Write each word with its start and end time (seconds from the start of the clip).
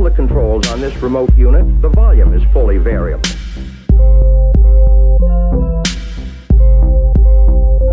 all 0.00 0.04
the 0.04 0.16
controls 0.16 0.66
on 0.72 0.80
this 0.80 0.96
remote 1.02 1.30
unit, 1.36 1.64
the 1.82 1.88
volume 1.90 2.32
is 2.32 2.42
fully 2.54 2.78
variable. 2.78 3.22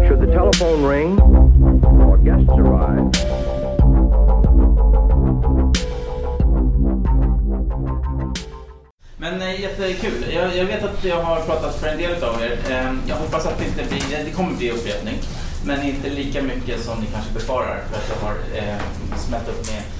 Should 0.07 0.21
the 0.21 0.31
telephone 0.31 0.83
ring 0.85 1.20
or 2.07 2.17
guests 2.17 2.49
arrive, 2.49 3.12
Men 9.17 9.41
eh, 9.41 9.61
jättekul. 9.61 10.25
Jag, 10.33 10.57
jag 10.57 10.65
vet 10.65 10.83
att 10.83 11.03
jag 11.03 11.23
har 11.23 11.41
pratat 11.41 11.75
för 11.75 11.87
en 11.87 11.97
del 11.97 12.23
av 12.23 12.41
er. 12.41 12.57
Ehm, 12.71 13.01
jag 13.07 13.15
hoppas 13.15 13.45
att 13.45 13.57
det 13.57 13.65
inte 13.65 13.83
blir, 13.89 14.19
eh, 14.19 14.25
det 14.25 14.31
kommer 14.31 14.53
bli 14.57 14.71
upprepning. 14.71 15.15
Men 15.65 15.83
inte 15.83 16.09
lika 16.09 16.41
mycket 16.41 16.79
som 16.79 16.99
ni 16.99 17.05
kanske 17.13 17.33
befarar 17.33 17.83
för 17.89 17.97
att 17.97 18.09
jag 18.09 18.27
har 18.27 18.35
eh, 18.55 18.81
smält 19.17 19.49
upp 19.49 19.71
med 19.71 19.96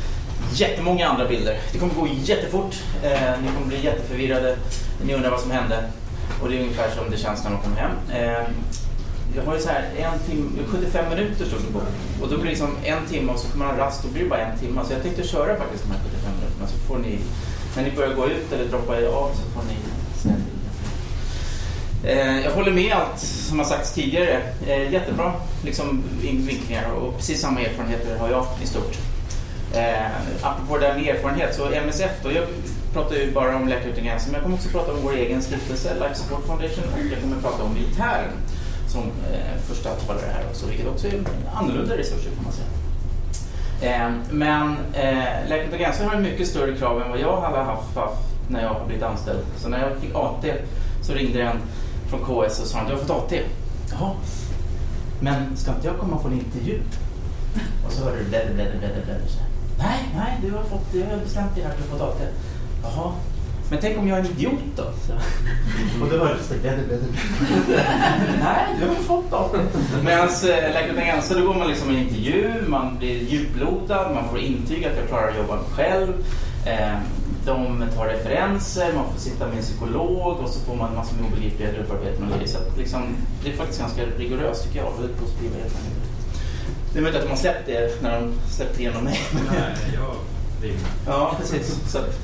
jättemånga 0.59 1.07
andra 1.07 1.27
bilder. 1.27 1.59
Det 1.71 1.79
kommer 1.79 1.93
gå 1.93 2.07
jättefort. 2.07 2.75
Eh, 3.03 3.41
ni 3.41 3.48
kommer 3.48 3.67
bli 3.67 3.85
jätteförvirrade. 3.85 4.57
Ni 5.05 5.13
undrar 5.13 5.31
vad 5.31 5.39
som 5.39 5.52
hände. 5.52 5.84
Och 6.41 6.49
det 6.49 6.57
är 6.57 6.61
ungefär 6.61 6.89
som 6.89 7.11
det 7.11 7.17
känns 7.17 7.43
när 7.43 7.52
de 7.52 7.61
kommer 7.61 7.77
hem. 7.77 7.91
Eh, 8.13 8.48
jag 9.35 9.43
har 9.43 9.55
ju 9.55 9.62
så 9.62 9.70
här 9.70 9.84
en 9.98 10.20
timme, 10.20 10.49
75 10.67 11.09
minuter 11.09 11.45
stod 11.45 11.59
det 11.59 11.73
på. 11.73 11.79
Och 12.23 12.29
då 12.29 12.35
blir 12.35 12.43
det 12.43 12.49
liksom 12.49 12.75
en 12.84 13.05
timme 13.05 13.31
och 13.31 13.39
så 13.39 13.48
får 13.48 13.57
man 13.57 13.67
ha 13.67 13.77
rast, 13.77 14.03
då 14.03 14.09
blir 14.09 14.23
det 14.23 14.29
bara 14.29 14.39
en 14.39 14.59
timme. 14.59 14.81
Så 14.88 14.93
jag 14.93 15.03
tänkte 15.03 15.27
köra 15.27 15.57
faktiskt 15.57 15.84
de 15.84 15.91
här 15.91 15.99
75 16.03 16.31
minuterna 16.39 16.67
så 16.67 16.77
får 16.77 16.98
ni, 16.98 17.20
när 17.76 17.84
ni 17.84 17.91
börjar 17.91 18.13
gå 18.13 18.27
ut 18.27 18.51
eller 18.53 18.65
droppa 18.65 19.01
er 19.01 19.07
av 19.07 19.29
så 19.29 19.41
får 19.53 19.63
ni 19.67 19.76
säga 20.21 20.35
till. 20.35 20.57
Eh, 22.09 22.39
jag 22.45 22.51
håller 22.51 22.71
med 22.71 22.93
allt 22.93 23.20
som 23.20 23.59
har 23.59 23.65
sagts 23.65 23.93
tidigare. 23.93 24.41
Eh, 24.67 24.91
jättebra 24.93 25.34
liksom, 25.63 26.03
vinklingar 26.21 26.91
och 26.91 27.17
precis 27.17 27.41
samma 27.41 27.62
erfarenheter 27.62 28.17
har 28.17 28.29
jag 28.29 28.48
i 28.63 28.67
stort. 28.67 28.98
Eh, 29.73 30.12
apropå 30.41 30.77
det 30.77 30.88
här 30.88 30.95
med 30.95 31.16
erfarenhet, 31.16 31.55
så 31.55 31.71
MSF 31.71 32.12
då, 32.23 32.31
jag 32.31 32.44
pratar 32.94 33.16
ju 33.16 33.31
bara 33.31 33.55
om 33.55 33.67
Läkare 33.67 33.91
utan 33.91 34.03
gränser, 34.03 34.27
men 34.27 34.34
jag 34.34 34.43
kommer 34.43 34.55
också 34.55 34.70
prata 34.70 34.91
om 34.93 34.98
vår 35.04 35.13
egen 35.13 35.41
stiftelse, 35.41 35.93
Life 35.93 36.15
Support 36.15 36.46
Foundation, 36.46 36.84
och 36.93 36.99
jag 37.12 37.21
kommer 37.21 37.41
prata 37.41 37.63
om 37.63 37.73
militären 37.73 38.32
som 38.88 39.01
eh, 39.01 39.62
första 39.68 39.90
talare 39.90 40.26
här 40.34 40.43
också, 40.49 40.68
vilket 40.68 40.88
också 40.88 41.07
är 41.07 41.13
annorlunda 41.54 41.98
resurser 41.98 42.29
kan 42.35 42.43
man 42.43 42.54
säga. 42.54 42.68
Eh, 43.82 44.12
men 44.32 44.77
eh, 44.93 45.49
Läkare 45.49 45.68
utan 45.68 45.79
gränser 45.79 46.05
har 46.05 46.20
mycket 46.20 46.48
större 46.48 46.77
krav 46.77 47.01
än 47.01 47.10
vad 47.10 47.20
jag 47.20 47.41
hade 47.41 47.57
haft, 47.57 47.95
haft 47.95 48.21
när 48.49 48.63
jag 48.63 48.70
har 48.70 48.85
blivit 48.85 49.04
anställd. 49.04 49.40
Så 49.57 49.70
när 49.70 49.79
jag 49.90 49.98
fick 49.98 50.15
AT 50.15 50.45
så 51.01 51.13
ringde 51.13 51.41
en 51.41 51.57
från 52.10 52.20
KS 52.20 52.60
och 52.60 52.68
sa 52.68 52.79
att 52.79 52.88
du 52.88 52.93
har 52.93 53.01
fått 53.01 53.10
AT. 53.10 53.40
Jaha, 53.91 54.12
men 55.20 55.57
ska 55.57 55.71
inte 55.71 55.88
jag 55.88 55.98
komma 55.98 56.18
på 56.18 56.27
en 56.27 56.34
intervju? 56.34 56.79
Och 57.85 57.91
så 57.91 58.04
hörde 58.04 58.18
du 58.18 58.23
blädder, 58.23 58.54
bläddra, 58.54 58.77
bläddra, 58.79 59.01
bläddra. 59.05 59.46
Nej, 59.77 59.99
nej, 60.15 60.37
du 60.41 60.51
har 60.51 60.63
fått, 60.63 60.93
jag 60.93 61.05
har 61.05 61.17
bestämt 61.23 61.55
dig 61.55 61.63
här 61.63 61.71
att 61.71 61.77
du 61.77 61.83
har 61.89 61.97
fått 61.97 62.01
AT. 62.01 62.21
Jaha, 62.83 63.11
men 63.70 63.79
tänk 63.81 63.97
om 63.97 64.07
jag 64.07 64.17
är 64.17 64.22
en 64.22 64.29
idiot 64.29 64.53
då? 64.75 64.83
Så. 64.83 65.13
Och 66.03 66.09
det 66.09 66.17
bläddra, 66.17 66.38
bläddra, 66.61 66.83
bläddra. 66.88 67.83
Nej, 68.44 68.66
du 68.79 68.88
har 68.88 68.95
fått 68.95 69.33
AT. 69.33 69.51
Medan 70.03 70.28
äh, 70.28 70.44
Läkare 70.44 70.91
utan 70.91 71.05
gränser, 71.05 71.39
då 71.39 71.47
går 71.47 71.53
man 71.53 71.67
liksom 71.67 71.89
en 71.89 71.97
intervju, 71.97 72.67
man 72.67 72.97
blir 72.97 73.23
djuplodad, 73.23 74.16
man 74.16 74.29
får 74.29 74.39
intyg 74.39 74.85
att 74.85 74.97
jag 74.97 75.07
klarar 75.07 75.29
att 75.29 75.38
jobba 75.38 75.57
själv. 75.75 76.13
Eh, 76.66 76.97
de 77.45 77.85
tar 77.95 78.05
referenser, 78.05 78.94
man 78.94 79.13
får 79.13 79.19
sitta 79.19 79.47
med 79.47 79.57
en 79.57 79.63
psykolog 79.63 80.39
och 80.39 80.50
så 80.50 80.59
får 80.59 80.75
man 80.75 80.95
massor 80.95 81.16
med 81.16 81.25
obegripliga 81.25 81.72
grupparbeten 81.72 82.23
och 82.23 82.29
grejer. 82.29 82.47
Så 82.47 82.57
att 82.57 82.78
liksom, 82.78 83.01
det 83.44 83.50
är 83.50 83.57
faktiskt 83.57 83.79
ganska 83.79 84.01
rigoröst 84.17 84.63
tycker 84.63 84.79
jag. 84.79 84.91
Väldigt 85.00 85.19
positiva 85.19 85.55
erfarenheter. 85.55 86.16
Det 86.97 87.01
är 87.01 87.03
möjligt 87.03 87.22
att 87.22 87.25
de 87.28 87.29
har 87.29 87.38
släppt 87.38 87.66
det 87.66 88.01
när 88.01 88.22
de 88.22 88.34
släppte 88.50 88.79
igenom 88.81 89.03
mig. 89.03 89.19
Nej, 89.51 89.73
jag 89.94 90.16
vill. 90.62 90.78
Ja, 91.07 91.35
precis. 91.39 91.91
Så 91.91 91.97
att, 91.97 92.19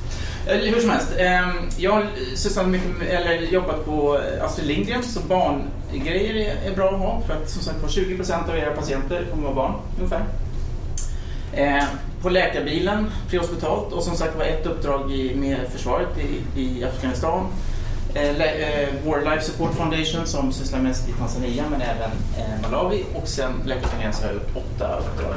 eh, 0.46 0.56
hur 0.56 0.80
som 0.80 0.90
helst, 0.90 1.08
eh, 1.16 1.50
jag 1.76 1.92
har 1.92 2.66
mycket 2.66 3.02
eller 3.02 3.32
jobbat 3.32 3.84
på 3.84 4.20
Astrid 4.40 4.66
Lindgren 4.66 5.02
så 5.02 5.20
barngrejer 5.20 6.56
är, 6.66 6.74
bra 6.74 6.90
att 6.90 6.98
ha 6.98 7.22
för 7.26 7.34
att 7.34 7.50
som 7.50 7.62
sagt 7.62 7.82
var 7.82 7.88
20% 7.88 8.48
av 8.48 8.56
era 8.58 8.70
patienter 8.70 9.26
kommer 9.30 9.42
vara 9.42 9.54
barn 9.54 9.74
ungefär. 9.98 10.24
Eh, 11.52 11.84
på 12.22 12.28
läkarbilen, 12.28 13.10
prehospitalt 13.30 13.92
och 13.92 14.02
som 14.02 14.16
sagt 14.16 14.36
var 14.36 14.44
ett 14.44 14.66
uppdrag 14.66 15.12
i, 15.12 15.34
med 15.34 15.58
försvaret 15.72 16.08
i 16.56 16.84
Afghanistan. 16.84 17.46
Eh, 18.14 18.30
eh, 18.30 18.88
War 19.04 19.20
vår 19.20 19.30
Life 19.30 19.42
Support 19.42 19.74
Foundation 19.74 20.26
som 20.26 20.52
sysslar 20.52 20.80
mest 20.80 21.08
i 21.08 21.12
Tanzania 21.12 21.64
men 21.70 21.80
även 21.80 22.10
eh, 22.38 22.62
Malawi 22.62 23.04
och 23.14 23.28
sen 23.28 23.52
Läkare 23.64 23.86
utan 23.86 24.00
gränser 24.00 24.22
har 24.22 24.32
jag 24.32 24.34
gjort 24.34 24.56
åtta 24.56 24.98
uppdrag. 24.98 25.34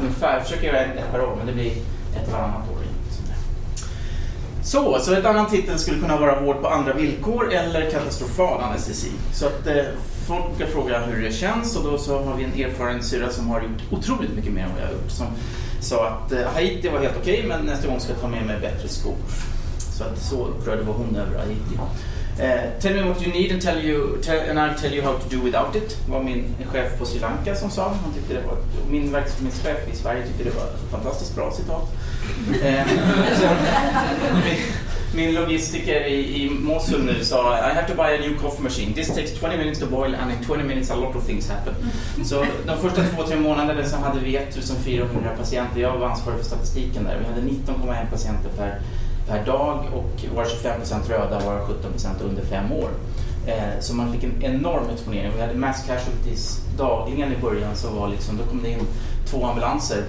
Ungefär, 0.00 0.40
försöker 0.40 0.66
göra 0.66 0.80
ett 0.80 1.12
per 1.12 1.20
år 1.20 1.36
men 1.36 1.46
det 1.46 1.52
blir 1.52 1.72
ett 2.16 2.32
varannat 2.32 2.70
år. 2.70 2.76
Så, 4.66 4.98
så 5.00 5.12
ett 5.12 5.24
annan 5.24 5.50
titel 5.50 5.78
skulle 5.78 6.00
kunna 6.00 6.16
vara 6.16 6.40
vård 6.40 6.62
på 6.62 6.68
andra 6.68 6.92
villkor 6.92 7.52
eller 7.52 7.90
katastrofal 7.90 8.60
anestesi. 8.60 9.10
Så 9.32 9.46
att 9.46 9.66
eh, 9.66 9.84
folk 10.26 10.56
brukar 10.56 10.72
fråga 10.72 10.98
hur 10.98 11.22
det 11.22 11.32
känns 11.32 11.76
och 11.76 11.84
då 11.84 11.98
så 11.98 12.22
har 12.22 12.36
vi 12.36 12.44
en 12.44 12.52
erfaren 12.70 13.02
syrra 13.02 13.30
som 13.30 13.48
har 13.48 13.60
gjort 13.60 13.82
otroligt 13.90 14.36
mycket 14.36 14.52
mer 14.52 14.62
än 14.62 14.70
vad 14.74 14.82
jag 14.82 14.86
har 14.86 14.92
gjort. 14.92 15.10
Som 15.10 15.26
sa 15.80 16.08
att 16.08 16.32
eh, 16.32 16.38
Haiti 16.54 16.88
var 16.88 17.00
helt 17.00 17.16
okej 17.20 17.44
men 17.48 17.60
nästa 17.60 17.88
gång 17.88 18.00
ska 18.00 18.12
jag 18.12 18.20
ta 18.20 18.28
med 18.28 18.46
mig 18.46 18.60
bättre 18.60 18.88
skor. 18.88 19.14
Så 19.96 20.04
att 20.04 20.18
så 20.18 20.46
upprörd 20.46 20.78
var 20.78 20.94
hon 20.94 21.16
över 21.16 21.38
Haiti. 21.38 21.78
Eh, 22.38 22.80
tell 22.80 22.94
me 22.94 23.02
what 23.02 23.22
you 23.22 23.32
need 23.32 23.52
and, 23.52 23.62
tell 23.62 23.78
you, 23.78 24.18
tell, 24.22 24.50
and 24.50 24.58
I'll 24.58 24.74
tell 24.74 24.92
you 24.92 25.02
how 25.02 25.16
to 25.16 25.28
do 25.28 25.40
without 25.40 25.76
it. 25.76 25.96
var 26.08 26.22
min 26.22 26.44
chef 26.72 26.98
på 26.98 27.04
Sri 27.04 27.20
Lanka 27.20 27.54
som 27.54 27.70
sa. 27.70 27.88
Han 27.88 28.14
tyckte 28.14 28.34
det 28.34 28.46
var, 28.46 28.56
min 28.90 29.12
verksamhetschef 29.12 29.88
i 29.92 29.96
Sverige 29.96 30.26
tyckte 30.26 30.44
det 30.44 30.56
var 30.56 30.62
ett 30.64 30.90
fantastiskt 30.90 31.34
bra 31.34 31.52
citat. 31.52 31.92
Eh, 32.62 32.86
sen, 33.40 33.56
min, 34.44 34.58
min 35.14 35.34
logistiker 35.34 36.06
i, 36.06 36.42
i 36.42 36.50
Mosul 36.50 37.04
nu 37.04 37.24
sa 37.24 37.58
I 37.58 37.74
have 37.74 37.88
to 37.88 37.94
buy 37.94 38.14
a 38.14 38.20
new 38.20 38.38
coffee 38.38 38.62
machine. 38.62 38.94
This 38.94 39.08
takes 39.08 39.32
20 39.40 39.56
minutes 39.56 39.80
to 39.80 39.86
boil 39.86 40.14
and 40.14 40.32
in 40.32 40.44
20 40.44 40.62
minutes 40.62 40.90
a 40.90 40.96
lot 40.96 41.16
of 41.16 41.26
things 41.26 41.50
happen. 41.50 41.74
Så 42.24 42.44
de 42.66 42.78
första 42.78 43.02
två, 43.02 43.22
tre 43.22 43.36
månaderna 43.36 43.84
så 43.84 43.96
hade 43.96 44.20
vi 44.20 44.36
1400 44.36 45.30
patienter. 45.38 45.80
Jag 45.80 45.98
var 45.98 46.08
ansvarig 46.08 46.38
för 46.38 46.46
statistiken 46.46 47.04
där. 47.04 47.18
Vi 47.18 47.24
hade 47.24 47.40
19,1 47.40 48.10
patienter 48.10 48.50
per 48.56 48.80
per 49.28 49.44
dag 49.46 49.84
och 49.94 50.36
var 50.36 50.44
25% 50.44 51.08
röda 51.08 51.40
var 51.46 51.60
17% 51.60 52.22
under 52.30 52.42
fem 52.42 52.72
år. 52.72 52.88
Eh, 53.46 53.80
så 53.80 53.94
man 53.94 54.12
fick 54.12 54.24
en 54.24 54.42
enorm 54.42 54.84
exponering. 54.94 55.32
Vi 55.36 55.40
hade 55.40 55.54
mass 55.54 55.84
casualties 55.86 56.60
dagligen 56.76 57.32
i 57.32 57.36
början 57.36 57.76
så 57.76 57.90
var 57.90 58.08
liksom, 58.08 58.36
då 58.36 58.44
kom 58.44 58.62
det 58.62 58.70
in 58.70 58.86
två 59.26 59.46
ambulanser 59.46 60.04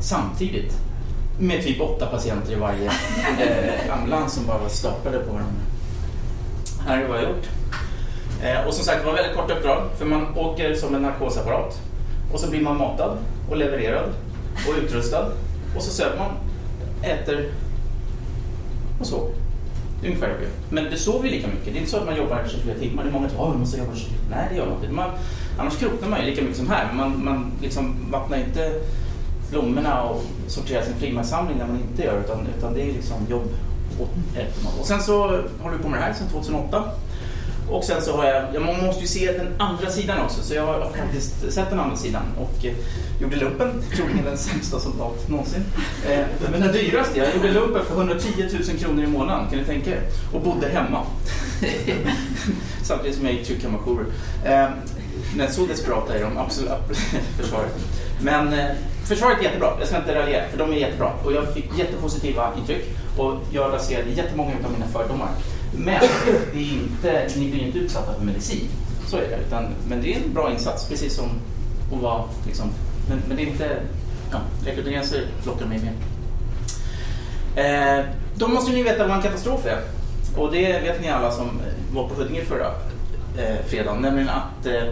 samtidigt 0.00 0.74
med 1.38 1.62
typ 1.62 1.80
åtta 1.80 2.06
patienter 2.06 2.52
i 2.52 2.54
varje 2.54 2.86
eh, 2.86 3.98
ambulans 3.98 4.32
som 4.32 4.46
bara 4.46 4.58
var 4.58 4.68
staplade 4.68 5.18
på 5.18 5.32
varandra. 5.32 5.62
Här 6.86 6.98
är 6.98 7.08
vad 7.08 7.18
jag 7.18 7.22
har 7.22 7.30
gjort. 7.30 7.48
Eh, 8.42 8.66
och 8.66 8.74
som 8.74 8.84
sagt, 8.84 8.98
det 9.00 9.06
var 9.06 9.14
väldigt 9.14 9.36
kort 9.36 9.50
uppdrag 9.50 9.82
för 9.98 10.04
man 10.04 10.38
åker 10.38 10.74
som 10.74 10.94
en 10.94 11.02
narkosapparat 11.02 11.80
och 12.32 12.40
så 12.40 12.50
blir 12.50 12.60
man 12.60 12.78
matad 12.78 13.18
och 13.50 13.56
levererad 13.56 14.10
och 14.68 14.74
utrustad 14.84 15.26
och 15.76 15.82
så 15.82 15.90
söver 15.90 16.18
man, 16.18 16.30
äter 17.02 17.50
och 19.02 19.08
så. 19.08 19.28
Ungefär 20.04 20.28
det. 20.28 20.74
Men 20.74 20.84
det 20.84 20.96
sover 20.96 21.28
ju 21.28 21.34
lika 21.34 21.48
mycket. 21.48 21.64
Det 21.64 21.70
är 21.70 21.78
inte 21.78 21.90
så 21.90 21.96
att 21.96 22.06
man 22.06 22.16
jobbar 22.16 22.44
24 22.48 22.74
timmar. 22.74 23.04
Det 23.04 23.10
är 23.10 23.12
många 23.12 23.28
som 23.28 23.36
säger 23.36 23.52
att 23.52 23.58
måste 23.58 23.78
jobba 23.78 23.94
24 23.94 24.18
Nej, 24.30 24.46
det 24.50 24.56
gör 24.56 24.66
man 24.66 24.74
inte. 24.74 24.92
Man, 24.92 25.10
annars 25.58 25.76
kroknar 25.76 26.08
man 26.08 26.20
ju 26.20 26.26
lika 26.26 26.42
mycket 26.42 26.56
som 26.56 26.68
här. 26.68 26.86
Men 26.86 26.96
man, 26.96 27.24
man 27.24 27.52
liksom 27.62 27.96
vattnar 28.10 28.38
inte 28.38 28.80
blommorna 29.50 30.02
och 30.02 30.22
sorterar 30.46 30.82
sin 30.82 30.94
frimärkssamling 30.94 31.58
när 31.58 31.66
man 31.66 31.76
inte 31.76 32.02
gör 32.02 32.20
utan, 32.20 32.46
utan 32.58 32.74
det 32.74 32.82
är 32.82 32.92
liksom 32.92 33.16
jobb 33.30 33.48
och. 34.00 34.08
Och 34.80 34.86
sen 34.86 35.00
så 35.00 35.18
håller 35.62 35.76
vi 35.76 35.82
på 35.82 35.88
med 35.88 36.00
det 36.00 36.04
här 36.04 36.12
sedan 36.12 36.28
2008. 36.28 36.84
Och 37.70 37.84
sen 37.84 38.02
så 38.02 38.16
har 38.16 38.24
jag, 38.24 38.44
ja, 38.54 38.60
man 38.60 38.86
måste 38.86 39.00
ju 39.00 39.06
se 39.06 39.32
den 39.32 39.48
andra 39.58 39.90
sidan 39.90 40.24
också, 40.24 40.42
så 40.42 40.54
jag 40.54 40.66
har 40.66 40.90
faktiskt 40.96 41.52
sett 41.52 41.70
den 41.70 41.80
andra 41.80 41.96
sidan 41.96 42.22
och 42.38 42.64
eh, 42.64 42.72
gjorde 43.20 43.36
lumpen, 43.36 43.82
troligen 43.96 44.24
den 44.24 44.38
sämsta 44.38 44.80
soldat 44.80 45.28
någonsin. 45.28 45.64
Eh, 46.10 46.26
men 46.50 46.60
den 46.60 46.72
dyraste, 46.72 47.18
jag 47.18 47.34
gjorde 47.36 47.52
lumpen 47.52 47.84
för 47.84 47.94
110 47.94 48.28
000 48.68 48.78
kronor 48.78 49.04
i 49.04 49.06
månaden, 49.06 49.48
kan 49.50 49.58
ni 49.58 49.64
tänka 49.64 49.90
er? 49.90 50.02
Och 50.32 50.40
bodde 50.40 50.68
hemma. 50.68 51.06
Samtidigt 52.82 53.16
som 53.16 53.26
jag 53.26 53.34
gick 53.34 53.46
tryckkammarjourer. 53.46 54.06
Eh, 54.44 54.68
men 55.36 55.52
så 55.52 55.66
desperata 55.66 56.14
är 56.14 56.22
de 56.22 56.38
absolut, 56.38 56.72
försvaret. 57.40 57.72
Men 58.22 58.52
eh, 58.52 58.70
försvaret 59.08 59.38
är 59.38 59.42
jättebra, 59.42 59.76
jag 59.78 59.88
ska 59.88 59.96
inte 59.96 60.14
raljera, 60.14 60.48
för 60.48 60.58
de 60.58 60.72
är 60.72 60.76
jättebra. 60.76 61.12
Och 61.24 61.32
jag 61.32 61.54
fick 61.54 61.78
jättepositiva 61.78 62.52
intryck 62.58 62.84
och 63.16 63.34
jag 63.52 63.72
raserade 63.72 64.10
jättemånga 64.10 64.52
av 64.64 64.72
mina 64.72 64.86
fördomar. 64.86 65.28
Men 65.76 66.00
det 66.52 66.58
är 66.58 66.72
inte, 66.72 67.28
ni 67.36 67.50
blir 67.50 67.66
inte 67.66 67.78
utsatta 67.78 68.14
för 68.14 68.24
medicin. 68.24 68.68
Så 69.06 69.16
är 69.16 69.20
det. 69.20 69.38
Utan, 69.46 69.64
men 69.88 70.02
det 70.02 70.14
är 70.14 70.16
en 70.16 70.34
bra 70.34 70.52
insats, 70.52 70.88
precis 70.88 71.14
som 71.14 71.28
att 71.92 72.02
vara 72.02 72.24
liksom, 72.46 72.70
men, 73.08 73.22
men 73.28 73.36
det 73.36 73.42
är 73.42 73.46
inte, 73.46 73.76
ja, 74.30 74.38
läkargränser 74.64 75.26
lockar 75.46 75.66
mig 75.66 75.78
mer. 75.78 75.92
Eh, 77.56 78.04
då 78.34 78.48
måste 78.48 78.72
ni 78.72 78.82
veta 78.82 79.06
vad 79.06 79.16
en 79.16 79.22
katastrof 79.22 79.66
är. 79.66 79.80
Och 80.36 80.52
det 80.52 80.80
vet 80.82 81.00
ni 81.00 81.08
alla 81.08 81.30
som 81.30 81.46
eh, 81.46 81.94
var 81.94 82.08
på 82.08 82.14
Huddinge 82.14 82.44
förra 82.44 82.66
eh, 83.38 83.66
fredagen. 83.66 84.02
Nämligen 84.02 84.28
att 84.28 84.66
eh, 84.66 84.82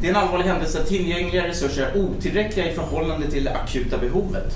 det 0.00 0.06
är 0.06 0.10
en 0.10 0.16
allvarlig 0.16 0.44
händelse 0.44 0.80
att 0.80 0.88
tillgängliga 0.88 1.48
resurser 1.48 1.82
är 1.86 1.96
otillräckliga 1.96 2.72
i 2.72 2.74
förhållande 2.74 3.30
till 3.30 3.44
det 3.44 3.54
akuta 3.54 3.98
behovet. 3.98 4.54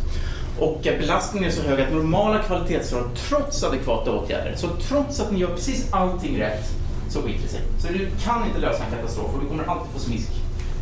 Och 0.58 0.86
eh, 0.86 0.98
belastningen 0.98 1.48
är 1.48 1.54
så 1.54 1.62
hög 1.62 1.80
att 1.80 1.92
normala 1.92 2.42
kvalitetskrav, 2.42 3.10
trots 3.28 3.64
adekvata 3.64 4.12
åtgärder, 4.12 4.54
så 4.56 4.68
trots 4.68 5.20
att 5.20 5.32
ni 5.32 5.38
gör 5.38 5.54
precis 5.54 5.92
allting 5.92 6.40
rätt, 6.40 6.64
så 7.08 7.22
skiter 7.22 7.42
det 7.42 7.48
sig. 7.48 7.60
Så 7.78 7.88
du 7.88 8.08
kan 8.24 8.46
inte 8.46 8.58
lösa 8.58 8.84
en 8.84 8.90
katastrof 8.90 9.34
och 9.34 9.40
du 9.40 9.48
kommer 9.48 9.64
alltid 9.64 9.92
få 9.92 9.98
smisk 9.98 10.28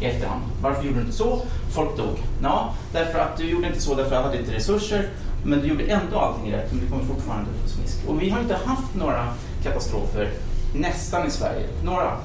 i 0.00 0.04
efterhand. 0.04 0.42
Varför 0.62 0.84
gjorde 0.84 0.96
du 0.96 1.00
inte 1.00 1.16
så? 1.16 1.42
Folk 1.70 1.96
dog. 1.96 2.16
Ja, 2.42 2.74
därför 2.92 3.18
att 3.18 3.36
du 3.36 3.50
gjorde 3.50 3.66
inte 3.66 3.80
så 3.80 3.94
därför 3.94 4.16
att 4.16 4.22
du 4.22 4.28
hade 4.28 4.38
inte 4.38 4.54
resurser, 4.54 5.08
men 5.44 5.60
du 5.60 5.66
gjorde 5.66 5.84
ändå 5.84 6.18
allting 6.18 6.52
rätt, 6.52 6.72
men 6.72 6.80
du 6.80 6.86
kommer 6.86 7.04
fortfarande 7.04 7.50
få 7.62 7.68
smisk. 7.68 8.08
Och 8.08 8.22
vi 8.22 8.30
har 8.30 8.40
inte 8.40 8.56
haft 8.64 8.94
några 8.94 9.28
katastrofer 9.62 10.30
nästan 10.74 11.26
i 11.26 11.30
Sverige. 11.30 11.66
Några? 11.84 12.16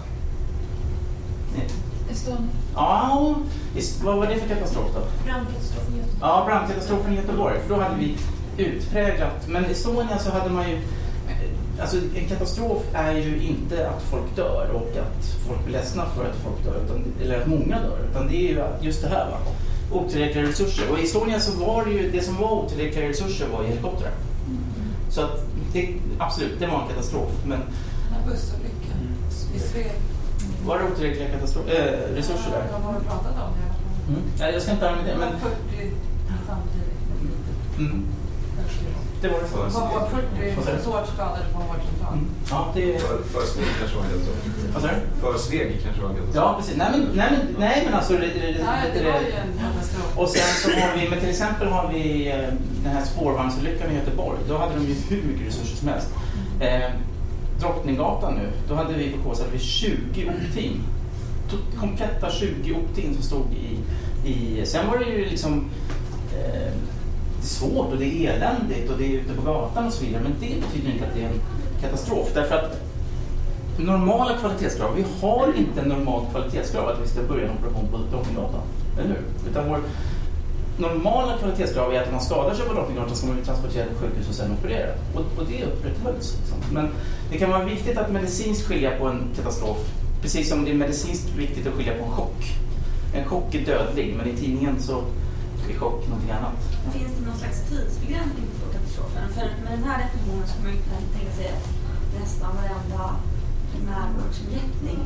Estonia. 2.11 2.58
Ja, 2.75 3.35
vad 4.03 4.17
var 4.17 4.27
det 4.27 4.35
för 4.35 4.47
katastrof 4.47 4.87
då? 4.95 5.01
Brandkatastrofen 5.25 5.93
i 5.93 5.97
Göteborg. 5.97 6.19
Ja, 6.21 6.43
brandkatastrofen 6.45 7.13
i 7.13 7.15
Göteborg, 7.15 7.59
för 7.59 7.75
då 7.75 7.81
hade 7.81 7.95
vi 7.95 8.17
utpräglat, 8.63 9.47
men 9.47 9.65
i 9.65 9.71
Estonia 9.71 10.19
så 10.19 10.31
hade 10.31 10.49
man 10.49 10.69
ju 10.69 10.81
Alltså 11.81 11.97
en 12.15 12.27
katastrof 12.27 12.83
är 12.93 13.13
ju 13.13 13.41
inte 13.41 13.89
att 13.89 14.01
folk 14.01 14.35
dör 14.35 14.69
och 14.73 14.97
att 14.97 15.25
folk 15.47 15.63
blir 15.65 15.73
ledsna 15.73 16.05
för 16.05 16.25
att 16.29 16.35
folk 16.35 16.63
dör, 16.63 16.83
utan, 16.85 17.03
eller 17.21 17.41
att 17.41 17.47
många 17.47 17.79
dör, 17.81 17.97
utan 18.11 18.27
det 18.27 18.35
är 18.35 18.49
ju 18.49 18.63
just 18.81 19.01
det 19.01 19.07
här 19.07 19.29
va. 19.29 19.37
Otillräckliga 19.91 20.43
resurser. 20.43 20.91
Och 20.91 20.99
i 20.99 21.03
Estonia 21.03 21.39
så 21.39 21.65
var 21.65 21.85
det 21.85 21.91
ju, 21.91 22.11
det 22.11 22.21
som 22.21 22.37
var 22.37 22.51
otillräckliga 22.51 23.09
resurser 23.09 23.47
var 23.47 23.63
helikoptrar. 23.63 24.11
Så 25.09 25.21
att 25.21 25.45
det, 25.73 25.89
absolut, 26.19 26.59
det 26.59 26.67
var 26.67 26.81
en 26.81 26.87
katastrof. 26.87 27.31
Men 27.45 27.59
Den 27.59 28.13
här 28.13 28.31
bussolyckan 28.31 28.97
i 29.55 29.59
Sveg. 29.59 29.91
Var 30.65 30.77
det 30.79 30.83
otillräckliga 30.91 31.29
katastrof, 31.29 31.65
äh, 31.67 32.15
resurser 32.15 32.51
där? 32.51 32.63
De 32.71 32.83
har 32.83 32.93
pratat 32.93 33.33
om 33.45 33.51
det. 33.59 34.11
Mm. 34.11 34.21
Nej, 34.39 34.53
jag 34.53 34.61
ska 34.61 34.71
inte 34.71 34.89
använda 34.89 35.11
det, 35.11 35.17
Men 35.19 35.29
men 35.29 35.39
40 35.39 35.55
samtidigt. 36.47 37.77
mm, 37.77 38.05
det 39.21 39.27
var 39.27 39.39
det 39.39 39.55
var 39.55 39.63
Vad 39.63 39.71
säger 39.73 40.55
40 40.55 40.77
du? 40.77 40.83
svårt 40.83 41.07
skadade 41.13 41.45
på 41.53 41.57
en 41.61 41.67
vårdcentral. 41.67 42.13
Mm. 42.13 42.29
Ja, 42.51 42.71
det 42.75 42.99
För, 43.33 43.41
Sveg 43.45 43.65
kanske 43.79 43.95
var 43.97 44.03
en 44.03 44.09
katastrof. 44.11 44.73
Vad 44.73 44.81
sa 44.83 44.87
du? 44.87 45.21
För 45.21 45.37
Sveg 45.37 45.81
kanske 45.83 46.01
var 46.01 46.09
en 46.09 46.15
katastrof. 46.15 46.43
Ja, 46.45 46.55
precis. 46.59 46.75
Nej, 46.77 46.87
men, 46.91 47.01
nej, 47.15 47.29
men, 47.31 47.55
nej, 47.59 47.81
men 47.85 47.93
alltså... 47.93 48.13
Det, 48.13 48.19
det, 48.19 48.51
det, 48.57 48.63
Nej, 48.71 48.91
det 48.93 49.03
var 49.11 49.19
ju 49.19 49.31
en 49.43 49.51
katastrof. 49.65 50.17
Och 50.21 50.29
sen 50.29 50.51
så 50.63 50.69
har 50.79 50.91
vi, 50.97 51.09
men 51.09 51.19
till 51.19 51.29
exempel 51.29 51.67
har 51.67 51.85
vi 51.93 52.31
eh, 52.31 52.47
den 52.83 52.91
här 52.95 53.05
spårvagnsolyckan 53.05 53.91
i 53.91 53.95
Göteborg. 53.95 54.37
Då 54.49 54.57
hade 54.57 54.73
de 54.75 54.83
ju 54.85 54.95
hur 55.09 55.23
mycket 55.29 55.47
resurser 55.47 55.75
som 55.77 55.87
helst. 55.87 56.07
Eh, 56.59 56.89
Drottninggatan 57.59 58.33
nu, 58.33 58.49
då 58.69 58.75
hade 58.75 58.93
vi 58.93 59.11
på 59.23 59.29
KS 59.33 59.61
20 59.61 59.97
opteam. 60.29 60.73
To- 61.51 61.79
Kompletta 61.79 62.31
20 62.31 62.73
opteam 62.73 63.13
som 63.13 63.23
stod 63.23 63.45
i, 63.53 63.79
i... 64.29 64.65
Sen 64.65 64.87
var 64.87 64.97
det 64.99 65.05
ju 65.05 65.25
liksom... 65.25 65.69
Eh, 66.37 66.71
det 67.41 67.45
är 67.45 67.47
svårt 67.47 67.91
och 67.91 67.97
det 67.97 68.05
är 68.05 68.33
eländigt 68.33 68.91
och 68.91 68.97
det 68.97 69.05
är 69.05 69.09
ute 69.19 69.33
på 69.33 69.41
gatan 69.41 69.87
och 69.87 69.93
så 69.93 70.05
vidare. 70.05 70.23
Men 70.23 70.31
det 70.39 70.61
betyder 70.61 70.93
inte 70.93 71.05
att 71.07 71.13
det 71.15 71.21
är 71.21 71.25
en 71.25 71.41
katastrof. 71.81 72.27
Därför 72.33 72.55
att 72.55 72.81
normala 73.77 74.37
kvalitetskrav, 74.37 74.95
vi 74.95 75.05
har 75.21 75.53
inte 75.57 75.81
en 75.81 75.87
normalt 75.89 76.31
kvalitetskrav 76.31 76.87
att 76.89 77.01
vi 77.03 77.07
ska 77.07 77.21
börja 77.23 77.45
en 77.45 77.51
operation 77.57 77.87
på 77.91 77.97
Drottninggatan. 77.97 78.61
Eller 78.99 79.07
hur? 79.09 79.49
Utan 79.51 79.69
vår 79.69 79.79
normala 80.79 81.37
kvalitetskrav 81.37 81.93
är 81.93 82.01
att 82.01 82.07
om 82.07 82.13
man 82.13 82.21
skadar 82.21 82.53
sig 82.55 82.65
på 82.65 82.73
Drottninggatan 82.73 83.15
ska 83.15 83.27
man 83.27 83.35
bli 83.35 83.45
transporterad 83.45 83.87
till 83.87 83.97
sjukhus 83.97 84.29
och 84.29 84.35
sen 84.35 84.51
opererad. 84.51 84.97
Och, 85.15 85.21
och 85.37 85.45
det 85.49 85.63
upprätthölls. 85.63 86.37
Liksom. 86.39 86.57
Men 86.73 86.89
det 87.31 87.37
kan 87.37 87.49
vara 87.49 87.65
viktigt 87.65 87.97
att 87.97 88.11
medicinskt 88.11 88.67
skilja 88.67 88.97
på 88.99 89.05
en 89.07 89.23
katastrof. 89.35 89.77
Precis 90.21 90.49
som 90.49 90.65
det 90.65 90.71
är 90.71 90.75
medicinskt 90.75 91.35
viktigt 91.35 91.67
att 91.67 91.73
skilja 91.73 91.93
på 91.97 92.03
en 92.03 92.11
chock. 92.11 92.41
En 93.13 93.25
chock 93.25 93.55
är 93.55 93.65
dödlig, 93.65 94.15
men 94.17 94.27
i 94.27 94.37
tidningen 94.37 94.81
så 94.81 95.03
är 95.69 95.77
chock 95.79 96.07
någonting 96.07 96.31
annat. 96.31 96.59
Finns 96.93 97.13
det 97.17 97.25
någon 97.25 97.37
slags 97.37 97.59
tidsbegränsning 97.69 98.45
på 98.59 98.73
katastrofen? 98.73 99.23
För 99.35 99.47
med 99.63 99.71
den 99.77 99.83
här 99.89 99.97
definitionen 100.03 100.47
skulle 100.47 100.63
man 100.63 100.73
ju 100.75 100.81
kunna 100.85 100.99
tänka 101.17 101.31
sig 101.37 101.47
att 101.55 101.67
nästan 102.19 102.51
varenda 102.59 103.03
primärvårdsinrättning 103.71 104.99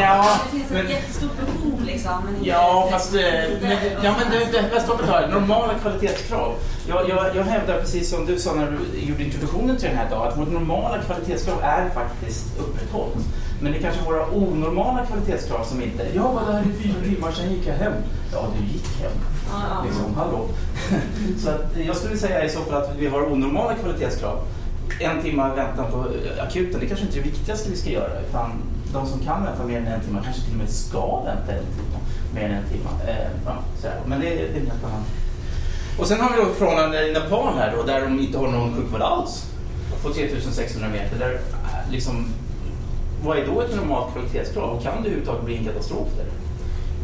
Ja, 0.00 0.38
det 0.44 0.58
finns 0.58 0.70
ett 0.70 0.76
men- 0.76 0.90
jättestort 0.90 1.30
behov 1.36 1.80
liksom. 1.84 2.12
Men 2.24 2.44
Ja, 2.44 2.88
fast 2.92 3.14
eh, 3.14 3.20
men, 3.62 3.76
ja, 4.02 4.14
men 4.18 4.30
det, 4.30 4.38
det, 4.52 4.64
jag 4.72 4.82
stoppet 4.82 5.08
här. 5.08 5.28
Normala 5.28 5.74
kvalitetskrav. 5.74 6.54
Jag, 6.88 7.08
jag, 7.08 7.36
jag 7.36 7.44
hävdar 7.44 7.80
precis 7.80 8.10
som 8.10 8.26
du 8.26 8.38
sa 8.38 8.54
när 8.54 8.70
du 8.70 9.00
gjorde 9.00 9.24
introduktionen 9.24 9.76
till 9.76 9.88
den 9.88 9.98
här 9.98 10.10
dagen 10.10 10.28
att 10.28 10.38
vårt 10.38 10.52
normala 10.52 10.98
kvalitetskrav 10.98 11.62
är 11.62 11.90
faktiskt 11.90 12.58
upprätthållet. 12.58 13.24
Men 13.62 13.72
det 13.72 13.78
är 13.78 13.82
kanske 13.82 14.04
våra 14.04 14.26
onormala 14.30 15.06
kvalitetskrav 15.06 15.64
som 15.64 15.82
inte... 15.82 16.06
Jag 16.14 16.22
var 16.32 16.52
där 16.52 16.60
i 16.60 16.82
fyra 16.82 16.94
timmar, 17.04 17.32
sen 17.32 17.50
gick 17.52 17.66
jag 17.66 17.74
hem. 17.74 17.92
Ja, 18.32 18.46
du 18.58 18.72
gick 18.72 19.00
hem. 19.02 19.12
Ja. 19.52 19.84
Liksom, 19.86 20.14
hallå. 20.16 20.48
Så 21.44 21.50
att 21.50 21.76
jag 21.86 21.96
skulle 21.96 22.16
säga 22.16 22.44
i 22.44 22.48
så 22.48 22.60
fall 22.60 22.82
att 22.82 22.96
vi 22.98 23.06
har 23.06 23.32
onormala 23.32 23.74
kvalitetskrav. 23.74 24.38
En 25.00 25.22
timme 25.22 25.50
väntan 25.56 25.90
på 25.92 25.98
eh, 25.98 26.44
akuten, 26.44 26.80
det 26.80 26.86
kanske 26.86 27.06
inte 27.06 27.18
är 27.18 27.22
det 27.22 27.28
viktigaste 27.28 27.70
vi 27.70 27.76
ska 27.76 27.90
göra. 27.90 28.20
Utan 28.28 28.50
de 28.92 29.06
som 29.06 29.20
kan 29.20 29.44
vänta 29.44 29.64
mer 29.64 29.78
än 29.78 29.86
en 29.86 30.00
timme 30.00 30.20
kanske 30.24 30.42
till 30.42 30.52
och 30.52 30.58
med 30.58 30.70
ska 30.70 31.22
vänta 31.24 31.52
en 31.52 31.64
timme, 31.76 31.98
mer 32.34 32.44
än 32.44 32.52
en 32.52 32.68
timme. 32.68 32.88
Eh, 33.06 33.30
ja, 33.46 33.56
så 33.80 33.88
här. 33.88 34.00
Men 34.06 34.20
det, 34.20 34.26
det 34.26 34.42
är 34.42 34.60
en 34.60 34.66
helt 34.66 34.84
annan. 34.84 35.04
Och 35.98 36.06
sen 36.06 36.20
har 36.20 36.36
vi 36.36 36.42
då 36.42 36.52
förhållanden 36.52 37.08
i 37.08 37.12
Nepal 37.12 37.54
här 37.56 37.76
då, 37.76 37.82
där 37.82 38.00
de 38.00 38.20
inte 38.20 38.38
har 38.38 38.48
någon 38.48 38.76
sjukvård 38.76 39.02
alls. 39.02 39.46
På 40.02 40.12
3600 40.12 40.88
meter. 40.88 41.18
Där, 41.18 41.32
eh, 41.32 41.92
liksom, 41.92 42.26
vad 43.24 43.38
är 43.38 43.46
då 43.46 43.60
ett 43.60 43.76
normalt 43.76 44.12
kvalitetskrav? 44.12 44.70
Och 44.70 44.82
kan 44.82 44.92
det 44.92 44.98
överhuvudtaget 44.98 45.44
bli 45.44 45.56
en 45.56 45.64
katastrof 45.64 46.08
där? 46.16 46.26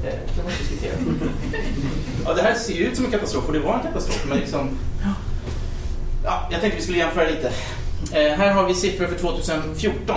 Eh, 0.08 0.34
kan 0.34 0.44
man 0.44 0.52
diskutera. 0.58 0.92
ja, 2.24 2.34
det 2.34 2.42
här 2.42 2.54
ser 2.54 2.74
ju 2.74 2.84
ut 2.84 2.96
som 2.96 3.04
en 3.04 3.10
katastrof 3.10 3.46
och 3.46 3.52
det 3.52 3.60
var 3.60 3.74
en 3.74 3.82
katastrof. 3.82 4.24
Men 4.28 4.38
liksom, 4.38 4.68
ja, 6.24 6.48
jag 6.50 6.60
tänkte 6.60 6.76
vi 6.76 6.82
skulle 6.82 6.98
jämföra 6.98 7.28
lite. 7.30 7.52
Eh, 8.12 8.38
här 8.38 8.52
har 8.52 8.66
vi 8.66 8.74
siffror 8.74 9.06
för 9.06 9.18
2014 9.18 10.16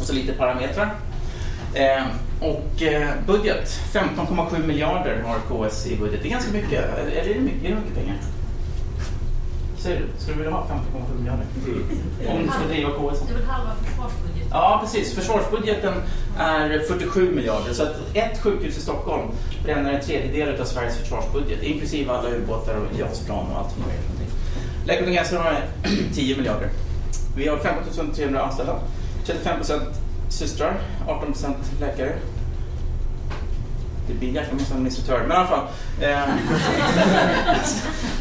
och 0.00 0.06
så 0.06 0.12
lite 0.12 0.32
parametrar. 0.32 0.94
Eh, 1.74 2.04
och 2.40 2.82
eh, 2.82 3.08
budget, 3.26 3.80
15,7 3.92 4.66
miljarder 4.66 5.22
har 5.26 5.68
KS 5.68 5.86
i 5.86 5.96
budget. 5.96 6.20
Det 6.22 6.28
är 6.28 6.30
ganska 6.30 6.52
mycket. 6.52 6.98
Eller 6.98 7.10
är 7.10 7.34
det 7.34 7.40
mycket, 7.40 7.64
är 7.64 7.68
det 7.68 7.74
mycket 7.74 7.94
pengar? 7.94 8.16
Säger 9.78 10.00
du? 10.00 10.06
Skulle 10.22 10.36
du 10.36 10.42
vilja 10.42 10.56
ha 10.56 10.66
15,7 10.66 11.18
miljarder? 11.18 11.46
Om 12.28 12.42
du 12.42 12.48
ska 12.48 12.66
driva 12.68 12.90
KS? 12.90 13.20
Det 13.20 13.34
är 13.34 13.38
väl 13.38 13.46
halva 13.46 13.70
försvarsbudgeten? 13.84 14.48
Ja, 14.50 14.80
precis. 14.84 15.14
Försvarsbudgeten 15.14 15.94
är 16.38 16.78
47 16.88 17.34
miljarder. 17.34 17.72
Så 17.72 17.82
att 17.82 17.96
ett 18.14 18.38
sjukhus 18.42 18.78
i 18.78 18.80
Stockholm 18.80 19.30
bränner 19.64 19.92
en 19.92 20.00
tredjedel 20.00 20.60
av 20.60 20.64
Sveriges 20.64 20.96
försvarsbudget, 20.96 21.62
inklusive 21.62 22.12
alla 22.12 22.28
ubåtar 22.28 22.74
och 22.74 22.98
JAS-plan 22.98 23.46
och 23.52 23.58
allt 23.58 23.74
utan 25.10 25.12
gränser 25.12 25.36
har 25.36 25.56
10 26.14 26.36
miljarder. 26.36 26.68
Vi 27.36 27.48
har 27.48 27.56
15 27.56 28.14
300 28.14 28.42
anställda, 28.42 28.76
35% 29.44 29.80
systrar, 30.28 30.80
18% 31.06 31.54
läkare. 31.80 32.12
Det 34.08 34.14
blir 34.14 34.28
jäkla 34.28 34.54
massa 34.54 34.74
administratörer, 34.74 35.26
men 35.26 35.30
i 35.30 35.34
alla 35.34 35.46
fall. 35.46 35.66
Eh, 36.00 36.22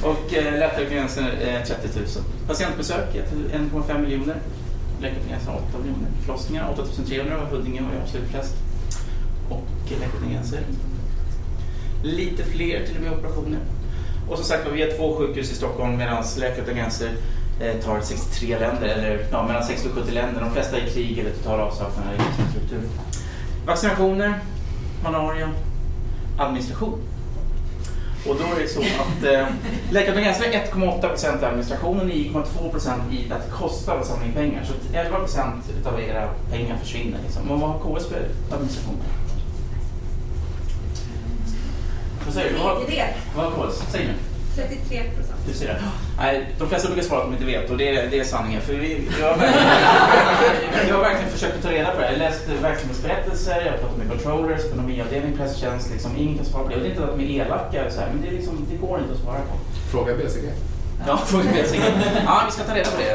och 0.09 0.33
eh, 0.33 0.59
Läkare 0.59 0.97
eh, 1.41 1.63
30 1.63 1.99
000. 1.99 2.07
Patientbesök 2.47 3.15
1,5 3.53 4.01
miljoner. 4.01 4.35
Läkare 5.01 5.19
utan 5.19 5.29
gränser 5.29 5.51
8 5.51 5.77
miljoner. 5.77 6.07
Förlossningar 6.25 6.69
8 6.73 6.83
300 7.07 7.37
var 7.37 7.45
Huddinge 7.45 7.79
och 7.79 7.95
jag 7.95 8.03
absolut 8.03 8.29
flest. 8.29 8.55
Och 9.49 9.65
Läkare 9.89 10.17
utan 10.17 10.31
gränser. 10.31 10.59
Lite 12.03 12.43
fler 12.43 12.85
till 12.85 12.95
och 12.95 13.01
med 13.01 13.11
operationer. 13.11 13.59
Och 14.29 14.37
som 14.37 14.45
sagt 14.45 14.67
vi 14.73 14.81
har 14.81 14.97
två 14.97 15.15
sjukhus 15.15 15.51
i 15.51 15.55
Stockholm 15.55 15.97
medan 15.97 16.23
Läkare 16.37 16.61
utan 16.61 16.75
gränser 16.75 17.09
tar 17.85 18.01
63 18.01 18.59
länder, 18.59 18.87
eller 18.87 19.25
ja, 19.31 19.47
mellan 19.47 19.63
60 19.63 19.89
och 19.89 19.95
70 19.95 20.11
länder. 20.11 20.41
De 20.41 20.51
flesta 20.51 20.77
i 20.77 20.89
krig 20.89 21.19
eller 21.19 21.31
total 21.31 21.59
avsaknad 21.59 22.07
av 22.07 22.13
infrastruktur. 22.13 22.81
Vaccinationer, 23.65 24.33
malaria, 25.03 25.49
administration. 26.37 26.99
Och 28.27 28.35
då 28.35 28.43
är 28.55 28.61
det 28.61 28.67
så 28.67 28.79
att 28.79 29.23
eh, 29.23 29.47
Läkare 29.91 30.11
utan 30.11 30.23
gränser 30.23 30.45
är 30.45 30.51
1,8 30.51 31.41
i 31.41 31.45
administration 31.45 31.99
och 31.99 32.05
9,2% 32.05 32.91
i 33.11 33.31
att 33.31 33.45
det 33.45 33.51
kostar 33.51 33.97
att 33.97 34.05
samla 34.05 34.25
in 34.25 34.33
pengar. 34.33 34.63
Så 34.63 34.73
att 34.73 35.05
11 35.05 35.17
av 35.85 36.01
era 36.01 36.29
pengar 36.51 36.77
försvinner. 36.77 37.19
Liksom. 37.23 37.51
Och 37.51 37.59
vad 37.59 37.69
har 37.69 37.79
KS 37.79 38.07
för 38.07 38.27
administration? 38.51 38.97
Vad 42.25 42.33
säger 42.33 42.53
du? 42.53 42.57
Vad 43.35 43.45
har 43.45 43.69
KS? 43.69 43.83
Säg 43.91 44.05
nu. 44.05 44.28
33 44.67 45.03
procent. 45.15 45.39
Du 45.47 45.53
ser 45.53 45.67
det. 45.67 45.81
Nej, 46.17 46.55
de 46.59 46.69
flesta 46.69 46.87
brukar 46.87 47.03
svara 47.03 47.19
att 47.21 47.27
de 47.27 47.33
inte 47.33 47.45
vet 47.45 47.69
och 47.69 47.77
det 47.77 47.95
är, 47.95 48.09
det 48.11 48.19
är 48.19 48.23
sanningen. 48.23 48.61
För 48.61 48.73
vi, 48.73 49.07
jag, 49.19 49.27
har 49.27 49.37
verkligen, 49.37 50.87
jag 50.89 50.95
har 50.95 51.01
verkligen 51.01 51.31
försökt 51.31 51.55
att 51.55 51.63
ta 51.63 51.71
reda 51.71 51.91
på 51.91 52.01
det. 52.01 52.05
Jag 52.05 52.11
har 52.11 52.17
läst 52.17 52.49
verksamhetsberättelser, 52.61 53.61
jag 53.65 53.71
har 53.71 53.77
pratat 53.77 53.97
med 53.97 54.09
controllers, 54.09 54.65
ekonomiavdelning, 54.65 55.37
presstjänst. 55.37 55.91
Liksom, 55.91 56.11
ingen 56.17 56.35
kan 56.37 56.45
svara 56.45 56.63
på 56.63 56.69
det. 56.69 56.75
Och 56.75 56.81
det 56.81 56.87
är 56.87 56.91
inte 56.91 57.03
att 57.03 57.17
de 57.17 57.23
är 57.23 57.45
elaka, 57.45 57.91
så 57.91 57.99
här, 57.99 58.07
men 58.13 58.21
det, 58.21 58.27
är 58.27 58.31
liksom, 58.31 58.67
det 58.71 58.77
går 58.77 58.99
inte 58.99 59.13
att 59.13 59.19
svara 59.19 59.39
på. 59.49 59.55
Fråga 59.91 60.15
BCG. 60.15 60.45
Ja. 61.07 61.19
Ja, 62.25 62.41
vi 62.45 62.51
ska 62.51 62.63
ta 62.63 62.75
reda 62.75 62.89
på 62.91 62.97
det. 62.97 63.09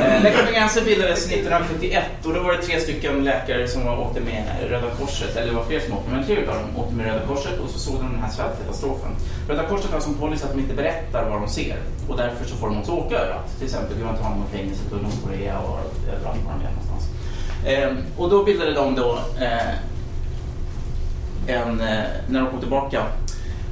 Eh, 0.00 0.22
Läkare 0.22 0.42
utan 0.42 0.54
gränser 0.54 0.84
bildades 0.84 1.26
1971 1.26 2.04
och 2.24 2.34
då 2.34 2.42
var 2.42 2.52
det 2.52 2.62
tre 2.62 2.80
stycken 2.80 3.24
läkare 3.24 3.68
som 3.68 3.88
åkte 3.88 4.20
med 4.20 4.44
Röda 4.70 4.90
Korset, 4.98 5.36
eller 5.36 5.46
det 5.46 5.54
var 5.54 5.64
fler 5.64 5.80
som 5.80 5.92
åkte, 5.92 6.10
men 6.10 6.24
tre 6.24 6.36
utav 6.36 6.54
dem 6.54 6.76
åkte 6.76 6.94
med 6.94 7.06
Röda 7.06 7.26
Korset 7.26 7.58
och 7.58 7.70
så 7.70 7.78
såg 7.78 7.94
de 7.94 8.12
den 8.12 8.22
här 8.22 8.30
svältkatastrofen. 8.30 9.10
Röda 9.48 9.62
Korset 9.68 9.90
har 9.92 10.00
som 10.00 10.14
policy 10.14 10.44
att 10.44 10.52
de 10.52 10.60
inte 10.60 10.74
berättar 10.74 11.30
vad 11.30 11.40
de 11.40 11.48
ser 11.48 11.76
och 12.08 12.16
därför 12.16 12.44
så 12.44 12.56
får 12.56 12.66
de 12.66 12.78
också 12.78 12.92
åka 12.92 13.14
överallt. 13.14 13.56
Till 13.58 13.66
exempel 13.66 13.96
Guantanamo-fängelset 13.98 14.92
och 14.92 15.02
Nordkorea 15.02 15.58
och 15.58 15.78
överallt 16.16 16.38
var 16.46 16.52
de 16.52 16.66
är 16.66 16.70
någonstans. 16.70 17.04
Eh, 17.66 18.20
och 18.22 18.30
då 18.30 18.44
bildade 18.44 18.74
de 18.74 18.94
då 18.94 19.18
eh, 19.40 19.74
en, 21.56 21.80
eh, 21.80 22.04
när 22.28 22.40
de 22.40 22.50
kom 22.50 22.60
tillbaka. 22.60 23.02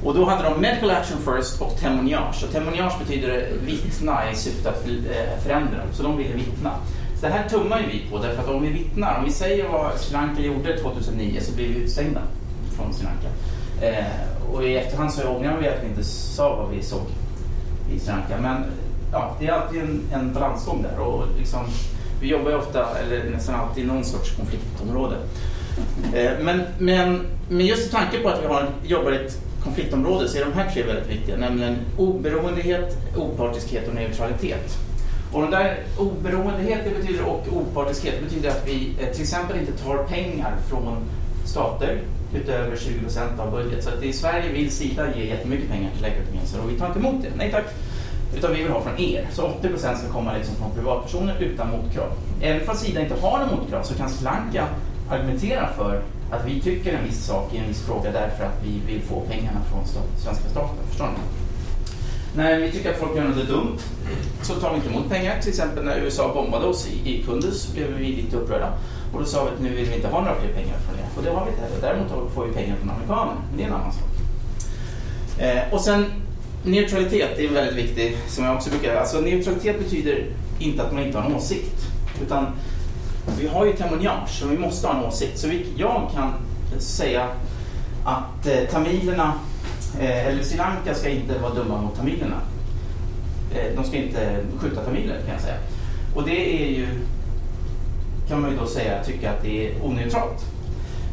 Och 0.03 0.13
då 0.13 0.25
hade 0.25 0.43
de 0.43 0.61
Medical 0.61 0.91
Action 0.91 1.17
First 1.17 1.61
och 1.61 1.77
Témoignage. 1.79 2.43
Och 2.43 2.51
Témoignage 2.51 2.99
betyder 2.99 3.47
vittna 3.65 4.31
i 4.31 4.35
syfte 4.35 4.69
att 4.69 4.87
eh, 4.87 5.43
förändra. 5.43 5.79
Så 5.93 6.03
de 6.03 6.17
ville 6.17 6.33
vittna. 6.33 6.71
Så 7.19 7.25
det 7.25 7.31
här 7.31 7.49
tummar 7.49 7.79
ju 7.79 7.85
vi 7.87 8.11
på 8.11 8.17
därför 8.17 8.43
att 8.43 8.49
om 8.49 8.61
vi 8.61 8.69
vittnar, 8.69 9.17
om 9.17 9.25
vi 9.25 9.31
säger 9.31 9.67
vad 9.67 9.99
Sri 9.99 10.13
Lanka 10.13 10.41
gjorde 10.41 10.77
2009 10.77 11.39
så 11.41 11.55
blir 11.55 11.67
vi 11.67 11.75
utstängda 11.75 12.21
från 12.75 12.93
Sri 12.93 13.05
Lanka. 13.05 13.27
Eh, 13.81 14.05
och 14.53 14.63
i 14.63 14.75
efterhand 14.75 15.13
så 15.13 15.27
ångrar 15.29 15.57
vi 15.61 15.67
att 15.67 15.83
vi 15.83 15.87
inte 15.87 16.03
sa 16.03 16.55
vad 16.55 16.69
vi 16.69 16.83
såg 16.83 17.01
i 17.95 17.99
Sri 17.99 18.11
Lanka. 18.11 18.41
Men 18.41 18.65
ja, 19.11 19.35
det 19.39 19.47
är 19.47 19.51
alltid 19.51 19.81
en, 19.81 20.01
en 20.13 20.33
balansgång 20.33 20.81
där. 20.83 20.99
Och 20.99 21.23
liksom, 21.39 21.59
vi 22.21 22.27
jobbar 22.27 22.51
ju 22.51 22.57
ofta, 22.57 22.97
eller 22.99 23.29
nästan 23.29 23.55
alltid 23.55 23.83
i 23.83 23.87
någon 23.87 24.05
sorts 24.05 24.35
konfliktområde. 24.35 25.15
Eh, 26.13 26.31
Men, 26.41 26.61
men, 26.77 27.21
men 27.49 27.65
just 27.65 27.87
i 27.87 27.91
tanke 27.91 28.19
på 28.19 28.29
att 28.29 28.43
vi 28.43 28.47
har, 28.47 28.69
jobbar 28.83 29.11
i 29.11 29.25
ett 29.25 29.37
konfliktområde 29.63 30.27
så 30.27 30.37
är 30.37 30.45
de 30.45 30.53
här 30.53 30.71
tre 30.73 30.83
väldigt 30.83 31.09
viktiga, 31.09 31.37
nämligen 31.37 31.77
oberoendehet, 31.97 32.97
opartiskhet 33.15 33.87
och 33.87 33.95
neutralitet. 33.95 34.77
Och 35.33 35.41
den 35.41 35.51
där 35.51 35.77
oberoendehet 35.97 36.79
det 36.83 37.01
betyder, 37.01 37.23
och 37.23 37.47
opartiskhet 37.51 38.23
betyder 38.23 38.49
att 38.49 38.67
vi 38.67 38.95
eh, 39.01 39.13
till 39.13 39.21
exempel 39.21 39.59
inte 39.59 39.71
tar 39.71 39.97
pengar 39.97 40.55
från 40.69 40.97
stater 41.45 42.01
utöver 42.35 42.77
20 42.77 42.99
procent 42.99 43.39
av 43.39 43.51
budget. 43.51 43.83
Så 43.83 43.89
att 43.89 44.03
i 44.03 44.13
Sverige 44.13 44.51
vill 44.51 44.71
Sida 44.71 45.15
ge 45.15 45.25
jättemycket 45.25 45.69
pengar 45.69 45.91
till 45.91 46.01
Läkare 46.01 46.63
och 46.63 46.71
vi 46.71 46.79
tar 46.79 46.87
inte 46.87 46.99
emot 46.99 47.21
det. 47.21 47.29
Nej 47.37 47.51
tack. 47.51 47.65
Utan 48.37 48.53
vi 48.53 48.63
vill 48.63 48.71
ha 48.71 48.81
från 48.81 48.99
er. 48.99 49.27
Så 49.31 49.43
80 49.43 49.67
procent 49.67 49.97
ska 49.97 50.07
komma 50.13 50.33
liksom 50.37 50.55
från 50.55 50.71
privatpersoner 50.71 51.37
utan 51.39 51.69
motkrav. 51.71 52.11
Även 52.41 52.69
om 52.69 52.75
Sida 52.75 53.01
inte 53.01 53.15
har 53.21 53.39
några 53.39 53.55
motkrav 53.55 53.83
så 53.83 53.93
kan 53.93 54.09
Slanka 54.09 54.67
argumentera 55.09 55.69
för 55.77 56.01
att 56.31 56.45
vi 56.45 56.61
tycker 56.61 56.93
en 56.93 57.05
viss 57.05 57.25
sak 57.25 57.53
i 57.53 57.57
en 57.57 57.67
viss 57.67 57.81
fråga 57.81 58.11
därför 58.11 58.43
att 58.43 58.63
vi 58.63 58.93
vill 58.93 59.01
få 59.01 59.19
pengarna 59.21 59.59
från 59.71 59.85
stat- 59.87 60.23
svenska 60.23 60.49
staten. 60.49 60.75
Förstår 60.89 61.05
ni? 61.05 61.13
När 62.35 62.59
vi 62.59 62.71
tycker 62.71 62.91
att 62.91 62.99
folk 62.99 63.15
gör 63.17 63.23
något 63.23 63.47
dumt 63.47 63.77
så 64.41 64.53
tar 64.55 64.69
vi 64.69 64.75
inte 64.75 64.89
emot 64.89 65.09
pengar. 65.09 65.39
Till 65.41 65.49
exempel 65.49 65.85
när 65.85 65.97
USA 65.97 66.33
bombade 66.33 66.65
oss 66.65 66.87
i, 66.87 67.09
i 67.09 67.23
Kunduz 67.23 67.73
blev 67.73 67.87
vi 67.87 68.05
lite 68.05 68.35
upprörda. 68.37 68.73
Och 69.13 69.19
då 69.19 69.25
sa 69.25 69.43
vi 69.43 69.49
att 69.49 69.59
nu 69.61 69.69
vill 69.75 69.85
vi 69.89 69.95
inte 69.95 70.07
ha 70.07 70.21
några 70.21 70.35
fler 70.35 70.53
pengar 70.53 70.75
från 70.85 70.95
er. 70.99 71.05
Och 71.17 71.23
det 71.23 71.29
har 71.29 71.45
vi 71.45 71.51
inte 71.51 71.61
heller. 71.63 71.81
Däremot 71.81 72.33
får 72.33 72.45
vi 72.45 72.53
pengar 72.53 72.75
från 72.75 72.89
amerikaner. 72.89 73.33
Men 73.49 73.57
det 73.57 73.63
är 73.63 73.67
en 73.67 73.73
annan 73.73 73.91
sak. 73.93 74.09
Eh, 75.39 75.73
och 75.73 75.81
sen 75.81 76.05
neutralitet, 76.63 77.29
det 77.37 77.45
är 77.45 77.49
väldigt 77.53 77.75
viktigt. 77.85 78.17
Som 78.27 78.43
jag 78.45 78.55
också 78.55 78.69
brukar, 78.69 78.95
alltså 78.95 79.21
neutralitet 79.21 79.79
betyder 79.79 80.25
inte 80.59 80.83
att 80.83 80.93
man 80.93 81.03
inte 81.03 81.17
har 81.17 81.29
en 81.29 81.35
åsikt. 81.35 81.85
Utan 82.23 82.45
vi 83.37 83.47
har 83.47 83.65
ju 83.65 83.73
témoignage 83.73 84.29
så 84.29 84.47
vi 84.47 84.57
måste 84.57 84.87
ha 84.87 84.97
en 84.97 85.05
åsikt. 85.05 85.37
Så 85.39 85.47
vi, 85.47 85.65
jag 85.77 86.09
kan 86.13 86.33
säga 86.79 87.27
att 88.03 88.47
eh, 88.47 88.69
tamilerna, 88.71 89.33
eh, 89.99 90.27
eller 90.27 90.43
Sri 90.43 90.57
Lanka 90.57 90.95
ska 90.95 91.09
inte 91.09 91.39
vara 91.39 91.53
dumma 91.53 91.81
mot 91.81 91.95
tamilerna. 91.95 92.41
Eh, 93.55 93.75
de 93.75 93.83
ska 93.83 93.97
inte 93.97 94.35
skjuta 94.57 94.81
tamiler 94.81 95.21
kan 95.25 95.33
jag 95.33 95.41
säga. 95.41 95.57
Och 96.15 96.23
det 96.23 96.63
är 96.63 96.69
ju, 96.69 96.87
kan 98.27 98.41
man 98.41 98.51
ju 98.51 98.57
då 98.57 98.65
säga, 98.65 99.03
tycka 99.03 99.31
att 99.31 99.41
det 99.43 99.67
är 99.67 99.85
oneutralt. 99.85 100.45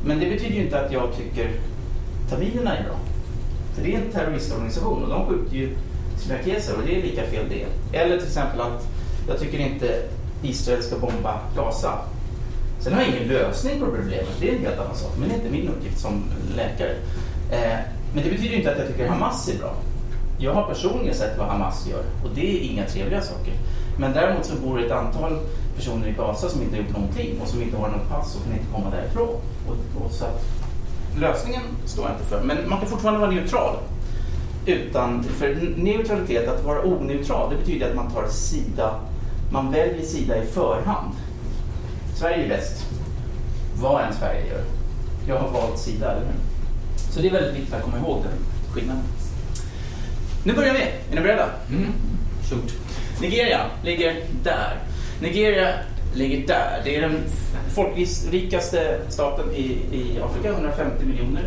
Men 0.05 0.21
det 0.21 0.27
betyder 0.27 0.55
ju 0.55 0.63
inte 0.63 0.81
att 0.81 0.93
jag 0.93 1.17
tycker 1.17 1.51
tamilerna 2.31 2.77
är 2.77 2.85
bra. 2.85 2.97
För 3.75 3.83
det 3.83 3.95
är 3.95 3.99
en 3.99 4.13
terroristorganisation 4.13 5.03
och 5.03 5.09
de 5.09 5.27
skjuter 5.27 5.57
ju 5.57 5.77
srilankeser 6.19 6.77
och 6.77 6.83
det 6.87 6.99
är 6.99 7.03
lika 7.03 7.23
fel 7.23 7.45
det. 7.49 7.99
Eller 7.99 8.17
till 8.17 8.27
exempel 8.27 8.61
att 8.61 8.89
jag 9.29 9.41
tycker 9.41 9.59
inte 9.59 10.03
Israel 10.49 10.83
ska 10.83 10.99
bomba 10.99 11.41
Gaza. 11.57 11.99
Sen 12.81 12.93
har 12.93 13.01
jag 13.01 13.11
ingen 13.11 13.29
lösning 13.29 13.81
på 13.81 13.87
problemet, 13.87 14.41
det 14.41 14.49
är 14.49 14.55
en 14.55 14.65
helt 14.65 14.79
annan 14.79 14.97
sak. 14.97 15.13
Men 15.19 15.29
det 15.29 15.35
är 15.35 15.39
inte 15.39 15.51
min 15.51 15.69
uppgift 15.69 15.99
som 15.99 16.25
läkare. 16.57 16.95
Eh, 17.51 17.79
men 18.15 18.25
det 18.25 18.31
betyder 18.31 18.57
inte 18.57 18.73
att 18.73 18.79
jag 18.79 18.87
tycker 18.87 19.09
Hamas 19.09 19.49
är 19.49 19.59
bra. 19.59 19.75
Jag 20.39 20.55
har 20.55 20.63
personligen 20.69 21.15
sett 21.15 21.39
vad 21.39 21.49
Hamas 21.49 21.87
gör 21.87 22.05
och 22.25 22.31
det 22.35 22.57
är 22.57 22.71
inga 22.71 22.87
trevliga 22.87 23.23
saker. 23.23 23.53
Men 23.99 24.13
däremot 24.13 24.45
så 24.47 24.57
bor 24.57 24.79
det 24.79 24.87
ett 24.87 24.93
antal 24.93 25.39
personer 25.77 26.07
i 26.07 26.13
Gaza 26.13 26.49
som 26.49 26.63
inte 26.63 26.77
har 26.77 26.83
gjort 26.83 26.93
någonting 26.93 27.41
och 27.43 27.49
som 27.49 27.63
inte 27.63 27.77
har 27.77 27.89
något 27.89 28.09
pass 28.09 28.37
och 28.37 28.45
kan 28.45 28.53
inte 28.53 28.73
komma 28.75 28.91
därifrån. 28.91 29.37
Och, 29.69 30.05
och 30.05 30.13
så 30.13 30.25
att, 30.25 30.45
lösningen 31.19 31.63
står 31.85 32.05
jag 32.05 32.15
inte 32.15 32.25
för. 32.25 32.41
Men 32.43 32.69
man 32.69 32.79
kan 32.79 32.89
fortfarande 32.89 33.21
vara 33.21 33.31
neutral. 33.31 33.77
Utan, 34.67 35.23
för 35.23 35.75
neutralitet, 35.77 36.49
att 36.49 36.65
vara 36.65 36.83
oneutral, 36.83 37.51
det 37.51 37.57
betyder 37.57 37.91
att 37.91 37.97
man 37.97 38.11
tar 38.11 38.29
sida, 38.29 38.95
man 39.51 39.73
väljer 39.73 40.07
sida 40.07 40.43
i 40.43 40.47
förhand. 40.47 41.15
Sverige 42.15 42.45
är 42.45 42.49
bäst, 42.49 42.87
vad 43.75 44.05
än 44.05 44.13
Sverige 44.15 44.47
gör. 44.47 44.63
Jag 45.29 45.39
har 45.39 45.51
valt 45.51 45.79
sida, 45.79 46.11
eller 46.11 46.21
hur? 46.21 46.35
Så 47.11 47.21
det 47.21 47.29
är 47.29 47.33
väldigt 47.33 47.55
viktigt 47.55 47.75
att 47.75 47.83
komma 47.83 47.99
ihåg 47.99 48.23
den 48.23 48.33
skillnaden. 48.75 49.03
Nu 50.45 50.53
börjar 50.53 50.75
vi. 50.75 50.81
Är 50.81 51.15
ni 51.15 51.21
beredda? 51.21 51.49
Mm. 51.71 51.93
Shoot. 52.51 52.75
Nigeria 53.21 53.61
ligger 53.85 54.25
där. 54.43 54.79
Nigeria 55.21 55.75
ligger 56.15 56.47
där. 56.47 56.81
Det 56.85 56.97
är 56.97 57.01
den 57.01 57.23
folkrikaste 57.75 59.01
staten 59.09 59.51
i, 59.55 59.63
i 59.93 60.21
Afrika, 60.23 60.49
150 60.49 61.05
miljoner 61.05 61.45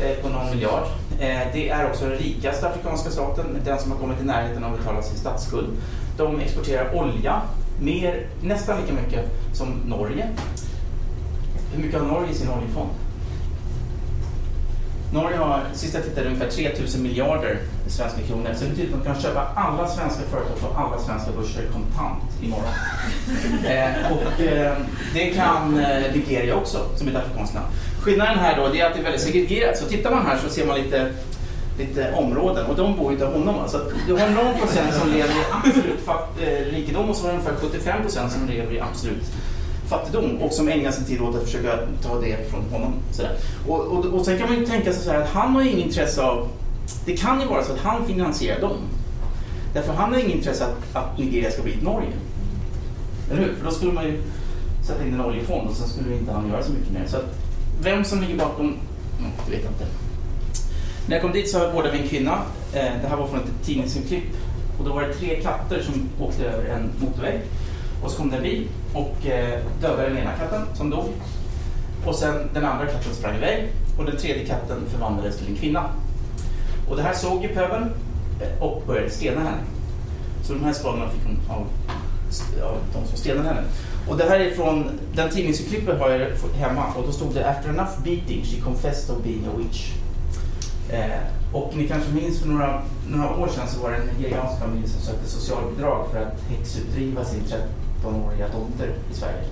eh, 0.00 0.22
på 0.22 0.28
någon 0.28 0.50
miljard. 0.50 0.84
Eh, 1.20 1.40
det 1.52 1.68
är 1.68 1.86
också 1.90 2.04
den 2.04 2.18
rikaste 2.18 2.68
afrikanska 2.68 3.10
staten, 3.10 3.58
den 3.64 3.78
som 3.78 3.92
har 3.92 3.98
kommit 3.98 4.20
i 4.20 4.24
närheten 4.24 4.64
av 4.64 4.72
att 4.72 4.78
betala 4.78 5.02
sin 5.02 5.18
statsskuld. 5.18 5.68
De 6.16 6.40
exporterar 6.40 6.94
olja, 6.94 7.42
mer, 7.80 8.26
nästan 8.42 8.80
lika 8.80 8.92
mycket 8.92 9.24
som 9.52 9.68
Norge. 9.86 10.28
Hur 11.74 11.82
mycket 11.82 12.00
har 12.00 12.06
Norge 12.06 12.30
i 12.30 12.34
sin 12.34 12.48
oljefond? 12.48 12.90
Norge 15.12 15.36
har, 15.36 15.62
sist 15.72 15.94
jag 15.94 16.04
tittade, 16.04 16.26
ungefär 16.26 16.48
3000 16.48 17.02
miljarder 17.02 17.58
svenska 17.86 18.20
kronor. 18.22 18.50
Så 18.54 18.64
det 18.64 18.70
betyder 18.70 18.96
att 18.96 19.04
de 19.04 19.12
kan 19.12 19.22
köpa 19.22 19.48
alla 19.54 19.88
svenska 19.88 20.22
företag 20.22 20.60
på 20.60 20.80
alla 20.80 20.98
svenska 20.98 21.30
börser 21.32 21.62
kontant 21.72 22.22
imorgon. 22.42 22.72
eh, 23.66 24.12
och 24.12 24.40
eh, 24.40 24.76
det 25.14 25.30
kan 25.30 25.78
eh, 25.78 26.12
Nigeria 26.14 26.54
också, 26.54 26.78
som 26.96 27.08
är 27.08 27.10
ett 27.10 27.16
afrikanskt 27.16 27.54
land. 27.54 27.66
Skillnaden 28.00 28.38
här 28.38 28.56
då, 28.56 28.68
det 28.68 28.80
är 28.80 28.86
att 28.86 28.94
det 28.94 29.00
är 29.00 29.04
väldigt 29.04 29.22
segregerat. 29.22 29.78
Så 29.78 29.86
tittar 29.86 30.10
man 30.10 30.26
här 30.26 30.38
så 30.38 30.48
ser 30.48 30.66
man 30.66 30.76
lite, 30.76 31.12
lite 31.78 32.12
områden 32.12 32.66
och 32.66 32.76
de 32.76 32.96
bor 32.96 33.06
ju 33.06 33.12
inte 33.12 33.26
honom. 33.26 33.58
Alltså, 33.58 33.80
du 34.06 34.12
har 34.12 34.28
någon 34.28 34.60
procent 34.60 34.94
som 34.94 35.10
lever 35.10 35.34
i 35.34 35.44
absolut 35.52 36.00
fatt, 36.04 36.28
eh, 36.40 36.72
rikedom 36.74 37.10
och 37.10 37.16
så 37.16 37.22
har 37.22 37.32
du 37.32 37.38
ungefär 37.38 37.56
75 37.56 38.02
procent 38.02 38.32
som 38.32 38.46
lever 38.48 38.74
i 38.74 38.80
absolut 38.80 39.24
fattigdom 39.88 40.36
och 40.42 40.52
som 40.52 40.68
ägnar 40.68 40.90
sin 40.90 41.04
tid 41.04 41.20
åt 41.20 41.36
att 41.36 41.42
försöka 41.42 41.78
ta 42.02 42.20
det 42.20 42.50
från 42.50 42.62
honom. 42.70 42.94
Sådär. 43.12 43.36
Och, 43.68 43.80
och, 43.80 44.04
och 44.04 44.24
sen 44.24 44.38
kan 44.38 44.48
man 44.48 44.58
ju 44.58 44.66
tänka 44.66 44.92
sig 44.92 45.04
så 45.04 45.10
här 45.10 45.20
att 45.20 45.28
han 45.28 45.54
har 45.54 45.62
ju 45.62 45.70
inget 45.70 45.86
intresse 45.86 46.22
av... 46.22 46.48
Det 47.04 47.16
kan 47.16 47.40
ju 47.40 47.46
vara 47.46 47.64
så 47.64 47.72
att 47.72 47.78
han 47.78 48.06
finansierar 48.06 48.60
dem. 48.60 48.76
Därför 49.74 49.92
han 49.92 50.12
har 50.12 50.20
inget 50.20 50.36
intresse 50.36 50.64
att, 50.64 50.96
att 50.96 51.18
Nigeria 51.18 51.50
ska 51.50 51.62
bli 51.62 51.72
ett 51.72 51.82
Norge. 51.82 52.12
Eller 53.30 53.42
hur? 53.42 53.54
För 53.54 53.64
då 53.64 53.70
skulle 53.70 53.92
man 53.92 54.04
ju 54.04 54.22
sätta 54.86 55.06
in 55.06 55.14
en 55.14 55.20
oljefond 55.20 55.68
och 55.68 55.76
sen 55.76 55.88
skulle 55.88 56.16
inte 56.16 56.32
han 56.32 56.48
göra 56.48 56.62
så 56.62 56.72
mycket 56.72 56.92
mer. 56.92 57.04
Så 57.06 57.16
att 57.16 57.38
vem 57.82 58.04
som 58.04 58.20
ligger 58.20 58.36
bakom, 58.36 58.76
det 59.46 59.56
vet 59.56 59.64
jag 59.64 59.72
inte. 59.72 59.86
När 61.08 61.16
jag 61.16 61.22
kom 61.22 61.32
dit 61.32 61.50
så 61.50 61.70
vårdade 61.70 61.96
vi 61.96 62.02
en 62.02 62.08
kvinna. 62.08 62.42
Eh, 62.72 62.92
det 63.02 63.08
här 63.08 63.16
var 63.16 63.26
från 63.26 63.40
ett 63.40 63.64
tidningsurklipp. 63.64 64.24
Och 64.78 64.84
då 64.84 64.92
var 64.92 65.02
det 65.02 65.14
tre 65.14 65.40
katter 65.42 65.82
som 65.82 66.08
åkte 66.26 66.44
över 66.44 66.68
en 66.68 66.90
motorväg. 67.00 67.40
Och 68.02 68.10
så 68.10 68.16
kom 68.16 68.30
det 68.30 68.36
en 68.36 68.42
bil 68.42 68.68
och 68.94 69.26
eh, 69.26 69.60
dödade 69.80 70.08
den 70.08 70.18
ena 70.18 70.32
katten 70.32 70.62
som 70.74 70.90
dog. 70.90 71.08
Och 72.06 72.14
sen 72.14 72.48
den 72.54 72.64
andra 72.64 72.86
katten 72.86 73.14
sprang 73.14 73.36
iväg 73.36 73.68
och 73.98 74.04
den 74.04 74.16
tredje 74.16 74.46
katten 74.46 74.86
förvandlades 74.88 75.38
till 75.38 75.48
en 75.48 75.56
kvinna. 75.56 75.90
Och 76.88 76.96
det 76.96 77.02
här 77.02 77.14
såg 77.14 77.42
ju 77.42 77.48
pöbeln 77.48 77.90
eh, 78.40 78.62
och 78.62 78.82
började 78.86 79.10
stena 79.10 79.40
henne. 79.40 79.62
Så 80.42 80.52
de 80.52 80.64
här 80.64 80.72
skadorna 80.72 81.10
fick 81.10 81.22
hon 81.24 81.38
av, 81.48 81.66
av 82.62 82.78
de 82.92 83.08
som 83.08 83.16
stenade 83.16 83.48
henne. 83.48 83.62
Och 84.08 84.16
det 84.16 84.24
här 84.24 84.40
är 84.40 84.50
från, 84.50 84.90
den 85.14 85.30
tidningsurklippet 85.30 86.00
har 86.00 86.10
jag 86.10 86.28
hemma 86.58 86.86
och 86.94 87.06
då 87.06 87.12
stod 87.12 87.34
det 87.34 87.50
After 87.50 87.68
enough 87.68 88.02
beating 88.04 88.44
she 88.44 88.60
confessed 88.60 89.16
of 89.16 89.22
being 89.22 89.46
a 89.46 89.58
witch. 89.58 89.92
Eh, 90.90 91.20
och 91.52 91.72
ni 91.76 91.88
kanske 91.88 92.12
minns 92.12 92.40
för 92.40 92.48
några, 92.48 92.82
några 93.08 93.36
år 93.36 93.48
sedan 93.48 93.68
så 93.68 93.80
var 93.80 93.90
det 93.90 93.96
en 93.96 94.06
nigeriansk 94.06 94.60
familj 94.60 94.88
som 94.88 95.00
sökte 95.00 95.28
socialbidrag 95.28 96.06
för 96.12 96.22
att 96.22 96.40
häxutdriva 96.48 97.24
sin 97.24 97.42
13-åriga 97.42 98.46
dotter 98.48 98.94
i 99.12 99.14
Sverige. 99.14 99.44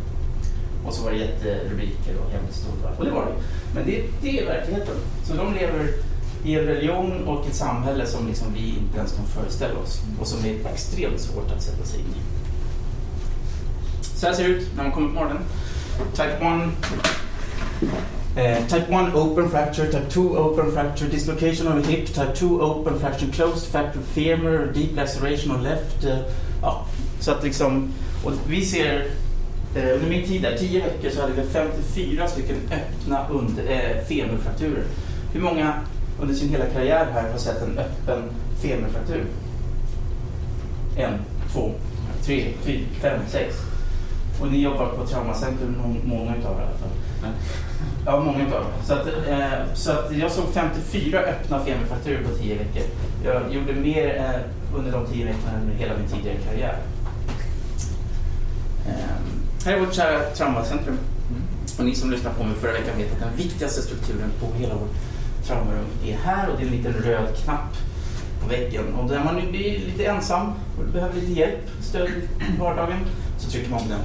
Och 0.87 0.95
så 0.95 1.05
var 1.05 1.11
det 1.11 1.17
jätterubriker 1.17 2.17
och 2.25 2.33
jättestort. 2.33 2.99
Och 2.99 3.05
det 3.05 3.11
var 3.11 3.25
det. 3.25 3.33
Men 3.75 3.87
det, 3.87 4.05
det 4.23 4.41
är 4.41 4.47
verkligheten. 4.47 4.97
Så 5.25 5.37
de 5.37 5.55
lever 5.55 5.89
i 6.45 6.55
en 6.55 6.65
religion 6.65 7.29
och 7.29 7.47
ett 7.47 7.55
samhälle 7.55 8.07
som 8.07 8.27
liksom 8.27 8.53
vi 8.55 8.69
inte 8.69 8.99
ens 8.99 9.13
kan 9.13 9.27
föreställa 9.27 9.79
oss 9.79 10.01
och 10.21 10.27
som 10.27 10.45
är 10.45 10.67
extremt 10.73 11.21
svårt 11.21 11.53
att 11.57 11.63
sätta 11.63 11.85
sig 11.85 12.01
in 12.01 12.07
i. 12.07 12.21
Så 14.03 14.27
här 14.27 14.35
ser 14.35 14.43
det 14.43 14.49
ut 14.49 14.69
när 14.77 14.83
man 14.83 14.93
kommer 14.93 15.09
på 15.09 15.15
morgonen. 15.15 15.43
Type 16.13 16.33
1 16.33 17.91
Uh, 18.37 18.67
type 18.67 18.89
1 18.89 19.15
open 19.15 19.49
fracture, 19.49 19.91
type 19.93 20.11
2 20.11 20.37
open 20.37 20.73
fracture, 20.73 21.09
dislocation 21.09 21.69
of 21.69 21.85
the 21.85 21.93
hip, 21.93 22.07
type 22.07 22.35
2 22.35 22.61
open 22.61 22.99
fracture, 22.99 23.29
closed 23.29 23.69
fracture 23.69 24.01
femur, 24.01 24.73
deep 24.73 24.97
laceration 24.97 25.53
of 25.53 25.63
left. 25.63 26.05
Uh, 26.05 26.19
ja, 26.63 26.87
så 27.21 27.31
att 27.31 27.45
liksom, 27.45 27.93
och 28.25 28.33
vi 28.49 28.65
ser 28.65 29.07
eh, 29.75 29.95
under 29.95 30.09
min 30.09 30.27
tid 30.27 30.43
där, 30.43 30.57
10 30.59 30.81
veckor, 30.81 31.11
så 31.11 31.21
hade 31.21 31.33
vi 31.33 31.43
54 31.43 32.29
stycken 32.29 32.57
öppna 32.71 33.29
under, 33.31 33.71
eh, 33.71 34.05
femurfrakturer. 34.05 34.85
Hur 35.33 35.41
många 35.41 35.75
under 36.21 36.35
sin 36.35 36.49
hela 36.49 36.67
karriär 36.67 37.07
här 37.13 37.31
har 37.31 37.39
sett 37.39 37.63
en 37.63 37.79
öppen 37.79 38.23
femurfraktur? 38.63 39.25
En, 40.97 41.19
två, 41.53 41.71
tre, 42.25 42.47
fyra, 42.63 42.87
fem, 43.01 43.21
sex. 43.29 43.55
Och 44.41 44.53
ni 44.53 44.63
jobbar 44.63 44.87
på 44.87 45.07
Traumacentrum, 45.07 46.01
många 46.05 46.37
utav 46.37 46.57
er 46.57 46.63
i 46.63 46.65
alla 46.65 46.79
fall. 46.79 47.33
Ja, 48.07 48.21
många 48.21 48.47
utav. 48.47 48.65
Så 48.87 48.93
att, 48.93 49.07
eh, 49.07 49.75
så 49.75 49.91
att 49.91 50.17
jag 50.17 50.33
såg 50.33 50.45
54 50.55 51.19
öppna 51.19 51.65
femurfrakturer 51.65 52.23
på 52.23 52.37
10 52.37 52.55
veckor. 52.55 52.83
Jag 53.25 53.55
gjorde 53.55 53.73
mer 53.73 54.17
eh, 54.17 54.77
under 54.79 54.93
de 54.93 55.07
10 55.07 55.25
veckorna 55.25 55.53
än 55.53 55.71
hela 55.79 55.93
min 55.97 56.09
tidigare 56.09 56.39
karriär. 56.39 56.79
Eh, 58.89 58.95
här 59.65 59.73
är 59.73 59.81
vårt 59.81 59.95
kära 59.95 60.21
traumacentrum. 60.21 60.99
Och 61.79 61.85
ni 61.85 61.95
som 61.95 62.11
lyssnade 62.11 62.37
på 62.37 62.45
mig 62.45 62.55
förra 62.55 62.73
veckan 62.73 62.99
vet 62.99 63.13
att 63.13 63.21
den 63.21 63.37
viktigaste 63.37 63.83
strukturen 63.83 64.31
på 64.41 64.47
hela 64.59 64.75
vårt 64.75 64.95
traumarum 65.47 65.87
är 66.05 66.17
här 66.17 66.49
och 66.49 66.57
det 66.59 66.63
är 66.63 66.67
en 66.67 66.77
liten 66.77 66.93
röd 66.93 67.37
knapp 67.45 67.77
på 68.43 68.49
väggen. 68.49 68.95
Och 68.95 69.11
när 69.11 69.25
man 69.25 69.51
blir 69.51 69.79
lite 69.79 70.05
ensam 70.05 70.53
och 70.79 70.85
behöver 70.93 71.15
lite 71.15 71.33
hjälp, 71.33 71.71
stöd 71.81 72.09
i 72.09 72.61
vardagen, 72.61 72.99
så 73.39 73.51
trycker 73.51 73.71
man 73.71 73.81
på 73.81 73.89
den. 73.89 74.01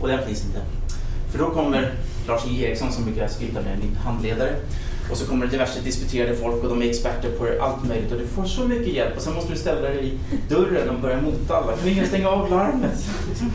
Och 0.00 0.08
den 0.08 0.26
finns 0.26 0.44
inte. 0.44 0.60
För 1.30 1.38
då 1.38 1.50
kommer 1.50 1.92
Lars 2.28 2.46
J 2.46 2.64
Eriksson 2.64 2.92
som 2.92 3.04
brukar 3.04 3.28
skryta 3.28 3.60
med, 3.60 3.78
min 3.78 3.96
handledare. 3.96 4.54
Och 5.10 5.16
så 5.16 5.26
kommer 5.26 5.46
det 5.46 5.52
diverse 5.52 5.80
disputerade 5.80 6.36
folk 6.36 6.62
och 6.62 6.68
de 6.68 6.82
är 6.82 6.86
experter 6.90 7.30
på 7.30 7.64
allt 7.64 7.84
möjligt 7.88 8.12
och 8.12 8.18
du 8.18 8.26
får 8.26 8.44
så 8.44 8.64
mycket 8.64 8.94
hjälp 8.94 9.16
och 9.16 9.22
sen 9.22 9.34
måste 9.34 9.52
du 9.52 9.58
ställa 9.58 9.80
dig 9.80 10.06
i 10.06 10.18
dörren 10.48 10.88
och 10.90 11.00
börja 11.00 11.20
mota 11.20 11.56
alla. 11.56 11.76
Kan 11.76 11.88
ingen 11.88 12.06
stänga 12.06 12.28
av 12.28 12.50
larmet? 12.50 13.04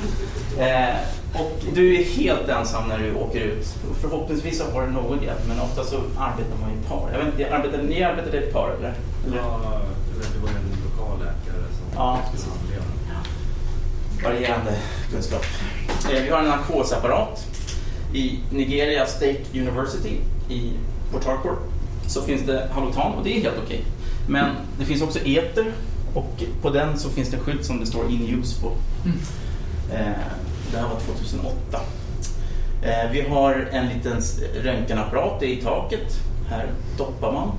eh, 0.60 0.96
och 1.42 1.62
du 1.74 1.96
är 1.96 2.04
helt 2.04 2.50
ensam 2.50 2.88
när 2.90 3.00
du 3.00 3.14
åker 3.16 3.40
ut. 3.40 3.68
Och 3.90 3.96
förhoppningsvis 3.98 4.62
har 4.74 4.82
du 4.86 4.92
någon 4.92 5.24
hjälp 5.24 5.40
men 5.48 5.60
ofta 5.60 5.84
så 5.84 5.96
arbetar 6.18 6.58
man 6.62 6.70
i 6.72 6.88
par. 6.90 7.10
Jag 7.12 7.18
vet 7.26 7.28
inte, 7.40 7.56
arbetar, 7.56 7.84
ni 7.84 8.04
arbetade 8.04 8.48
i 8.48 8.52
par 8.52 8.70
eller? 8.78 8.94
eller? 9.28 9.38
Ja, 9.38 9.82
det 10.34 10.40
var 10.42 10.50
en 10.50 10.90
lokal 10.90 11.20
läkare 11.20 11.64
som 11.78 11.86
Ja. 11.96 12.20
skulle 12.34 12.44
handleda. 12.50 12.84
varierande 14.24 14.72
kunskap. 15.12 15.46
Eh, 16.12 16.22
Vi 16.24 16.30
har 16.30 16.40
en 16.40 16.48
narkosapparat. 16.50 17.46
I 18.16 18.40
Nigeria 18.52 19.06
State 19.06 19.42
University 19.54 20.18
i 20.50 20.72
Port 21.12 21.26
Harcourt 21.26 21.60
så 22.08 22.22
finns 22.22 22.42
det 22.42 22.70
Halotan 22.72 23.14
och 23.14 23.24
det 23.24 23.38
är 23.38 23.42
helt 23.42 23.58
okej. 23.66 23.84
Men 24.28 24.56
det 24.80 24.86
finns 24.86 25.02
också 25.02 25.20
eter 25.20 25.66
och 26.14 26.44
på 26.62 26.70
den 26.70 26.98
så 27.00 27.10
finns 27.10 27.30
det 27.30 27.38
skylt 27.38 27.66
som 27.66 27.80
det 27.80 27.86
står 27.86 28.10
in 28.12 28.40
use 28.40 28.62
på. 28.62 28.72
Eh, 29.94 30.12
Det 30.72 30.78
här 30.78 30.88
var 30.88 31.00
2008. 31.00 31.80
Eh, 32.82 33.12
Vi 33.12 33.22
har 33.22 33.68
en 33.72 33.88
liten 33.88 34.22
röntgenapparat 34.64 35.44
i 35.44 35.56
taket. 35.62 36.20
Här 36.50 36.68
doppar 36.98 37.32
man. 37.32 37.52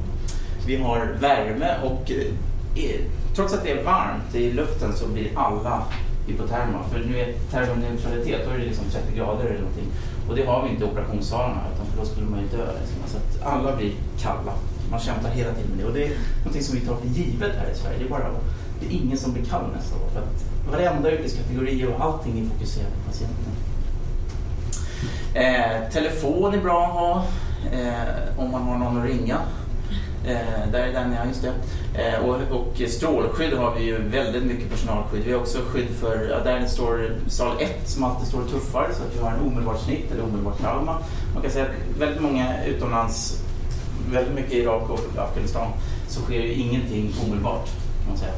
Vi 0.66 0.76
har 0.76 1.16
värme 1.20 1.74
och 1.84 2.10
eh, 2.10 2.84
eh, 2.84 3.00
trots 3.34 3.54
att 3.54 3.64
det 3.64 3.70
är 3.70 3.84
varmt 3.84 4.34
i 4.34 4.52
luften 4.52 4.92
så 4.96 5.06
blir 5.08 5.28
alla 5.34 5.82
hypoterma. 6.26 6.78
För 6.92 6.98
nu 6.98 7.18
är 7.18 7.32
termoneutralitet, 7.50 8.40
då 8.46 8.50
är 8.50 8.58
det 8.58 8.64
liksom 8.64 8.84
30 8.92 9.16
grader 9.16 9.44
eller 9.44 9.58
någonting. 9.58 9.86
Och 10.28 10.36
det 10.36 10.44
har 10.44 10.62
vi 10.62 10.68
inte 10.70 10.84
i 10.84 10.86
operationssalarna 10.86 11.60
utan 11.74 11.86
för 11.86 11.98
då 11.98 12.04
skulle 12.04 12.26
man 12.26 12.40
ju 12.40 12.46
dö. 12.46 12.66
Liksom. 12.80 12.98
Så 13.06 13.16
att 13.16 13.52
alla 13.52 13.76
blir 13.76 13.92
kalla. 14.18 14.52
Man 14.90 15.00
kämpar 15.00 15.30
hela 15.30 15.52
tiden 15.52 15.70
med 15.70 15.78
det. 15.78 15.88
Och 15.88 15.94
det 15.94 16.04
är 16.04 16.10
någonting 16.38 16.62
som 16.62 16.74
vi 16.74 16.80
tar 16.80 16.96
för 16.96 17.08
givet 17.08 17.52
här 17.56 17.70
i 17.70 17.74
Sverige. 17.74 17.98
Det 17.98 18.04
är, 18.04 18.08
bara, 18.08 18.30
det 18.80 18.86
är 18.86 18.90
ingen 18.90 19.18
som 19.18 19.32
blir 19.32 19.44
kall 19.44 19.64
nästa 19.76 19.96
år. 19.96 20.08
För 20.12 20.20
att 20.20 20.44
varenda 20.72 21.12
yrkeskategori 21.12 21.86
och 21.86 22.04
allting 22.04 22.40
är 22.40 22.48
fokuserat 22.50 22.92
på 22.94 23.10
patienten. 23.10 23.52
Eh, 25.34 25.90
telefon 25.92 26.54
är 26.54 26.60
bra 26.60 26.86
att 26.86 26.92
ha 26.92 27.24
eh, 27.78 28.38
om 28.38 28.50
man 28.50 28.62
har 28.62 28.78
någon 28.78 29.02
att 29.02 29.08
ringa. 29.08 29.38
Eh, 30.26 30.70
där 30.72 30.78
är 30.78 30.92
den, 30.92 31.12
ja 31.12 31.24
just 31.28 31.42
det. 31.42 31.52
Eh, 32.02 32.24
och, 32.24 32.36
och 32.50 32.82
strålskydd 32.88 33.52
har 33.52 33.74
vi 33.74 33.84
ju 33.84 33.98
väldigt 33.98 34.44
mycket 34.44 34.70
personalskydd. 34.70 35.24
Vi 35.24 35.32
har 35.32 35.40
också 35.40 35.58
skydd 35.58 35.88
för, 36.00 36.28
ja, 36.30 36.38
där 36.44 36.60
det 36.60 36.68
står 36.68 37.10
sal 37.28 37.56
1 37.60 37.88
som 37.88 38.04
alltid 38.04 38.28
står 38.28 38.40
och 38.40 38.50
tuffar 38.50 38.88
så 38.92 39.02
att 39.02 39.16
vi 39.16 39.20
har 39.20 39.30
en 39.30 39.40
omedelbart 39.40 39.80
snitt 39.80 40.12
eller 40.12 40.22
omedelbart 40.22 40.60
trauma. 40.60 40.98
Man 41.34 41.42
kan 41.42 41.50
säga 41.50 41.64
att 41.64 42.00
väldigt 42.00 42.22
många 42.22 42.64
utomlands, 42.64 43.42
väldigt 44.10 44.34
mycket 44.34 44.52
i 44.52 44.58
Irak 44.58 44.90
och 44.90 45.18
Afghanistan, 45.18 45.72
så 46.08 46.20
sker 46.20 46.40
ju 46.40 46.52
ingenting 46.52 47.14
omedelbart 47.24 47.68
kan 48.00 48.08
man 48.08 48.18
säga. 48.18 48.32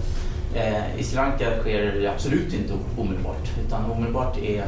Eh, 0.54 1.00
I 1.00 1.04
Sri 1.04 1.16
Lanka 1.16 1.60
sker 1.60 2.00
det 2.00 2.10
absolut 2.10 2.54
inte 2.54 2.72
omedelbart 2.98 3.50
utan 3.66 3.90
omedelbart 3.90 4.38
är 4.38 4.66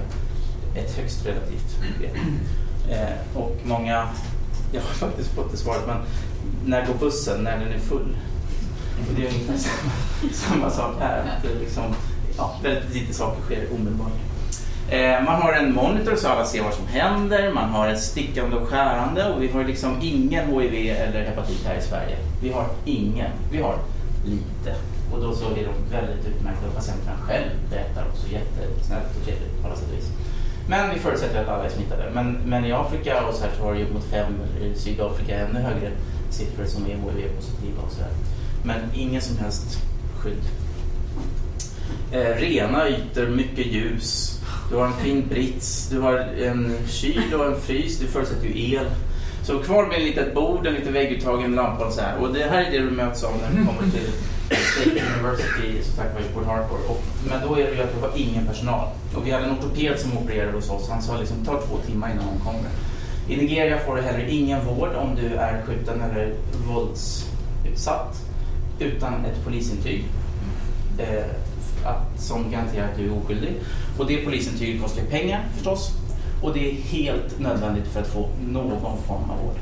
ett 0.77 0.97
högst 0.97 1.27
relativt 1.27 1.79
begrepp. 1.99 2.17
Eh, 2.91 3.39
och 3.41 3.57
många, 3.65 4.09
jag 4.73 4.81
har 4.81 4.89
faktiskt 4.89 5.31
fått 5.31 5.51
det 5.51 5.57
svaret, 5.57 5.87
men 5.87 5.97
när 6.65 6.87
går 6.87 6.95
bussen 6.95 7.45
när 7.45 7.59
den 7.59 7.73
är 7.73 7.79
full? 7.79 8.17
Och 9.09 9.15
det 9.17 9.23
är 9.23 9.27
ungefär 9.27 9.57
samma, 9.59 10.33
samma 10.33 10.71
sak 10.71 10.95
här. 11.01 11.19
Att 11.19 11.43
det 11.43 11.61
liksom, 11.61 11.85
ja, 12.37 12.59
väldigt 12.63 12.95
lite 12.95 13.15
saker 13.15 13.43
sker 13.43 13.67
omedelbart. 13.75 14.13
Eh, 14.91 15.25
man 15.25 15.43
har 15.43 15.53
en 15.53 15.75
monitor 15.75 16.17
så 16.17 16.29
alla 16.29 16.45
ser 16.45 16.63
vad 16.63 16.75
som 16.75 16.87
händer, 16.87 17.53
man 17.53 17.71
har 17.71 17.89
ett 17.89 18.03
stickande 18.03 18.57
och 18.57 18.69
skärande 18.69 19.33
och 19.33 19.43
vi 19.43 19.49
har 19.49 19.65
liksom 19.65 19.97
ingen 20.03 20.49
HIV 20.49 20.91
eller 20.91 21.25
hepatit 21.25 21.65
här 21.67 21.79
i 21.79 21.83
Sverige. 21.83 22.17
Vi 22.43 22.53
har 22.53 22.67
ingen, 22.85 23.31
vi 23.53 23.63
har 23.63 23.79
lite. 24.25 24.77
Och 25.13 25.21
då 25.21 25.35
så 25.35 25.45
är 25.45 25.65
de 25.69 25.97
väldigt 25.97 26.27
utmärkta 26.27 26.67
och 26.69 26.75
patienterna 26.75 27.17
själv 27.27 27.51
berättar 27.71 28.05
också 28.09 28.27
jättesnällt 28.33 29.17
och 29.17 29.25
trevligt 29.25 29.63
på 29.63 29.67
alla 29.67 29.77
sätt 29.77 29.89
och 29.89 29.99
vis. 29.99 30.11
Men 30.71 30.91
vi 30.95 30.99
förutsätter 30.99 31.43
att 31.43 31.49
alla 31.49 31.65
är 31.65 31.69
smittade. 31.69 32.11
Men, 32.15 32.39
men 32.47 32.65
i 32.65 32.73
Afrika 32.73 33.27
och 33.27 33.35
så 33.35 33.45
här 33.45 33.51
så 33.59 33.63
har 33.65 33.75
det 33.75 33.83
upp 33.83 33.93
mot 33.93 34.05
fem, 34.05 34.33
i 34.61 34.79
Sydafrika 34.79 35.39
ännu 35.39 35.61
högre 35.61 35.91
siffror 36.31 36.65
som 36.65 36.85
är 36.85 36.89
HIV-positiva 36.89 37.83
och 37.83 37.93
så 37.93 38.01
här. 38.01 38.11
Men 38.65 38.81
ingen 38.95 39.23
som 39.23 39.37
helst 39.39 39.79
skydd. 40.19 40.43
Eh, 42.13 42.37
rena 42.37 42.89
ytor, 42.89 43.27
mycket 43.27 43.67
ljus. 43.67 44.41
Du 44.71 44.77
har 44.77 44.87
en 44.87 44.93
fin 44.93 45.29
brits, 45.29 45.89
du 45.89 46.01
har 46.01 46.17
en 46.19 46.77
kyl 46.89 47.35
och 47.35 47.47
en 47.47 47.61
frys, 47.61 47.99
du 47.99 48.07
förutsätter 48.07 48.47
ju 48.47 48.75
el. 48.75 48.87
Så 49.43 49.59
kvar 49.59 49.87
med 49.87 49.97
ett 49.97 50.05
litet 50.05 50.35
bord, 50.35 50.67
en 50.67 50.75
liten 50.75 50.93
vägguttag, 50.93 51.45
en 51.45 51.55
lampa 51.55 51.87
och 51.87 51.93
så 51.93 52.01
här. 52.01 52.19
Och 52.19 52.35
det 52.35 52.45
här 52.51 52.63
är 52.63 52.71
det 52.71 52.79
du 52.79 52.91
möts 52.91 53.25
av 53.25 53.33
när 53.33 53.61
du 53.61 53.67
kommer 53.67 53.91
till 53.91 54.11
State 54.57 55.03
University, 55.15 55.83
som 55.83 55.95
sagt 55.97 56.15
var 56.15 56.21
i 56.21 56.25
Port 56.35 56.47
Harcourt. 56.47 56.81
Och, 56.89 57.03
men 57.29 57.49
då 57.49 57.55
är 57.59 57.65
det 57.65 57.75
ju 57.75 57.83
att 57.83 57.97
vi 57.97 58.01
har 58.01 58.13
ingen 58.17 58.47
personal. 58.47 58.89
Och 59.17 59.27
vi 59.27 59.31
hade 59.31 59.45
en 59.45 59.51
ortoped 59.59 59.99
som 59.99 60.19
opererade 60.19 60.53
hos 60.53 60.71
oss. 60.71 60.89
Han 60.91 61.03
sa 61.03 61.19
liksom, 61.19 61.37
det 61.41 61.45
tar 61.47 61.61
två 61.69 61.77
timmar 61.87 62.11
innan 62.11 62.25
hon 62.25 62.39
kommer. 62.39 62.71
I 63.29 63.37
Nigeria 63.37 63.79
får 63.79 63.97
du 63.97 64.03
heller 64.03 64.27
ingen 64.29 64.65
vård 64.67 64.89
om 64.95 65.15
du 65.15 65.35
är 65.35 65.63
skjuten 65.67 66.01
eller 66.03 66.35
våldsutsatt 66.69 68.23
utan 68.79 69.25
ett 69.25 69.45
polisintyg 69.45 70.05
eh, 70.99 71.25
att, 71.85 72.21
som 72.21 72.51
garanterar 72.51 72.85
att 72.89 72.97
du 72.97 73.05
är 73.07 73.17
oskyldig. 73.17 73.53
Och 73.99 74.07
det 74.07 74.17
polisintyget 74.17 74.83
kostar 74.83 75.03
ju 75.03 75.09
pengar 75.09 75.45
förstås. 75.57 75.91
Och 76.43 76.53
det 76.55 76.71
är 76.71 76.75
helt 76.75 77.39
nödvändigt 77.41 77.87
för 77.87 78.01
att 78.01 78.07
få 78.09 78.29
någon 78.49 79.03
form 79.07 79.31
av 79.31 79.39
vård. 79.45 79.57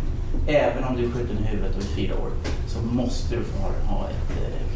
Även 0.47 0.85
om 0.85 0.97
du 0.97 1.05
är 1.05 1.11
skjuten 1.11 1.39
i 1.45 1.47
huvudet 1.47 1.77
och 1.77 1.83
är 1.83 1.87
fyra 1.87 2.15
år 2.15 2.31
så 2.69 2.79
måste 2.83 3.37
du 3.37 3.43
få 3.45 3.59
ha- 3.93 4.09
ett, 4.11 4.31
eh, 4.43 4.47
ett 4.47 4.68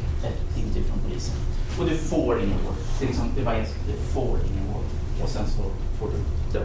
polisen. 1.22 1.35
Och 1.78 1.85
du 1.90 1.96
får 1.96 2.38
ingen 2.38 2.58
vård. 2.64 2.74
Det 2.98 3.04
är 3.04 3.08
liksom, 3.08 3.26
det 3.37 3.44
sak, 3.44 3.74
du 3.87 4.12
får 4.14 4.37
ingen 4.52 4.66
vård. 4.72 4.85
Och 5.22 5.28
sen 5.28 5.46
så 5.46 5.62
får 5.98 6.08
du 6.08 6.18
dö. 6.58 6.64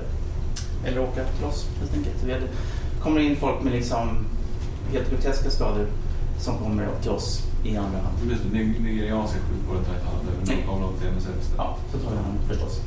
Eller 0.86 1.02
åka 1.02 1.24
till 1.24 1.46
oss 1.46 1.66
helt 1.80 1.94
enkelt. 1.94 2.16
Vi 2.26 2.34
hade, 2.34 2.48
kommer 3.02 3.20
in 3.22 3.36
folk 3.36 3.64
med 3.64 3.74
liksom 3.74 4.26
helt 4.92 5.10
groteska 5.12 5.50
skador 5.50 5.86
som 6.40 6.58
kommer 6.58 6.88
till 7.02 7.12
oss 7.12 7.40
i 7.64 7.78
andra 7.78 8.00
hand. 8.00 8.16
Just 8.30 8.44
det, 8.44 8.58
Nig- 8.58 8.82
nigerianska 8.82 9.38
sjukvården 9.50 9.84
tar 9.86 9.94
inte 9.94 10.06
hand 10.06 10.20
om 10.20 10.26
det. 10.46 10.56
De 10.56 10.62
kommer 10.68 10.88
de 10.88 10.94
till 11.00 11.08
MSF 11.08 11.30
istället. 11.42 11.58
Ja, 11.58 11.78
så 11.92 11.98
tar 11.98 12.12
vi 12.12 12.18
hand 12.18 12.38
förstås. 12.48 12.82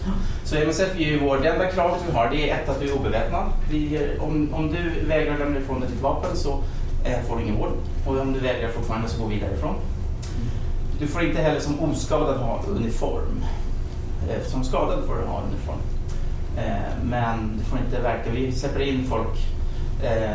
Så 0.44 0.56
MSF 0.56 0.94
är 0.96 1.00
ju 1.04 1.18
vår, 1.20 1.38
det 1.38 1.48
enda 1.48 1.66
kravet 1.70 2.00
vi 2.09 2.12
har 2.12 2.30
det 2.30 2.50
är 2.50 2.54
ett 2.62 2.68
att 2.68 2.80
du 2.80 2.88
är 2.90 2.96
obeväpnad. 2.96 3.44
Vi, 3.70 4.00
om, 4.20 4.54
om 4.54 4.68
du 4.72 5.06
vägrar 5.06 5.38
lämna 5.38 5.59
ifrån 5.61 5.80
dig 5.80 5.88
ditt 5.90 6.02
vapen 6.02 6.37
så 6.37 6.62
eh, 7.04 7.20
får 7.28 7.37
du 7.37 7.42
ingen 7.42 7.56
vård. 7.59 7.72
Och 8.06 8.18
om 8.20 8.33
du 8.33 8.38
vägrar 8.40 8.68
fortfarande 8.68 9.09
så 9.09 9.22
gå 9.22 9.28
vidare 9.28 9.54
ifrån. 9.54 9.74
Du 11.00 11.06
får 11.06 11.22
inte 11.22 11.42
heller 11.42 11.60
som 11.60 11.80
oskadad 11.80 12.36
ha 12.36 12.62
uniform. 12.66 13.44
Som 14.46 14.64
skadad 14.64 15.04
får 15.06 15.14
du 15.14 15.22
ha 15.22 15.42
uniform. 15.42 15.78
Men 17.02 17.58
du 17.58 17.64
får 17.64 17.78
inte 17.78 18.00
verka. 18.00 18.30
Vi 18.30 18.52
släpper 18.52 18.80
in 18.80 19.04
folk 19.04 19.38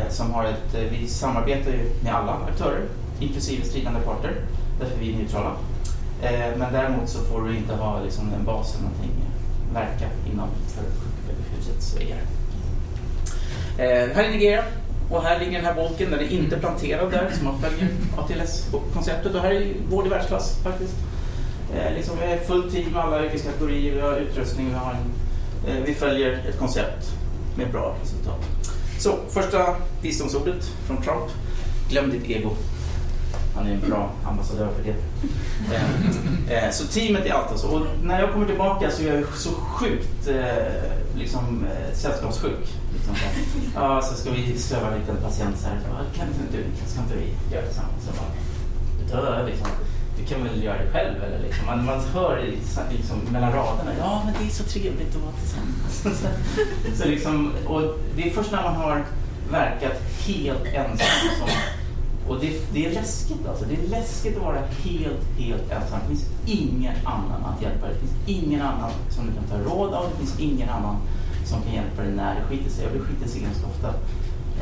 som 0.08 0.34
har 0.34 0.44
ett, 0.44 0.90
vi 0.90 1.08
samarbetar 1.08 1.70
ju 1.70 1.90
med 2.02 2.14
alla 2.14 2.32
aktörer, 2.32 2.82
inklusive 3.20 3.64
stridande 3.64 4.00
parter, 4.00 4.34
därför 4.80 4.98
vi 5.00 5.12
är 5.12 5.16
neutrala. 5.16 5.52
Men 6.56 6.72
däremot 6.72 7.08
så 7.08 7.18
får 7.18 7.42
du 7.42 7.56
inte 7.56 7.74
ha 7.74 8.00
liksom, 8.02 8.32
en 8.38 8.44
bas 8.44 8.74
eller 8.74 8.84
någonting 8.84 9.10
verka 9.72 10.06
inom 10.32 10.48
för 10.68 10.82
sjukhusets 10.82 11.96
väggar. 11.96 12.18
Eh, 13.78 14.16
här 14.16 14.24
är 14.24 14.30
Nigeria 14.30 14.64
och 15.10 15.22
här 15.22 15.38
ligger 15.38 15.52
den 15.52 15.64
här 15.64 15.74
bolken, 15.74 16.10
den 16.10 16.20
är 16.20 16.32
inte 16.32 16.56
planterad 16.56 17.10
där 17.10 17.30
så 17.38 17.44
man 17.44 17.60
följer 17.60 17.88
ATLS-konceptet 18.16 19.34
och 19.34 19.40
här 19.40 19.50
är 19.50 19.74
vård 19.90 20.06
i 20.06 20.08
världsklass 20.08 20.58
faktiskt. 20.62 20.94
Eh, 21.74 21.94
liksom, 21.94 22.16
vi 22.20 22.32
är 22.32 22.38
fullt 22.38 22.72
team 22.72 22.92
med 22.92 23.02
alla 23.02 23.24
yrkeskategorier, 23.24 23.94
vi 23.94 24.00
har 24.00 24.16
utrustning, 24.16 24.68
vi, 24.68 24.74
har 24.74 24.94
en, 24.94 25.12
eh, 25.70 25.82
vi 25.84 25.94
följer 25.94 26.32
ett 26.48 26.58
koncept 26.58 27.12
med 27.56 27.72
bra 27.72 27.96
resultat. 28.02 28.46
Så, 28.98 29.16
första 29.28 29.76
visdomsordet 30.02 30.64
från 30.86 31.02
Trump. 31.02 31.30
Glöm 31.90 32.10
ditt 32.10 32.30
ego. 32.30 32.50
Han 33.56 33.66
är 33.66 33.70
en 33.70 33.80
bra 33.88 34.10
ambassadör 34.24 34.68
för 34.76 34.82
det. 34.82 34.96
Eh, 35.74 36.64
eh, 36.64 36.70
så 36.70 36.86
teamet 36.86 37.26
är 37.26 37.32
allt. 37.32 37.58
så. 37.58 37.68
Och 37.68 37.86
när 38.02 38.20
jag 38.20 38.32
kommer 38.32 38.46
tillbaka 38.46 38.90
så 38.90 39.02
är 39.02 39.14
jag 39.14 39.26
så 39.34 39.50
sjukt 39.50 40.28
eh, 40.28 41.18
liksom, 41.18 41.64
eh, 41.64 41.96
sällskapssjuk. 41.96 42.66
Liksom, 42.94 43.14
så, 43.14 43.58
ja, 43.74 44.02
så 44.02 44.14
ska 44.14 44.30
vi 44.30 44.58
söva 44.58 44.92
en 44.92 44.98
liten 45.00 45.16
patient 45.16 45.58
så 45.58 45.66
här. 45.66 45.76
Bara, 45.90 46.04
kan, 46.16 46.26
inte, 46.26 46.56
du, 46.56 46.64
ska 46.86 47.00
inte 47.00 47.14
vi 47.16 47.54
göra 47.54 47.62
det 47.62 47.68
tillsammans? 47.68 48.04
Så 48.04 48.12
bara, 48.12 49.22
dö, 49.22 49.46
liksom. 49.46 49.68
Du 50.18 50.24
kan 50.24 50.44
väl 50.44 50.64
göra 50.64 50.78
det 50.78 50.90
själv? 50.92 51.24
Eller 51.24 51.38
liksom. 51.38 51.66
man, 51.66 51.84
man 51.84 52.00
hör 52.14 52.54
liksom, 52.90 53.18
mellan 53.32 53.52
raderna. 53.52 53.90
Ja, 53.98 54.22
men 54.24 54.34
det 54.38 54.50
är 54.50 54.54
så 54.54 54.64
trevligt 54.64 55.16
att 55.16 55.22
vara 55.22 55.32
tillsammans. 55.32 56.22
så 57.02 57.08
liksom, 57.08 57.52
och 57.66 57.82
det 58.16 58.22
är 58.22 58.30
först 58.30 58.52
när 58.52 58.62
man 58.62 58.74
har 58.74 59.04
verkat 59.50 60.02
helt 60.26 60.64
ensam 60.64 61.06
som 61.38 61.48
och 62.28 62.40
det, 62.40 62.72
det, 62.72 62.86
är 62.86 62.92
läskigt 62.92 63.46
alltså. 63.48 63.64
Det 63.64 63.74
är 63.74 63.88
läskigt 63.88 64.36
att 64.36 64.42
vara 64.42 64.60
helt, 64.84 65.38
helt 65.38 65.70
ensam. 65.70 66.00
Det 66.00 66.08
finns 66.08 66.26
ingen 66.46 66.94
annan 67.04 67.44
att 67.44 67.62
hjälpa 67.62 67.86
dig. 67.86 67.94
Det 67.94 68.00
finns 68.00 68.42
ingen 68.44 68.62
annan 68.62 68.90
som 69.10 69.26
du 69.26 69.32
kan 69.32 69.44
ta 69.44 69.70
råd 69.70 69.94
av. 69.94 70.10
Det 70.10 70.16
finns 70.16 70.40
ingen 70.40 70.68
annan 70.68 70.96
som 71.44 71.62
kan 71.62 71.74
hjälpa 71.74 72.02
dig 72.02 72.12
när 72.12 72.34
det 72.34 72.42
skiter 72.48 72.70
sig. 72.70 72.86
Och 72.86 72.92
det 72.92 73.00
skiter 73.00 73.28
sig 73.28 73.40
ganska 73.40 73.66
ofta. 73.66 73.88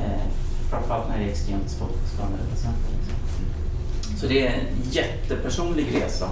Eh, 0.02 0.22
framförallt 0.70 1.08
när 1.08 1.18
det 1.18 1.24
är 1.24 1.28
extremt 1.28 1.70
skadade 1.70 2.44
patienter. 2.50 2.90
Liksom. 2.96 3.14
Så 4.20 4.26
det 4.26 4.46
är 4.46 4.52
en 4.52 4.66
jättepersonlig 4.90 5.86
resa. 5.94 6.28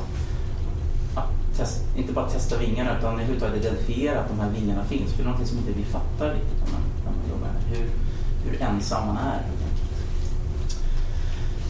Att 1.14 1.56
testa, 1.56 1.98
inte 1.98 2.12
bara 2.12 2.30
testa 2.30 2.58
vingarna 2.58 2.98
utan 2.98 3.14
överhuvudtaget 3.14 3.64
identifiera 3.64 4.20
att 4.20 4.28
de 4.28 4.40
här 4.40 4.50
vingarna 4.50 4.84
finns. 4.84 5.10
För 5.10 5.16
det 5.16 5.22
är 5.22 5.24
någonting 5.24 5.46
som 5.46 5.58
inte 5.58 5.72
vi 5.72 5.84
fattar 5.84 6.34
riktigt 6.34 6.58
när 6.64 6.72
man, 6.72 6.82
när 7.04 7.12
man 7.12 7.30
jobbar 7.30 7.48
med 7.48 7.78
hur, 7.78 7.88
hur 8.44 8.62
ensam 8.62 9.06
man 9.06 9.16
är. 9.16 9.40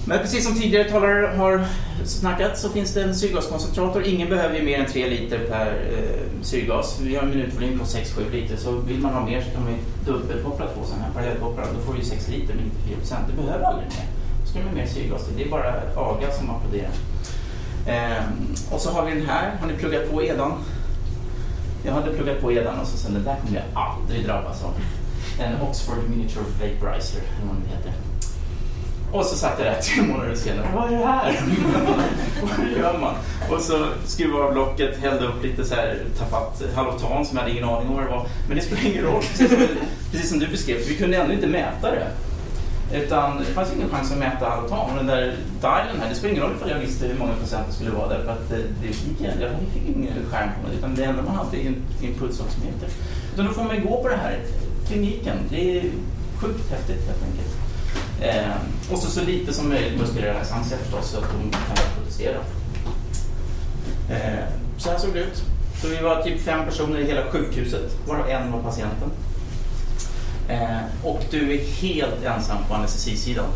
Men 0.07 0.19
precis 0.19 0.45
som 0.45 0.55
tidigare 0.55 0.91
talare 0.91 1.37
har 1.37 1.65
snackat 2.05 2.59
så 2.59 2.69
finns 2.69 2.95
det 2.95 3.03
en 3.03 3.15
syrgaskoncentrator. 3.15 4.03
Ingen 4.07 4.29
behöver 4.29 4.57
ju 4.57 4.63
mer 4.63 4.79
än 4.79 4.87
3 4.87 5.11
liter 5.11 5.39
per 5.39 5.67
eh, 5.67 6.43
syrgas. 6.43 7.01
Vi 7.01 7.17
har 7.17 7.23
en 7.23 7.31
minutvolym 7.31 7.79
på 7.79 7.85
6-7 7.85 8.31
liter 8.33 8.57
så 8.57 8.73
vill 8.73 8.99
man 8.99 9.15
ha 9.15 9.27
mer 9.27 9.41
så 9.41 9.51
kan 9.51 9.65
man 9.65 9.79
dubbelkoppla 10.07 10.67
två 10.67 10.85
sådana 10.85 11.05
här 11.05 11.13
parallellkopplar. 11.13 11.67
Då 11.75 11.81
får 11.81 11.95
du 11.95 12.05
6 12.05 12.29
liter 12.29 12.55
med 12.55 12.65
94 12.65 12.97
procent. 12.99 13.27
Du 13.31 13.43
behöver 13.43 13.65
aldrig 13.65 13.89
mer. 13.89 14.07
Då 14.41 14.47
ska 14.51 14.59
det 14.59 14.75
mer 14.75 14.87
syrgas 14.87 15.25
till. 15.25 15.37
Det 15.37 15.45
är 15.45 15.51
bara 15.51 15.75
AGA 15.97 16.33
som 16.33 16.51
applåderar. 16.51 16.93
Eh, 17.87 18.25
och 18.71 18.81
så 18.81 18.91
har 18.91 19.05
vi 19.05 19.15
den 19.15 19.27
här. 19.27 19.57
Har 19.61 19.67
ni 19.67 19.75
pluggat 19.75 20.11
på 20.11 20.23
edan? 20.23 20.53
Jag 21.85 21.93
hade 21.93 22.11
pluggat 22.11 22.41
på 22.41 22.53
edan 22.53 22.81
och 22.81 22.87
så 22.87 22.97
sen 22.97 23.15
den 23.15 23.25
där 23.25 23.37
kommer 23.37 23.57
jag 23.57 23.83
aldrig 23.83 24.25
drabbas 24.27 24.65
av. 24.65 24.75
En 25.41 25.61
Oxford 25.61 25.99
Miniature 26.11 26.45
Vaporizer, 26.61 27.23
eller 27.37 27.47
vad 27.47 27.57
den 27.57 27.67
heter. 27.77 28.12
Och 29.13 29.25
så 29.25 29.37
satt 29.37 29.59
jag 29.59 29.67
där 29.67 29.81
tre 29.81 30.03
månader 30.03 30.35
senare. 30.35 30.67
Vad 30.75 30.93
är 30.93 30.99
det 30.99 31.07
här? 31.07 31.43
vad 32.59 32.69
gör 32.79 32.99
man? 32.99 33.15
Och 33.51 33.61
så 33.61 33.87
skruvade 34.07 34.45
av 34.45 34.55
locket, 34.55 34.99
hällde 35.01 35.27
upp 35.27 35.43
lite 35.43 35.65
så 35.65 35.75
här 35.75 35.99
tafatt 36.19 36.63
halotan 36.75 37.27
som 37.27 37.37
jag 37.37 37.43
hade 37.43 37.53
ingen 37.53 37.69
aning 37.69 37.89
om 37.89 37.95
vad 37.95 38.05
det 38.05 38.11
var. 38.11 38.27
Men 38.49 38.57
det 38.57 38.63
spelar 38.63 38.87
ingen 38.87 39.05
roll, 39.05 39.23
precis 39.23 39.49
som, 39.49 39.59
precis 40.11 40.31
som 40.31 40.39
du 40.39 40.47
beskrev, 40.47 40.79
för 40.79 40.89
vi 40.89 40.97
kunde 40.97 41.17
ändå 41.17 41.35
inte 41.35 41.47
mäta 41.47 41.91
det. 41.91 42.07
Utan 42.95 43.39
det 43.39 43.45
fanns 43.45 43.73
ingen 43.77 43.89
chans 43.89 44.13
att 44.13 44.19
mäta 44.19 44.49
halotan. 44.49 44.91
Och 44.91 44.97
den 44.97 45.07
där 45.07 45.37
dialen 45.61 46.01
här, 46.01 46.09
det 46.09 46.15
spelar 46.15 46.35
ingen 46.35 46.45
roll 46.45 46.57
ifall 46.57 46.71
jag 46.71 46.79
visste 46.79 47.07
hur 47.07 47.19
många 47.19 47.33
procent 47.33 47.67
det 47.69 47.75
skulle 47.75 47.91
vara 47.91 48.09
där. 48.09 48.25
För 48.25 48.33
att 48.33 48.49
det, 48.51 48.57
det 48.81 48.87
gick, 48.87 49.21
jag 49.21 49.51
fick 49.75 49.97
ingen 49.97 50.13
skärm 50.31 50.49
på 50.57 50.69
mig, 50.69 50.77
utan 50.79 50.95
det 50.95 51.05
enda 51.05 51.23
man 51.23 51.35
hade 51.35 51.57
är 51.57 51.67
en, 51.67 51.83
en 52.03 52.15
pulsoximeter. 52.15 52.89
Utan 53.35 53.47
då 53.47 53.53
får 53.53 53.65
man 53.65 53.83
gå 53.83 54.03
på 54.03 54.09
det 54.09 54.17
här 54.17 54.39
kliniken. 54.89 55.37
Det 55.51 55.79
är 55.79 55.83
sjukt 56.41 56.71
häftigt 56.71 57.07
helt 57.07 57.23
enkelt. 57.23 57.52
Eh, 58.23 58.93
och 58.93 58.99
så, 58.99 59.11
så 59.11 59.21
lite 59.21 59.53
som 59.53 59.69
möjligt 59.69 59.99
muskelrelaxantia 59.99 60.79
förstås 60.79 61.11
så 61.11 61.19
att 61.19 61.25
de 61.31 61.51
kan 61.51 61.77
protestera. 61.97 62.39
Eh, 64.11 64.45
så 64.79 64.91
här 64.91 64.99
såg 64.99 65.15
det 65.15 65.21
ut. 65.21 65.43
Så 65.83 65.89
vi 65.89 65.97
var 65.97 66.23
typ 66.23 66.41
fem 66.41 66.65
personer 66.65 66.99
i 66.99 67.05
hela 67.05 67.31
sjukhuset, 67.31 67.97
varav 68.07 68.29
en 68.29 68.53
var 68.53 68.63
patienten. 68.63 69.11
Eh, 70.49 71.05
och 71.05 71.21
du 71.31 71.53
är 71.53 71.59
helt 71.59 72.25
ensam 72.25 72.57
på 72.69 72.75
anestesisidan. 72.75 73.47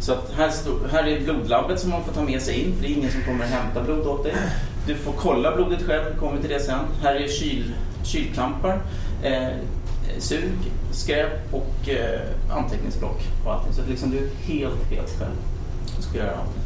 Så 0.00 0.12
att 0.12 0.32
här, 0.36 0.50
stod, 0.50 0.90
här 0.92 1.08
är 1.08 1.20
blodlabbet 1.20 1.80
som 1.80 1.90
man 1.90 2.04
får 2.04 2.12
ta 2.12 2.22
med 2.22 2.42
sig 2.42 2.60
in, 2.60 2.74
för 2.76 2.82
det 2.82 2.88
är 2.88 2.96
ingen 2.96 3.12
som 3.12 3.22
kommer 3.22 3.44
hämta 3.44 3.82
blod 3.82 4.06
åt 4.06 4.24
dig. 4.24 4.34
Du 4.86 4.94
får 4.94 5.12
kolla 5.12 5.56
blodet 5.56 5.82
själv, 5.82 6.02
vi 6.12 6.18
kommer 6.18 6.40
till 6.40 6.50
det 6.50 6.60
sen. 6.60 6.78
Här 7.02 7.14
är 7.14 7.28
kyl, 7.28 7.72
kylklampar. 8.04 8.82
Eh, 9.22 9.48
sug, 10.18 10.52
skräp 10.92 11.54
och 11.54 11.88
eh, 11.88 12.20
anteckningsblock 12.50 13.20
och 13.44 13.52
allting. 13.52 13.72
Så 13.72 13.82
liksom 13.88 14.10
du 14.10 14.18
är 14.18 14.28
helt, 14.42 14.90
helt 14.90 15.18
själv 15.18 15.36
och 15.98 16.04
ska 16.04 16.18
göra 16.18 16.30
allting. 16.30 16.62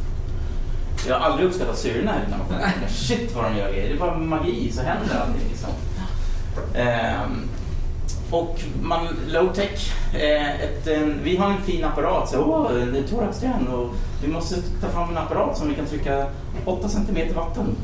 Jag 1.09 1.19
har 1.19 1.31
aldrig 1.31 1.49
uppskattat 1.49 1.79
syrorna 1.79 2.13
här 2.13 2.27
när 2.31 2.39
man 2.39 2.47
kommer 2.47 2.89
Shit 2.89 3.35
vad 3.35 3.45
de 3.45 3.59
gör 3.59 3.73
grejer. 3.73 3.89
Det 3.89 3.95
är 3.95 3.99
bara 3.99 4.19
magi, 4.19 4.73
så 4.73 4.83
händer 4.83 5.17
allting 5.17 5.49
liksom. 5.49 5.71
Ehm, 6.75 7.49
och 8.31 8.61
man, 8.83 9.09
low 9.29 9.53
tech, 9.55 9.93
eh, 10.15 10.61
ett, 10.61 10.87
en, 10.87 11.21
vi 11.23 11.37
har 11.37 11.51
en 11.51 11.63
fin 11.63 11.85
apparat, 11.85 12.31
så 12.31 12.45
åh, 12.45 12.73
det 12.73 12.99
är 12.99 13.03
thoraxdrän 13.03 13.69
och 13.69 13.95
vi 14.23 14.29
måste 14.29 14.57
ta 14.81 14.89
fram 14.89 15.11
en 15.11 15.19
apparat 15.19 15.59
som 15.59 15.69
vi 15.69 15.75
kan 15.75 15.87
trycka 15.87 16.27
8 16.65 16.89
cm 16.89 17.35
vatten 17.35 17.77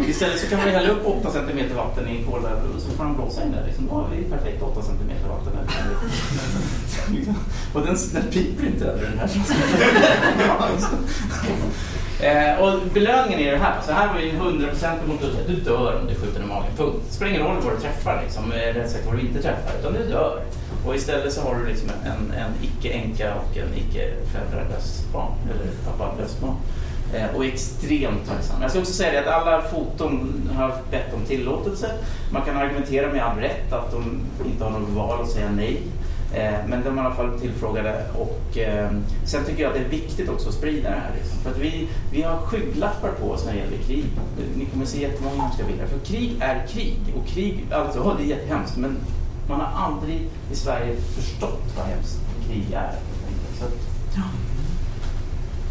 Istället 0.00 0.40
så 0.40 0.46
kan 0.46 0.58
man 0.58 0.68
hälla 0.68 0.88
upp 0.88 1.06
8 1.06 1.30
cm 1.30 1.76
vatten 1.76 2.08
i 2.08 2.16
en 2.18 2.24
kola 2.24 2.48
och 2.74 2.82
så 2.82 2.90
får 2.90 3.04
de 3.04 3.14
blåsa 3.14 3.42
in 3.42 3.48
liksom. 3.48 3.62
det. 3.62 3.66
Liksom, 3.66 3.86
då 3.86 3.94
har 3.94 4.08
vi 4.16 4.24
perfekt 4.24 4.62
8 4.62 4.82
cm 4.82 5.10
vatten. 5.28 5.52
och 7.74 7.80
den, 7.86 7.96
den 8.12 8.30
piper 8.30 8.66
inte 8.66 8.84
över 8.84 9.02
den 9.02 9.18
här. 9.18 9.30
eh, 12.54 12.60
och 12.60 12.80
belöningen 12.94 13.40
är 13.40 13.52
det 13.52 13.58
här. 13.58 13.82
Så 13.86 13.92
här 13.92 14.14
var 14.14 14.20
ju 14.20 14.32
100% 14.32 15.06
mot 15.06 15.24
att 15.24 15.46
Du 15.46 15.54
dör 15.54 16.00
om 16.00 16.06
du 16.06 16.14
skjuter 16.14 16.42
i 16.42 16.46
magen. 16.46 16.70
Punkt. 16.76 16.96
Det 17.08 17.14
spelar 17.14 17.32
ingen 17.32 17.46
roll 17.46 17.60
vad 17.64 17.72
du 17.72 17.80
träffar, 17.80 18.22
liksom, 18.24 18.52
rätt 18.52 18.90
sagt 18.90 19.06
vad 19.06 19.16
du 19.16 19.20
inte 19.20 19.42
träffar, 19.42 19.72
utan 19.80 19.92
du 19.92 20.08
dör. 20.08 20.42
Och 20.86 20.94
istället 20.94 21.32
så 21.32 21.40
har 21.40 21.54
du 21.54 21.66
liksom 21.66 21.90
en, 22.04 22.32
en 22.38 22.52
icke-änka 22.62 23.34
och 23.34 23.56
en 23.56 23.74
icke-föräldralös 23.74 25.04
barn, 25.12 25.32
eller 25.50 25.72
pappa 25.86 26.16
bröstbarn. 26.16 26.56
Eh, 27.12 27.36
och 27.36 27.44
är 27.44 27.48
extremt 27.48 28.26
tacksam. 28.28 28.62
Jag 28.62 28.70
ska 28.70 28.80
också 28.80 28.92
säga 28.92 29.12
det 29.12 29.28
att 29.28 29.42
alla 29.42 29.62
foton 29.62 30.50
har 30.54 30.74
bett 30.90 31.14
om 31.14 31.20
tillåtelse. 31.20 31.90
Man 32.30 32.42
kan 32.42 32.56
argumentera 32.56 33.12
med 33.12 33.24
all 33.24 33.38
rätt 33.38 33.72
att 33.72 33.92
de 33.92 34.20
inte 34.46 34.64
har 34.64 34.70
något 34.70 34.88
val 34.88 35.22
att 35.22 35.30
säga 35.30 35.50
nej. 35.50 35.82
Eh, 36.34 36.66
men 36.66 36.82
de 36.84 36.98
är 36.98 37.02
i 37.02 37.06
alla 37.06 37.14
fall 37.14 37.40
tillfrågade 37.40 38.06
och 38.18 38.58
eh, 38.58 38.90
sen 39.24 39.44
tycker 39.44 39.62
jag 39.62 39.68
att 39.68 39.78
det 39.78 39.84
är 39.84 39.88
viktigt 39.88 40.28
också 40.28 40.48
att 40.48 40.54
sprida 40.54 40.90
det 40.90 40.96
här. 40.96 41.10
Liksom. 41.16 41.38
För 41.38 41.50
att 41.50 41.58
vi, 41.58 41.88
vi 42.12 42.22
har 42.22 42.38
skygglappar 42.38 43.08
på 43.08 43.30
oss 43.30 43.44
när 43.46 43.52
det 43.52 43.58
gäller 43.58 43.76
krig. 43.76 44.04
Ni 44.56 44.64
kommer 44.64 44.86
se 44.86 45.00
jättemånga 45.00 45.42
hemska 45.42 45.64
bilder. 45.64 45.86
För 45.86 45.98
krig 45.98 46.36
är 46.40 46.66
krig 46.66 46.98
och 47.16 47.28
krig, 47.28 47.66
alltså 47.72 48.00
oh, 48.00 48.16
det 48.16 48.22
är 48.22 48.26
jättehemskt 48.26 48.76
men 48.76 48.96
man 49.48 49.60
har 49.60 49.86
aldrig 49.86 50.28
i 50.52 50.54
Sverige 50.54 50.96
förstått 50.96 51.74
vad 51.76 51.86
hemskt 51.86 52.20
krig 52.48 52.72
är. 52.72 52.92
Så, 53.58 53.64
ja. 54.16 54.22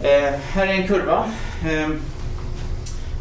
Eh, 0.04 0.34
här 0.52 0.68
är 0.68 0.74
en 0.74 0.88
kurva. 0.88 1.26
Eh, 1.66 1.90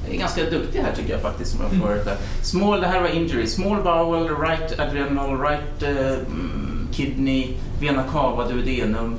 jag 0.04 0.14
är 0.14 0.18
ganska 0.18 0.44
duktig 0.44 0.78
här 0.80 0.92
tycker 0.96 1.12
jag 1.12 1.22
faktiskt. 1.22 1.50
Som 1.50 1.60
jag 1.60 1.80
får 1.80 1.92
mm. 1.92 2.16
Small, 2.42 2.80
det 2.80 2.86
här 2.86 3.00
var 3.00 3.08
injury. 3.08 3.46
Small 3.46 3.82
bowel, 3.82 4.36
right 4.36 4.80
adrenal, 4.80 5.40
right 5.40 5.82
eh, 5.82 6.18
mm, 6.18 6.88
kidney, 6.92 7.56
vena 7.80 8.02
cava, 8.02 8.48
duodenum. 8.48 9.16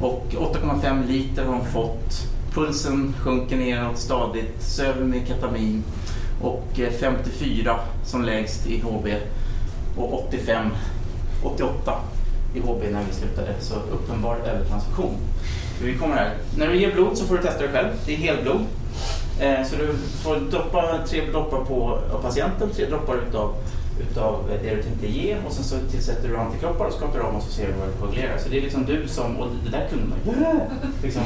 Och 0.00 0.26
8,5 0.30 1.06
liter 1.08 1.44
har 1.44 1.52
hon 1.52 1.66
fått. 1.66 2.14
Pulsen 2.54 3.14
sjunker 3.20 3.56
neråt 3.56 3.98
stadigt. 3.98 4.62
Söver 4.62 5.04
med 5.04 5.28
ketamin. 5.28 5.84
Och 6.42 6.80
eh, 6.80 6.90
54 7.00 7.80
som 8.04 8.22
lägst 8.22 8.66
i 8.66 8.80
HB. 8.80 9.06
Och 9.96 10.26
85, 10.28 10.66
88 11.42 11.92
i 12.54 12.60
HB 12.60 12.82
när 12.92 13.04
vi 13.08 13.14
slutade. 13.14 13.54
Så 13.60 13.74
uppenbar 13.74 14.36
övertransfusion. 14.36 15.16
Vi 15.82 15.98
kommer 15.98 16.16
här. 16.16 16.34
När 16.58 16.68
du 16.68 16.76
ger 16.76 16.92
blod 16.92 17.18
så 17.18 17.26
får 17.26 17.36
du 17.36 17.42
testa 17.42 17.58
dig 17.58 17.72
själv. 17.72 17.88
Det 18.06 18.14
är 18.14 18.16
helblod. 18.16 18.60
Eh, 19.40 19.66
så 19.66 19.76
du 19.76 19.92
får 20.22 20.36
droppa, 20.36 20.98
tre 21.06 21.20
droppar 21.32 21.64
på 21.64 21.98
av 22.12 22.22
patienten, 22.22 22.70
tre 22.70 22.86
droppar 22.86 23.16
utav 23.28 23.54
utav 24.10 24.50
det 24.62 24.74
du 24.74 24.82
tänkte 24.82 25.06
ge 25.06 25.36
och 25.46 25.52
sen 25.52 25.64
så 25.64 25.76
tillsätter 25.90 26.28
du 26.28 26.36
antikroppar 26.36 26.86
och 26.86 26.92
skakar 26.92 27.20
om 27.20 27.36
och 27.36 27.42
så 27.42 27.50
ser 27.52 27.66
du 27.66 27.72
vad 27.72 27.88
det 27.88 27.92
koagulerar. 28.00 28.38
Så 28.38 28.48
det 28.48 28.58
är 28.58 28.62
liksom 28.62 28.84
du 28.84 29.08
som, 29.08 29.36
och 29.36 29.48
det 29.64 29.70
där 29.70 29.88
kunde 29.88 30.04
man 30.04 30.40
yeah! 30.40 30.56
liksom, 31.02 31.22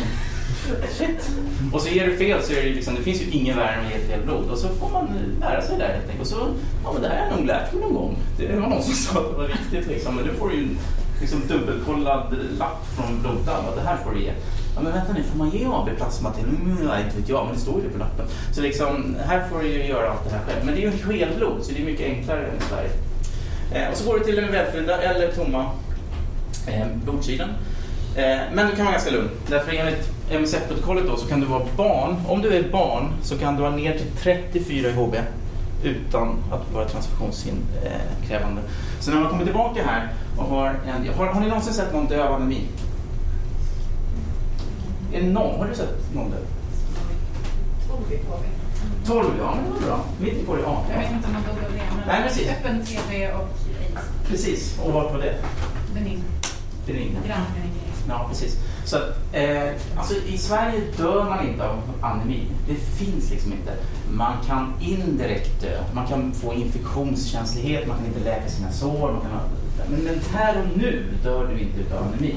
Shit! 0.90 1.30
Och 1.72 1.80
så 1.80 1.88
ger 1.88 2.06
du 2.06 2.16
fel 2.16 2.42
så 2.42 2.52
är 2.52 2.62
det 2.62 2.68
liksom, 2.68 2.94
det 2.94 3.02
finns 3.02 3.22
ju 3.22 3.30
ingen 3.30 3.56
värre 3.56 3.74
än 3.74 3.86
att 3.86 3.92
ge 3.92 3.98
fel 3.98 4.22
blod. 4.24 4.50
Och 4.50 4.58
så 4.58 4.68
får 4.68 4.90
man 4.90 5.08
lära 5.40 5.62
sig 5.62 5.78
det 5.78 5.84
där 5.84 5.92
helt 5.92 6.10
enkelt. 6.10 6.20
Och 6.20 6.26
så, 6.26 6.48
ja 6.84 6.92
men 6.92 7.02
det 7.02 7.08
här 7.08 7.20
har 7.20 7.26
jag 7.26 7.36
nog 7.36 7.46
lärt 7.46 7.72
mig 7.72 7.82
någon 7.82 7.94
gång. 7.94 8.16
Det 8.38 8.56
var 8.56 8.68
någon 8.68 8.82
som 8.82 8.94
sa 8.94 9.20
att 9.20 9.30
det 9.30 9.36
var 9.36 9.46
riktigt 9.46 9.86
liksom. 9.86 10.16
Men 10.16 10.24
nu 10.24 10.34
får 10.34 10.48
du 10.48 10.54
ju 10.54 10.68
liksom 11.20 11.40
dubbelkollad 11.48 12.36
lapp 12.58 12.86
från 12.96 13.20
bloddamm. 13.20 13.64
Det 13.76 13.82
här 13.82 13.96
får 13.96 14.10
du 14.10 14.20
ge. 14.20 14.32
Ja 14.74 14.80
men 14.82 14.92
vänta 14.92 15.12
nu, 15.12 15.22
får 15.22 15.38
man 15.38 15.50
ge 15.50 15.66
AB 15.66 15.88
plasma 15.96 16.32
till? 16.32 16.44
Mm, 16.44 16.86
nej, 16.86 17.04
inte 17.04 17.16
vet 17.16 17.28
jag, 17.28 17.44
men 17.44 17.54
det 17.54 17.60
står 17.60 17.74
ju 17.74 17.86
det 17.86 17.92
på 17.92 17.98
lappen. 17.98 18.26
Så 18.52 18.60
liksom, 18.60 19.16
här 19.26 19.48
får 19.48 19.58
du 19.58 19.66
ju 19.68 19.86
göra 19.86 20.10
allt 20.10 20.24
det 20.24 20.30
här 20.30 20.44
själv. 20.46 20.64
Men 20.64 20.74
det 20.74 20.84
är 20.84 21.10
ju 21.10 21.18
helblod, 21.18 21.62
så 21.62 21.72
det 21.72 21.82
är 21.82 21.84
mycket 21.84 22.06
enklare 22.06 22.46
än 22.46 22.56
i 22.56 22.60
Sverige. 22.70 22.90
Eh, 23.72 23.90
och 23.90 23.96
så 23.96 24.10
går 24.10 24.18
du 24.18 24.24
till 24.24 24.36
den 24.36 24.52
välfyllda 24.52 25.02
eller 25.02 25.32
tomma 25.32 25.70
eh, 26.66 26.86
blodkilen. 27.04 27.48
Eh, 28.16 28.38
men 28.54 28.70
du 28.70 28.76
kan 28.76 28.84
vara 28.84 28.92
ganska 28.92 29.10
lugn. 29.10 29.30
Därför 29.48 29.72
enligt 29.72 30.10
MSF-protokollet 30.30 31.06
då 31.06 31.16
så 31.16 31.26
kan 31.26 31.40
du 31.40 31.46
vara 31.46 31.64
barn. 31.76 32.16
Om 32.28 32.42
du 32.42 32.56
är 32.56 32.62
barn 32.62 33.12
så 33.22 33.38
kan 33.38 33.56
du 33.56 33.62
ha 33.62 33.70
ner 33.70 33.98
till 33.98 34.10
34 34.22 34.88
i 34.88 34.92
HB 34.92 35.16
utan 35.86 36.36
att 36.52 36.72
vara 36.72 36.88
transfusionskrävande. 36.88 38.62
Så 39.00 39.10
när 39.10 39.20
man 39.20 39.30
kommer 39.30 39.44
tillbaka 39.44 39.84
här 39.84 40.12
och 40.36 40.44
har 40.44 40.68
en... 40.68 41.14
Har, 41.14 41.26
har 41.26 41.40
ni 41.40 41.48
någonsin 41.48 41.74
sett 41.74 41.92
någon 41.92 42.06
dö 42.06 42.28
av 42.28 42.34
anemi? 42.34 42.62
Är 45.12 45.20
det 45.20 45.28
någon? 45.28 45.58
Har 45.58 45.66
du 45.66 45.74
sett 45.74 46.14
någon 46.14 46.30
dö? 46.30 46.36
12 47.88 48.12
i 48.12 48.16
KB. 48.16 48.54
12, 49.06 49.24
ja 49.38 49.54
men 49.54 49.64
det 49.64 49.70
var 49.70 49.86
bra. 49.86 50.04
Mitt 50.20 50.32
i 50.32 50.36
det, 50.36 50.60
ja. 50.62 50.84
Jag 50.90 50.98
vet 50.98 51.12
inte 51.12 51.26
om 51.26 51.32
man 51.32 51.42
dog 51.42 51.64
av 51.64 51.72
det, 51.72 51.82
men 51.96 52.06
Nej, 52.06 52.22
precis. 52.28 52.48
öppen 52.48 52.84
TB 52.84 53.32
och 53.34 53.48
aids. 53.80 54.08
Precis, 54.28 54.78
och 54.78 54.92
vart 54.92 55.12
var 55.12 55.18
det? 55.18 55.34
Benin. 55.94 56.22
Benin. 56.86 57.16
Grannbenin. 57.26 57.72
Ja, 58.08 58.26
precis. 58.28 58.58
Så 58.84 58.96
att, 58.96 59.18
eh, 59.32 59.70
alltså, 59.96 60.14
i 60.14 60.38
Sverige 60.38 60.80
dör 60.96 61.24
man 61.24 61.48
inte 61.48 61.68
av 61.68 61.82
anemi. 62.00 62.46
Det 62.68 62.74
finns 62.74 63.30
liksom 63.30 63.52
inte. 63.52 63.72
Man 64.10 64.32
kan 64.46 64.72
indirekt 64.80 65.60
dö. 65.60 65.82
Man 65.92 66.06
kan 66.06 66.32
få 66.32 66.54
infektionskänslighet, 66.54 67.86
man 67.86 67.96
kan 67.96 68.06
inte 68.06 68.24
läka 68.24 68.48
sina 68.48 68.72
sår. 68.72 69.12
Man 69.12 69.20
kan 69.20 69.30
ha, 69.30 69.40
men, 69.90 70.00
men 70.00 70.20
här 70.32 70.56
och 70.58 70.78
nu 70.78 71.04
dör 71.22 71.46
du 71.46 71.60
inte 71.60 71.98
av 71.98 72.02
anemi. 72.02 72.34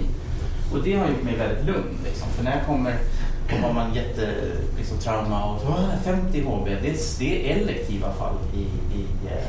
Och 0.72 0.84
det 0.84 0.96
har 0.96 1.08
gjort 1.08 1.24
mig 1.24 1.36
väldigt 1.36 1.66
lugn. 1.66 1.98
Liksom. 2.04 2.28
För 2.30 2.44
när 2.44 2.58
jag 2.58 2.66
kommer 2.66 2.98
och 3.46 3.60
har 3.60 3.74
man 3.74 3.94
jättetrauma 3.94 5.54
liksom, 5.54 5.74
och 5.74 6.04
50 6.04 6.42
HB, 6.42 6.66
det 6.66 6.90
är, 6.90 7.20
det 7.20 7.52
är 7.52 7.62
elektiva 7.62 8.14
fall 8.14 8.36
i, 8.56 8.60
i, 8.60 9.02
i 9.02 9.28
eh, 9.28 9.48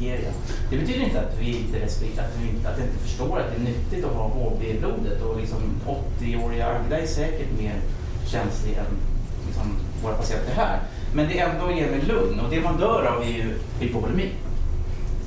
Nigeria. 0.00 0.32
Det 0.70 0.76
betyder 0.76 1.04
inte 1.04 1.20
att 1.20 1.38
vi 1.40 1.56
inte 1.56 1.80
respekterar, 1.80 2.24
att 2.24 2.36
vi 2.42 2.48
inte, 2.48 2.68
att 2.68 2.78
vi 2.78 2.82
inte 2.82 2.98
förstår 2.98 3.38
att 3.38 3.46
det 3.50 3.56
är 3.56 3.64
nyttigt 3.64 4.04
att 4.04 4.12
ha 4.12 4.28
HB 4.28 4.62
i 4.62 4.78
blodet 4.78 5.22
och 5.22 5.40
liksom 5.40 5.58
80-åriga 5.86 6.66
Agda 6.66 6.98
är 6.98 7.06
säkert 7.06 7.48
mer 7.58 7.74
känslig 8.26 8.72
än 8.72 8.96
liksom, 9.46 9.76
våra 10.02 10.14
patienter 10.14 10.52
här. 10.54 10.80
Men 11.14 11.28
det 11.28 11.38
ändå 11.38 11.70
ger 11.70 11.90
mig 11.90 12.00
lugn 12.00 12.40
och 12.40 12.50
det 12.50 12.60
man 12.60 12.76
dör 12.76 13.06
av 13.06 13.22
är 13.22 13.26
ju 13.26 13.58
hypovolemi. 13.80 14.28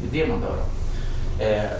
Det 0.01 0.21
är 0.21 0.25
det 0.25 0.31
man 0.33 0.41
dör 0.41 0.57
av. 0.57 0.69
Eh, 1.41 1.71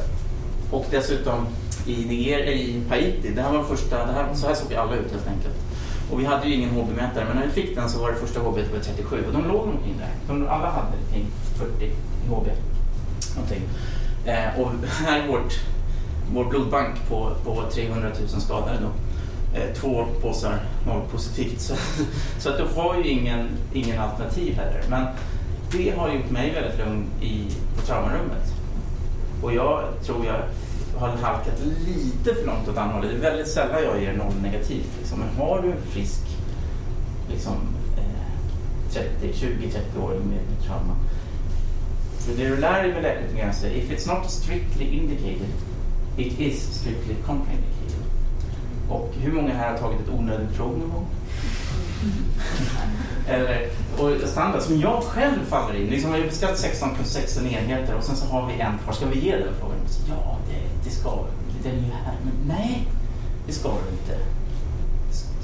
och 0.71 0.86
dessutom 0.91 1.47
i, 1.86 2.06
Nigeria, 2.06 2.51
i 2.51 2.84
Haiti, 2.89 3.32
det 3.36 3.41
här 3.41 3.51
var 3.51 3.63
första, 3.63 4.06
det 4.06 4.13
här, 4.13 4.34
så 4.34 4.47
här 4.47 4.56
såg 4.56 4.73
alla 4.73 4.95
ut 4.95 5.12
helt 5.12 5.27
enkelt. 5.27 5.56
Och 6.12 6.19
vi 6.19 6.25
hade 6.25 6.47
ju 6.47 6.53
ingen 6.53 6.69
HB-mätare, 6.69 7.25
men 7.27 7.38
när 7.38 7.45
vi 7.45 7.51
fick 7.51 7.75
den 7.75 7.89
så 7.89 8.01
var 8.01 8.12
det 8.12 8.17
första 8.17 8.39
HB 8.39 8.56
var 8.56 8.79
37 8.79 9.23
och 9.27 9.34
de 9.34 9.47
låg 9.47 9.62
omkring 9.62 9.97
där. 9.97 10.10
De, 10.27 10.47
alla 10.47 10.69
hade 10.69 10.97
kring 11.12 11.25
40 11.58 11.86
i 11.86 12.27
HB. 12.29 12.73
Någonting. 13.36 13.62
Eh, 14.26 14.60
och 14.60 14.72
här 15.06 15.19
är 15.19 15.28
vårt, 15.28 15.60
vår 16.34 16.46
blodbank 16.46 17.10
på, 17.10 17.32
på 17.43 17.63
300 17.74 18.10
000 18.19 18.41
skadade 18.41 18.78
då. 18.82 18.89
Eh, 19.60 19.74
två 19.74 20.06
påsar 20.22 20.60
noll 20.88 21.02
positivt. 21.12 21.62
Så, 21.62 21.76
så 22.39 22.50
att 22.50 22.58
du 22.58 22.65
har 22.76 22.96
ju 22.96 23.08
ingen, 23.08 23.50
ingen 23.74 24.00
alternativ 24.00 24.56
heller. 24.56 24.84
Men 24.89 25.08
det 25.72 25.89
har 25.98 26.13
gjort 26.13 26.32
mig 26.32 26.54
väldigt 26.54 26.80
lugn 26.80 27.06
i, 27.22 27.48
på 27.76 27.82
traumarummet. 27.82 28.54
Och 29.41 29.54
jag 29.54 29.84
tror 30.04 30.26
jag 30.26 30.39
har 31.00 31.08
halkat 31.08 31.60
lite 31.86 32.36
för 32.36 32.46
långt 32.46 32.67
åt 32.67 32.78
andra 32.78 32.96
hållet. 32.96 33.12
Det 33.12 33.17
är 33.17 33.32
väldigt 33.32 33.48
sällan 33.48 33.84
jag 33.84 34.02
ger 34.02 34.13
noll 34.13 34.34
negativt. 34.41 34.89
Liksom. 35.00 35.19
Men 35.19 35.36
har 35.36 35.62
du 35.62 35.72
en 35.72 35.82
frisk 35.82 36.22
liksom, 37.30 37.56
eh, 37.98 38.91
30, 38.91 39.32
20-30-åring 39.34 40.19
med, 40.19 40.39
med 40.50 40.67
trauma. 40.67 40.96
För 42.26 42.34
det 42.34 42.50
du 42.50 42.58
lär 42.58 42.84
dig 42.84 42.94
med 42.94 43.36
gränser, 43.38 43.70
if 43.70 43.92
it's 43.92 44.08
not 44.08 44.32
strictly 44.32 44.86
indicated, 44.86 45.50
it 46.18 46.40
is 46.40 46.80
strictly 46.80 47.16
contraindicated. 47.26 48.04
Och 48.90 49.14
hur 49.22 49.32
många 49.32 49.54
här 49.54 49.72
har 49.72 49.78
tagit 49.78 50.00
ett 50.00 50.14
onödigt 50.14 50.56
prov 50.56 50.80
någon 50.80 50.90
gång? 50.90 51.08
Eller, 53.28 53.70
och 53.98 54.30
standard 54.30 54.62
som 54.62 54.80
jag 54.80 55.04
själv 55.04 55.46
faller 55.46 55.76
in. 55.76 55.88
Liksom, 55.88 56.14
vi 56.14 56.20
har 56.20 56.28
beställt 56.28 56.58
16 56.58 56.96
plus 56.96 57.08
16 57.08 57.48
enheter 57.48 57.96
och 57.96 58.04
sen 58.04 58.16
så 58.16 58.26
har 58.26 58.48
vi 58.48 58.54
en 58.54 58.78
kvar. 58.78 58.94
Ska 58.94 59.06
vi 59.06 59.20
ge 59.20 59.32
den 59.38 59.54
frågan? 59.60 59.78
Så, 59.88 60.02
ja, 60.10 60.38
det, 60.50 60.90
det 60.90 60.96
ska 60.96 61.16
vi. 61.16 61.70
Den 61.70 61.78
är 61.78 61.86
ju 61.86 61.92
här. 61.92 62.16
Men 62.24 62.56
nej, 62.58 62.88
det 63.48 63.54
ska 63.54 63.70
du 63.70 63.92
inte. 63.92 64.26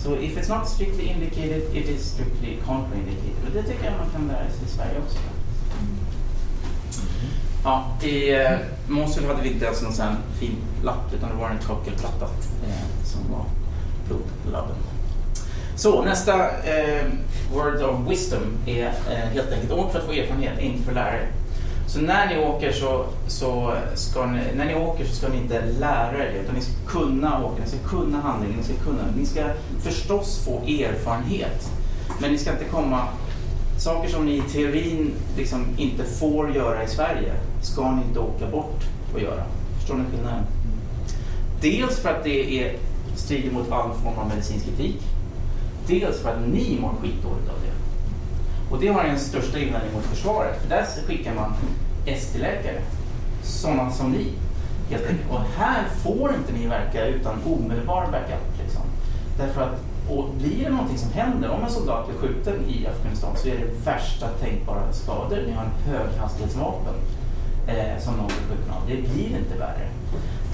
Så 0.04 0.16
if 0.16 0.38
it's 0.38 0.58
not 0.58 0.70
strictly 0.70 1.04
indicated, 1.04 1.62
it 1.74 1.90
is 1.90 2.12
strictly 2.12 2.58
contraindicated. 2.66 3.44
Och 3.48 3.52
det 3.54 3.64
tycker 3.64 3.86
jag 3.86 3.94
man 3.98 4.10
kan 4.10 4.28
lära 4.28 4.50
sig 4.50 4.66
i 4.66 4.70
Sverige 4.70 5.00
också. 5.06 5.20
Ja, 7.64 7.86
I 8.04 8.36
eh, 8.36 8.52
Mosul 8.88 9.26
hade 9.26 9.42
vi 9.42 9.50
inte 9.50 9.66
ens 9.66 9.82
någon 9.82 9.94
sån 9.94 10.06
här 10.06 10.16
fin 10.40 10.56
lapp 10.84 11.14
utan 11.14 11.30
det 11.30 11.36
var 11.36 11.50
en 11.50 11.58
kakelplatta 11.68 12.26
eh, 12.68 13.06
som 13.06 13.32
var 13.32 13.46
blodlabben. 14.08 14.76
Så 15.76 16.02
nästa 16.02 16.48
eh, 16.48 17.06
word 17.54 17.82
of 17.82 18.12
wisdom 18.12 18.58
är 18.66 18.86
eh, 18.86 19.30
helt 19.34 19.52
enkelt 19.52 19.72
åk 19.72 19.92
för 19.92 20.00
att 20.00 20.06
få 20.06 20.12
erfarenhet, 20.12 20.60
inte 20.60 20.84
för 20.84 20.92
att 20.92 20.96
lära 20.96 21.14
er. 21.14 21.28
Så 21.88 22.02
när 22.02 22.28
ni 22.28 22.46
åker 22.46 22.72
så, 22.72 23.06
så 23.28 23.74
ska 23.96 24.26
ni, 24.26 24.42
när 24.56 24.66
ni 24.66 24.76
åker 24.76 25.06
så 25.06 25.16
ska 25.16 25.28
ni 25.28 25.38
inte 25.38 25.66
lära 25.80 26.18
er 26.18 26.32
det 26.34 26.40
utan 26.40 26.56
ni 26.56 26.62
ska 26.62 26.74
kunna 26.88 27.46
åka, 27.46 27.62
ni 27.64 27.70
ska 27.70 27.98
kunna 27.98 28.22
handlingen, 28.22 28.58
ni 28.58 28.64
ska 28.64 28.74
kunna, 28.74 29.04
ni 29.18 29.26
ska 29.26 29.44
förstås 29.84 30.46
få 30.46 30.58
erfarenhet. 30.58 31.70
Men 32.22 32.32
ni 32.32 32.38
ska 32.38 32.52
inte 32.52 32.66
komma, 32.66 33.08
saker 33.78 34.10
som 34.10 34.26
ni 34.26 34.38
i 34.38 34.42
teorin 34.42 35.14
liksom 35.38 35.66
inte 35.78 36.04
får 36.04 36.56
göra 36.56 36.84
i 36.84 36.88
Sverige 36.88 37.34
ska 37.62 37.92
ni 37.92 38.02
inte 38.02 38.20
åka 38.20 38.48
bort 38.48 38.84
och 39.14 39.20
göra. 39.20 39.44
Förstår 39.78 39.96
ni 39.96 40.04
skillnaden? 40.12 40.44
Dels 41.62 42.00
för 42.00 42.10
att 42.10 42.24
det 42.24 42.64
är, 42.64 42.76
strider 43.16 43.52
mot 43.52 43.72
all 43.72 43.94
form 43.94 44.18
av 44.18 44.28
medicinsk 44.28 44.68
etik. 44.68 45.02
Dels 45.88 46.22
för 46.22 46.30
att 46.30 46.48
ni 46.48 46.78
mår 46.82 46.90
skitdåligt 47.02 47.50
av 47.50 47.56
det. 47.66 47.74
Och 48.72 48.82
det 48.82 48.88
har 48.88 49.04
den 49.04 49.20
största 49.20 49.60
invändningen 49.60 49.96
mot 49.96 50.06
försvaret. 50.06 50.62
För 50.62 50.70
där 50.70 50.86
skickar 51.08 51.36
man 51.36 51.54
ST-läkare, 52.06 52.82
sådana 53.44 53.92
som 53.92 54.12
ni. 54.12 54.32
Helt 54.90 55.08
enkelt. 55.08 55.32
Och 55.32 55.40
här 55.58 55.84
får 56.04 56.34
inte 56.34 56.54
ni 56.54 56.68
verka 56.68 57.06
utan 57.06 57.36
omedelbar 57.46 58.08
backup. 58.12 58.60
Liksom. 58.64 58.82
Därför 59.38 59.62
att, 59.62 59.80
och 60.10 60.30
blir 60.38 60.64
det 60.64 60.70
någonting 60.70 60.98
som 60.98 61.12
händer, 61.12 61.50
om 61.50 61.64
en 61.64 61.70
soldat 61.70 62.08
blir 62.08 62.18
skjuten 62.18 62.66
i 62.68 62.88
Afghanistan 62.88 63.36
så 63.36 63.48
är 63.48 63.56
det 63.58 63.92
värsta 63.92 64.28
tänkbara 64.28 64.94
skador. 64.94 65.44
Ni 65.48 65.52
har 65.52 65.64
en 65.64 65.94
höghastighetsvapen 65.94 66.94
eh, 67.68 68.02
som 68.04 68.14
någon 68.14 68.28
blir 68.28 68.38
skjuten 68.50 68.72
av. 68.72 68.82
Det 68.88 68.96
blir 68.96 69.38
inte 69.38 69.56
värre. 69.60 69.88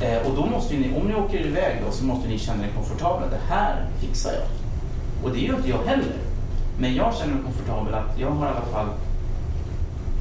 Eh, 0.01 0.27
och 0.27 0.35
då 0.35 0.45
måste 0.45 0.73
ni, 0.73 0.97
om 0.97 1.07
ni 1.07 1.15
åker 1.15 1.45
iväg 1.45 1.81
då, 1.85 1.91
så 1.91 2.05
måste 2.05 2.27
ni 2.27 2.39
känna 2.39 2.65
er 2.67 2.71
komfortabla. 2.75 3.27
Det 3.27 3.53
här 3.53 3.85
fixar 3.99 4.31
jag. 4.31 4.47
Och 5.23 5.31
det 5.31 5.39
gör 5.39 5.55
inte 5.55 5.69
jag 5.69 5.83
heller. 5.83 6.15
Men 6.79 6.95
jag 6.95 7.15
känner 7.15 7.33
mig 7.33 7.43
komfortabel 7.43 7.93
att 7.93 8.19
jag 8.19 8.29
har 8.29 8.45
i 8.45 8.49
alla 8.49 8.65
fall 8.65 8.89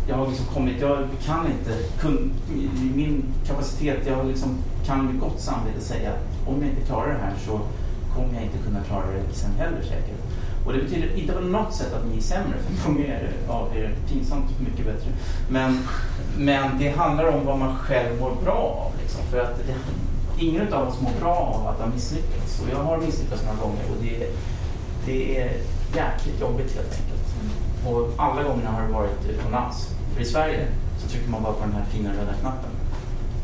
jag 0.09 0.17
har 0.17 0.29
liksom 0.29 0.47
kommit, 0.47 0.81
jag 0.81 1.09
kan 1.27 1.47
inte, 1.47 1.79
kun, 2.01 2.33
i 2.55 2.97
min 2.97 3.25
kapacitet, 3.47 3.99
jag 4.07 4.27
liksom 4.27 4.59
kan 4.87 5.07
med 5.07 5.21
gott 5.21 5.41
samvete 5.41 5.81
säga 5.81 6.11
att 6.11 6.49
om 6.49 6.61
jag 6.61 6.71
inte 6.71 6.87
klarar 6.87 7.09
det 7.09 7.19
här 7.19 7.35
så 7.47 7.61
kommer 8.15 8.35
jag 8.35 8.43
inte 8.43 8.59
kunna 8.59 8.81
klara 8.83 9.07
det 9.07 9.35
sen 9.35 9.53
heller 9.59 9.83
säkert. 9.83 10.21
Och 10.67 10.73
det 10.73 10.79
betyder 10.79 11.17
inte 11.17 11.33
på 11.33 11.41
något 11.41 11.75
sätt 11.75 11.95
att 11.95 12.07
ni 12.07 12.17
är 12.17 12.21
sämre, 12.21 12.59
för 12.59 12.91
många 12.91 13.05
är 13.05 13.33
av 13.49 13.77
er 13.77 13.95
pinsamt 14.09 14.61
mycket 14.61 14.87
bättre. 14.87 15.11
Men, 15.49 15.79
men 16.39 16.79
det 16.79 16.89
handlar 16.89 17.29
om 17.29 17.47
vad 17.47 17.59
man 17.59 17.77
själv 17.77 18.21
mår 18.21 18.33
bra 18.45 18.87
av. 18.87 19.01
Liksom. 19.01 19.21
För 19.31 19.41
att 19.41 19.57
det, 19.67 19.75
ingen 20.45 20.73
av 20.73 20.89
oss 20.89 21.01
mår 21.01 21.13
bra 21.21 21.35
av 21.35 21.67
att 21.67 21.81
ha 21.81 21.87
misslyckats. 21.87 22.61
Och 22.61 22.69
jag 22.73 22.85
har 22.85 22.99
misslyckats 22.99 23.43
några 23.45 23.57
gånger 23.57 23.85
och 23.91 24.03
det, 24.03 24.31
det 25.07 25.39
är 25.39 25.53
jäkligt 25.95 26.41
jobbigt 26.41 26.75
helt 26.75 26.93
enkelt. 27.01 27.25
Och 27.87 28.11
alla 28.17 28.43
gånger 28.43 28.67
har 28.67 28.83
det 28.83 28.93
varit 28.93 29.29
utomlands. 29.31 29.89
För 30.15 30.23
i 30.23 30.25
Sverige 30.25 30.67
så 30.99 31.09
trycker 31.09 31.31
man 31.31 31.43
bara 31.43 31.53
på 31.53 31.65
den 31.65 31.73
här 31.73 31.85
fina 31.85 32.11
röda 32.11 32.33
knappen 32.41 32.71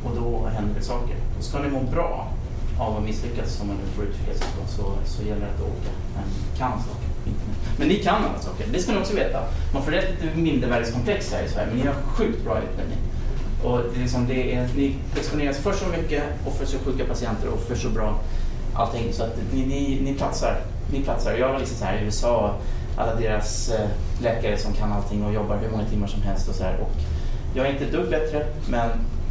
och 0.04 0.16
då 0.16 0.46
händer 0.46 0.74
det 0.74 0.84
saker. 0.84 1.16
Då 1.36 1.42
ska 1.42 1.58
ni 1.58 1.70
må 1.70 1.80
bra 1.80 2.28
av 2.78 2.96
att 2.96 3.02
misslyckas, 3.02 3.60
om 3.60 3.66
man 3.66 3.76
nu 3.76 3.82
får 3.96 4.04
uttrycka 4.04 4.34
sig 4.34 4.46
så, 4.68 4.92
så, 5.04 5.22
gäller 5.22 5.46
det 5.46 5.52
att 5.54 5.60
åka. 5.60 5.92
Men 6.14 6.24
kan 6.58 6.70
saker. 6.70 7.09
Men 7.78 7.88
ni 7.88 7.94
kan 7.94 8.24
alla 8.24 8.40
saker, 8.40 8.66
det 8.72 8.78
ska 8.78 8.92
ni 8.92 8.98
också 8.98 9.14
veta. 9.14 9.42
Man 9.72 9.82
får 9.82 9.92
rätt 9.92 10.10
lite 10.10 10.36
mindervärdeskomplex 10.36 11.32
här 11.32 11.42
i 11.42 11.48
Sverige, 11.48 11.68
men 11.68 11.78
ni 11.78 11.86
har 11.86 11.94
sjukt 11.94 12.44
bra 12.44 12.58
utbildning. 12.58 12.98
Och 13.64 13.78
det 13.92 13.98
är 13.98 14.02
liksom, 14.02 14.26
det 14.26 14.54
är, 14.54 14.68
ni 14.76 14.96
exponeras 15.16 15.58
för 15.58 15.72
så 15.72 15.86
mycket 15.86 16.22
och 16.46 16.54
för 16.54 16.66
så 16.66 16.78
sjuka 16.78 17.04
patienter 17.04 17.48
och 17.48 17.60
för 17.60 17.74
så 17.74 17.88
bra 17.88 18.18
allting. 18.74 19.12
Så 19.12 19.22
att 19.22 19.36
ni, 19.52 19.66
ni, 19.66 20.00
ni 20.02 20.14
platsar. 20.14 20.60
Ni 20.92 21.02
platsar. 21.02 21.34
Jag 21.34 21.52
var 21.52 21.58
liksom 21.58 21.76
så 21.76 21.84
här 21.84 21.98
i 21.98 22.04
USA, 22.04 22.54
alla 22.96 23.14
deras 23.14 23.70
eh, 23.70 23.88
läkare 24.22 24.58
som 24.58 24.72
kan 24.72 24.92
allting 24.92 25.24
och 25.24 25.34
jobbar 25.34 25.56
hur 25.56 25.70
många 25.70 25.84
timmar 25.84 26.06
som 26.06 26.22
helst 26.22 26.48
och 26.48 26.54
så 26.54 26.64
här. 26.64 26.78
Och 26.80 26.90
jag 27.54 27.66
är 27.66 27.72
inte 27.72 27.84
ett 27.84 27.92
dugg 27.92 28.10
bättre, 28.10 28.46
men 28.68 28.90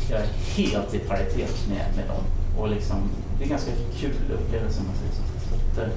jag 0.09 0.19
är 0.19 0.27
helt 0.55 0.93
i 0.93 0.99
paritet 0.99 1.67
med, 1.69 1.85
med 1.95 2.07
dem. 2.07 2.23
Och 2.57 2.69
liksom, 2.69 2.97
det 3.37 3.43
är 3.43 3.45
en 3.45 3.49
ganska 3.49 3.71
kul 3.99 4.15
upplevelse 4.33 4.79
om 4.79 4.85
man 4.85 4.95
säger 4.95 5.13
så. 5.13 5.49
så 5.49 5.55
att, 5.55 5.87
eh, 5.87 5.93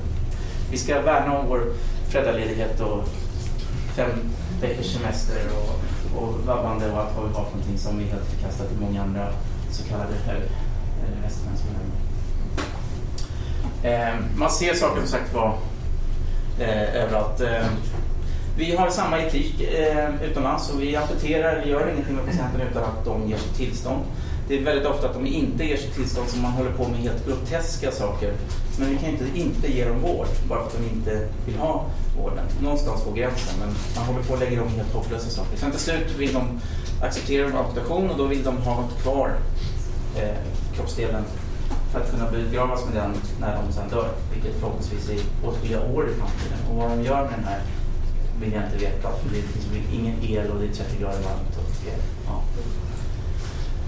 vi 0.72 0.78
ska 0.78 1.00
värna 1.00 1.38
om 1.38 1.48
vår 1.48 1.72
föräldraledighet 2.08 2.80
och 2.80 3.04
fem 3.96 4.11
veckors 4.61 4.87
semester 4.87 5.37
och, 5.56 6.22
och 6.22 6.35
vabbande 6.46 6.90
och 6.90 6.98
allt 6.98 7.16
vad 7.16 7.28
vi 7.28 7.35
har 7.35 7.44
för 7.44 7.50
någonting 7.50 7.78
som 7.78 7.98
vi 7.98 8.04
helt 8.04 8.24
förkastat 8.24 8.72
i 8.72 8.80
många 8.80 9.02
andra 9.02 9.28
så 9.70 9.88
kallade 9.88 10.14
hög 10.26 10.42
eh, 10.42 11.22
västerländska 11.22 11.66
länder. 11.72 11.98
Eh, 13.82 14.14
man 14.37 14.50
ser 14.50 14.74
saker 14.74 15.00
som 15.00 15.08
sagt 15.08 15.35
var 15.35 15.58
eh, 16.58 16.94
överallt. 16.94 17.40
Eh, 17.40 17.66
vi 18.56 18.76
har 18.76 18.90
samma 18.90 19.18
etik 19.18 19.61
eh, 19.61 20.24
utomlands 20.24 20.70
och 20.70 20.82
vi 20.82 20.96
amputerar, 20.96 21.62
vi 21.64 21.70
gör 21.70 21.90
ingenting 21.92 22.16
med 22.16 22.26
patienterna 22.26 22.64
utan 22.70 22.85
att 22.85 23.04
de 23.04 23.28
ger 23.28 23.37
sitt 23.37 23.56
tillstånd. 23.56 24.02
Det 24.52 24.58
är 24.58 24.64
väldigt 24.64 24.86
ofta 24.86 25.06
att 25.08 25.14
de 25.14 25.26
inte 25.26 25.64
ger 25.64 25.76
sitt 25.76 25.94
tillstånd 25.94 26.28
som 26.28 26.42
man 26.42 26.52
håller 26.52 26.72
på 26.72 26.88
med 26.88 27.00
helt 27.00 27.26
groteska 27.26 27.92
saker. 27.92 28.32
Men 28.78 28.90
vi 28.90 28.96
kan 28.96 29.08
inte 29.08 29.24
inte 29.34 29.72
ge 29.72 29.84
dem 29.84 30.00
vård 30.00 30.26
bara 30.48 30.58
för 30.58 30.66
att 30.66 30.72
de 30.72 30.96
inte 30.96 31.28
vill 31.46 31.56
ha 31.56 31.86
vården. 32.18 32.44
Någonstans 32.62 33.04
går 33.04 33.12
gränsen 33.12 33.54
men 33.60 33.68
man 33.96 34.04
håller 34.04 34.22
på 34.22 34.34
att 34.34 34.40
lägga 34.40 34.60
dem 34.60 34.68
helt 34.68 34.92
hopplösa 34.92 35.30
saker. 35.30 35.56
Sen 35.56 35.70
till 35.70 35.80
slut 35.80 36.18
vill 36.18 36.32
de 36.32 36.60
acceptera 37.02 37.46
en 37.46 37.56
amputation 37.56 38.10
och 38.10 38.18
då 38.18 38.26
vill 38.26 38.42
de 38.42 38.56
ha 38.56 38.88
kvar 39.02 39.36
eh, 40.16 40.36
kroppsdelen 40.74 41.24
för 41.92 42.00
att 42.00 42.10
kunna 42.10 42.30
begravas 42.30 42.84
med 42.84 43.02
den 43.02 43.14
när 43.40 43.62
de 43.62 43.72
sen 43.72 43.88
dör. 43.88 44.08
Vilket 44.32 44.60
förhoppningsvis 44.60 45.10
är 45.10 45.48
åtskilliga 45.48 45.80
år 45.80 46.10
i 46.10 46.14
framtiden. 46.14 46.58
Och 46.70 46.76
vad 46.76 46.90
de 46.90 47.02
gör 47.02 47.22
med 47.22 47.32
den 47.32 47.44
här 47.44 47.60
vill 48.40 48.52
jag 48.52 48.64
inte 48.64 48.78
veta. 48.78 49.08
För 49.22 49.30
det 49.30 49.38
är 49.38 49.42
liksom 49.42 50.00
ingen 50.00 50.16
el 50.22 50.50
och 50.50 50.60
det 50.60 50.66
är 50.66 50.72
30 50.72 51.00
grader 51.00 51.22
varmt. 51.22 51.56
Och, 51.56 51.88
eh, 51.88 51.98
ja. 52.26 52.42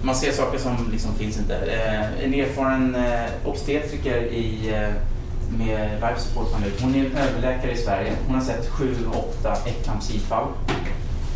Man 0.05 0.15
ser 0.15 0.33
saker 0.33 0.59
som 0.59 0.91
liksom 0.93 1.15
finns 1.15 1.39
inte. 1.39 1.57
Eh, 1.57 2.25
en 2.25 2.35
erfaren 2.35 2.95
eh, 2.95 3.31
obstetriker 3.45 4.23
i, 4.23 4.69
eh, 4.69 4.95
med 5.59 5.91
life 6.01 6.21
support 6.21 6.53
familj. 6.53 6.73
Hon 6.81 6.95
är 6.95 6.99
en 6.99 7.17
överläkare 7.17 7.73
i 7.73 7.77
Sverige. 7.77 8.13
Hon 8.27 8.35
har 8.35 8.43
sett 8.43 8.69
sju, 8.69 8.95
åtta 9.13 9.57
eklampsifall. 9.67 10.49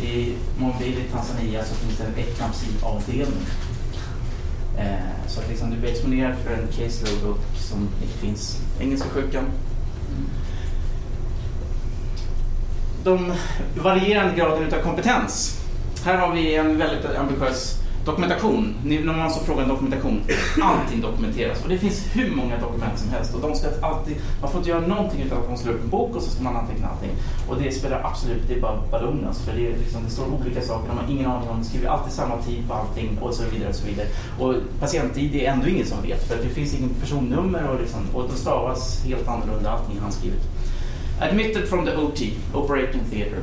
I 0.01 0.33
Mobile 0.57 1.01
i 1.01 1.03
Tanzania 1.11 1.63
så 1.63 1.75
finns 1.75 1.97
det 1.97 2.03
en 2.03 2.27
eklampsiavdelning. 2.27 3.45
Eh, 4.77 5.27
så 5.27 5.39
att 5.39 5.49
liksom 5.49 5.71
du 5.71 5.77
blir 5.77 5.91
exponerad 5.91 6.35
för 6.37 6.53
en 6.53 6.67
caseload 6.67 7.31
och 7.31 7.59
som 7.59 7.89
inte 8.01 8.17
finns. 8.17 8.57
Engelska 8.79 9.09
sjukan. 9.09 9.45
De 13.03 13.33
varierande 13.77 14.35
graden 14.35 14.63
utav 14.63 14.79
kompetens. 14.79 15.59
Här 16.05 16.17
har 16.17 16.33
vi 16.33 16.55
en 16.55 16.77
väldigt 16.77 17.05
ambitiös 17.05 17.78
dokumentation. 18.05 18.75
När 18.83 19.17
man 19.17 19.31
så 19.31 19.39
frågar 19.39 19.67
dokumentation, 19.67 20.21
allting 20.61 21.01
dokumenteras. 21.01 21.63
Och 21.63 21.69
det 21.69 21.77
finns 21.77 22.05
hur 22.13 22.35
många 22.35 22.57
dokument 22.57 22.99
som 22.99 23.09
helst. 23.09 23.35
Och 23.35 23.41
de 23.41 23.55
ska 23.55 23.67
alltid, 23.81 24.15
man 24.41 24.51
får 24.51 24.57
inte 24.57 24.69
göra 24.69 24.87
någonting 24.87 25.21
utan 25.21 25.37
att 25.37 25.47
man 25.47 25.57
slår 25.57 25.73
upp 25.73 25.83
en 25.83 25.89
bok 25.89 26.15
och 26.15 26.21
så 26.21 26.29
ska 26.29 26.43
man 26.43 26.55
anteckna 26.55 26.87
allting. 26.87 27.11
Och 27.47 27.61
det 27.61 27.71
spelar 27.71 28.01
absolut, 28.03 28.47
det 28.47 28.53
är 28.53 28.61
bara 28.61 28.81
ballongas. 28.91 29.41
För 29.41 29.53
det, 29.53 29.67
är 29.67 29.77
liksom, 29.77 30.03
det 30.03 30.11
står 30.11 30.25
olika 30.41 30.61
saker, 30.61 30.87
de 30.87 30.97
har 30.97 31.11
ingen 31.11 31.25
aning 31.25 31.49
om, 31.49 31.57
de 31.57 31.63
skriver 31.63 31.87
alltid 31.87 32.13
samma 32.13 32.37
tid 32.37 32.67
på 32.67 32.73
allting 32.73 33.17
och 33.21 33.33
så 33.33 33.43
vidare. 33.53 33.69
Och 33.69 33.75
så 33.75 33.87
vidare. 33.87 34.07
Och 34.39 34.55
patient-ID 34.79 35.35
är 35.35 35.51
ändå 35.51 35.67
ingen 35.67 35.85
som 35.85 36.01
vet 36.01 36.27
för 36.27 36.35
det 36.43 36.49
finns 36.49 36.73
inget 36.73 36.99
personnummer 36.99 37.69
och, 37.69 37.79
liksom, 37.81 38.01
och 38.13 38.29
det 38.29 38.35
stavas 38.35 39.03
helt 39.05 39.27
annorlunda 39.27 39.71
allting 39.71 39.99
handskrivet. 39.99 40.41
Admitted 41.21 41.67
from 41.67 41.85
the 41.85 41.95
OT, 41.95 42.21
operating 42.53 43.01
theater. 43.11 43.39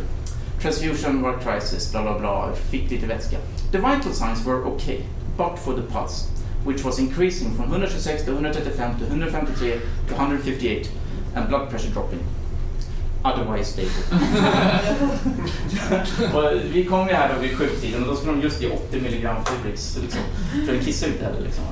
Transfusion 0.67 1.23
work 1.23 1.41
crisis, 1.43 1.93
bla 1.93 2.03
bla 2.03 2.19
bla, 2.19 2.53
fick 2.71 2.91
lite 2.91 3.07
vätska. 3.07 3.39
The 3.71 3.79
vital 3.79 4.13
signs 4.13 4.45
were 4.45 4.65
okay, 4.65 5.05
but 5.37 5.59
for 5.59 5.75
the 5.75 5.83
pulse, 5.83 6.29
which 6.65 6.85
was 6.85 6.99
increasing 6.99 7.55
from 7.55 7.71
126 7.71 8.25
to 8.25 8.33
135 8.33 8.99
to 8.99 9.05
153 9.05 9.71
to 10.09 10.15
158, 10.15 10.91
and 11.37 11.49
blood 11.49 11.71
pressure 11.71 11.91
dropping. 11.91 12.19
Otherwise 13.23 13.73
stable. 13.73 13.91
och 16.35 16.53
vi 16.73 16.85
kom 16.85 17.09
ju 17.09 17.15
här 17.15 17.35
då 17.35 17.41
vid 17.41 17.57
sjuktiden 17.57 18.03
och 18.03 18.09
då 18.09 18.17
skulle 18.17 18.33
de 18.33 18.43
just 18.43 18.63
ge 18.63 18.69
80 18.69 19.01
milligram 19.01 19.45
Furix, 19.45 19.99
liksom, 20.03 20.21
för 20.67 20.73
den 20.73 20.85
kissar 20.85 21.07
inte 21.07 21.25
heller. 21.25 21.41
Liksom. 21.41 21.65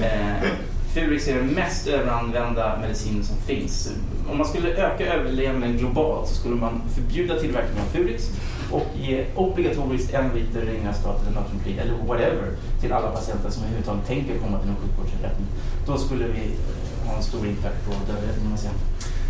Eh, 0.00 0.48
Furix 0.96 1.28
är 1.28 1.34
den 1.34 1.46
mest 1.46 1.86
överanvända 1.86 2.78
medicin 2.80 3.24
som 3.24 3.36
finns. 3.36 3.92
Om 4.30 4.38
man 4.38 4.46
skulle 4.46 4.68
öka 4.68 5.14
överlevnaden 5.14 5.76
globalt 5.76 6.28
så 6.28 6.34
skulle 6.34 6.54
man 6.54 6.82
förbjuda 6.94 7.40
tillverkningen 7.40 7.82
av 7.82 7.90
Furix 7.90 8.30
och 8.70 8.86
ge 8.94 9.26
obligatoriskt 9.34 10.14
en 10.14 10.30
liter 10.34 10.60
Ringastat 10.60 11.22
eller 11.22 11.40
Natriumklorid 11.40 11.78
eller 11.78 12.06
whatever 12.06 12.48
till 12.80 12.92
alla 12.92 13.10
patienter 13.10 13.50
som 13.50 13.62
överhuvudtaget 13.62 14.06
tänker 14.06 14.38
komma 14.38 14.58
till 14.58 14.68
en 14.68 14.76
sjukvårdsinrättning. 14.76 15.46
Då 15.86 15.98
skulle 15.98 16.24
vi 16.24 16.40
eh, 16.40 17.08
ha 17.08 17.16
en 17.16 17.22
stor 17.22 17.46
impact 17.46 17.86
på 17.86 18.12
dödligheten. 18.12 18.58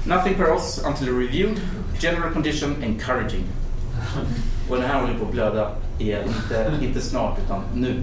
Nothing 0.06 0.34
per 0.34 0.52
oss 0.52 0.84
until 0.86 1.18
reviewed. 1.18 1.60
General 2.00 2.32
condition 2.32 2.74
encouraging. 2.82 3.44
Och 4.70 4.76
den 4.76 4.84
här 4.84 5.00
håller 5.00 5.18
på 5.18 5.24
att 5.24 5.32
blöda 5.32 5.70
igen. 5.98 6.28
Inte, 6.28 6.72
inte 6.82 7.00
snart 7.00 7.38
utan 7.44 7.62
nu. 7.74 8.02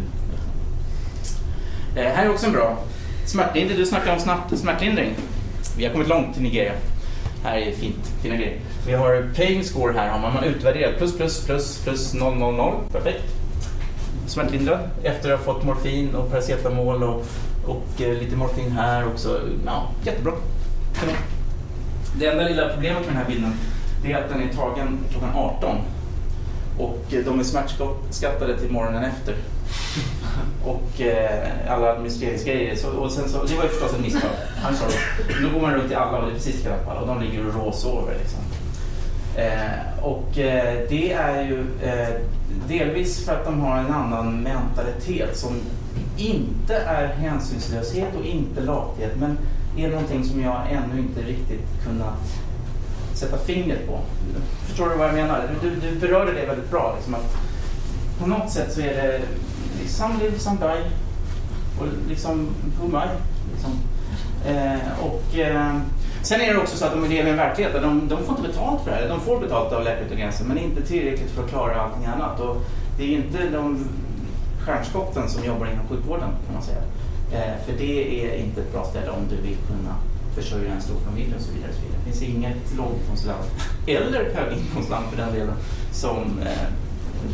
Eh, 1.95 2.11
här 2.13 2.25
är 2.25 2.29
också 2.29 2.45
en 2.45 2.53
bra. 2.53 2.77
Smärtlindring, 3.25 3.77
du 3.77 3.85
snackade 3.85 4.11
om 4.11 4.19
snabbt 4.19 4.57
smärtlindring. 4.59 5.15
Vi 5.77 5.85
har 5.85 5.91
kommit 5.91 6.07
långt 6.07 6.33
till 6.33 6.43
Nigeria. 6.43 6.73
Här 7.43 7.57
är 7.57 7.71
fint, 7.71 8.13
fina 8.21 8.35
grejer. 8.35 8.59
Vi 8.87 8.93
har 8.93 9.29
pain 9.35 9.63
score 9.63 9.93
här, 9.93 10.09
har 10.09 10.19
man, 10.19 10.33
man 10.33 10.43
utvärderat. 10.43 10.97
Plus, 10.97 11.17
plus, 11.17 11.45
plus, 11.45 11.83
plus 11.83 12.13
0, 12.13 12.37
0, 12.37 12.55
0. 12.55 12.73
Perfekt. 12.91 13.23
Smärtlindrad 14.27 14.79
efter 15.03 15.33
att 15.33 15.45
ha 15.45 15.53
fått 15.53 15.65
morfin 15.65 16.15
och 16.15 16.31
paracetamol 16.31 17.03
och, 17.03 17.25
och 17.65 18.01
eh, 18.01 18.13
lite 18.13 18.35
morfin 18.35 18.71
här 18.71 19.07
också. 19.07 19.39
Ja, 19.65 19.89
jättebra. 20.05 20.33
Det 22.19 22.25
enda 22.25 22.43
lilla 22.43 22.69
problemet 22.69 22.99
med 22.99 23.09
den 23.09 23.17
här 23.17 23.25
bilden 23.27 23.53
det 24.03 24.11
är 24.11 24.23
att 24.23 24.29
den 24.29 24.49
är 24.49 24.53
tagen 24.53 24.99
klockan 25.11 25.35
18 25.35 25.77
och 26.79 27.13
eh, 27.13 27.25
de 27.25 27.39
är 27.39 27.43
smärtskattade 27.43 28.59
till 28.59 28.71
morgonen 28.71 29.03
efter. 29.03 29.35
Och 30.65 31.01
eh, 31.01 31.49
alla 31.69 31.91
administreringsgrejer. 31.91 32.75
Så, 32.75 32.89
och 32.89 33.11
sen 33.11 33.29
så, 33.29 33.43
det 33.43 33.55
var 33.55 33.63
ju 33.63 33.69
förstås 33.69 33.93
ett 33.93 34.01
misstag. 34.01 34.31
I'm 34.65 34.73
sorry. 34.73 34.95
Nu 35.41 35.53
går 35.53 35.61
man 35.61 35.73
runt 35.73 35.91
i 35.91 35.95
alla 35.95 36.17
och 36.17 36.25
det 36.25 36.31
är 36.31 36.35
precis 36.35 36.55
likadant 36.55 37.01
och 37.01 37.07
de 37.07 37.21
ligger 37.21 37.47
och 37.47 37.53
råsover. 37.53 38.13
Liksom. 38.19 38.39
Eh, 39.35 40.03
och 40.03 40.37
eh, 40.37 40.79
det 40.89 41.13
är 41.13 41.43
ju 41.43 41.65
eh, 41.83 42.09
delvis 42.67 43.25
för 43.25 43.33
att 43.33 43.45
de 43.45 43.61
har 43.61 43.77
en 43.77 43.91
annan 43.91 44.41
mentalitet 44.41 45.37
som 45.37 45.61
inte 46.17 46.75
är 46.75 47.07
hänsynslöshet 47.07 48.15
och 48.19 48.25
inte 48.25 48.61
lathet 48.61 49.11
men 49.19 49.37
är 49.77 49.89
någonting 49.89 50.23
som 50.23 50.41
jag 50.41 50.61
ännu 50.71 51.01
inte 51.01 51.21
riktigt 51.21 51.83
kunnat 51.85 52.19
sätta 53.13 53.37
fingret 53.37 53.87
på. 53.87 53.99
Förstår 54.67 54.89
du 54.89 54.95
vad 54.95 55.07
jag 55.07 55.15
menar? 55.15 55.49
Du, 55.61 55.75
du 55.75 55.99
berörde 55.99 56.33
det 56.33 56.45
väldigt 56.45 56.71
bra. 56.71 56.93
Liksom 56.95 57.15
att 57.15 57.37
på 58.19 58.27
något 58.27 58.51
sätt 58.51 58.73
så 58.73 58.81
är 58.81 58.93
det 58.95 59.21
some 59.87 60.19
live, 60.19 60.39
some 60.39 60.59
die. 60.59 60.83
Och 61.79 61.87
liksom, 62.09 62.47
who 62.79 62.85
am 62.85 63.03
I? 63.03 63.07
Liksom. 63.53 63.71
Eh, 64.45 65.05
och, 65.05 65.39
eh, 65.39 65.75
sen 66.21 66.41
är 66.41 66.53
det 66.53 66.59
också 66.59 66.77
så 66.77 66.85
att 66.85 66.91
de 66.91 67.09
lever 67.09 67.27
i 67.27 67.31
en 67.31 67.37
verklighet 67.37 67.73
där 67.73 67.81
de, 67.81 68.07
de 68.07 68.23
får 68.23 68.37
inte 68.37 68.49
betalt 68.49 68.83
för 68.83 68.91
det 68.91 68.97
här. 68.97 69.09
De 69.09 69.19
får 69.19 69.39
betalt 69.39 69.73
av 69.73 69.83
Läkare 69.83 70.05
utan 70.05 70.17
gränser 70.17 70.45
men 70.45 70.57
inte 70.57 70.81
tillräckligt 70.81 71.31
för 71.31 71.43
att 71.43 71.49
klara 71.49 71.81
allting 71.81 72.05
annat. 72.05 72.39
Och 72.39 72.61
det 72.97 73.03
är 73.03 73.17
inte 73.17 73.49
de 73.49 73.87
stjärnskotten 74.65 75.29
som 75.29 75.45
jobbar 75.45 75.65
inom 75.65 75.87
sjukvården 75.87 76.29
kan 76.45 76.53
man 76.53 76.63
säga. 76.63 76.81
Eh, 77.31 77.65
för 77.65 77.73
det 77.77 78.25
är 78.25 78.37
inte 78.37 78.61
ett 78.61 78.71
bra 78.71 78.85
ställe 78.85 79.09
om 79.09 79.27
du 79.29 79.35
vill 79.35 79.57
kunna 79.67 79.95
försörja 80.35 80.73
en 80.73 80.81
stor 80.81 80.99
familj 81.05 81.33
och 81.35 81.41
så 81.41 81.51
vidare. 81.53 81.69
Och 81.69 81.75
så 81.75 81.81
vidare. 81.81 81.99
Det 82.05 82.11
finns 82.11 82.23
inget 82.35 82.77
låginkomstland, 82.77 83.43
eller 83.87 84.35
höginkomstland 84.35 85.05
för 85.09 85.17
den 85.17 85.33
delen, 85.33 85.55
som 85.91 86.39
eh, 86.45 86.67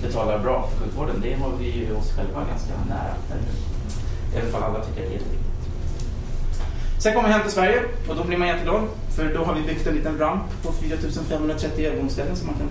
betalar 0.01 0.39
bra 0.39 0.69
för 0.71 0.83
sjukvården. 0.85 1.15
Det 1.23 1.33
har 1.33 1.51
vi 1.59 1.65
ju 1.71 1.95
oss 1.95 2.11
själva 2.15 2.39
ganska 2.51 2.73
nära. 2.89 3.13
Hur? 3.29 4.39
Även 4.39 4.55
om 4.55 4.63
alla 4.63 4.85
tycker 4.85 5.01
att 5.03 5.09
det 5.09 5.15
är 5.15 5.19
jätteviktigt. 5.19 5.45
Sen 6.99 7.13
kommer 7.13 7.27
vi 7.27 7.33
hem 7.33 7.43
till 7.43 7.51
Sverige 7.51 7.79
och 8.09 8.15
då 8.15 8.23
blir 8.23 8.37
man 8.37 8.47
jätteglad. 8.47 8.81
För 9.15 9.33
då 9.33 9.43
har 9.43 9.53
vi 9.55 9.61
byggt 9.61 9.87
en 9.87 9.95
liten 9.95 10.17
ramp 10.17 10.43
på 10.63 10.71
4530 10.71 11.85
övergångsställen 11.85 12.35
så 12.35 12.45
man 12.45 12.55
kan 12.55 12.67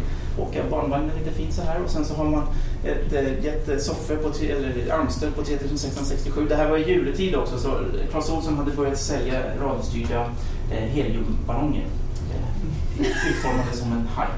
åka 0.47 0.63
barnvagnen 0.71 1.11
lite 1.19 1.31
fint 1.37 1.53
så 1.55 1.63
här. 1.63 1.83
Och 1.85 1.91
sen 1.91 2.05
så 2.05 2.15
har 2.15 2.25
man 2.25 2.43
ett 2.85 3.13
eh, 3.13 3.45
jättesoffa 3.45 4.17
på, 4.17 4.31
tre- 4.31 4.51
eller 4.51 4.93
armstöd 4.93 5.35
på 5.35 5.43
3667. 5.45 6.47
Det 6.49 6.57
här 6.57 6.71
var 6.71 6.79
i 6.79 6.89
juletid 6.91 7.35
också 7.35 7.59
så 7.59 7.81
Clas 8.11 8.31
Ohlson 8.31 8.57
hade 8.57 8.71
börjat 8.71 8.99
sälja 8.99 9.41
radiostyrda 9.61 10.31
eh, 10.71 10.79
heliumballonger. 10.85 11.87
Eh, 12.35 13.07
utformade 13.31 13.73
som 13.73 13.93
en 13.93 14.09
haj. 14.15 14.29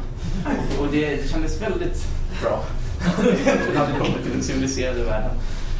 Och, 0.47 0.85
och 0.85 0.93
det 0.93 1.31
kändes 1.31 1.62
väldigt 1.62 2.07
bra. 2.43 2.62
Äntligen 3.18 3.76
hade 3.76 3.93
kommit 3.99 4.22
till 4.22 4.32
den 4.32 4.43
civiliserade 4.43 5.05
världen. 5.05 5.30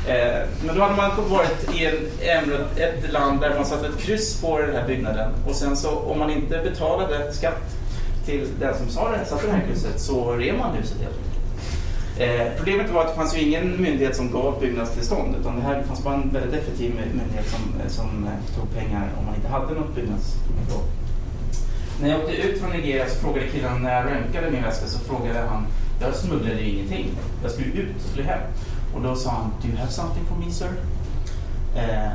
Eh, 0.09 0.49
men 0.67 0.77
då 0.77 0.83
hade 0.83 0.97
man 0.97 1.11
varit 1.31 1.75
i 1.75 1.85
en, 1.87 1.97
en- 2.21 2.67
ett 2.77 3.13
land 3.13 3.41
där 3.41 3.55
man 3.55 3.65
satte 3.67 3.87
ett 3.87 3.99
kryss 3.99 4.41
på 4.41 4.59
den 4.59 4.77
här 4.77 4.87
byggnaden 4.87 5.33
och 5.49 5.55
sen 5.55 5.77
så 5.77 5.91
om 5.99 6.19
man 6.19 6.31
inte 6.31 6.59
betalade 6.65 7.33
skatt 7.33 7.77
till 8.27 8.47
den 8.61 8.77
som 8.79 8.89
sa 8.89 9.11
det, 9.11 9.25
satte 9.25 9.47
det 9.47 9.53
här 9.53 9.65
krysset 9.67 10.01
så 10.01 10.33
rev 10.33 10.59
man 10.59 10.75
huset 10.77 10.97
helt 11.01 11.15
enkelt. 11.17 11.27
Eh, 12.19 12.57
problemet 12.57 12.91
var 12.91 13.01
att 13.01 13.09
det 13.09 13.15
fanns 13.15 13.37
ju 13.37 13.41
ingen 13.41 13.83
myndighet 13.83 14.17
som 14.17 14.31
gav 14.33 14.61
byggnadstillstånd 14.61 15.37
utan 15.41 15.57
det 15.57 15.63
här 15.63 15.83
fanns 15.83 16.05
bara 16.05 16.15
en 16.15 16.31
väldigt 16.33 16.61
effektiv 16.63 16.91
myndighet 16.95 17.47
som, 17.51 17.81
eh, 17.81 17.89
som 17.89 18.25
eh, 18.25 18.55
tog 18.61 18.75
pengar 18.75 19.09
om 19.19 19.25
man 19.27 19.35
inte 19.35 19.49
hade 19.49 19.75
något 19.75 19.95
byggnadslov. 19.95 20.83
När 22.03 22.09
jag 22.11 22.21
åkte 22.21 22.37
ut 22.37 22.61
från 22.61 22.71
Nigeria 22.71 23.09
så 23.09 23.15
frågade 23.21 23.47
killen 23.47 23.83
när 23.83 23.95
jag 23.97 24.07
röntgade 24.07 24.51
min 24.51 24.63
väska 24.63 24.87
så 24.87 24.99
frågade 24.99 25.39
han, 25.49 25.67
jag 26.01 26.15
smugglade 26.15 26.61
ju 26.61 26.71
ingenting, 26.71 27.11
jag 27.43 27.53
skulle 27.53 27.67
ut, 27.69 27.89
jag 27.93 28.11
skulle 28.11 28.25
hem. 28.25 28.41
Och 28.95 29.03
då 29.03 29.17
sa 29.17 29.31
han, 29.31 29.53
do 29.63 29.69
you 29.69 29.77
have 29.77 29.91
something 29.91 30.25
for 30.25 30.37
me 30.37 30.53
sir? 30.53 30.71
Eh, 31.77 32.13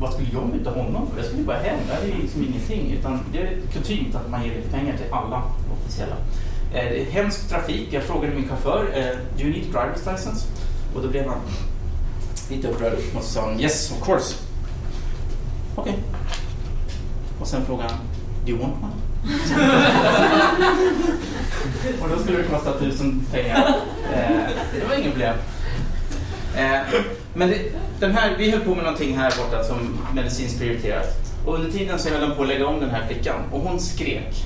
vad 0.00 0.12
skulle 0.12 0.28
jag 0.32 0.48
möta 0.48 0.70
honom 0.70 1.06
för? 1.06 1.16
Jag 1.16 1.26
skulle 1.26 1.42
bara 1.42 1.58
hem, 1.58 1.78
det 1.86 1.94
här 1.94 2.02
är 2.02 2.06
ju 2.06 2.22
liksom 2.22 2.42
ingenting. 2.42 2.92
Utan 2.92 3.20
det 3.32 3.38
är 3.38 3.60
kutymt 3.72 4.14
att 4.14 4.30
man 4.30 4.44
ger 4.44 4.54
lite 4.54 4.68
pengar 4.68 4.96
till 4.96 5.12
alla 5.12 5.42
officiella. 5.72 6.16
Eh, 6.72 6.84
det 6.84 7.00
är 7.00 7.10
hemsk 7.10 7.48
trafik, 7.48 7.88
jag 7.90 8.02
frågade 8.02 8.34
min 8.34 8.48
chaufför, 8.48 8.90
eh, 8.94 9.38
do 9.38 9.44
you 9.44 9.50
need 9.50 9.64
driver's 9.72 10.12
license? 10.12 10.46
Och 10.94 11.02
då 11.02 11.08
blev 11.08 11.28
han 11.28 11.38
lite 12.50 12.68
upprörd 12.68 12.92
och 13.16 13.22
så 13.22 13.28
sa 13.28 13.40
han, 13.40 13.60
yes 13.60 13.92
of 13.92 14.06
course. 14.06 14.34
Okej. 15.74 15.94
Och 17.40 17.46
sen 17.46 17.64
frågade 17.64 17.88
han, 17.88 17.98
do 18.46 18.50
you 18.50 18.60
want 18.60 18.74
one? 18.82 19.03
och 22.00 22.08
då 22.08 22.18
skulle 22.18 22.38
det 22.38 22.44
kosta 22.44 22.78
tusen 22.78 23.26
pengar. 23.32 23.76
Eh, 24.12 24.50
det 24.80 24.86
var 24.88 24.94
inget 24.94 25.10
problem. 25.10 25.36
Eh, 26.56 26.80
men 27.34 27.48
det, 27.48 27.58
den 28.00 28.14
här, 28.14 28.34
vi 28.38 28.50
höll 28.50 28.60
på 28.60 28.74
med 28.74 28.84
någonting 28.84 29.16
här 29.16 29.34
borta 29.38 29.64
som 29.64 29.98
medicinskt 30.14 30.58
prioriterat. 30.58 31.06
Och 31.46 31.54
under 31.54 31.70
tiden 31.70 31.98
så 31.98 32.08
höll 32.08 32.28
de 32.28 32.36
på 32.36 32.42
att 32.42 32.48
lägga 32.48 32.66
om 32.66 32.80
den 32.80 32.90
här 32.90 33.06
flickan. 33.06 33.40
Och 33.52 33.60
hon 33.60 33.80
skrek. 33.80 34.44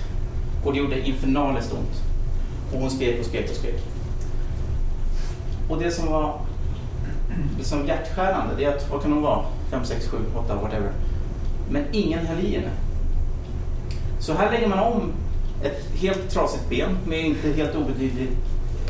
Och 0.65 0.73
det 0.73 0.79
gjorde 0.79 1.09
infernaliskt 1.09 1.73
ont. 1.73 2.03
Och 2.73 2.81
hon 2.81 2.91
skrek 2.91 3.21
och 3.21 3.27
skrek 3.27 3.51
och 3.51 3.57
skrek. 3.57 3.83
Och 5.69 5.79
det 5.79 5.91
som 5.91 6.13
var 6.13 6.41
liksom 7.59 7.87
hjärtskärande, 7.87 8.55
det 8.59 8.65
är 8.65 8.77
att, 8.77 8.91
vad 8.91 9.03
kan 9.03 9.13
hon 9.13 9.23
vara? 9.23 9.45
5, 9.71 9.85
6, 9.85 10.09
7, 10.09 10.17
8, 10.37 10.55
whatever. 10.55 10.93
Men 11.71 11.85
ingen 11.93 12.27
höll 12.27 12.45
i 12.45 12.55
henne. 12.55 12.71
Så 14.19 14.33
här 14.33 14.53
lägger 14.53 14.69
man 14.69 14.79
om 14.79 15.13
ett 15.63 15.89
helt 15.95 16.31
trasigt 16.31 16.69
ben 16.69 16.97
med 17.07 17.21
inte 17.21 17.53
helt 17.53 17.75
obetydligt 17.75 18.33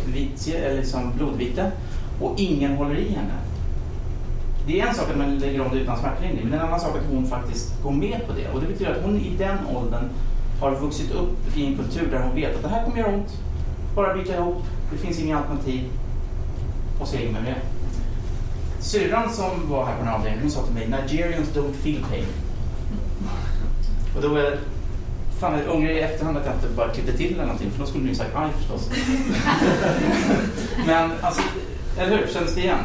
vitie, 0.06 0.58
eller 0.58 0.76
liksom 0.76 1.12
blodvite 1.16 1.72
och 2.20 2.34
ingen 2.36 2.76
håller 2.76 2.96
i 2.96 3.08
henne. 3.08 3.34
Det 4.66 4.80
är 4.80 4.86
en 4.86 4.94
sak 4.94 5.10
att 5.10 5.18
man 5.18 5.38
lägger 5.38 5.60
om 5.60 5.68
det 5.72 5.80
utan 5.80 5.98
smärtlindring, 5.98 6.44
men 6.44 6.58
en 6.58 6.66
annan 6.66 6.80
sak 6.80 6.96
att 6.96 7.14
hon 7.14 7.26
faktiskt 7.26 7.82
går 7.82 7.90
med 7.90 8.20
på 8.26 8.32
det. 8.32 8.48
Och 8.54 8.60
det 8.60 8.66
betyder 8.66 8.90
att 8.90 9.02
hon 9.02 9.16
i 9.16 9.36
den 9.38 9.58
åldern 9.76 10.04
har 10.60 10.74
vuxit 10.74 11.10
upp 11.10 11.56
i 11.56 11.66
en 11.66 11.76
kultur 11.76 12.08
där 12.10 12.22
hon 12.22 12.34
vet 12.34 12.56
att 12.56 12.62
det 12.62 12.68
här 12.68 12.84
kommer 12.84 12.98
göra 12.98 13.14
ont, 13.14 13.38
bara 13.94 14.14
byta 14.14 14.36
ihop, 14.36 14.64
det 14.92 14.98
finns 14.98 15.20
inga 15.20 15.38
alternativ 15.38 15.84
och 17.00 17.08
så 17.08 17.16
är 17.16 17.32
med 17.32 17.44
det. 17.44 17.56
Syrran 18.80 19.32
som 19.32 19.70
var 19.70 19.84
här 19.84 19.92
på 19.92 19.98
den 19.98 20.08
här 20.08 20.14
avdelningen, 20.14 20.42
hon 20.42 20.50
sa 20.50 20.62
till 20.62 20.74
mig 20.74 20.88
Nigerians 20.88 21.48
don't 21.48 21.72
feel 21.72 22.04
pain. 22.10 22.26
Och 24.16 24.22
då 24.22 24.28
var 24.28 24.58
Fan, 25.40 25.58
jag 25.66 25.74
ångrar 25.74 25.90
i 25.90 26.00
efterhand 26.00 26.36
att 26.36 26.46
jag 26.46 26.54
inte 26.54 26.68
bara 26.76 26.88
klippte 26.88 27.12
till 27.12 27.34
eller 27.34 27.44
någonting, 27.44 27.70
för 27.70 27.80
då 27.80 27.86
skulle 27.86 28.04
ni 28.04 28.10
ju 28.10 28.16
sagt 28.16 28.30
aj 28.34 28.50
förstås. 28.58 28.90
Men 30.86 31.10
alltså, 31.20 31.42
eller 31.98 32.16
hur? 32.16 32.26
Känns 32.32 32.54
det 32.54 32.60
igen? 32.60 32.78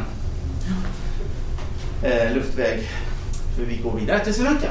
Eh, 2.02 2.34
luftväg. 2.34 2.88
För 3.56 3.64
vi 3.64 3.76
går 3.76 3.92
vidare 3.96 4.24
till 4.24 4.34
Sri 4.34 4.44
Lanka. 4.44 4.68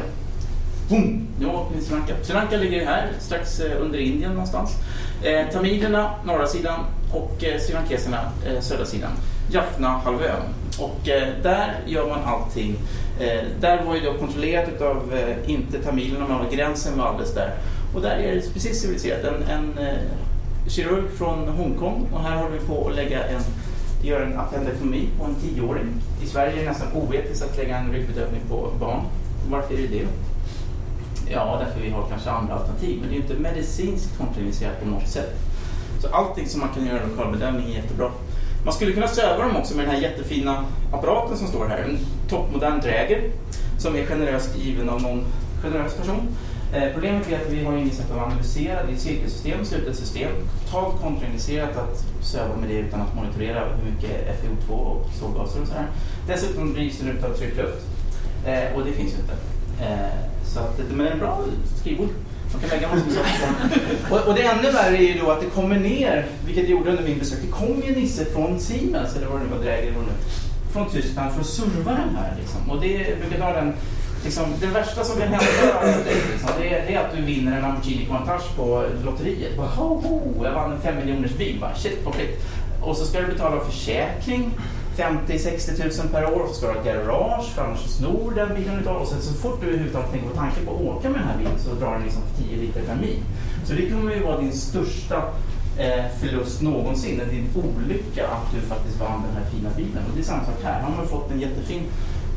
Boom! 0.90 1.28
Nu 1.40 1.46
åker 1.46 1.76
vi 1.76 1.78
till 1.80 1.88
Sri 1.88 1.96
Lanka. 1.98 2.14
Sri 2.24 2.34
Lanka 2.34 2.58
ligger 2.58 2.86
här, 2.86 3.12
strax 3.20 3.60
eh, 3.60 3.82
under 3.82 4.00
Indien 4.00 4.32
någonstans. 4.32 4.72
Eh, 5.24 5.48
tamilerna, 5.54 6.12
norra 6.26 6.48
sidan 6.48 6.80
och 7.14 7.44
eh, 7.44 7.60
sri 7.60 7.74
lankeserna, 7.74 8.20
eh, 8.46 8.62
södra 8.62 8.86
sidan. 8.86 9.12
Jaffna-halvön. 9.52 10.42
Och 10.80 11.10
eh, 11.10 11.28
där 11.44 11.80
gör 11.86 12.08
man 12.08 12.24
allting. 12.24 12.76
Eh, 13.20 13.44
där 13.60 13.84
var 13.84 13.96
ju 13.96 14.02
då 14.02 14.14
kontrollerat 14.14 14.82
av 14.82 15.14
eh, 15.14 15.52
inte 15.52 15.84
tamilerna, 15.84 16.28
men 16.28 16.56
gränsen 16.56 16.98
var 16.98 17.06
alldeles 17.06 17.34
där. 17.34 17.52
Och 17.96 18.02
där 18.02 18.16
är 18.16 18.36
det 18.36 18.54
precis 18.54 18.82
civiliserat. 18.82 19.24
En, 19.24 19.44
en 19.44 19.88
eh, 19.88 19.98
kirurg 20.68 21.04
från 21.18 21.48
Hongkong 21.48 22.08
och 22.14 22.22
här 22.22 22.38
håller 22.38 22.58
vi 22.58 22.66
på 22.66 22.88
att 22.88 22.96
lägga 22.96 23.24
en 23.24 23.42
göra 24.04 24.26
en 24.26 24.40
appendektomi 24.40 25.10
på 25.20 25.26
en 25.26 25.36
tioåring. 25.36 25.88
I 26.24 26.28
Sverige 26.28 26.54
är 26.54 26.64
det 26.64 26.70
nästan 26.70 26.88
oetiskt 26.94 27.44
att 27.44 27.58
lägga 27.58 27.78
en 27.78 27.92
ryggbedövning 27.92 28.42
på 28.50 28.72
barn. 28.80 29.02
Varför 29.50 29.74
är 29.74 29.78
det 29.78 29.88
det? 29.88 30.08
Ja, 31.32 31.62
därför 31.66 31.82
vi 31.82 31.90
har 31.90 32.06
kanske 32.10 32.30
andra 32.30 32.54
alternativ. 32.54 32.98
Men 33.02 33.10
det 33.10 33.16
är 33.16 33.22
inte 33.22 33.34
medicinskt 33.34 34.18
kontrolliserat 34.18 34.84
på 34.84 34.90
något 34.90 35.08
sätt. 35.08 35.36
Så 36.02 36.08
allting 36.08 36.48
som 36.48 36.60
man 36.60 36.70
kan 36.70 36.86
göra 36.86 37.06
lokalbedömning 37.06 37.66
är 37.66 37.76
jättebra. 37.76 38.12
Man 38.66 38.74
skulle 38.74 38.94
kunna 38.94 39.08
söva 39.08 39.44
dem 39.44 39.56
också 39.56 39.76
med 39.76 39.86
den 39.86 39.96
här 39.96 40.02
jättefina 40.02 40.66
apparaten 40.92 41.38
som 41.38 41.48
står 41.48 41.68
här. 41.68 41.78
En 41.78 42.00
toppmodern 42.30 42.82
Dräger 42.82 43.32
som 43.78 43.96
är 43.96 44.06
generöst 44.06 44.58
given 44.58 44.90
av 44.90 45.02
någon 45.02 45.26
generös 45.64 45.94
person. 45.94 46.28
Eh, 46.74 46.94
problemet 46.94 47.32
är 47.32 47.36
att 47.36 47.50
vi 47.50 47.64
har 47.64 47.78
inget 47.78 47.94
sätt 47.94 48.12
att 48.12 48.18
analysera. 48.18 48.84
Det 48.84 48.92
är 48.92 48.96
ett 48.96 49.02
cirkelsystem, 49.02 49.66
slutet 49.66 49.96
system. 49.96 50.32
Totalt 50.66 51.02
kontraindicerat 51.02 51.78
att 51.78 52.06
söva 52.22 52.56
med 52.56 52.70
det 52.70 52.76
utan 52.76 53.02
att 53.02 53.16
monitorera 53.16 53.60
hur 53.60 53.92
mycket 53.92 54.42
FiO2 54.42 54.72
och 54.72 55.06
solgaser 55.20 55.62
och 55.62 55.68
sådär. 55.68 55.88
Dessutom 56.28 56.74
drivs 56.74 57.00
den 57.00 57.18
utav 57.18 57.34
tryckluft. 57.34 57.86
Eh, 58.46 58.76
och 58.76 58.86
det 58.86 58.92
finns 58.92 59.14
ju 59.14 59.18
inte. 59.18 59.34
Eh, 59.82 60.44
så 60.46 60.60
att, 60.60 60.80
men 60.90 60.98
det 60.98 61.08
är 61.08 61.12
en 61.12 61.20
bra 61.20 61.40
skrivbord. 61.82 62.10
Man 62.54 62.62
kan 62.62 62.70
lägga 62.70 62.88
massor 62.88 63.12
saker 63.12 64.08
på. 64.10 64.16
och, 64.16 64.28
och 64.28 64.34
det 64.36 64.42
ännu 64.42 64.72
värre 64.72 64.98
är 64.98 65.14
ju 65.14 65.20
då 65.20 65.32
att 65.32 65.42
det 65.42 65.46
kommer 65.46 65.80
ner, 65.80 66.26
vilket 66.46 66.66
det 66.66 66.72
gjorde 66.72 66.90
under 66.90 67.04
min 67.04 67.20
besök, 67.20 67.40
det 67.42 67.52
kom 67.52 67.82
ju 67.88 67.96
Nisse 67.96 68.26
från 68.26 68.60
Siemens, 68.60 69.16
eller 69.16 69.28
vad 69.28 69.40
det 69.40 69.44
nu 69.44 69.56
var, 69.56 69.64
Dräger 69.64 69.84
eller 69.84 69.98
vad 69.98 70.06
det 70.06 70.12
nu 70.12 70.18
från 70.74 70.90
Tyskland 70.90 71.34
för 71.34 71.42
att 71.42 71.48
serva 71.48 71.92
den 71.92 72.16
här. 72.16 72.36
Liksom. 72.40 72.72
Och 72.72 72.82
det 72.82 73.20
brukar 73.20 73.46
ha 73.46 73.54
den, 73.54 73.74
liksom, 74.24 74.46
det 74.60 74.68
värsta 74.68 75.04
som 75.04 75.20
kan 75.20 75.28
hända 75.28 76.04
dig, 76.04 76.16
liksom, 76.32 76.50
det, 76.60 76.74
är, 76.74 76.88
det 76.88 76.96
är 76.96 77.00
att 77.00 77.16
du 77.16 77.22
vinner 77.22 77.56
en 77.56 77.62
Lamborghini 77.62 78.06
Countach 78.06 78.56
på 78.56 78.86
lotteriet. 79.06 79.58
Bara, 79.58 79.68
ho, 79.68 80.02
ho, 80.02 80.46
jag 80.46 80.54
vann 80.54 80.72
en 80.72 80.82
fem 80.82 80.96
miljoners 80.96 81.32
bil. 81.32 81.58
Bara, 81.62 81.76
shit, 81.76 82.04
på 82.04 82.12
skit. 82.12 82.40
Och 82.82 82.98
så 82.98 83.06
ska 83.06 83.22
du 83.22 83.28
betala 83.28 83.66
försäkring 83.66 84.52
50-60 84.98 85.84
tusen 85.84 86.08
per 86.08 86.26
år 86.34 86.40
och 86.40 86.50
så 86.50 86.56
ska 86.56 86.68
du 86.68 86.74
ha 86.74 86.84
garage 86.84 87.46
för 87.56 87.62
annars 87.62 87.80
snor 87.80 88.34
den 88.36 88.56
bilen 88.56 88.80
utav 88.80 89.02
och 89.02 89.08
sen 89.08 89.22
så 89.22 89.34
fort 89.34 89.62
du 89.62 89.68
överhuvudtaget 89.68 90.12
tänker 90.12 90.30
på 90.30 90.36
tanken 90.36 90.66
på 90.66 90.76
att 90.76 90.82
åka 90.82 91.10
med 91.10 91.20
den 91.20 91.28
här 91.28 91.38
bilen 91.38 91.54
så 91.60 91.74
drar 91.74 91.94
den 91.94 92.04
liksom 92.04 92.22
10 92.38 92.58
liter 92.58 92.82
per 92.82 92.96
mil. 92.96 93.18
Så 93.66 93.74
det 93.74 93.90
kommer 93.90 94.14
ju 94.14 94.24
vara 94.24 94.42
din 94.42 94.54
största 94.54 95.24
eh, 95.78 96.06
förlust 96.20 96.62
någonsin, 96.62 97.22
din 97.32 97.48
olycka 97.56 98.28
att 98.28 98.54
du 98.54 98.62
faktiskt 98.62 99.00
vann 99.00 99.24
den 99.28 99.44
här 99.44 99.52
fina 99.52 99.70
bilen. 99.78 100.04
Och 100.10 100.16
det 100.16 100.22
är 100.22 100.24
samma 100.24 100.46
sak 100.46 100.56
här, 100.64 100.74
här 100.74 100.82
har 100.82 100.98
man 100.98 101.08
fått 101.08 101.32
en 101.32 101.40
jättefin 101.40 101.82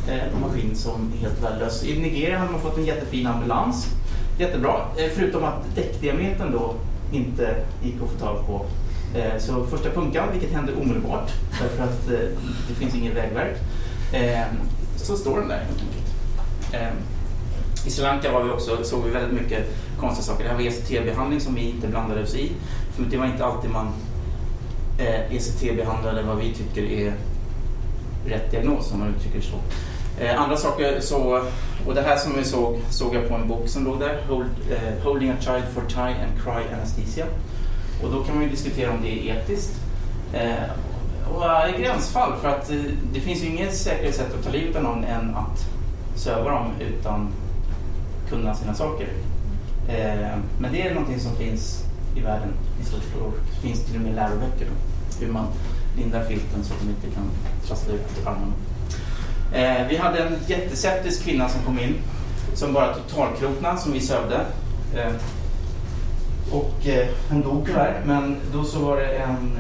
eh, 0.09 0.39
maskin 0.41 0.75
som 0.75 1.13
är 1.17 1.21
helt 1.21 1.43
värdelös. 1.43 1.85
I 1.85 2.01
Nigeria 2.01 2.39
har 2.39 2.53
man 2.53 2.61
fått 2.61 2.79
en 2.79 2.85
jättefin 2.85 3.27
ambulans, 3.27 3.87
jättebra, 4.39 4.75
eh, 4.97 5.11
förutom 5.15 5.45
att 5.45 5.65
däckdiametern 5.75 6.53
då 6.53 6.75
inte 7.13 7.57
gick 7.83 7.95
att 8.03 8.11
få 8.11 8.19
tag 8.19 8.47
på 8.47 8.67
Eh, 9.17 9.39
så 9.39 9.67
första 9.67 9.91
punkan, 9.91 10.29
vilket 10.33 10.53
händer 10.53 10.75
omedelbart 10.81 11.33
därför 11.61 11.85
att 11.85 12.11
eh, 12.11 12.39
det 12.69 12.75
finns 12.75 12.95
ingen 12.95 13.15
vägverk, 13.15 13.57
eh, 14.13 14.45
så 14.97 15.17
står 15.17 15.39
den 15.39 15.49
där 15.49 15.59
helt 15.59 15.81
enkelt. 15.81 16.03
I 17.87 17.91
Sri 17.91 18.05
Lanka 18.05 18.33
var 18.33 18.43
vi 18.43 18.51
också, 18.51 18.85
såg 18.85 19.05
vi 19.05 19.11
väldigt 19.11 19.43
mycket 19.43 19.67
konstiga 20.01 20.25
saker. 20.25 20.45
Det 20.45 20.51
här 20.51 20.57
var 20.57 20.63
ECT-behandling 20.63 21.41
som 21.41 21.55
vi 21.55 21.71
inte 21.71 21.89
blandade 21.89 22.23
oss 22.23 22.35
i. 22.35 22.53
För 22.97 23.03
det 23.03 23.17
var 23.17 23.27
inte 23.27 23.45
alltid 23.45 23.71
man 23.71 23.93
ECT-behandlade 25.31 26.23
vad 26.23 26.37
vi 26.37 26.55
tycker 26.55 26.83
är 26.83 27.15
rätt 28.27 28.51
diagnos 28.51 28.93
om 28.93 28.99
man 28.99 29.15
uttrycker 29.17 29.39
det 29.39 29.45
så. 29.45 29.59
Andra 30.43 30.57
saker 30.57 31.01
så, 31.01 31.43
och 31.87 31.95
det 31.95 32.03
här 32.03 32.17
som 32.17 32.33
vi 32.37 32.45
såg, 32.45 32.79
såg 32.91 33.15
jag 33.15 33.29
på 33.29 33.35
en 33.35 33.49
bok 33.49 33.69
som 33.69 33.85
låg 33.85 34.01
där, 34.01 34.23
Hold, 34.29 34.51
eh, 34.71 35.05
Holding 35.05 35.31
a 35.31 35.37
child 35.41 35.65
for 35.75 35.83
tie 35.89 36.25
and 36.25 36.43
cry 36.45 36.75
anesthesia. 36.75 37.27
Och 38.07 38.13
då 38.13 38.25
kan 38.25 38.35
man 38.35 38.45
ju 38.45 38.51
diskutera 38.51 38.91
om 38.91 39.03
det 39.03 39.09
är 39.09 39.37
etiskt. 39.37 39.75
Eh, 40.33 40.71
och 41.35 41.45
är 41.45 41.75
eh, 41.75 41.81
gränsfall 41.81 42.33
för 42.41 42.49
att 42.49 42.71
eh, 42.71 42.77
det 43.13 43.21
finns 43.21 43.43
ju 43.43 43.47
inget 43.47 43.77
säkrare 43.77 44.13
sätt 44.13 44.35
att 44.39 44.45
ta 44.45 44.51
livet 44.51 44.77
av 44.77 44.83
någon 44.83 45.05
än 45.05 45.35
att 45.35 45.67
söva 46.17 46.51
dem 46.51 46.71
utan 46.81 47.29
kunna 48.29 48.55
sina 48.55 48.75
saker. 48.75 49.09
Eh, 49.89 50.39
men 50.61 50.73
det 50.73 50.89
är 50.89 50.95
någonting 50.95 51.21
som 51.21 51.37
finns 51.37 51.85
i 52.17 52.21
världen 52.21 52.49
i 52.83 52.85
stort 52.85 53.23
och 53.23 53.33
det 53.55 53.69
finns 53.69 53.85
till 53.85 53.97
och 53.97 54.03
med 54.03 54.15
läroböcker 54.15 54.67
om 54.67 54.77
hur 55.21 55.33
man 55.33 55.47
lindar 55.97 56.25
filten 56.25 56.65
så 56.65 56.75
att 56.75 56.81
de 56.81 56.89
inte 56.89 57.17
kan 57.17 57.31
trassla 57.67 57.95
ut 57.95 58.27
armarna. 58.27 58.53
Eh, 59.53 59.89
vi 59.89 59.97
hade 59.97 60.19
en 60.19 60.37
jätteseptisk 60.47 61.25
kvinna 61.25 61.49
som 61.49 61.63
kom 61.63 61.79
in 61.79 61.95
som 62.55 62.73
bara 62.73 62.95
totalkroknade, 62.95 63.79
som 63.79 63.93
vi 63.93 64.01
sövde. 64.01 64.41
Eh, 64.95 65.13
och 66.53 66.87
eh, 66.87 67.09
hon 67.31 67.43
dog 67.43 67.67
tyvärr, 67.67 68.03
men 68.07 68.37
då 68.53 68.65
så 68.65 68.79
var 68.79 68.97
det 68.97 69.07
en 69.07 69.59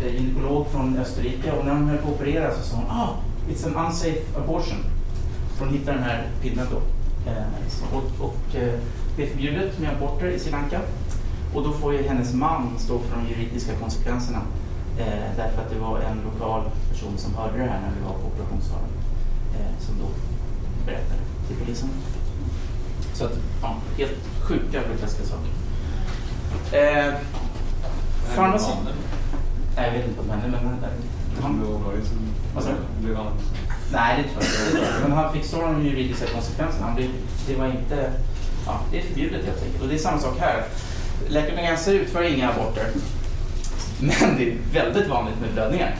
eh, 0.00 0.14
gynekolog 0.14 0.66
från 0.66 0.98
Österrike 0.98 1.52
och 1.52 1.64
när 1.64 1.72
hon 1.72 1.88
höll 1.88 1.98
på 1.98 2.08
att 2.08 2.14
operera 2.14 2.54
så 2.54 2.62
sa 2.62 2.76
hon 2.76 2.90
ah, 2.90 3.08
it's 3.48 3.66
an 3.66 3.86
unsafe 3.86 4.20
abortion. 4.36 4.84
För 5.56 5.64
hon 5.64 5.74
hittade 5.74 5.98
den 5.98 6.06
här 6.06 6.26
pinnen 6.42 6.66
då. 6.70 6.76
Eh, 7.30 7.68
så, 7.68 7.96
och 7.96 8.28
och 8.28 8.56
eh, 8.56 8.74
det 9.16 9.22
är 9.22 9.26
förbjudet 9.26 9.78
med 9.78 9.90
aborter 9.90 10.26
i 10.26 10.38
Sri 10.38 10.50
Lanka. 10.50 10.80
Och 11.54 11.62
då 11.62 11.72
får 11.72 11.92
ju 11.94 12.08
hennes 12.08 12.34
man 12.34 12.78
stå 12.78 12.98
för 12.98 13.16
de 13.16 13.28
juridiska 13.28 13.72
konsekvenserna. 13.74 14.40
Eh, 14.98 15.36
därför 15.36 15.62
att 15.62 15.70
det 15.70 15.78
var 15.78 15.98
en 15.98 16.20
lokal 16.24 16.62
person 16.90 17.18
som 17.18 17.34
hörde 17.34 17.58
det 17.58 17.64
här 17.64 17.80
när 17.80 17.92
vi 17.98 18.04
var 18.04 18.12
på 18.12 18.26
operationssalen. 18.26 18.88
Eh, 19.54 19.86
som 19.86 19.94
då 19.98 20.06
berättade 20.86 21.20
till 21.48 21.56
polisen. 21.56 21.88
Så 23.12 23.24
att, 23.24 23.38
ja, 23.62 23.76
helt 23.98 24.18
sjuka, 24.40 24.82
groteska 24.88 25.24
saker. 25.24 25.63
Eh, 26.72 27.14
Pharmacy. 28.34 28.72
Nej, 29.76 29.86
jag 29.86 29.92
vet 29.92 30.08
inte 30.08 30.16
vad 30.16 30.26
som 30.26 30.40
hände, 30.40 30.58
men 30.62 30.66
han, 30.66 30.78
Han 31.42 31.58
blev 31.58 31.74
avdragen 31.74 32.04
som... 32.04 32.18
Vad 32.54 32.64
sa 32.64 32.70
du? 32.70 33.04
Blev 33.06 33.16
han... 33.16 33.26
Nej, 33.92 34.22
det 34.22 34.28
tror 34.28 34.44
jag 34.44 34.82
inte. 34.82 35.08
Men 35.08 35.12
han 35.12 35.32
fick 35.32 35.44
stå 35.44 35.60
de 35.62 35.86
juridiska 35.86 36.26
konsekvenserna. 36.26 36.86
Han 36.86 36.94
blev, 36.94 37.08
det 37.46 37.56
var 37.56 37.66
inte... 37.66 38.12
Ja, 38.66 38.80
det 38.90 38.98
är 38.98 39.02
förbjudet 39.02 39.44
helt 39.44 39.62
enkelt. 39.62 39.82
Och 39.82 39.88
det 39.88 39.94
är 39.94 39.98
samma 39.98 40.18
sak 40.18 40.38
här. 40.40 40.64
Läkare 41.28 41.52
utan 41.52 41.64
gränser 41.64 41.92
utför 41.92 42.22
inga 42.22 42.50
aborter. 42.50 42.86
Men 44.00 44.36
det 44.36 44.50
är 44.50 44.56
väldigt 44.72 45.08
vanligt 45.08 45.40
med 45.40 45.52
blödningar 45.52 45.96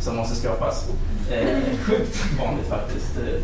som 0.00 0.16
måste 0.16 0.36
skrapas. 0.36 0.88
Eh, 1.30 1.58
sjukt 1.82 2.24
vanligt 2.40 2.68
faktiskt. 2.68 3.16
Eh, 3.16 3.40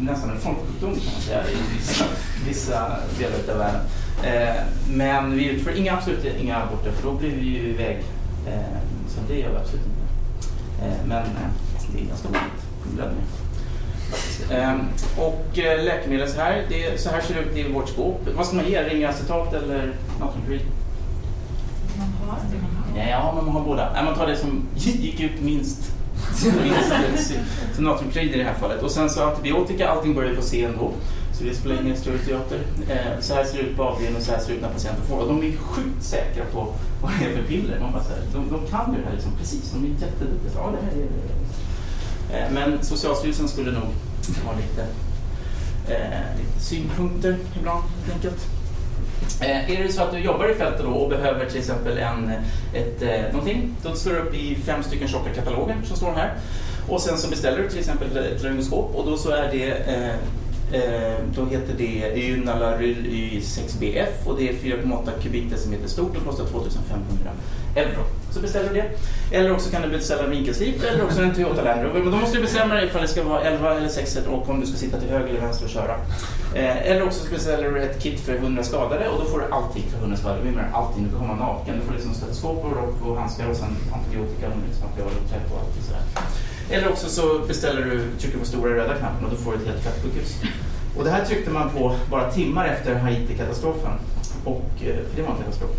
nästan 0.00 0.30
en 0.30 0.40
folksjukdom 0.40 0.94
kan 0.94 1.12
man 1.12 1.22
säga 1.22 1.44
i 1.48 1.56
vissa, 1.78 2.04
vissa 2.46 2.96
delar 3.18 3.52
av 3.52 3.58
världen. 3.58 3.80
Eh, 4.22 4.62
men 4.88 5.36
vi 5.36 5.48
utför 5.48 5.78
inga, 5.78 5.92
absolut 5.92 6.24
inga 6.40 6.56
aborter 6.56 6.92
för 6.92 7.02
då 7.02 7.12
blir 7.12 7.30
vi 7.30 7.44
ju 7.44 7.68
iväg. 7.68 7.96
Eh, 8.46 8.78
så 9.08 9.20
det 9.28 9.38
gör 9.38 9.50
vi 9.50 9.56
absolut 9.56 9.84
inte. 9.86 10.86
Eh, 10.86 11.06
men 11.06 11.24
det 11.92 12.00
är 12.00 12.06
ganska 12.06 12.28
vanligt 12.28 12.94
blödningar. 12.94 13.24
Ehm, 14.50 14.80
och 15.16 15.44
läkemedel 15.84 16.28
så 16.28 16.40
här, 16.40 16.66
det, 16.68 17.00
så 17.00 17.10
här 17.10 17.20
ser 17.20 17.34
det 17.34 17.40
ut 17.40 17.56
i 17.56 17.72
vårt 17.72 17.88
skåp. 17.88 18.20
Vad 18.36 18.46
ska 18.46 18.56
man 18.56 18.68
ge? 18.68 18.82
Ringacetat 18.82 19.52
eller 19.52 19.92
natriumklorid? 20.20 20.60
Ja, 23.10 23.32
men 23.36 23.44
man 23.44 23.54
har 23.54 23.64
båda. 23.64 23.92
Nej, 23.92 24.04
man 24.04 24.14
tar 24.14 24.26
det 24.26 24.36
som 24.36 24.62
gick 24.76 25.20
ut 25.20 25.40
minst 25.40 25.94
så 27.76 27.82
natriumklorid 27.82 28.34
i 28.34 28.38
det 28.38 28.44
här 28.44 28.54
fallet. 28.54 28.82
Och 28.82 28.90
sen 28.90 29.10
så 29.10 29.24
antibiotika, 29.24 29.88
allting 29.88 30.14
börjar 30.14 30.34
på 30.34 30.42
C 30.42 30.64
ändå. 30.64 30.90
Så 31.38 31.44
det 31.44 31.54
spelar 31.54 31.82
ingen 31.82 31.96
större 31.96 32.18
teater. 32.18 32.58
Eh, 32.88 33.20
så 33.20 33.34
här 33.34 33.44
ser 33.44 33.56
det 33.58 33.62
ut 33.64 33.76
på 33.76 33.82
avdelningen 33.82 34.16
och 34.16 34.22
så 34.22 34.32
här 34.32 34.38
ser 34.38 34.48
det 34.48 34.54
ut 34.54 34.62
när 34.62 34.68
patienten 34.68 35.04
får. 35.04 35.18
Och 35.18 35.28
de 35.28 35.38
är 35.42 35.56
sjukt 35.56 36.02
säkra 36.04 36.44
på 36.52 36.66
vad 37.02 37.12
det 37.20 37.24
är 37.26 37.36
för 37.36 37.42
piller. 37.42 37.80
Man 37.80 37.92
bara 37.92 38.02
så 38.04 38.08
här, 38.10 38.18
de, 38.32 38.50
de 38.50 38.70
kan 38.70 38.92
ju 38.94 39.00
det 39.00 39.06
här 39.06 39.14
liksom 39.14 39.32
precis. 39.38 39.70
De 39.70 39.84
är 39.84 39.88
jätteduktiga. 39.88 40.52
Ja, 40.54 40.70
det 40.80 40.86
här 40.86 40.92
är 41.02 41.08
det. 41.08 42.38
Eh, 42.38 42.50
Men 42.52 42.84
Socialstyrelsen 42.84 43.48
skulle 43.48 43.70
nog 43.72 43.82
ha 44.44 44.52
lite, 44.56 44.82
eh, 45.88 46.38
lite 46.38 46.60
synpunkter 46.60 47.36
ibland 47.60 47.82
helt 48.06 48.14
enkelt. 48.14 48.46
Eh, 49.40 49.70
är 49.70 49.82
det 49.82 49.92
så 49.92 50.02
att 50.02 50.12
du 50.12 50.18
jobbar 50.18 50.48
i 50.50 50.54
fältet 50.54 50.86
och 50.86 51.08
behöver 51.08 51.46
till 51.46 51.58
exempel 51.58 51.98
en, 51.98 52.32
ett, 52.74 53.02
eh, 53.02 53.32
någonting, 53.32 53.74
då 53.82 53.94
slår 53.94 54.12
du 54.14 54.20
upp 54.20 54.34
i 54.34 54.54
fem 54.54 54.82
stycken 54.82 55.08
tjocka 55.08 55.30
kataloger 55.30 55.76
som 55.84 55.96
står 55.96 56.12
här. 56.12 56.34
Och 56.88 57.00
sen 57.00 57.18
så 57.18 57.30
beställer 57.30 57.58
du 57.58 57.68
till 57.68 57.78
exempel 57.78 58.16
ett 58.16 58.42
laryngoskop 58.42 58.94
och 58.94 59.10
då 59.10 59.16
så 59.16 59.30
är 59.30 59.52
det 59.52 59.64
Eh, 59.68 60.14
Eh, 60.74 61.14
då 61.36 61.44
heter 61.46 61.74
det 61.78 62.16
Ynalaryl 62.16 63.06
Y6BF 63.06 64.26
och 64.26 64.36
det 64.36 64.48
är 64.48 64.52
4,8 64.52 65.10
kubikdecimeter 65.22 65.88
stort 65.88 66.16
och 66.16 66.24
kostar 66.24 66.44
2500 66.44 67.30
euro. 67.76 68.04
Så 68.30 68.40
beställer 68.40 68.68
du 68.68 68.74
det. 68.74 68.90
Eller 69.36 69.52
också 69.52 69.70
kan 69.70 69.82
du 69.82 69.88
beställa 69.88 70.24
en 70.24 70.30
vinkelslip 70.30 70.82
eller 70.82 71.04
också 71.04 71.22
en 71.22 71.34
Toyota 71.34 71.62
Land 71.62 71.82
Rover. 71.82 72.00
Men 72.00 72.12
då 72.12 72.18
måste 72.18 72.36
du 72.36 72.42
bestämma 72.42 72.74
dig 72.74 72.86
ifall 72.86 73.02
det 73.02 73.08
ska 73.08 73.24
vara 73.24 73.40
11 73.40 73.76
eller 73.76 73.88
6 73.88 74.18
och 74.28 74.48
om 74.48 74.60
du 74.60 74.66
ska 74.66 74.76
sitta 74.76 75.00
till 75.00 75.08
höger 75.08 75.28
eller 75.28 75.40
vänster 75.40 75.64
och 75.64 75.70
köra. 75.70 75.96
Eh, 76.54 76.90
eller 76.90 77.02
också 77.02 77.30
beställer 77.30 77.70
du 77.70 77.82
ett 77.82 78.02
kit 78.02 78.20
för 78.20 78.34
100 78.34 78.62
skadade 78.62 79.08
och 79.08 79.18
då 79.20 79.24
får 79.24 79.38
du 79.38 79.44
allting 79.50 79.84
för 79.90 79.98
100 79.98 80.16
skadade. 80.16 80.40
Vi 80.42 80.50
menar 80.50 80.68
allting. 80.72 81.04
Du 81.04 81.10
får 81.10 81.18
komma 81.18 81.34
naken. 81.34 81.74
Du 81.80 81.86
får 81.86 81.94
liksom 81.94 82.14
stetoskop 82.14 82.64
och 82.64 82.76
rock 82.76 82.94
och 83.06 83.16
handskar 83.16 83.50
och 83.50 83.56
sen 83.56 83.76
antibiotika, 83.92 84.46
omväxtmaterial 84.54 85.06
och 85.06 85.14
liksom 85.14 85.28
tvätt 85.28 85.52
och 85.52 85.58
allt 85.60 85.86
sådär. 85.86 86.02
Eller 86.70 86.88
också 86.88 87.08
så 87.08 87.38
beställer 87.48 87.82
du, 87.84 88.10
trycker 88.18 88.38
på 88.38 88.44
stora 88.44 88.74
röda 88.74 88.94
knappen 88.94 89.24
och 89.24 89.30
då 89.30 89.36
får 89.36 89.52
du 89.52 89.58
ett 89.58 89.66
helt 89.66 89.82
fettsjukhus. 89.82 90.36
Och 90.96 91.04
det 91.04 91.10
här 91.10 91.24
tryckte 91.24 91.50
man 91.50 91.70
på 91.70 91.96
bara 92.10 92.32
timmar 92.32 92.66
efter 92.66 92.94
Haiti-katastrofen. 92.94 93.92
Och, 94.44 94.70
eh, 94.80 94.96
för 94.96 95.16
det 95.16 95.22
var 95.22 95.30
en 95.30 95.36
katastrof. 95.36 95.70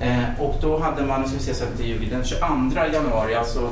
Eh, 0.00 0.40
och 0.40 0.54
då 0.60 0.78
hade 0.78 1.06
man, 1.06 1.20
nu 1.20 1.28
ska 1.28 1.36
vi 1.36 1.42
se 1.42 1.54
så 1.54 1.64
att 1.64 1.78
det 1.78 1.84
juli, 1.84 2.10
den 2.10 2.24
22 2.24 2.46
januari, 2.92 3.34
alltså 3.34 3.70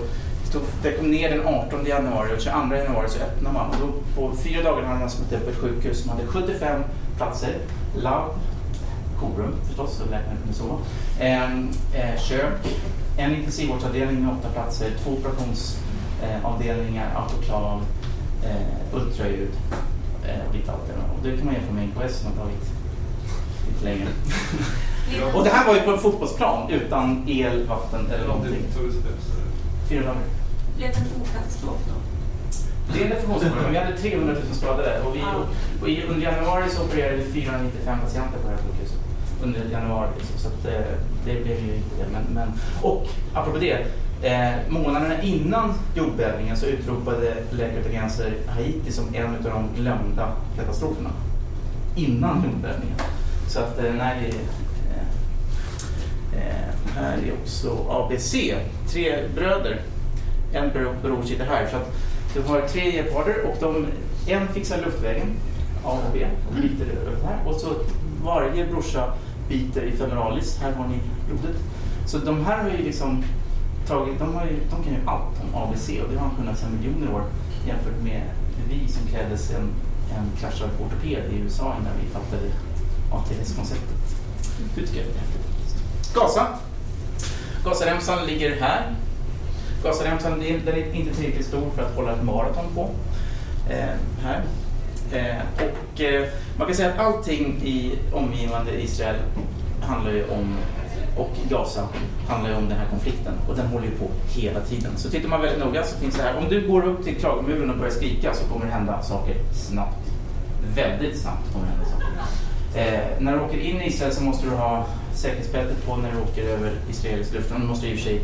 det 0.82 0.92
kom 0.92 1.10
ner 1.10 1.30
den 1.30 1.46
18 1.46 1.86
januari 1.86 2.36
och 2.36 2.40
22 2.40 2.74
januari 2.74 3.08
så 3.08 3.18
öppnade 3.18 3.54
man. 3.54 3.70
Och 3.70 3.76
då, 3.80 4.20
på 4.20 4.36
fyra 4.36 4.62
dagar 4.62 4.82
hade 4.82 5.00
man 5.00 5.10
smält 5.10 5.32
upp 5.32 5.48
ett 5.48 5.56
sjukhus 5.56 6.00
som 6.00 6.10
hade 6.10 6.26
75 6.26 6.82
platser, 7.16 7.54
labb, 7.96 8.30
korum 9.20 9.54
förstås, 9.68 9.96
så 9.96 10.04
läkaren 10.04 10.36
kunde 10.42 10.54
sova, 10.54 10.78
eh, 11.18 11.58
eh, 12.00 12.20
kök, 12.20 12.60
en 13.16 13.34
intensivvårdsavdelning 13.34 14.24
med 14.24 14.34
åtta 14.38 14.48
platser, 14.48 14.90
två 15.04 15.16
operationsavdelningar, 16.22 17.14
autoklav, 17.16 17.84
eh, 18.44 18.96
ultraljud 18.96 19.50
eh, 20.24 20.48
och 20.48 20.54
lite 20.54 20.72
allt 20.72 20.86
det. 20.86 20.92
Och 20.92 21.22
det 21.22 21.36
kan 21.36 21.46
man 21.46 21.54
jämföra 21.54 21.72
med 21.72 21.88
NKS 21.88 22.18
som 22.18 22.30
har 22.30 22.44
tagit 22.44 22.66
lite 23.68 23.84
längre. 23.84 24.08
och 25.34 25.44
det 25.44 25.50
här 25.50 25.66
var 25.66 25.74
ju 25.74 25.80
på 25.80 25.90
en 25.90 25.98
fotbollsplan 25.98 26.70
utan 26.70 27.28
el, 27.28 27.66
vatten 27.66 28.10
eller 28.10 28.26
någonting. 28.26 28.62
Så 28.74 28.80
Fyra 29.88 30.00
dagar. 30.00 30.22
Blev 30.76 30.90
det 30.90 30.98
en 30.98 31.24
katastrof 31.34 31.78
då? 31.88 31.94
Det 32.92 33.00
är 33.00 33.04
en 33.04 33.10
definitionsproblem, 33.10 33.72
vi 33.72 33.78
hade 33.78 33.96
300 33.96 34.34
000 34.34 34.42
skadade 34.54 35.00
och, 35.02 35.16
vi, 35.16 35.22
och 35.82 35.88
i, 35.88 36.02
under 36.02 36.22
januari 36.22 36.70
så 36.70 36.84
opererade 36.84 37.16
vi 37.16 37.32
495 37.32 37.98
patienter 38.00 38.38
på 38.38 38.48
det 38.48 38.54
här 38.54 38.62
sjukhuset. 38.62 38.98
Under 39.42 39.60
januari, 39.72 40.08
liksom, 40.18 40.38
så 40.38 40.48
att, 40.48 40.64
eh, 40.66 40.94
det 41.24 41.44
blev 41.44 41.58
ju 41.66 41.74
inte 41.76 41.96
det. 41.98 42.06
Men, 42.12 42.22
men, 42.34 42.52
och 42.82 43.06
apropå 43.34 43.58
det, 43.58 43.86
eh, 44.22 44.52
månaderna 44.68 45.22
innan 45.22 45.74
jordbävningen 45.94 46.56
så 46.56 46.66
utropade 46.66 47.34
Läkare 47.50 47.80
utan 47.80 47.92
gränser 47.92 48.32
Haiti 48.48 48.92
som 48.92 49.14
en 49.14 49.26
av 49.26 49.42
de 49.42 49.82
glömda 49.82 50.32
katastroferna. 50.56 51.10
Innan 51.96 52.44
jordbävningen. 52.44 52.98
Så 53.48 53.60
att, 53.60 53.78
eh, 53.78 53.94
nej, 53.94 54.34
eh, 54.90 55.06
eh, 56.38 56.94
här 56.96 57.18
är 57.18 57.32
också 57.42 57.76
ABC, 57.88 58.54
tre 58.88 59.28
bröder. 59.34 59.80
En 60.52 60.70
bror, 60.72 60.94
bror 61.02 61.22
sitter 61.22 61.46
här. 61.46 61.68
Så 61.70 61.76
att 61.76 61.92
du 62.34 62.42
har 62.42 62.60
tre 62.60 62.90
geparder 62.90 63.36
och 63.44 63.56
de, 63.60 63.86
en 64.32 64.48
fixar 64.48 64.78
luftvägen, 64.78 65.26
A 65.84 65.90
och 65.90 66.10
B, 66.12 66.26
och 66.48 66.54
biter 66.54 66.86
över 66.86 67.24
här. 67.24 67.38
Och 67.46 67.54
så 67.54 67.68
varje 68.24 68.66
brorsa 68.66 69.12
biter 69.48 69.82
i 69.82 69.92
femoralis, 69.92 70.58
här 70.62 70.72
har 70.72 70.88
ni 70.88 70.98
blodet. 71.28 71.60
Så 72.06 72.18
de 72.18 72.44
här 72.44 72.62
har 72.62 72.70
ju 72.70 72.84
liksom 72.84 73.24
tagit, 73.86 74.18
de, 74.18 74.34
har 74.34 74.44
ju, 74.44 74.56
de 74.70 74.84
kan 74.84 74.92
ju 74.92 75.00
allt 75.06 75.34
om 75.42 75.62
ABC 75.62 75.88
och 75.88 76.12
det 76.12 76.18
har 76.18 76.28
de 76.28 76.36
kunnat 76.36 76.58
sedan 76.58 76.76
miljoner 76.76 77.14
år 77.14 77.22
jämfört 77.66 78.02
med 78.02 78.22
vi 78.68 78.88
som 78.88 79.06
krävdes 79.06 79.50
en, 79.50 79.68
en 80.16 80.26
kraschad 80.40 80.70
ortoped 80.80 81.32
i 81.32 81.36
USA 81.36 81.76
innan 81.80 81.92
vi 82.02 82.08
fattade 82.08 82.48
ATS-konceptet. 83.12 84.16
Det 84.74 84.86
tycker 84.86 85.00
jag 85.00 85.10
är 85.10 85.18
häftigt. 85.18 85.44
Gaza. 86.14 86.46
Gazaremsan 87.64 88.26
ligger 88.26 88.60
här. 88.60 88.94
Gazaremsan 89.82 90.32
den 90.32 90.42
är 90.42 90.94
inte 90.94 91.14
tillräckligt 91.14 91.46
stor 91.46 91.70
för 91.76 91.82
att 91.82 91.96
hålla 91.96 92.12
ett 92.12 92.22
maraton 92.22 92.64
på. 92.74 92.90
Eh, 93.70 93.94
här. 94.22 94.44
Eh, 95.12 95.42
och 95.54 96.00
eh, 96.00 96.28
man 96.58 96.66
kan 96.66 96.76
säga 96.76 96.92
att 96.92 96.98
allting 96.98 97.62
i 97.62 97.98
omgivande 98.12 98.82
Israel 98.82 99.16
handlar 99.82 100.12
ju 100.12 100.24
om, 100.24 100.56
och 101.16 101.30
Gaza 101.48 101.88
handlar 102.28 102.50
ju 102.50 102.56
om 102.56 102.68
den 102.68 102.78
här 102.78 102.86
konflikten 102.90 103.32
och 103.48 103.56
den 103.56 103.66
håller 103.66 103.86
ju 103.86 103.92
på 103.92 104.06
hela 104.40 104.60
tiden. 104.60 104.92
Så 104.96 105.10
tittar 105.10 105.28
man 105.28 105.40
väldigt 105.40 105.64
noga 105.64 105.84
så 105.84 105.96
finns 105.98 106.14
det 106.16 106.22
här, 106.22 106.36
om 106.38 106.48
du 106.48 106.68
går 106.68 106.86
upp 106.86 107.04
till 107.04 107.14
klagomuren 107.16 107.70
och 107.70 107.76
börjar 107.76 107.92
skrika 107.92 108.34
så 108.34 108.44
kommer 108.44 108.66
det 108.66 108.72
hända 108.72 109.02
saker 109.02 109.36
snabbt. 109.52 109.98
Väldigt 110.74 111.18
snabbt 111.20 111.52
kommer 111.52 111.66
det 111.66 111.72
hända 111.72 111.86
saker. 111.90 112.06
Eh, 112.76 113.00
när 113.22 113.32
du 113.32 113.40
åker 113.40 113.58
in 113.58 113.80
i 113.80 113.86
Israel 113.86 114.12
så 114.12 114.22
måste 114.22 114.46
du 114.46 114.52
ha 114.52 114.86
säkerhetsbältet 115.14 115.86
på 115.86 115.96
när 115.96 116.12
du 116.12 116.18
åker 116.20 116.42
över 116.42 116.72
israelisk 116.90 117.32
luftrum. 117.32 117.60
Du 117.60 117.66
måste 117.66 117.86
i 117.88 117.94
och 117.94 117.98
för 117.98 118.04
sig, 118.04 118.20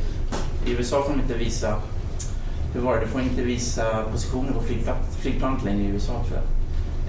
I 0.66 0.72
USA 0.72 1.02
får 1.02 1.12
de 1.12 1.20
inte 1.20 1.34
visa, 1.34 1.74
hur 2.74 2.80
var 2.80 2.96
det, 2.96 3.00
du 3.00 3.06
får 3.06 3.20
inte 3.20 3.42
visa 3.42 4.02
positioner 4.12 4.52
på 4.52 4.60
flygplan, 4.60 4.96
flygplanet 5.20 5.64
längre 5.64 5.82
i 5.82 5.86
USA 5.86 6.12
tror 6.12 6.38
jag. 6.38 6.44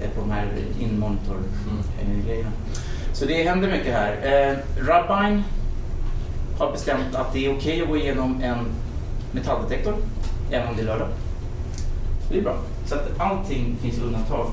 eh, 0.06 0.10
på 0.14 0.20
de 0.20 0.30
här 0.30 0.46
in-monitor-grejerna. 0.80 2.50
Så 3.12 3.24
det 3.24 3.42
händer 3.48 3.70
mycket 3.70 3.92
här. 3.94 4.12
Eh, 4.22 4.56
Rabbine 4.86 5.42
har 6.62 6.72
bestämt 6.72 7.14
att 7.14 7.32
det 7.32 7.46
är 7.46 7.56
okej 7.56 7.82
att 7.82 7.88
gå 7.88 7.96
igenom 7.96 8.42
en 8.42 8.58
metalldetektor, 9.32 9.94
även 10.50 10.68
om 10.68 10.76
det 10.76 10.82
är 10.82 10.86
lördag. 10.86 11.08
Det 12.30 12.38
är 12.38 12.42
bra. 12.42 12.56
Så 12.86 12.94
att 12.94 13.20
allting 13.20 13.76
finns 13.82 13.98
undantag. 13.98 14.46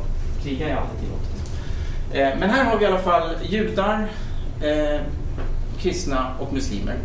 Kriga 0.43 0.70
är 0.70 0.76
alltid 0.76 0.99
tillåtet. 0.99 1.51
Eh, 2.14 2.39
men 2.39 2.49
här 2.49 2.66
har 2.66 2.78
vi 2.78 2.84
i 2.84 2.88
alla 2.88 2.99
fall 2.99 3.36
judar, 3.43 4.07
eh, 4.62 5.01
kristna 5.80 6.32
och 6.39 6.53
muslimer. 6.53 6.97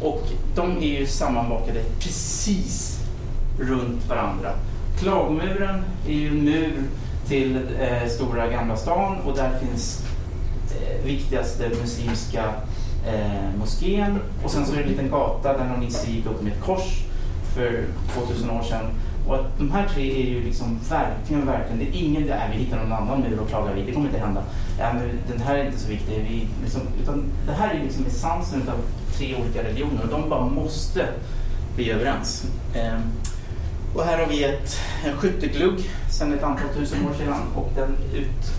Och 0.00 0.22
de 0.54 0.78
är 0.78 1.00
ju 1.00 1.06
sammanbakade 1.06 1.82
precis 1.98 2.98
runt 3.58 4.08
varandra. 4.08 4.52
Klagomuren 5.00 5.84
är 6.08 6.12
ju 6.12 6.28
en 6.28 6.44
mur 6.44 6.82
till 7.28 7.56
eh, 7.56 8.08
Stora 8.08 8.48
Gamla 8.48 8.76
stan 8.76 9.16
och 9.24 9.36
där 9.36 9.58
finns 9.58 10.04
eh, 10.80 11.04
viktigaste 11.04 11.68
muslimska 11.68 12.44
eh, 13.06 13.58
moskén. 13.58 14.18
Och 14.44 14.50
sen 14.50 14.66
så 14.66 14.72
är 14.72 14.76
det 14.76 14.82
en 14.82 14.88
liten 14.88 15.10
gata 15.10 15.58
där 15.58 15.64
någon 15.64 15.80
nisse 15.80 16.10
gick 16.10 16.26
upp 16.26 16.42
med 16.42 16.52
ett 16.52 16.64
kors 16.64 17.04
för 17.54 17.84
2000 18.14 18.50
år 18.50 18.62
sedan. 18.62 18.86
Och 19.26 19.34
att 19.34 19.58
de 19.58 19.70
här 19.70 19.88
tre 19.88 20.22
är 20.22 20.26
ju 20.26 20.42
liksom 20.42 20.78
verkligen, 20.88 21.46
verkligen, 21.46 21.78
det 21.78 21.84
är 21.84 22.02
ingen, 22.02 22.26
där 22.26 22.50
vi 22.52 22.58
hittar 22.58 22.76
någon 22.76 22.92
annan 22.92 23.20
mur 23.20 23.40
och 23.40 23.48
klagar 23.48 23.74
vi, 23.74 23.82
det 23.82 23.92
kommer 23.92 24.06
inte 24.06 24.18
hända. 24.18 24.42
Ja, 24.78 24.92
men 24.92 25.18
den 25.28 25.40
här 25.40 25.54
är 25.54 25.66
inte 25.66 25.78
så 25.78 25.88
viktig, 25.88 26.26
vi, 26.28 26.48
liksom, 26.62 26.80
utan 27.02 27.24
det 27.46 27.52
här 27.52 27.74
är 27.74 27.82
liksom 27.84 28.06
essensen 28.06 28.68
av 28.68 28.78
tre 29.16 29.36
olika 29.42 29.62
religioner 29.68 30.02
och 30.02 30.08
de 30.08 30.28
bara 30.28 30.46
måste 30.46 31.06
bli 31.76 31.90
överens. 31.90 32.44
Eh, 32.74 32.98
och 33.94 34.02
här 34.04 34.18
har 34.18 34.26
vi 34.26 34.44
ett, 34.44 34.80
en 35.06 35.16
skytteglugg 35.16 35.90
sedan 36.10 36.32
ett 36.32 36.42
antal 36.42 36.68
tusen 36.76 37.08
år 37.08 37.14
sedan 37.14 37.42
och 37.54 37.70
den 37.74 37.96
ut, 38.14 38.52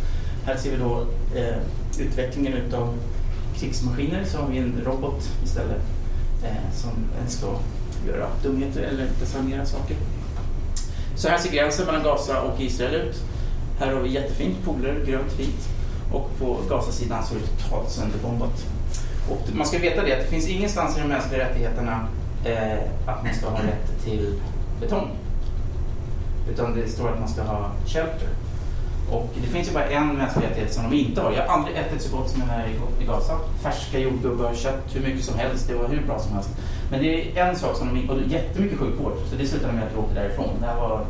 här 0.45 0.57
ser 0.57 0.71
vi 0.71 0.77
då 0.77 1.05
eh, 1.35 1.57
utvecklingen 1.99 2.53
utav 2.53 2.97
krigsmaskiner 3.62 4.24
så 4.26 4.38
har 4.38 4.47
vi 4.47 4.57
en 4.57 4.82
robot 4.86 5.30
istället 5.43 5.82
eh, 6.43 6.74
som 6.74 6.91
ska 7.28 7.47
göra 8.07 8.28
dumheter 8.43 8.82
eller 8.82 9.07
desarmera 9.20 9.66
saker. 9.66 9.97
Så 11.16 11.30
här 11.30 11.38
ser 11.38 11.51
gränsen 11.51 11.86
mellan 11.86 12.03
Gaza 12.03 12.41
och 12.41 12.62
Israel 12.62 12.95
ut. 12.95 13.16
Här 13.80 13.93
har 13.93 14.01
vi 14.01 14.09
jättefint 14.09 14.57
poler, 14.66 15.05
grönt, 15.05 15.39
vitt. 15.39 15.70
Och 16.14 16.30
på 16.39 16.57
Gazasidan 16.70 17.24
så 17.26 17.36
är 17.36 17.39
det 17.39 17.64
totalt 17.64 17.91
sönderbombat. 17.91 18.66
Och 19.30 19.55
man 19.55 19.68
ska 19.68 19.80
veta 19.80 20.03
det 20.03 20.14
att 20.14 20.20
det 20.20 20.28
finns 20.28 20.47
ingenstans 20.47 20.97
i 20.97 21.01
de 21.01 21.07
mänskliga 21.07 21.49
rättigheterna 21.49 22.07
eh, 22.45 22.80
att 23.05 23.24
man 23.24 23.34
ska 23.34 23.49
ha 23.49 23.57
rätt 23.57 24.03
till 24.03 24.34
betong. 24.80 25.07
Utan 26.49 26.76
det 26.76 26.88
står 26.88 27.09
att 27.09 27.20
man 27.20 27.30
ska 27.30 27.41
ha 27.41 27.72
shelter. 27.86 28.28
Och 29.12 29.30
det 29.41 29.47
finns 29.47 29.70
ju 29.70 29.74
bara 29.74 29.86
en 29.86 30.07
mänsklig 30.07 30.45
rättighet 30.45 30.74
som 30.74 30.84
de 30.89 30.97
inte 30.97 31.22
har. 31.22 31.32
Jag 31.32 31.47
har 31.47 31.57
aldrig 31.57 31.78
ätit 31.78 32.01
så 32.01 32.18
gott 32.18 32.30
som 32.30 32.39
jag 32.39 32.47
här 32.47 32.68
i 33.01 33.05
Gaza. 33.05 33.39
Färska 33.64 33.99
jordgubbar, 33.99 34.53
kött, 34.53 34.84
hur 34.93 35.01
mycket 35.01 35.26
som 35.26 35.39
helst. 35.39 35.68
Det 35.68 35.74
var 35.74 35.88
hur 35.88 36.01
bra 36.01 36.20
som 36.20 36.34
helst. 36.34 36.49
Men 36.91 37.01
det 37.01 37.39
är 37.39 37.49
en 37.49 37.55
sak 37.55 37.78
som 37.78 37.88
de 37.88 37.97
inte... 37.99 38.14
Och 38.14 38.22
jättemycket 38.22 38.80
sjukvård. 38.80 39.14
Så 39.30 39.36
det 39.36 39.47
slutade 39.47 39.74
med 39.74 39.84
att 39.84 39.91
jag 39.93 40.03
åkte 40.03 40.16
därifrån. 40.16 40.49
Det 40.59 40.66
här 40.66 40.76
var 40.76 41.05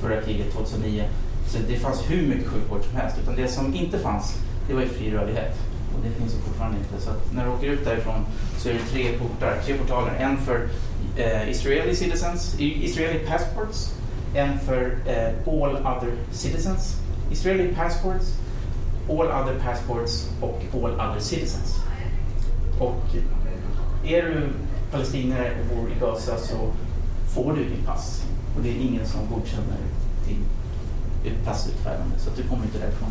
förra 0.00 0.20
kriget 0.20 0.52
2009. 0.52 1.04
Så 1.48 1.58
det 1.68 1.76
fanns 1.76 2.10
hur 2.10 2.26
mycket 2.28 2.46
sjukvård 2.46 2.84
som 2.84 2.96
helst. 2.96 3.16
Utan 3.22 3.36
det 3.36 3.48
som 3.48 3.74
inte 3.74 3.98
fanns, 3.98 4.34
det 4.68 4.74
var 4.74 4.82
ju 4.82 4.88
fri 4.88 5.10
rörlighet. 5.10 5.56
Och 5.94 6.00
det 6.04 6.10
finns 6.10 6.34
ju 6.34 6.38
fortfarande 6.38 6.78
inte. 6.78 7.04
Så 7.04 7.10
att 7.10 7.32
när 7.32 7.44
du 7.44 7.50
åker 7.50 7.66
ut 7.66 7.84
därifrån 7.84 8.26
så 8.58 8.68
är 8.68 8.72
det 8.72 8.80
tre 8.92 9.18
portar, 9.18 9.56
tre 9.64 9.74
portaler. 9.74 10.14
En 10.18 10.36
för 10.36 10.68
eh, 11.16 11.50
Israeli 11.50 11.96
citizens, 11.96 12.60
Israeli 12.60 13.18
passports. 13.18 13.90
En 14.34 14.58
för 14.58 14.96
eh, 15.06 15.52
all 15.52 15.76
other 15.76 16.12
citizens. 16.32 17.03
Israeli 17.30 17.74
passports, 17.74 18.26
all 19.08 19.26
other 19.26 19.58
passports 19.64 20.28
och 20.40 20.60
all 20.74 20.92
other 20.92 21.20
citizens. 21.20 21.76
Och 22.78 23.02
är 24.04 24.22
du 24.22 24.48
palestinier 24.90 25.56
och 25.60 25.76
bor 25.76 25.90
i 25.90 26.00
Gaza 26.00 26.38
så 26.38 26.72
får 27.34 27.52
du 27.52 27.64
ditt 27.64 27.86
pass. 27.86 28.24
Och 28.56 28.62
det 28.62 28.68
är 28.68 28.80
ingen 28.80 29.06
som 29.06 29.20
godkänner 29.34 29.78
ditt 31.24 31.44
passutfärdande 31.44 32.18
så 32.18 32.30
att 32.30 32.36
du 32.36 32.42
kommer 32.42 32.64
inte 32.64 32.78
därifrån. 32.78 33.08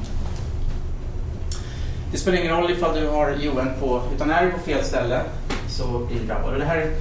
Det 2.11 2.17
spelar 2.17 2.37
ingen 2.37 2.57
roll 2.57 2.71
ifall 2.71 2.95
du 2.95 3.07
har 3.07 3.31
UN 3.31 3.69
på, 3.79 4.01
utan 4.15 4.31
är 4.31 4.45
du 4.45 4.51
på 4.51 4.59
fel 4.59 4.83
ställe 4.83 5.21
så 5.67 5.99
blir 5.99 6.19
du 6.19 6.25
drabbad. 6.25 6.53
Och 6.53 6.59
det 6.59 6.65
här 6.65 6.91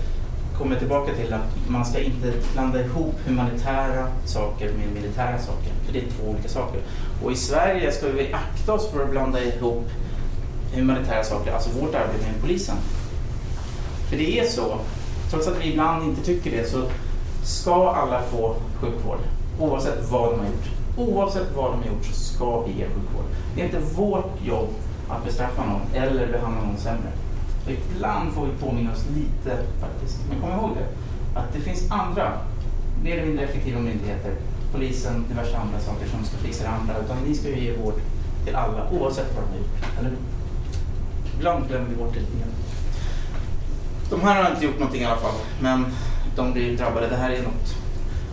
kommer 0.58 0.78
tillbaka 0.78 1.14
till 1.14 1.32
att 1.32 1.68
man 1.68 1.84
ska 1.84 2.00
inte 2.00 2.32
blanda 2.52 2.80
ihop 2.80 3.14
humanitära 3.26 4.08
saker 4.24 4.72
med 4.72 5.02
militära 5.02 5.38
saker. 5.38 5.72
För 5.86 5.92
det 5.92 5.98
är 5.98 6.10
två 6.10 6.30
olika 6.30 6.48
saker. 6.48 6.80
Och 7.24 7.32
i 7.32 7.36
Sverige 7.36 7.92
ska 7.92 8.06
vi 8.06 8.32
akta 8.32 8.72
oss 8.72 8.90
för 8.90 9.04
att 9.04 9.10
blanda 9.10 9.44
ihop 9.44 9.88
humanitära 10.74 11.24
saker, 11.24 11.52
alltså 11.52 11.70
vårt 11.70 11.94
arbete 11.94 12.26
med 12.32 12.40
polisen. 12.40 12.76
För 14.10 14.16
det 14.16 14.38
är 14.40 14.44
så, 14.44 14.78
trots 15.30 15.48
att 15.48 15.60
vi 15.60 15.70
ibland 15.70 16.04
inte 16.04 16.24
tycker 16.24 16.50
det, 16.50 16.70
så 16.70 16.82
ska 17.44 17.90
alla 17.90 18.22
få 18.22 18.56
sjukvård. 18.80 19.18
Oavsett 19.60 20.10
vad 20.10 20.30
de 20.30 20.38
har 20.38 20.46
gjort. 20.46 20.68
Oavsett 20.96 21.56
vad 21.56 21.72
de 21.72 21.78
har 21.78 21.86
gjort 21.86 22.04
så 22.04 22.12
ska 22.12 22.60
vi 22.60 22.72
ge 22.72 22.84
sjukvård. 22.84 23.24
Det 23.54 23.60
är 23.60 23.64
inte 23.64 23.80
vårt 23.94 24.44
jobb 24.44 24.68
att 25.08 25.24
bestraffa 25.24 25.64
någon 25.64 26.02
eller 26.02 26.32
behandla 26.32 26.64
någon 26.64 26.76
sämre. 26.76 27.12
Och 27.64 27.70
ibland 27.70 28.32
får 28.32 28.46
vi 28.46 28.52
påminna 28.52 28.92
oss 28.92 29.04
lite 29.14 29.56
faktiskt. 29.80 30.18
Men 30.28 30.40
kom 30.40 30.50
ihåg 30.50 30.76
det, 30.76 30.86
att 31.40 31.52
det 31.52 31.60
finns 31.60 31.90
andra 31.90 32.32
mer 33.02 33.12
eller 33.16 33.26
mindre 33.26 33.44
effektiva 33.44 33.80
myndigheter, 33.80 34.34
polisen, 34.72 35.24
diverse 35.28 35.56
andra 35.56 35.80
saker 35.80 36.06
som 36.06 36.24
ska 36.24 36.36
fixa 36.36 36.64
det 36.64 36.70
andra. 36.70 36.98
Utan 37.04 37.16
ni 37.26 37.34
ska 37.34 37.48
ju 37.48 37.60
ge 37.64 37.76
vård 37.76 37.94
till 38.44 38.54
alla 38.54 38.90
oavsett 38.90 39.34
vad 39.34 39.44
de 39.44 39.50
har 39.50 39.58
gjort. 39.58 39.98
Eller 39.98 40.12
Ibland 41.36 41.68
glömmer 41.68 41.88
vi 41.88 41.96
bort 41.96 42.14
det 42.14 42.20
lite 42.20 42.38
grann. 42.38 42.54
De 44.10 44.20
här 44.20 44.42
har 44.42 44.50
inte 44.50 44.64
gjort 44.64 44.78
någonting 44.78 45.02
i 45.02 45.04
alla 45.04 45.20
fall, 45.20 45.34
men 45.60 45.86
de 46.36 46.52
blir 46.52 46.76
drabbade. 46.76 47.08
Det 47.08 47.16
här 47.16 47.30
är 47.30 47.42
något. 47.42 47.76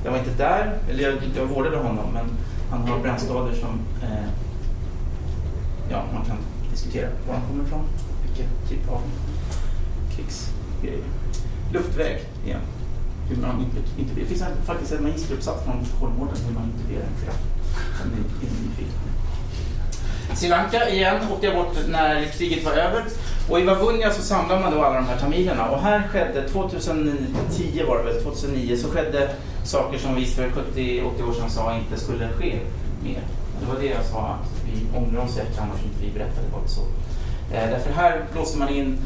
Jag 0.04 0.12
var 0.12 0.20
inte 0.20 0.34
där, 0.38 0.78
eller 0.90 1.04
jag, 1.04 1.18
jag 1.36 1.46
vårdade 1.46 1.78
honom, 1.78 2.06
men 2.14 2.26
han 2.70 2.88
har 2.88 3.00
brännskador 3.00 3.54
som 3.54 3.80
eh, 4.04 4.30
ja, 5.90 6.04
man 6.14 6.26
kan 6.26 6.38
diskutera 6.72 7.10
var 7.28 7.34
han 7.36 7.48
kommer 7.48 7.64
ifrån 7.64 7.86
vilken 8.40 8.68
typ 8.70 8.92
av 8.92 9.02
krigsgrej. 10.16 11.04
Luftväg 11.74 12.22
igen. 12.46 12.62
Hur 13.30 13.42
man 13.42 13.66
inte, 13.98 14.20
det 14.20 14.26
finns 14.26 14.44
faktiskt 14.66 14.92
en 14.92 15.04
magisteruppsats 15.04 15.64
från 15.64 15.86
Kolmården 16.00 16.36
hur 16.48 16.54
man 16.54 16.64
intuberar 16.64 17.06
en 17.06 17.26
kraft. 17.26 17.44
Om 18.04 18.10
ni 18.10 18.48
är 18.48 18.52
nyfikna. 18.52 19.10
Sri 20.36 20.50
Lanka 20.50 20.90
igen 20.90 21.18
åkte 21.32 21.46
jag 21.46 21.56
bort 21.56 21.78
när 21.88 22.26
kriget 22.26 22.66
var 22.66 22.72
över. 22.72 23.04
Och 23.50 23.60
i 23.60 23.64
Vavunja 23.64 24.12
så 24.12 24.22
samlade 24.22 24.62
man 24.62 24.74
då 24.74 24.84
alla 24.84 24.96
de 24.96 25.06
här 25.06 25.18
tamilerna. 25.18 25.70
Och 25.70 25.82
här 25.82 26.08
skedde, 26.08 26.50
2010 26.50 27.84
var 27.88 27.98
det 27.98 28.04
väl, 28.04 28.24
2009, 28.24 28.78
så 28.78 28.90
skedde 28.90 29.30
saker 29.64 29.98
som 29.98 30.16
vi 30.16 30.26
för 30.26 30.50
70-80 30.50 31.30
år 31.30 31.34
sedan 31.34 31.50
sa 31.50 31.78
inte 31.78 32.00
skulle 32.00 32.30
ske 32.30 32.60
mer. 33.04 33.22
Det 33.60 33.66
var 33.74 33.80
det 33.80 33.86
jag 33.86 34.06
sa, 34.06 34.28
att 34.28 34.50
vi 34.66 34.98
ångrar 34.98 35.22
oss 35.22 35.38
efter 35.38 35.62
annars 35.62 35.84
inte 35.84 36.06
vi 36.06 36.12
berättade 36.12 36.48
vad 36.54 36.64
det 36.64 36.70
så. 36.70 36.82
Eh, 37.52 37.70
därför 37.70 37.92
här 37.94 38.26
låste 38.36 38.58
man 38.58 38.70
in 38.70 38.98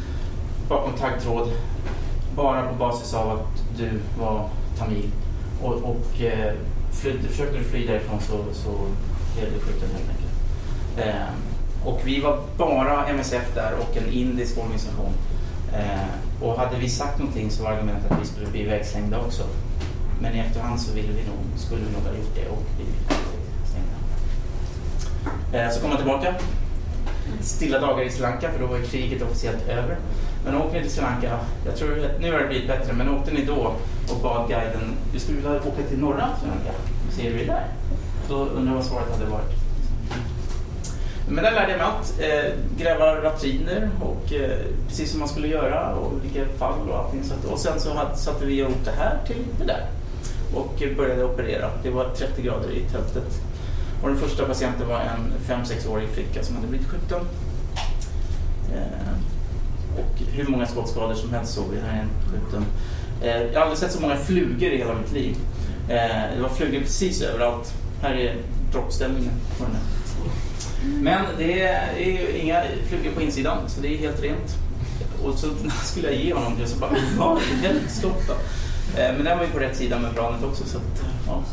bakom 0.70 0.94
taggtråd 0.94 1.52
bara 2.36 2.68
på 2.68 2.76
basis 2.76 3.14
av 3.14 3.32
att 3.32 3.78
du 3.78 3.89
var 4.20 4.50
tamil. 4.78 5.10
Och, 5.62 5.74
och 5.74 6.22
eh, 6.22 6.54
försökte 6.91 7.58
du 7.58 7.64
fly 7.64 7.88
därifrån 7.88 8.20
så, 8.22 8.54
så 8.54 8.70
blev 9.36 9.54
du 9.54 9.60
skjuten 9.60 9.89
helt 9.89 10.10
enkelt. 10.10 10.34
Eh, 10.98 11.34
och 11.86 12.02
vi 12.04 12.22
var 12.22 12.39
bara 12.58 13.08
MSF 13.08 13.56
där 13.56 13.74
och 13.80 13.98
en 13.98 14.14
indisk 14.14 14.58
organisation. 14.58 15.14
Eh, 15.74 16.44
och 16.44 16.58
hade 16.58 16.78
vi 16.78 16.89
sagt 16.89 17.20
någonting 17.20 17.52
så 17.52 17.64
var 17.64 17.72
argumentet 17.72 18.12
att 18.12 18.22
vi 18.22 18.26
skulle 18.26 18.48
bli 18.48 18.62
ivägslängda 18.62 19.20
också. 19.20 19.44
Men 20.22 20.36
i 20.36 20.39
efterhand 20.39 20.82
så 20.82 20.94
ville 20.94 21.08
vi 21.08 21.24
nog, 21.24 21.60
skulle 21.60 21.82
vi 21.86 21.91
nog 21.91 22.02
ha 22.02 22.10
gjort 22.10 22.36
det 22.36 22.50
och 22.50 22.64
blivit 22.76 22.96
stängda. 23.66 23.96
Eh, 25.66 25.72
så 25.72 25.80
kom 25.82 25.89
man 25.89 25.98
tillbaka 25.98 26.36
stilla 27.42 27.80
dagar 27.80 28.04
i 28.04 28.10
Sri 28.10 28.22
Lanka 28.22 28.52
för 28.52 28.60
då 28.60 28.66
var 28.66 28.80
kriget 28.80 29.22
officiellt 29.22 29.68
över. 29.70 29.98
Men 30.46 30.56
åkte 30.56 30.78
ni 30.78 30.82
till 30.82 30.92
Sri 30.92 31.02
Lanka, 31.02 31.40
jag 31.66 31.76
tror 31.76 32.06
att 32.06 32.22
nu 32.22 32.32
har 32.32 32.40
det 32.40 32.48
blivit 32.48 32.68
bättre, 32.68 32.94
men 32.94 33.10
åkte 33.10 33.32
ni 33.32 33.46
då 33.46 33.76
och 34.10 34.22
bad 34.24 34.50
guiden, 34.50 34.96
du 35.14 35.20
skulle 35.20 35.38
vilja 35.38 35.52
åka 35.52 35.84
till 35.90 36.00
norra 36.00 36.30
Sri 36.40 36.50
Lanka, 36.50 36.72
hur 37.06 37.24
ser 37.24 37.32
du 37.32 37.38
det 37.38 37.46
där? 37.46 37.68
Då 38.30 38.36
undrar 38.36 38.72
jag 38.72 38.76
vad 38.76 38.86
svaret 38.86 39.12
hade 39.12 39.26
varit. 39.26 39.64
Men 41.28 41.44
där 41.44 41.52
lärde 41.52 41.72
jag 41.72 41.78
mig 41.78 41.88
allt. 41.88 42.14
Eh, 42.20 42.52
gräva 42.78 43.14
latriner 43.14 43.90
och 44.02 44.34
eh, 44.34 44.58
precis 44.88 45.12
som 45.12 45.20
man 45.20 45.30
skulle 45.30 45.48
göra 45.48 45.96
och 45.96 46.12
vilka 46.24 46.46
fall 46.58 46.90
och 46.90 46.98
allting. 46.98 47.24
Så 47.24 47.34
att, 47.34 47.46
och 47.46 47.60
sen 47.60 47.80
så 47.80 47.94
hade, 47.94 48.16
satte 48.16 48.46
vi 48.46 48.60
ihop 48.60 48.86
det 48.86 48.92
här 48.92 49.18
till 49.28 49.46
det 49.60 49.66
där 49.66 49.86
och 50.56 50.84
började 50.98 51.24
operera. 51.24 51.70
Det 51.84 51.90
var 51.90 52.10
30 52.10 52.42
grader 52.42 52.72
i 52.72 52.80
tältet. 52.80 53.42
Och 54.04 54.10
den 54.10 54.18
första 54.18 54.45
patienten 54.45 54.88
var 54.88 54.99
en 54.99 55.34
5-6-årig 55.47 56.10
flicka 56.10 56.43
som 56.43 56.56
hade 56.56 56.68
blivit 56.68 56.88
skjuten. 56.88 57.22
Eh, 58.74 59.14
och 59.99 60.22
hur 60.32 60.47
många 60.47 60.66
skottskador 60.66 61.14
som 61.14 61.34
helst 61.34 61.54
såg 61.54 61.66
vi. 61.72 61.80
Här 61.80 61.97
är 61.97 62.01
en 62.01 62.10
sjukdom. 62.32 62.66
Eh, 63.22 63.41
jag 63.41 63.60
har 63.60 63.62
aldrig 63.62 63.78
sett 63.78 63.91
så 63.91 64.01
många 64.01 64.16
flugor 64.16 64.70
i 64.70 64.78
hela 64.78 64.93
mitt 64.93 65.12
liv. 65.12 65.38
Eh, 65.89 66.36
det 66.36 66.41
var 66.41 66.49
flugor 66.49 66.80
precis 66.80 67.22
överallt. 67.22 67.74
Här 68.01 68.14
är 68.14 68.36
droppställningen 68.72 69.34
på 69.58 69.64
den 69.64 69.74
här. 69.74 69.84
Men 71.01 71.26
det 71.38 71.62
är 71.62 71.99
ju 71.99 72.38
inga 72.38 72.64
flugor 72.88 73.12
på 73.12 73.22
insidan, 73.22 73.70
så 73.70 73.82
det 73.82 73.88
är 73.88 73.97
helt 73.97 74.24
rent. 74.24 74.56
Och 75.24 75.34
så 75.39 75.47
skulle 75.84 76.12
jag 76.12 76.22
ge 76.22 76.34
honom 76.34 76.54
det 76.60 76.68
så 76.68 76.78
bara, 76.78 76.91
vad 77.18 77.38
i 77.41 77.68
helskotta? 77.68 78.34
Eh, 78.97 79.14
men 79.16 79.24
den 79.24 79.38
var 79.38 79.45
ju 79.45 79.51
på 79.51 79.60
rätt 79.60 79.78
sida 79.78 79.99
med 79.99 80.14
planet 80.14 80.43
också. 80.43 80.66
Så 80.66 80.78
att, 80.78 81.04
ja. 81.28 81.43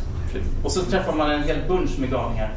Och 0.64 0.72
så 0.72 0.82
träffar 0.82 1.12
man 1.12 1.30
en 1.30 1.42
hel 1.42 1.58
bunch 1.68 1.98
med 1.98 2.10
galningar. 2.10 2.50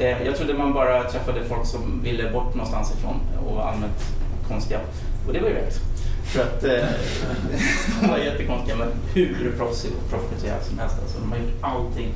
Eh, 0.00 0.22
jag 0.22 0.36
trodde 0.36 0.54
man 0.54 0.72
bara 0.72 1.04
träffade 1.04 1.44
folk 1.44 1.66
som 1.66 2.00
ville 2.02 2.30
bort 2.30 2.54
någonstans 2.54 2.94
ifrån 2.98 3.20
och 3.46 3.56
var 3.56 3.62
allmänt 3.62 4.04
konstiga. 4.48 4.80
Och 5.26 5.32
det 5.32 5.40
var 5.40 5.48
ju 5.48 5.54
rätt. 5.54 5.80
För 6.24 6.42
att 6.42 6.64
eh, 6.64 6.70
de 8.00 8.08
var 8.08 8.18
jättekonstiga 8.18 8.76
men 8.76 8.88
hur 9.14 9.54
proffsig 9.58 9.90
och 9.90 10.10
professionella 10.10 10.62
som 10.62 10.78
helst. 10.78 10.96
Alltså, 11.02 11.18
de 11.20 11.32
har 11.32 11.38
gjort 11.38 11.58
allting. 11.60 12.08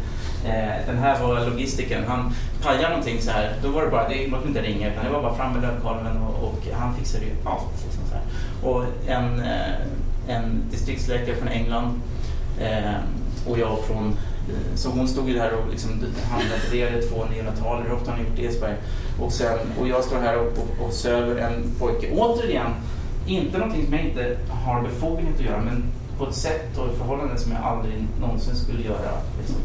Eh, 0.44 0.86
den 0.86 0.98
här 0.98 1.22
var 1.22 1.46
logistikern. 1.46 2.04
Han 2.08 2.34
pajade 2.62 2.88
någonting 2.88 3.22
så 3.22 3.30
här. 3.30 3.52
Då 3.62 3.68
var 3.68 3.82
det 3.82 3.90
bara, 3.90 4.08
det 4.08 4.28
var 4.30 4.38
inte 4.46 4.62
ringa 4.62 4.92
utan 4.92 5.04
det 5.04 5.10
var 5.10 5.22
bara 5.22 5.34
fram 5.34 5.52
med 5.52 5.62
lövkolven 5.62 6.16
och, 6.16 6.44
och 6.44 6.58
han 6.72 6.94
fixade 6.94 7.24
ju 7.24 7.30
allt. 7.44 7.84
Liksom, 7.84 8.02
så 8.08 8.14
här. 8.14 8.24
Och 8.70 8.84
en, 9.06 9.40
eh, 9.40 10.36
en 10.36 10.62
distriktsläkare 10.70 11.36
från 11.36 11.48
England 11.48 12.00
eh, 12.60 12.94
och 13.46 13.58
jag 13.58 13.78
från 13.86 14.16
så 14.74 14.90
hon 14.90 15.08
stod 15.08 15.28
ju 15.28 15.34
där 15.34 15.52
och 15.52 15.70
liksom 15.70 15.90
handlade 16.30 17.02
två 17.02 17.24
neonataler, 17.24 17.84
hur 17.84 17.92
ofta 17.92 18.10
har 18.10 18.18
ni 18.18 18.24
gjort 18.24 18.36
det 18.36 18.42
i 18.42 18.52
Sverige? 18.52 18.76
Och, 19.20 19.32
sen, 19.32 19.58
och 19.80 19.88
jag 19.88 20.04
står 20.04 20.18
här 20.18 20.38
och, 20.38 20.46
och, 20.46 20.86
och 20.86 20.92
söver 20.92 21.36
en 21.36 21.74
pojke. 21.78 22.10
Återigen, 22.12 22.70
inte 23.26 23.58
någonting 23.58 23.84
som 23.84 23.94
jag 23.94 24.04
inte 24.04 24.38
har 24.50 24.82
befogenhet 24.82 25.34
att 25.34 25.44
göra 25.44 25.60
men 25.60 25.84
på 26.18 26.26
ett 26.28 26.34
sätt 26.34 26.78
och 26.78 26.96
förhållanden 26.96 27.38
som 27.38 27.52
jag 27.52 27.62
aldrig 27.62 28.06
någonsin 28.20 28.56
skulle 28.56 28.82
göra 28.82 29.10
liksom, 29.38 29.56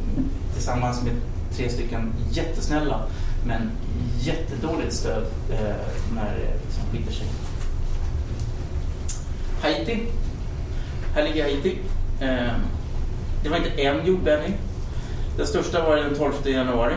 tillsammans 0.53 1.03
med 1.03 1.13
tre 1.55 1.69
stycken 1.69 2.13
jättesnälla 2.31 3.01
men 3.45 3.71
jättedåligt 4.19 4.93
stöd 4.93 5.23
eh, 5.51 5.75
när 6.15 6.37
det 6.37 6.65
liksom 6.65 6.83
skiter 6.91 7.13
sig. 7.13 7.27
Haiti. 9.61 9.99
Här 11.15 11.23
ligger 11.23 11.43
Haiti. 11.43 11.77
Eh, 12.21 12.53
det 13.43 13.49
var 13.49 13.57
inte 13.57 13.81
en 13.81 14.05
jordbävning. 14.05 14.53
Den 15.37 15.47
största 15.47 15.83
var 15.83 15.95
den 15.95 16.15
12 16.15 16.33
januari 16.45 16.93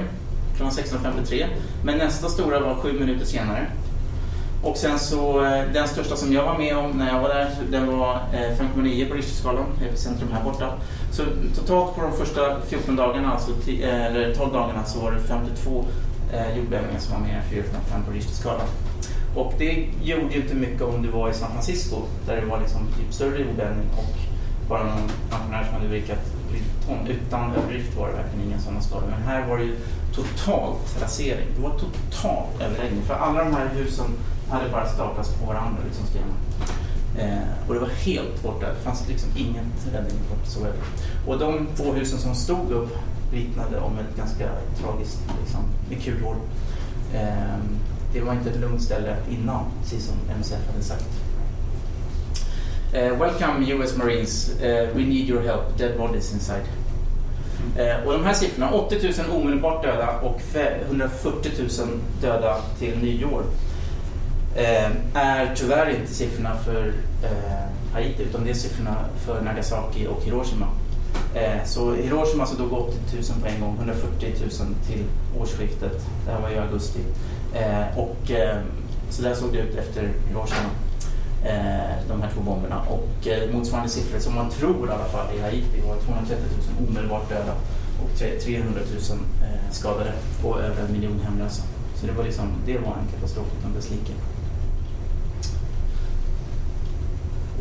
klockan 0.57 0.73
16.53. 0.73 1.47
Men 1.85 1.99
nästa 1.99 2.29
stora 2.29 2.61
var 2.61 2.75
sju 2.75 2.93
minuter 2.93 3.27
senare. 3.27 3.67
Och 4.63 4.77
sen 4.77 4.99
så 4.99 5.45
eh, 5.45 5.65
den 5.73 5.89
största 5.89 6.17
som 6.17 6.33
jag 6.33 6.45
var 6.45 6.59
med 6.59 6.77
om 6.77 6.91
när 6.91 7.13
jag 7.15 7.21
var 7.21 7.29
där, 7.29 7.51
den 7.71 7.99
var 7.99 8.15
eh, 8.15 8.59
5,9 8.77 9.09
på 9.09 9.15
Richterskalan, 9.15 9.67
eh, 9.81 9.87
epicentrum 9.87 10.29
här 10.33 10.45
borta. 10.45 10.73
Så 11.13 11.23
totalt 11.55 11.97
på 11.97 12.03
de 12.03 12.13
första 12.13 12.61
14 12.61 12.97
dagarna, 12.97 13.33
alltså 13.33 13.51
eller 13.83 14.35
12 14.35 14.53
dagarna, 14.53 14.85
så 14.85 15.01
var 15.01 15.13
det 15.13 15.21
52 15.21 15.85
eh, 16.33 16.57
jordbävningar 16.57 17.01
som 17.01 17.13
var 17.15 17.29
mer 17.29 17.35
än 17.35 17.63
4,5 17.63 18.07
på 18.07 18.13
Richterskalan. 18.13 18.67
Och 19.37 19.55
det 19.59 19.87
gjorde 20.03 20.35
ju 20.35 20.43
inte 20.43 20.55
mycket 20.55 20.83
om 20.83 21.03
du 21.03 21.09
var 21.09 21.31
i 21.31 21.35
San 21.35 21.51
Francisco, 21.53 21.97
där 22.27 22.41
det 22.41 22.47
var 22.47 22.61
liksom 22.61 22.81
typ 22.81 23.15
större 23.15 23.39
jordbävning 23.39 23.87
och 23.97 24.17
bara 24.69 24.85
någon 24.85 25.11
pensionär 25.31 25.65
som 25.65 25.75
hade 25.75 25.89
vrickat 25.89 26.36
ton. 26.87 27.07
Utan 27.07 27.53
överdrift 27.53 27.97
var 27.97 28.09
det 28.09 28.15
verkligen 28.15 28.49
inga 28.49 28.59
sådana 28.59 28.81
skador. 28.81 29.07
Men 29.11 29.23
här 29.23 29.49
var 29.49 29.59
det 29.59 29.65
ju 29.65 29.77
totalt 30.15 31.03
rasering. 31.03 31.47
Det 31.57 31.63
var 31.63 31.79
totalt 31.79 32.61
överläggning. 32.61 33.03
För 33.03 33.15
alla 33.15 33.45
de 33.45 33.55
här 33.55 33.69
husen 33.75 34.07
hade 34.51 34.71
bara 34.71 34.89
staplats 34.89 35.35
på 35.35 35.47
varandra, 35.47 35.79
liksom. 35.87 36.05
Eh, 37.19 37.69
och 37.69 37.75
det 37.75 37.81
var 37.81 37.89
helt 37.89 38.43
borta. 38.43 38.67
Det 38.67 38.81
fanns 38.85 39.09
liksom 39.09 39.29
ingen 39.37 39.65
räddning 39.93 40.19
whatsoever. 40.31 40.81
Och 41.27 41.39
de 41.39 41.67
två 41.77 41.93
husen 41.93 42.19
som 42.19 42.35
stod 42.35 42.71
upp 42.71 42.97
vittnade 43.33 43.81
om 43.81 43.99
ett 43.99 44.17
ganska 44.17 44.49
tragiskt, 44.81 45.19
liksom, 45.41 45.61
med 45.89 46.03
kulhål. 46.03 46.37
Eh, 47.15 47.59
det 48.13 48.21
var 48.21 48.33
inte 48.33 48.51
ett 48.51 48.61
lugnt 48.61 48.83
ställe 48.83 49.17
innan, 49.31 49.65
precis 49.83 50.07
som 50.07 50.15
MSF 50.37 50.71
hade 50.71 50.85
sagt. 50.85 51.07
Eh, 52.97 53.13
welcome 53.13 53.63
US 53.63 53.97
Marines. 53.97 54.61
Eh, 54.61 54.89
we 54.95 55.05
need 55.05 55.29
your 55.29 55.43
help. 55.43 55.77
Dead 55.77 55.99
bodies 55.99 56.33
inside. 56.33 56.63
Eh, 57.77 58.07
och 58.07 58.13
de 58.13 58.25
här 58.25 58.35
siffrorna, 58.35 58.73
80 58.73 59.13
000 59.29 59.41
omedelbart 59.41 59.83
döda 59.83 60.21
och 60.21 60.41
140 60.89 61.53
000 61.59 61.89
döda 62.21 62.57
till 62.79 62.99
nyår, 62.99 63.43
är 65.15 65.55
tyvärr 65.57 65.91
inte 65.91 66.15
siffrorna 66.15 66.57
för 66.65 66.93
Haiti 67.93 68.23
utan 68.23 68.45
det 68.45 68.51
är 68.51 68.55
siffrorna 68.55 68.97
för 69.27 69.41
Nagasaki 69.41 70.07
och 70.07 70.25
Hiroshima. 70.25 70.67
Så 71.65 71.95
Hiroshima 71.95 72.47
så 72.47 72.57
dog 72.57 72.73
80 72.73 72.97
000 73.13 73.23
på 73.43 73.47
en 73.47 73.61
gång, 73.61 73.77
140 73.77 74.35
000 74.41 74.51
till 74.87 75.05
årsskiftet. 75.41 76.07
Det 76.27 76.33
här 76.33 76.41
var 76.41 76.51
i 76.51 76.59
augusti. 76.59 77.01
Och, 77.97 78.17
så 79.11 79.23
där 79.23 79.35
såg 79.35 79.53
det 79.53 79.59
ut 79.59 79.75
efter 79.75 80.13
Hiroshima 80.29 80.71
Eh, 81.45 82.09
de 82.09 82.23
här 82.23 82.31
två 82.35 82.41
bomberna. 82.41 82.81
Och 82.81 83.27
eh, 83.27 83.51
motsvarande 83.53 83.91
siffror 83.91 84.19
som 84.19 84.35
man 84.35 84.51
tror 84.51 84.89
i 84.89 84.93
alla 84.93 85.05
fall 85.05 85.37
i 85.37 85.41
Haiti 85.41 85.81
var 85.87 85.97
230 85.97 86.45
000 86.79 86.89
omedelbart 86.89 87.29
döda 87.29 87.53
och 88.03 88.19
300 88.19 88.81
000 89.11 89.19
eh, 89.43 89.73
skadade 89.73 90.13
och 90.45 90.61
över 90.61 90.83
en 90.83 90.93
miljon 90.93 91.21
hemlösa. 91.21 91.63
Så 92.01 92.07
det 92.07 92.13
var, 92.13 92.25
liksom, 92.25 92.53
det 92.67 92.79
var 92.79 92.93
en 92.93 93.09
katastrof 93.15 93.47
utan 93.61 93.75
dess 93.75 93.91
like. 93.91 94.13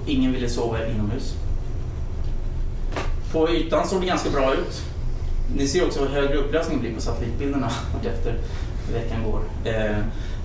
Ingen 0.06 0.32
ville 0.32 0.50
sova 0.50 0.88
inomhus. 0.88 1.36
På 3.32 3.50
ytan 3.50 3.88
såg 3.88 4.02
det 4.02 4.08
ganska 4.08 4.30
bra 4.30 4.54
ut. 4.54 4.84
Ni 5.56 5.68
ser 5.68 5.86
också 5.86 6.00
hur 6.00 6.10
högre 6.10 6.36
upplösning 6.36 6.80
blir 6.80 6.96
på 6.96 7.02
satellitbilderna 7.02 7.72
efter 8.06 8.38
veckan 8.94 9.24
går. 9.24 9.42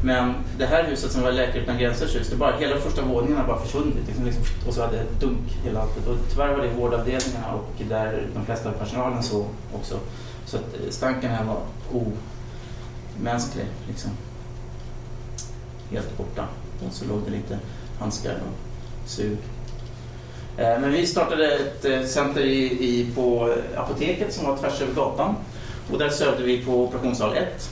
Men 0.02 0.34
det 0.58 0.66
här 0.66 0.84
huset 0.84 1.12
som 1.12 1.22
var 1.22 1.32
Läkare 1.32 1.62
Utan 1.62 1.78
Gränsers 1.78 2.16
hus, 2.16 2.28
det 2.30 2.36
bara, 2.36 2.56
hela 2.56 2.76
första 2.76 3.02
våningen 3.02 3.36
har 3.36 3.46
bara 3.46 3.60
försvunnit. 3.60 4.06
Liksom, 4.06 4.24
liksom, 4.24 4.42
och 4.66 4.74
så 4.74 4.80
hade 4.80 4.96
det 4.96 5.06
dunk 5.20 5.58
hela 5.64 5.80
alltet. 5.80 6.06
Och 6.06 6.16
tyvärr 6.30 6.56
var 6.56 6.64
det 6.64 6.68
vårdavdelningarna 6.68 7.54
och 7.54 7.82
där 7.88 8.26
de 8.34 8.44
flesta 8.44 8.68
av 8.68 8.72
personalen 8.72 9.22
så 9.22 9.46
också. 9.74 9.98
Så 10.46 10.56
att 10.56 10.62
eh, 10.62 10.90
stanken 10.90 11.30
här 11.30 11.44
var 11.44 11.60
omänsklig. 13.20 13.66
Liksom. 13.88 14.10
Helt 15.90 16.16
borta. 16.16 16.44
Och 16.86 16.92
så 16.92 17.04
låg 17.04 17.20
det 17.26 17.30
lite 17.30 17.58
handskar 17.98 18.34
och 18.34 19.08
sug. 19.08 19.38
Eh, 20.56 20.80
men 20.80 20.92
vi 20.92 21.06
startade 21.06 21.54
ett 21.54 21.84
eh, 21.84 22.02
center 22.02 22.40
i, 22.40 22.64
i, 22.64 23.10
på 23.14 23.54
apoteket 23.76 24.32
som 24.32 24.46
var 24.46 24.56
tvärs 24.56 24.80
över 24.82 24.94
gatan. 24.94 25.34
Och 25.92 25.98
där 25.98 26.08
sövde 26.08 26.42
vi 26.42 26.64
på 26.64 26.84
operationssal 26.84 27.36
1. 27.36 27.70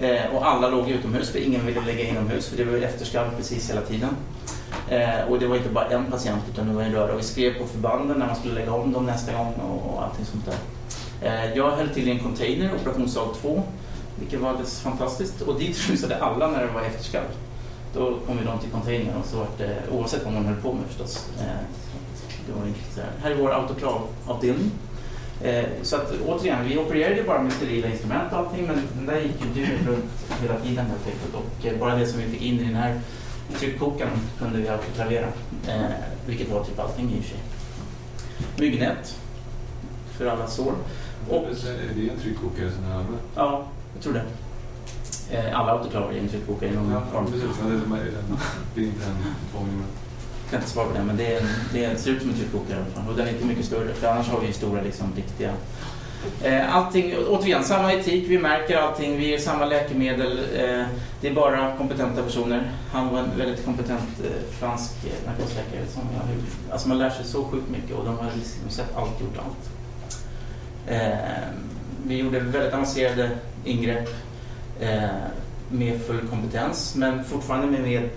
Eh, 0.00 0.36
och 0.36 0.46
alla 0.46 0.68
låg 0.68 0.88
utomhus 0.90 1.30
för 1.30 1.38
ingen 1.38 1.66
ville 1.66 1.80
lägga 1.80 2.08
inomhus 2.08 2.48
för 2.48 2.56
det 2.56 2.64
var 2.64 2.72
ju 2.72 2.84
efterskalv 2.84 3.28
precis 3.36 3.70
hela 3.70 3.80
tiden. 3.80 4.16
Eh, 4.88 5.28
och 5.28 5.38
det 5.38 5.46
var 5.46 5.56
inte 5.56 5.68
bara 5.68 5.86
en 5.86 6.04
patient 6.10 6.42
utan 6.52 6.68
det 6.68 6.74
var 6.74 6.82
en 6.82 6.92
röra. 6.92 7.12
Och 7.12 7.18
vi 7.18 7.22
skrev 7.22 7.58
på 7.58 7.66
förbanden 7.66 8.18
när 8.18 8.26
man 8.26 8.36
skulle 8.36 8.54
lägga 8.54 8.72
om 8.72 8.92
dem 8.92 9.06
nästa 9.06 9.32
gång 9.32 9.52
och, 9.54 9.94
och 9.94 10.02
allting 10.02 10.24
sånt 10.24 10.44
där. 10.46 10.58
Eh, 11.22 11.56
jag 11.56 11.70
höll 11.70 11.88
till 11.88 12.08
i 12.08 12.10
en 12.10 12.18
container, 12.18 12.70
operationssal 12.74 13.34
2, 13.34 13.62
vilket 14.18 14.40
var 14.40 14.48
alldeles 14.48 14.80
fantastiskt. 14.80 15.40
Och 15.40 15.58
dit 15.58 15.76
rusade 15.90 16.16
alla 16.16 16.46
när 16.46 16.62
det 16.62 16.72
var 16.72 16.82
efterskalv. 16.82 17.28
Då 17.94 18.18
kom 18.26 18.38
ju 18.38 18.44
de 18.44 18.58
till 18.58 18.70
containern 18.70 19.16
och 19.16 19.26
så 19.26 19.36
var 19.36 19.46
det, 19.58 19.76
oavsett 19.92 20.24
vad 20.24 20.32
man 20.32 20.44
höll 20.44 20.62
på 20.62 20.72
med 20.72 20.84
förstås. 20.88 21.28
Eh, 21.38 21.44
det 22.46 22.60
var 22.60 22.66
inte 22.66 22.94
så 22.94 23.00
här. 23.00 23.10
här 23.22 23.30
är 23.30 23.34
vår 23.34 23.50
autoklavavdelning. 23.50 24.70
Eh, 25.44 25.64
så 25.82 25.96
att 25.96 26.12
återigen, 26.26 26.64
vi 26.68 26.78
opererade 26.78 27.22
bara 27.22 27.42
med 27.42 27.52
sterila 27.52 27.88
instrument 27.88 28.32
och 28.32 28.38
allting 28.38 28.66
men 28.66 28.76
den 28.96 29.06
där 29.06 29.20
gick 29.20 29.44
ju 29.44 29.48
dygnet 29.54 29.86
runt 29.86 30.04
hela 30.42 30.54
tiden 30.60 30.86
helt 30.86 31.06
enkelt. 31.06 31.34
Och 31.34 31.66
eh, 31.66 31.78
bara 31.78 31.94
det 31.94 32.06
som 32.06 32.20
vi 32.20 32.26
fick 32.26 32.42
in 32.42 32.60
i 32.60 32.64
den 32.64 32.74
här 32.74 33.00
tryckkokaren 33.58 34.10
kunde 34.38 34.58
vi 34.58 34.68
autoklavera. 34.68 35.26
Eh, 35.68 35.82
vilket 36.26 36.50
var 36.52 36.64
typ 36.64 36.78
allting 36.78 37.10
i 37.16 37.20
och 37.20 37.24
för 37.24 37.30
sig. 37.30 37.38
Myggnät 38.58 39.18
för 40.18 40.26
alla 40.26 40.46
sår. 40.46 40.72
Och, 41.28 41.46
Det 41.94 42.06
är 42.08 42.10
en 42.12 42.20
tryckkokare 42.22 42.70
som 42.72 42.84
är 42.84 42.94
allmän. 42.94 43.18
ja, 43.36 43.64
jag 43.94 44.02
tror 44.02 44.12
det. 44.12 44.24
Eh, 45.30 45.60
alla 45.60 45.72
autoklaver 45.72 46.14
är 46.14 46.18
en 46.18 46.28
tryckkokare 46.28 46.70
i 46.70 46.74
någon 46.74 46.90
Ja, 46.92 47.02
form. 47.12 47.26
precis. 47.26 47.42
Ja, 47.60 47.66
det 48.74 48.80
är 48.80 48.84
inte 48.84 49.06
en 49.06 49.16
tvång. 49.52 49.82
Jag 50.44 50.50
kan 50.50 50.60
inte 50.60 50.70
svara 50.70 50.86
på 50.86 50.94
det, 50.94 51.04
men 51.04 51.16
det, 51.16 51.34
är, 51.34 51.42
det 51.72 51.98
ser 52.00 52.10
ut 52.10 52.20
som 52.20 52.30
en 52.30 52.36
tryckkokare 52.36 52.78
i 52.78 52.82
alla 52.82 52.90
fall. 52.90 53.10
Och 53.10 53.16
den 53.16 53.28
är 53.28 53.32
inte 53.32 53.44
mycket 53.44 53.64
större, 53.64 53.94
för 53.94 54.08
annars 54.08 54.28
har 54.28 54.40
vi 54.40 54.46
ju 54.46 54.52
stora, 54.52 54.82
liksom, 54.82 55.12
riktiga... 55.16 55.52
Eh, 56.42 56.76
allting, 56.76 57.14
återigen, 57.28 57.64
samma 57.64 57.92
etik, 57.92 58.24
vi 58.28 58.38
märker 58.38 58.76
allting, 58.76 59.16
vi 59.16 59.28
ger 59.28 59.38
samma 59.38 59.64
läkemedel. 59.64 60.38
Eh, 60.38 60.86
det 61.20 61.28
är 61.28 61.34
bara 61.34 61.76
kompetenta 61.76 62.22
personer. 62.22 62.70
Han 62.92 63.12
var 63.12 63.18
en 63.18 63.38
väldigt 63.38 63.64
kompetent 63.64 64.20
eh, 64.24 64.58
fransk 64.58 64.92
eh, 65.04 65.26
narkosläkare 65.26 65.86
som 65.94 66.02
jag, 66.14 66.22
alltså 66.72 66.88
man 66.88 66.98
lär 66.98 67.10
sig 67.10 67.24
så 67.24 67.44
sjukt 67.44 67.70
mycket 67.70 67.96
och 67.96 68.04
de 68.04 68.18
har 68.18 68.30
liksom 68.36 68.70
sett 68.70 68.96
allt, 68.96 69.20
gjort 69.20 69.38
allt. 69.38 69.70
Eh, 70.86 71.48
vi 72.06 72.16
gjorde 72.16 72.40
väldigt 72.40 72.74
avancerade 72.74 73.30
ingrepp 73.64 74.08
eh, 74.80 75.04
med 75.68 76.00
full 76.02 76.28
kompetens, 76.30 76.94
men 76.96 77.24
fortfarande 77.24 77.66
med, 77.66 77.80
med 77.80 78.08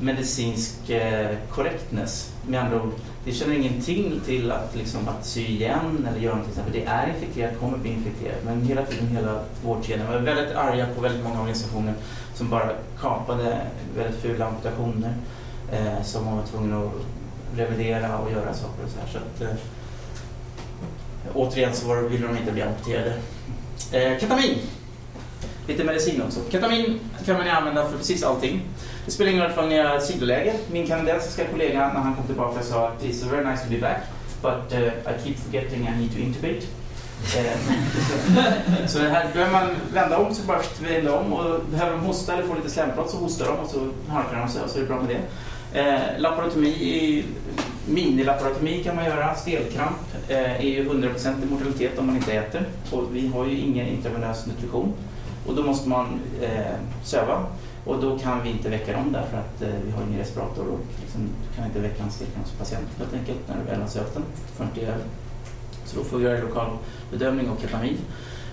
medicinsk 0.00 0.90
eh, 0.90 1.36
correctness. 1.50 2.32
Med 2.46 2.60
andra 2.60 2.82
ord, 2.82 2.92
det 3.24 3.32
känner 3.32 3.54
ingenting 3.54 4.20
till 4.26 4.52
att, 4.52 4.76
liksom, 4.76 5.08
att 5.08 5.26
sy 5.26 5.46
igen 5.46 6.06
eller 6.10 6.20
göra 6.20 6.36
någonting. 6.36 6.64
För 6.64 6.72
det 6.72 6.84
är 6.84 7.08
infekterat, 7.08 7.60
kommer 7.60 7.78
bli 7.78 7.90
infekterat. 7.90 8.44
Men 8.44 8.62
hela 8.62 8.82
tiden 8.82 9.06
hela 9.06 9.40
vårdkedjan. 9.64 10.06
Vi 10.06 10.12
var 10.12 10.20
väldigt 10.20 10.56
arga 10.56 10.86
på 10.96 11.00
väldigt 11.00 11.24
många 11.24 11.40
organisationer 11.40 11.94
som 12.34 12.50
bara 12.50 12.70
kapade 13.00 13.60
väldigt 13.96 14.20
fula 14.20 14.46
amputationer. 14.46 15.14
Eh, 15.72 16.02
som 16.02 16.24
man 16.24 16.36
var 16.36 16.46
tvungen 16.46 16.72
att 16.72 16.92
revidera 17.56 18.18
och 18.18 18.32
göra 18.32 18.54
saker 18.54 18.84
och 18.84 18.90
så 18.90 18.98
här. 18.98 19.06
Så 19.12 19.18
att, 19.18 19.50
eh, 19.50 19.56
återigen 21.34 21.74
så 21.74 21.88
var, 21.88 21.96
ville 21.96 22.26
de 22.26 22.36
inte 22.36 22.52
bli 22.52 22.62
amputerade. 22.62 23.14
Eh, 23.92 24.18
ketamin. 24.20 24.58
Lite 25.66 25.84
medicin 25.84 26.22
också. 26.22 26.40
Ketamin 26.50 27.00
kan 27.24 27.36
man 27.36 27.46
ju 27.46 27.52
använda 27.52 27.88
för 27.88 27.98
precis 27.98 28.22
allting. 28.22 28.62
Det 29.08 29.12
spelar 29.12 29.30
ingen 29.30 29.44
roll 29.44 29.52
från 29.52 29.70
jag 29.70 29.88
har 29.88 30.00
sidoläge. 30.00 30.54
Min 30.72 30.86
kanadensiska 30.86 31.44
kollega 31.44 31.92
när 31.94 32.00
han 32.00 32.14
kom 32.14 32.26
tillbaka 32.26 32.62
sa 32.62 32.88
att 32.88 33.02
it's 33.02 33.30
very 33.30 33.50
nice 33.50 33.64
to 33.64 33.70
be 33.70 33.78
back 33.78 34.00
but 34.42 34.78
uh, 34.78 34.86
I 34.86 35.24
keep 35.24 35.34
forgetting 35.34 35.88
I 35.88 36.00
need 36.00 36.12
to 36.12 36.18
intubate. 36.18 36.66
Eh, 37.36 37.58
så 38.86 38.98
det 39.02 39.08
här 39.08 39.26
behöver 39.32 39.52
man 39.52 39.68
vända 39.92 40.18
om 40.18 40.34
så 40.34 40.42
bara 40.42 40.60
vända 40.80 41.18
om 41.18 41.32
och 41.32 41.60
behöver 41.70 41.92
de 41.92 42.00
hosta 42.00 42.32
eller 42.32 42.42
få 42.42 42.54
lite 42.54 42.70
slemprat 42.70 43.10
så 43.10 43.16
hostar 43.16 43.46
de 43.46 43.58
och 43.58 43.70
så 43.70 43.88
harklar 44.08 44.40
de 44.40 44.48
sig 44.48 44.62
och 44.62 44.70
så 44.70 44.78
är 44.78 44.82
det 44.82 44.88
bra 44.88 45.02
med 45.02 45.16
det. 45.16 45.80
Eh, 45.80 46.20
laparotomi, 46.20 47.24
minilaparotomi 47.86 48.84
kan 48.84 48.96
man 48.96 49.04
göra. 49.04 49.34
Stelkramp 49.34 49.98
eh, 50.28 50.60
är 50.60 50.68
ju 50.68 50.88
100% 50.88 51.50
mortalitet 51.50 51.98
om 51.98 52.06
man 52.06 52.16
inte 52.16 52.32
äter 52.32 52.64
och 52.90 53.04
vi 53.12 53.28
har 53.28 53.46
ju 53.46 53.58
ingen 53.58 53.86
intravenös 53.86 54.46
nutrition 54.46 54.92
och 55.46 55.54
då 55.54 55.62
måste 55.62 55.88
man 55.88 56.20
eh, 56.42 56.74
söva 57.04 57.46
och 57.88 58.00
då 58.00 58.18
kan 58.18 58.42
vi 58.42 58.50
inte 58.50 58.68
väcka 58.68 58.92
dem 58.92 59.12
därför 59.12 59.36
att 59.36 59.62
eh, 59.62 59.68
vi 59.84 59.90
har 59.90 60.02
ingen 60.02 60.18
respirator 60.18 60.68
och 60.68 60.80
liksom, 61.00 61.20
du 61.20 61.56
kan 61.56 61.66
inte 61.66 61.80
väcka 61.80 62.02
en 62.02 62.10
stelkrampspatient 62.10 62.88
helt 62.98 63.14
enkelt 63.14 63.38
när 63.48 63.56
du 63.56 63.70
väl 63.70 63.80
har 63.80 63.88
sövt 63.88 64.14
den 64.14 64.22
förrän 64.56 64.70
det 64.74 64.84
är. 64.84 64.96
Så 65.84 65.96
då 65.96 66.04
får 66.04 66.18
vi 66.18 66.24
göra 66.24 66.40
lokal 66.40 66.70
bedömning 67.10 67.50
och 67.50 67.60
ketamin. 67.60 67.98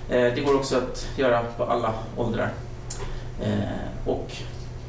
Eh, 0.10 0.34
det 0.36 0.46
går 0.46 0.56
också 0.56 0.78
att 0.78 1.08
göra 1.18 1.44
på 1.58 1.64
alla 1.64 1.94
åldrar. 2.18 2.50
Eh, 3.42 4.10
och 4.10 4.32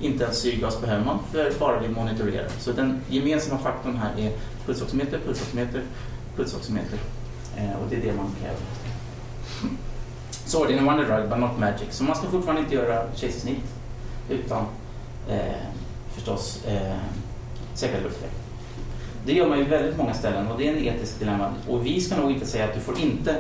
inte 0.01 0.25
ens 0.25 0.39
syrgas 0.39 0.81
behöver 0.81 1.05
man 1.05 1.19
för 1.33 1.53
bara 1.59 1.81
vi 1.81 1.89
monitorerad. 1.89 2.51
Så 2.59 2.73
den 2.73 3.01
gemensamma 3.09 3.59
faktorn 3.59 3.97
här 3.97 4.27
är 4.27 4.33
pulsoximeter, 4.67 5.19
pulsoximeter, 5.27 5.83
pulsoximeter. 6.37 6.99
Eh, 7.57 7.83
och 7.83 7.91
det 7.91 7.97
är 7.97 8.01
det 8.01 8.13
man 8.13 8.31
kräver. 8.41 8.61
Så 10.45 10.65
det 10.65 10.75
är 10.75 10.79
en 10.79 10.85
wonder 10.85 11.05
drug 11.05 11.31
but 11.31 11.39
not 11.39 11.59
magic. 11.59 11.89
Så 11.91 12.05
man 12.05 12.17
ska 12.17 12.27
fortfarande 12.27 12.63
inte 12.63 12.75
göra 12.75 13.15
kejsarsnitt 13.15 13.76
utan 14.29 14.65
eh, 15.29 15.39
förstås 16.15 16.65
eh, 16.67 16.97
säkra 17.75 18.01
luftväg. 18.01 18.31
Det 19.27 19.33
gör 19.33 19.49
man 19.49 19.59
ju 19.59 19.65
väldigt 19.65 19.97
många 19.97 20.15
ställen 20.15 20.49
och 20.49 20.59
det 20.59 20.69
är 20.69 20.73
en 20.73 20.85
etisk 20.85 21.19
dilemma. 21.19 21.55
Och 21.69 21.87
vi 21.87 22.01
ska 22.01 22.17
nog 22.17 22.31
inte 22.31 22.47
säga 22.47 22.65
att 22.65 22.75
du 22.75 22.81
får 22.81 22.99
inte 22.99 23.37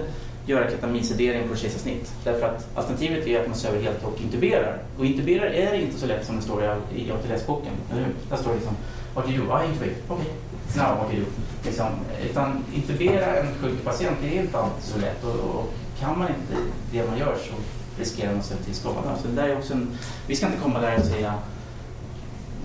göra 0.46 0.70
ketaminsedering 0.70 1.48
på 1.48 1.56
kejsarsnitt. 1.56 2.12
Därför 2.24 2.46
att 2.46 2.68
alternativet 2.74 3.26
är 3.26 3.40
att 3.40 3.48
man 3.48 3.56
söver 3.56 3.82
helt 3.82 4.04
och 4.04 4.20
intuberar. 4.20 4.78
Och 4.98 5.06
intuberar 5.06 5.46
är 5.46 5.74
inte 5.74 5.98
så 5.98 6.06
lätt 6.06 6.26
som 6.26 6.36
det 6.36 6.42
står 6.42 6.78
i 6.94 7.10
ATLS-boken, 7.10 7.72
eller 7.92 8.02
hur? 8.02 8.14
Där 8.30 8.36
står 8.36 8.50
det 8.50 8.56
liksom 8.56 8.76
What 9.14 9.26
do 9.26 9.32
you 9.32 9.46
do? 9.46 9.62
I 9.62 9.66
intubate. 9.66 10.00
Okej. 10.08 10.26
Okay. 10.26 10.82
Now 10.82 10.98
what 10.98 11.10
do 11.10 11.16
you 11.16 11.24
do? 11.24 11.30
Liksom, 11.64 11.86
utan 12.30 12.64
intubera 12.74 13.36
en 13.36 13.46
sjuk 13.54 13.84
patient, 13.84 14.16
det 14.22 14.38
är 14.38 14.42
inte 14.42 14.58
alltid 14.58 14.84
så 14.84 14.98
lätt. 14.98 15.24
Och, 15.24 15.60
och 15.60 15.72
kan 16.00 16.18
man 16.18 16.28
inte 16.28 16.62
det 16.92 17.10
man 17.10 17.18
gör 17.18 17.36
så 17.36 17.54
riskerar 17.98 18.32
man 18.32 18.42
sig 18.42 18.56
till 18.56 18.74
skada. 18.74 19.18
Så 19.22 19.28
det 19.28 19.34
där 19.34 19.48
är 19.48 19.58
också 19.58 19.72
en, 19.72 19.98
vi 20.26 20.36
ska 20.36 20.46
inte 20.46 20.58
komma 20.58 20.80
där 20.80 20.98
och 20.98 21.06
säga 21.06 21.34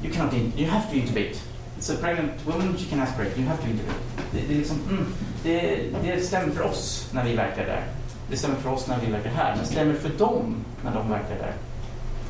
you, 0.03 0.13
cannot 0.13 0.33
in, 0.33 0.53
you 0.57 0.69
have 0.69 0.83
to 0.89 0.95
intubate. 0.95 1.35
It's 1.79 1.89
a 1.89 1.97
pregnant 2.01 2.31
woman, 2.45 2.77
she 2.77 2.89
can 2.89 2.99
aspirate, 2.99 3.37
you 3.37 3.47
have 3.47 3.61
to 3.61 3.69
intubate. 3.69 3.99
Det, 4.31 4.41
det, 4.47 4.53
är 4.53 4.57
liksom, 4.57 4.79
mm, 4.89 5.05
det, 5.43 5.85
det 6.03 6.21
stämmer 6.21 6.53
för 6.53 6.63
oss 6.63 7.09
när 7.13 7.23
vi 7.23 7.35
verkar 7.35 7.65
där. 7.65 7.83
Det 8.29 8.37
stämmer 8.37 8.55
för 8.55 8.69
oss 8.69 8.87
när 8.87 8.99
vi 9.05 9.11
verkar 9.11 9.29
här, 9.29 9.55
men 9.55 9.65
stämmer 9.65 9.93
för 9.93 10.09
dem 10.09 10.55
när 10.83 10.93
de 10.93 11.09
verkar 11.09 11.35
där? 11.35 11.53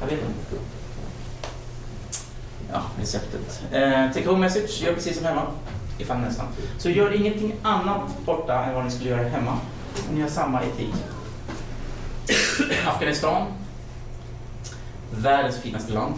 Jag 0.02 0.08
vet 0.08 0.20
inte. 0.20 0.64
Ja, 2.72 2.82
receptet. 3.00 3.64
Eh, 3.72 4.12
take 4.14 4.28
home 4.28 4.40
message, 4.40 4.82
gör 4.82 4.94
precis 4.94 5.18
som 5.18 5.26
hemma. 5.26 5.42
Ifall 5.98 6.18
nästan. 6.18 6.48
Så 6.78 6.90
gör 6.90 7.14
ingenting 7.14 7.56
annat 7.62 8.26
borta 8.26 8.66
än 8.66 8.76
vad 8.76 8.86
ni 8.86 8.92
skulle 8.92 9.10
göra 9.10 9.28
hemma. 9.28 9.58
Ni 10.14 10.22
har 10.22 10.30
samma 10.30 10.62
etik. 10.62 10.96
Afghanistan. 12.88 13.48
Världens 15.12 15.58
finaste 15.58 15.94
land. 15.94 16.14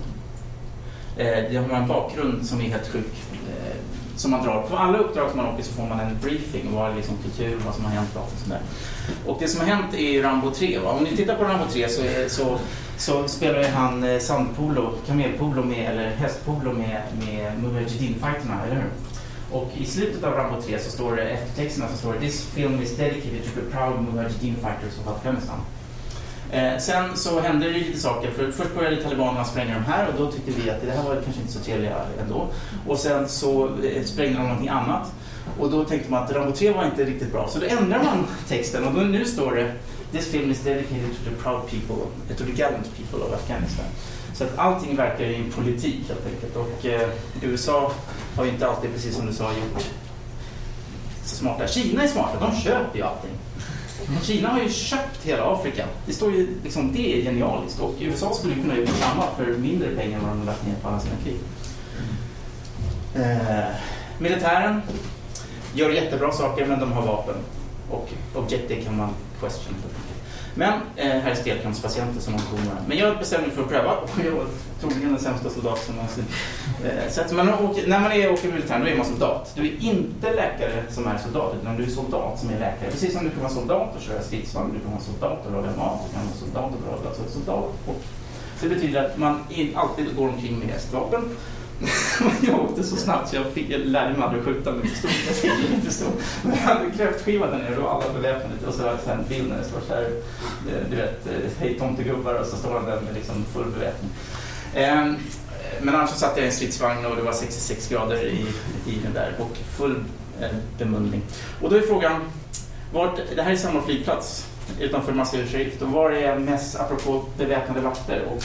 Eh, 1.17 1.25
det 1.25 1.57
har 1.57 1.77
en 1.77 1.87
bakgrund 1.87 2.45
som 2.45 2.61
är 2.61 2.65
helt 2.65 2.87
sjuk. 2.87 3.13
Eh, 3.31 3.75
som 4.15 4.31
man 4.31 4.43
drar. 4.43 4.65
På 4.69 4.77
alla 4.77 4.97
uppdrag 4.97 5.29
som 5.29 5.37
man 5.37 5.53
åker 5.53 5.63
så 5.63 5.73
får 5.73 5.83
man 5.83 5.99
en 5.99 6.17
briefing 6.21 6.67
om 6.67 6.77
är 6.77 6.95
liksom 6.95 7.17
kultur, 7.17 7.59
vad 7.65 7.75
som 7.75 7.85
har 7.85 7.91
hänt 7.91 8.09
och 8.15 8.29
sånt 8.37 8.49
där. 8.49 8.61
Och 9.25 9.37
det 9.39 9.47
som 9.47 9.59
har 9.59 9.67
hänt 9.67 9.93
är 9.93 10.11
ju 10.11 10.21
Rambo 10.21 10.51
3. 10.51 10.79
Va? 10.79 10.91
Om 10.91 11.03
ni 11.03 11.17
tittar 11.17 11.35
på 11.35 11.43
Rambo 11.43 11.65
3 11.71 11.89
så, 11.89 12.01
är, 12.01 12.29
så, 12.29 12.57
så 12.97 13.27
spelar 13.27 13.63
han 13.63 14.03
eh, 14.03 14.19
sandpolo, 14.19 14.93
kamelpolo 15.07 15.63
med, 15.63 15.91
eller 15.91 16.09
hästpolo 16.09 16.73
med, 16.73 17.01
med 17.19 17.53
Mujahedin-fighterna, 17.63 18.65
eller 18.65 18.75
hur? 18.75 18.89
Och 19.51 19.71
i 19.77 19.85
slutet 19.85 20.23
av 20.23 20.33
Rambo 20.33 20.61
3 20.61 20.79
så 20.79 20.91
står 20.91 21.15
det, 21.15 21.23
eftertexterna 21.23 21.87
så 21.87 21.97
står 21.97 22.13
det 22.13 22.19
This 22.19 22.45
film 22.45 22.81
is 22.81 22.97
dedicated 22.97 23.43
to 23.43 23.49
the 23.59 23.77
proud 23.77 24.01
Mujahedin 24.01 24.55
fighters 24.55 24.99
of 24.99 25.07
Afghanistan. 25.07 25.59
Eh, 26.53 26.77
sen 26.79 27.17
så 27.17 27.39
hände 27.39 27.65
det 27.65 27.73
lite 27.73 27.99
saker. 27.99 28.31
För 28.31 28.51
först 28.51 28.75
började 28.75 29.03
talibanerna 29.03 29.45
spränga 29.45 29.73
de 29.73 29.91
här 29.91 30.07
och 30.07 30.13
då 30.17 30.31
tyckte 30.31 30.51
vi 30.51 30.69
att 30.69 30.81
det 30.81 30.91
här 30.91 31.03
var 31.03 31.15
kanske 31.15 31.41
inte 31.41 31.53
så 31.53 31.59
trevliga 31.59 31.95
ändå. 32.21 32.47
Och 32.87 32.97
sen 32.97 33.29
så 33.29 33.65
eh, 33.83 34.03
sprängde 34.03 34.37
de 34.37 34.43
någonting 34.43 34.69
annat. 34.69 35.11
Och 35.59 35.71
då 35.71 35.83
tänkte 35.83 36.11
man 36.11 36.23
att 36.23 36.31
Rambo 36.31 36.51
3 36.51 36.71
var 36.71 36.85
inte 36.85 37.03
riktigt 37.03 37.31
bra. 37.31 37.47
Så 37.47 37.59
då 37.59 37.65
ändrar 37.65 38.03
man 38.03 38.25
texten 38.47 38.83
och 38.83 38.93
då, 38.93 39.01
nu 39.01 39.25
står 39.25 39.55
det 39.55 39.73
This 40.11 40.31
film 40.31 40.51
is 40.51 40.63
dedicated 40.63 41.09
to 41.09 41.29
the 41.29 41.43
proud 41.43 41.61
people, 41.61 42.05
eh, 42.29 42.35
to 42.35 42.43
the 42.43 42.51
gallant 42.51 42.89
people 42.97 43.27
of 43.27 43.33
Afghanistan. 43.33 43.85
Så 44.33 44.43
att 44.43 44.57
allting 44.57 44.95
verkar 44.95 45.25
i 45.25 45.43
politik 45.55 46.01
helt 46.07 46.25
enkelt. 46.33 46.55
Och 46.55 46.85
eh, 46.85 47.09
USA 47.41 47.91
har 48.35 48.45
ju 48.45 48.51
inte 48.51 48.67
alltid, 48.67 48.93
precis 48.93 49.15
som 49.15 49.25
du 49.25 49.33
sa, 49.33 49.49
gjort 49.49 49.83
så 51.25 51.35
smarta. 51.35 51.67
Kina 51.67 52.03
är 52.03 52.07
smarta, 52.07 52.39
de 52.39 52.61
köper 52.61 52.97
ju 52.97 53.03
allting. 53.03 53.31
Kina 54.23 54.49
har 54.49 54.59
ju 54.59 54.69
köpt 54.69 55.23
hela 55.23 55.43
Afrika. 55.43 55.85
Det, 56.05 56.13
står 56.13 56.31
ju, 56.31 56.47
liksom, 56.63 56.93
det 56.93 57.17
är 57.17 57.21
genialiskt 57.21 57.79
och 57.79 57.95
USA 57.99 58.33
skulle 58.33 58.55
kunna 58.55 58.77
göra 58.77 58.87
samma 58.87 59.23
för 59.37 59.45
mindre 59.45 59.95
pengar 59.95 60.17
än 60.17 60.23
vad 60.23 60.31
de 60.31 60.39
har 60.39 60.45
lagt 60.45 60.67
ner 60.67 60.75
på 60.81 60.87
alla 60.87 60.99
sina 60.99 61.15
krig. 61.23 61.37
Eh, 63.15 63.75
militären 64.17 64.81
gör 65.73 65.89
jättebra 65.89 66.31
saker 66.31 66.65
men 66.65 66.79
de 66.79 66.91
har 66.91 67.01
vapen 67.01 67.35
och 67.89 68.09
objektiv 68.33 68.83
kan 68.85 68.97
man 68.97 69.09
question. 69.39 69.75
Men 70.55 70.73
eh, 70.95 71.07
här 71.07 71.31
är 71.31 71.35
stelkrampspatienter 71.35 72.21
som 72.21 72.33
de 72.33 72.41
kommer. 72.41 72.81
Men 72.87 72.97
jag 72.97 73.17
bestämde 73.17 73.47
mig 73.47 73.55
för 73.55 73.63
att 73.63 73.69
pröva 73.69 73.91
och 73.91 74.09
jag 74.25 74.31
var 74.31 74.45
troligen 74.79 75.11
den 75.11 75.19
sämsta 75.19 75.49
soldat 75.49 75.83
som 75.85 75.95
någonsin 75.95 76.25
eh. 76.86 77.36
Men 77.36 77.45
när 77.88 77.99
man 77.99 78.11
är, 78.11 78.32
åker 78.32 78.51
militär, 78.51 78.80
då 78.80 78.88
är 78.88 78.95
man 78.95 79.05
soldat. 79.05 79.51
Du 79.55 79.61
är 79.61 79.82
inte 79.82 80.34
läkare 80.34 80.84
som 80.89 81.07
är 81.07 81.17
soldat 81.17 81.55
utan 81.61 81.78
du 81.78 81.84
är 81.84 81.88
soldat 81.88 82.39
som 82.39 82.49
är 82.49 82.59
läkare. 82.59 82.91
Precis 82.91 83.13
som 83.13 83.24
du 83.24 83.30
kan 83.30 83.41
vara 83.41 83.53
soldat 83.53 83.95
och 83.95 84.01
köra 84.01 84.21
stridsvagn, 84.21 84.74
du 84.74 84.80
kan 84.80 84.91
vara 84.91 85.01
soldat 85.01 85.45
och 85.45 85.51
laga 85.51 85.78
mat, 85.78 85.99
du 86.07 86.13
kan 86.13 86.26
vara 86.26 86.38
soldat 86.39 86.71
och 86.76 86.91
laga 86.91 87.09
alltså 87.09 87.24
soldat. 87.39 87.74
Och 87.88 88.01
det 88.61 88.69
betyder 88.69 89.05
att 89.05 89.17
man 89.17 89.39
alltid 89.76 90.15
går 90.15 90.28
omkring 90.30 90.59
med 90.59 90.67
hästvapen 90.67 91.30
jag 92.41 92.59
åkte 92.63 92.84
så 92.84 92.95
snabbt 92.95 93.30
så 93.30 93.36
jag, 93.36 93.45
fick, 93.45 93.69
jag 93.69 93.80
lärde 93.80 94.13
mig 94.13 94.24
aldrig 94.24 94.43
skjuta 94.43 94.71
med 94.71 94.82
pistol. 94.82 95.11
Jag 95.28 95.36
fick 95.36 95.69
inte 95.69 95.86
pistol. 95.86 96.11
Men 96.43 96.51
jag 96.51 96.61
hade 96.61 96.91
kräftskiva 96.91 97.47
där 97.47 97.57
nere 97.57 97.78
och 97.78 97.93
alla 97.93 98.13
beväpnade 98.13 98.67
och 98.67 98.74
så 98.74 98.82
har 98.84 98.97
jag 99.07 99.15
en 99.15 99.26
bild 99.30 99.49
när 99.49 99.57
det 99.57 99.63
står 99.63 99.80
så 99.88 99.93
här, 99.93 100.03
eh, 100.03 100.89
du 100.89 100.95
vet, 100.95 101.28
eh, 101.28 101.51
hej 101.59 101.80
tomtegubbar 101.80 102.34
och 102.34 102.45
så 102.45 102.57
står 102.57 102.74
han 102.74 102.86
där 102.86 103.01
med 103.01 103.13
liksom 103.13 103.45
full 103.53 103.71
beväpning. 103.71 104.11
Ehm, 104.76 105.15
men 105.82 105.95
annars 105.95 106.09
så 106.09 106.19
satt 106.19 106.38
jag 106.38 106.43
i 106.43 106.47
en 106.47 106.53
stridsvagn 106.53 107.05
och 107.05 107.15
det 107.15 107.21
var 107.21 107.34
66 107.34 107.89
grader 107.89 108.26
i, 108.26 108.45
i 108.88 108.99
den 109.03 109.13
där 109.13 109.34
och 109.39 109.57
full 109.78 110.03
eh, 110.41 110.47
bemundling. 110.78 111.21
Och 111.61 111.69
då 111.69 111.76
är 111.76 111.82
frågan, 111.82 112.21
vart, 112.93 113.19
det 113.36 113.41
här 113.41 113.51
är 113.51 113.55
samma 113.55 113.82
flygplats 113.82 114.47
utanför 114.80 115.13
Masjid 115.13 115.49
Sharif 115.49 115.82
och 115.82 115.89
var 115.89 116.11
är 116.11 116.39
mest, 116.39 116.80
apropå 116.80 117.24
beväpnade 117.38 117.82
vakter 117.82 118.26
och 118.36 118.43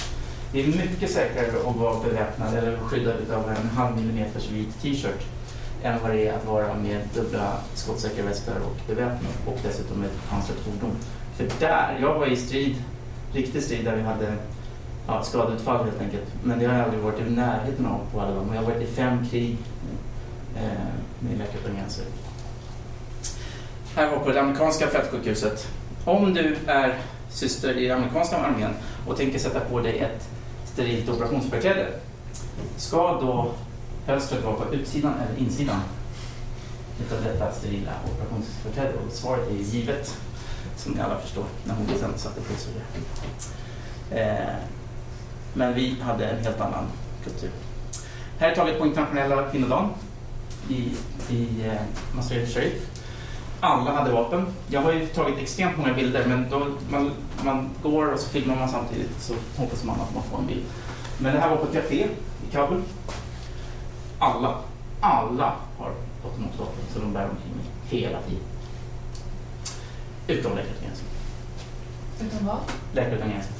det 0.52 0.64
är 0.64 0.66
mycket 0.66 1.10
säkrare 1.10 1.46
att 1.68 1.76
vara 1.76 2.00
beväpnad 2.04 2.54
eller 2.54 2.78
skyddad 2.78 3.30
av 3.30 3.50
en 3.50 3.68
halv 3.76 3.96
millimeters 3.96 4.50
vit 4.50 4.82
t-shirt 4.82 5.24
än 5.82 6.02
vad 6.02 6.10
det 6.10 6.28
är 6.28 6.32
att 6.32 6.46
vara 6.46 6.74
med 6.74 7.00
dubbla 7.14 7.58
skottsäkra 7.74 8.24
västar 8.24 8.54
och 8.54 8.76
beväpnad 8.86 9.32
och 9.46 9.58
dessutom 9.62 10.02
ett 10.02 10.30
pansrat 10.30 10.58
fordon. 10.58 10.96
För 11.36 11.48
där, 11.60 11.98
jag 12.00 12.14
var 12.14 12.26
i 12.26 12.36
strid, 12.36 12.82
riktig 13.32 13.62
strid 13.62 13.84
där 13.84 13.96
vi 13.96 14.02
hade 14.02 14.32
ja, 15.08 15.22
skadeutfall 15.22 15.84
helt 15.84 16.00
enkelt. 16.00 16.26
Men 16.42 16.58
det 16.58 16.64
har 16.64 16.74
jag 16.74 16.84
aldrig 16.84 17.02
varit 17.02 17.20
i 17.20 17.30
närheten 17.30 17.86
av 17.86 18.00
på 18.12 18.20
alla 18.20 18.34
dem. 18.34 18.48
Jag 18.54 18.62
har 18.62 18.70
varit 18.70 18.82
i 18.82 18.86
fem 18.86 19.28
krig 19.30 19.56
eh, 20.56 20.62
med 21.20 21.38
Läkare. 21.38 21.58
Här 23.94 24.10
var 24.10 24.18
på 24.24 24.30
det 24.30 24.40
amerikanska 24.40 24.86
fältsjukhuset. 24.86 25.68
Om 26.04 26.34
du 26.34 26.56
är 26.66 26.98
syster 27.30 27.78
i 27.78 27.90
amerikanska 27.90 28.36
armén 28.36 28.74
och 29.06 29.16
tänker 29.16 29.38
sätta 29.38 29.60
på 29.60 29.80
dig 29.80 29.98
ett 29.98 30.28
sterilt 30.64 31.08
operationsförkläde 31.08 31.86
Ska 32.76 33.20
då 33.20 33.50
fönstret 34.06 34.44
vara 34.44 34.54
på 34.54 34.74
utsidan 34.74 35.14
eller 35.14 35.40
insidan 35.40 35.80
utav 37.06 37.24
detta 37.24 37.52
sterila 37.52 37.92
operationsförkläde? 38.14 38.92
Och 38.92 39.12
svaret 39.12 39.50
är 39.50 39.54
givet, 39.54 40.16
som 40.76 40.92
ni 40.92 41.00
alla 41.00 41.18
förstår, 41.18 41.44
när 41.64 41.74
hon 41.74 41.86
sen 41.86 42.18
satte 42.18 42.40
pulsådär. 42.40 42.82
Eh, 44.10 44.54
men 45.58 45.74
vi 45.74 45.96
hade 46.00 46.26
en 46.26 46.44
helt 46.44 46.60
annan 46.60 46.84
kultur. 47.24 47.50
Här 48.38 48.50
är 48.50 48.54
taget 48.54 48.78
på 48.78 48.86
internationella 48.86 49.50
kvinnodagen 49.50 49.90
i, 50.68 50.92
i 51.30 51.66
eh, 51.66 51.80
Masjid 52.12 52.54
Sharif. 52.54 52.86
Alla 53.60 53.92
hade 53.92 54.12
vapen. 54.12 54.46
Jag 54.68 54.80
har 54.80 54.92
ju 54.92 55.06
tagit 55.06 55.38
extremt 55.38 55.78
många 55.78 55.94
bilder 55.94 56.26
men 56.26 56.50
då 56.50 56.66
man, 56.90 57.10
man 57.44 57.70
går 57.82 58.12
och 58.12 58.20
så 58.20 58.28
filmar 58.28 58.56
man 58.56 58.68
samtidigt 58.68 59.20
så 59.20 59.34
hoppas 59.56 59.84
man 59.84 60.00
att 60.00 60.14
man 60.14 60.22
får 60.22 60.38
en 60.38 60.46
bild. 60.46 60.64
Men 61.18 61.34
det 61.34 61.40
här 61.40 61.50
var 61.50 61.56
på 61.56 61.66
ett 61.66 61.72
café 61.72 62.06
i 62.48 62.52
Kabul. 62.52 62.82
Alla, 64.18 64.58
alla 65.00 65.54
har 65.78 65.92
automatvapen 66.24 66.84
så 66.94 66.98
de 66.98 67.12
bär 67.12 67.28
omkring 67.30 67.52
hela 67.88 68.18
tiden. 68.22 68.42
Utom 70.26 70.56
Läkare 70.56 70.70
utan 70.70 70.84
gränser. 70.84 71.06
Utan 72.20 72.46
vad? 72.46 72.58
Läkare 72.92 73.16
utan 73.16 73.30
gränser. 73.30 73.57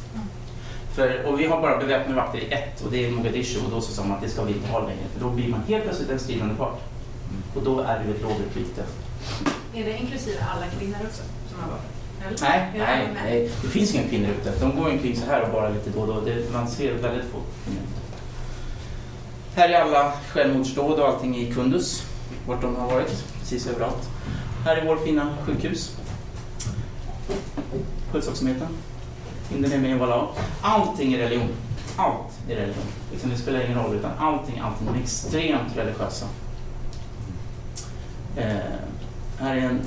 Mm. 0.99 1.23
För, 1.23 1.31
och 1.31 1.41
vi 1.41 1.47
har 1.47 1.61
bara 1.61 1.79
beväpnade 1.79 2.21
vakter 2.21 2.39
i 2.39 2.53
ett 2.53 2.81
och 2.85 2.91
det 2.91 3.07
är 3.07 3.11
Mogadishu 3.11 3.61
och 3.65 3.71
då 3.71 3.81
så 3.81 3.93
sa 3.93 4.05
man 4.05 4.17
att 4.17 4.23
det 4.23 4.29
ska 4.29 4.45
vi 4.45 4.53
inte 4.53 4.69
ha 4.69 4.81
längre 4.81 5.09
för 5.15 5.21
då 5.21 5.31
blir 5.31 5.49
man 5.49 5.61
helt 5.69 5.85
plötsligt 5.85 6.11
en 6.11 6.19
stridande 6.19 6.55
part. 6.55 6.81
Och 7.55 7.63
då 7.63 7.81
är 7.81 8.05
det 8.05 8.11
ett 8.11 8.23
lågutbyte. 8.23 8.85
Är 9.75 9.85
det 9.85 9.99
inklusive 9.99 10.39
alla 10.55 10.67
kvinnor 10.67 10.97
också 11.07 11.23
som 11.49 11.61
har 11.61 11.69
vapen? 11.69 11.91
Nej, 12.41 12.73
nej, 12.79 13.09
nej, 13.25 13.51
det 13.63 13.69
finns 13.69 13.95
inga 13.95 14.09
kvinnor 14.09 14.29
ute. 14.41 14.53
De 14.61 14.77
går 14.77 14.91
omkring 14.91 15.17
så 15.17 15.27
här 15.27 15.43
och 15.43 15.53
bara 15.53 15.69
lite 15.69 15.91
då 15.91 16.01
och 16.01 16.07
då. 16.07 16.21
Det, 16.21 16.53
man 16.53 16.69
ser 16.69 16.95
väldigt 16.95 17.25
få 17.25 17.39
kvinnor 17.65 17.83
ute. 17.83 18.01
Här 19.61 19.69
är 19.69 19.81
alla 19.81 20.13
självmordsdåd 20.29 21.01
och 21.01 21.09
allting 21.09 21.37
i 21.37 21.53
Kunduz, 21.53 22.07
vart 22.47 22.63
de 22.63 22.77
har 22.77 22.91
varit, 22.91 23.25
precis 23.41 23.67
överallt. 23.67 24.11
Här 24.65 24.77
är 24.77 24.87
vår 24.87 24.97
fina 24.97 25.37
sjukhus. 25.47 25.97
Pulsoximetern. 28.13 28.77
Indien 29.53 29.99
med 29.99 30.11
Allting 30.63 31.13
är 31.13 31.19
religion. 31.19 31.49
Allt 31.97 32.39
är 32.49 32.57
religion. 32.57 32.85
Liksom, 33.13 33.31
det 33.31 33.37
spelar 33.37 33.65
ingen 33.65 33.79
roll, 33.79 33.97
utan 33.97 34.11
allting, 34.19 34.59
allting. 34.59 34.87
De 34.87 34.99
är 34.99 35.03
extremt 35.03 35.77
religiösa. 35.77 36.27
Eh, 38.37 38.57
här 39.39 39.57
är 39.57 39.61
en 39.61 39.81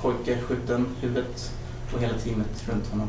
pojke 0.00 0.38
skjuten, 0.40 0.86
huvudet 1.00 1.52
och 1.94 2.00
hela 2.00 2.18
teamet 2.18 2.68
runt 2.68 2.86
honom. 2.90 3.08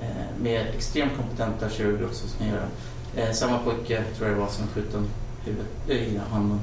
Eh, 0.00 0.42
med 0.42 0.66
extremt 0.74 1.16
kompetenta 1.16 1.70
kirurger 1.70 2.06
också 2.06 2.28
som 2.28 2.46
gör. 2.46 2.66
Eh, 3.16 3.32
samma 3.32 3.58
pojke 3.58 4.04
tror 4.16 4.28
jag 4.28 4.36
det 4.36 4.40
var 4.40 4.48
som 4.48 4.66
skjuten 4.66 5.08
huvudet, 5.44 5.66
eh, 5.88 5.96
i 5.96 6.20
handen. 6.30 6.60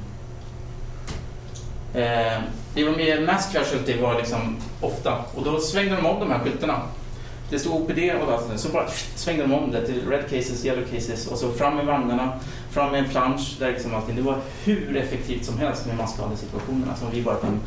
Eh, 1.93 2.41
det 2.73 2.83
var 2.83 2.95
med 2.95 3.25
mass 3.25 3.49
casualty 3.53 4.01
var 4.01 4.15
liksom 4.17 4.57
ofta 4.81 5.25
och 5.35 5.43
då 5.45 5.59
svängde 5.59 5.95
de 5.95 6.05
om 6.05 6.19
de 6.19 6.31
här 6.31 6.39
skyltarna. 6.39 6.81
Det 7.52 7.60
stod 7.60 7.82
OPD 7.82 7.99
och 7.99 8.60
så 8.60 8.70
bara 8.70 8.88
svängde 9.16 9.43
de 9.43 9.54
om 9.54 9.72
det 9.72 9.86
till 9.86 10.10
red 10.10 10.24
cases, 10.24 10.66
yellow 10.66 10.84
cases 10.84 11.28
och 11.28 11.38
så 11.38 11.52
fram 11.52 11.76
med 11.76 11.86
vagnarna, 11.86 12.34
fram 12.70 12.91
med 12.91 13.04
en 13.04 13.10
plansch. 13.10 13.56
Där 13.60 13.72
liksom 13.72 13.95
allting. 13.95 14.16
Det 14.16 14.22
var 14.22 14.38
hur 14.64 14.97
effektivt 14.97 15.45
som 15.45 15.58
helst 15.58 15.86
med 15.86 15.97
masskadesituationerna 15.97 16.95
som 16.95 17.08
vi 17.12 17.22
bara 17.22 17.36
kan 17.36 17.60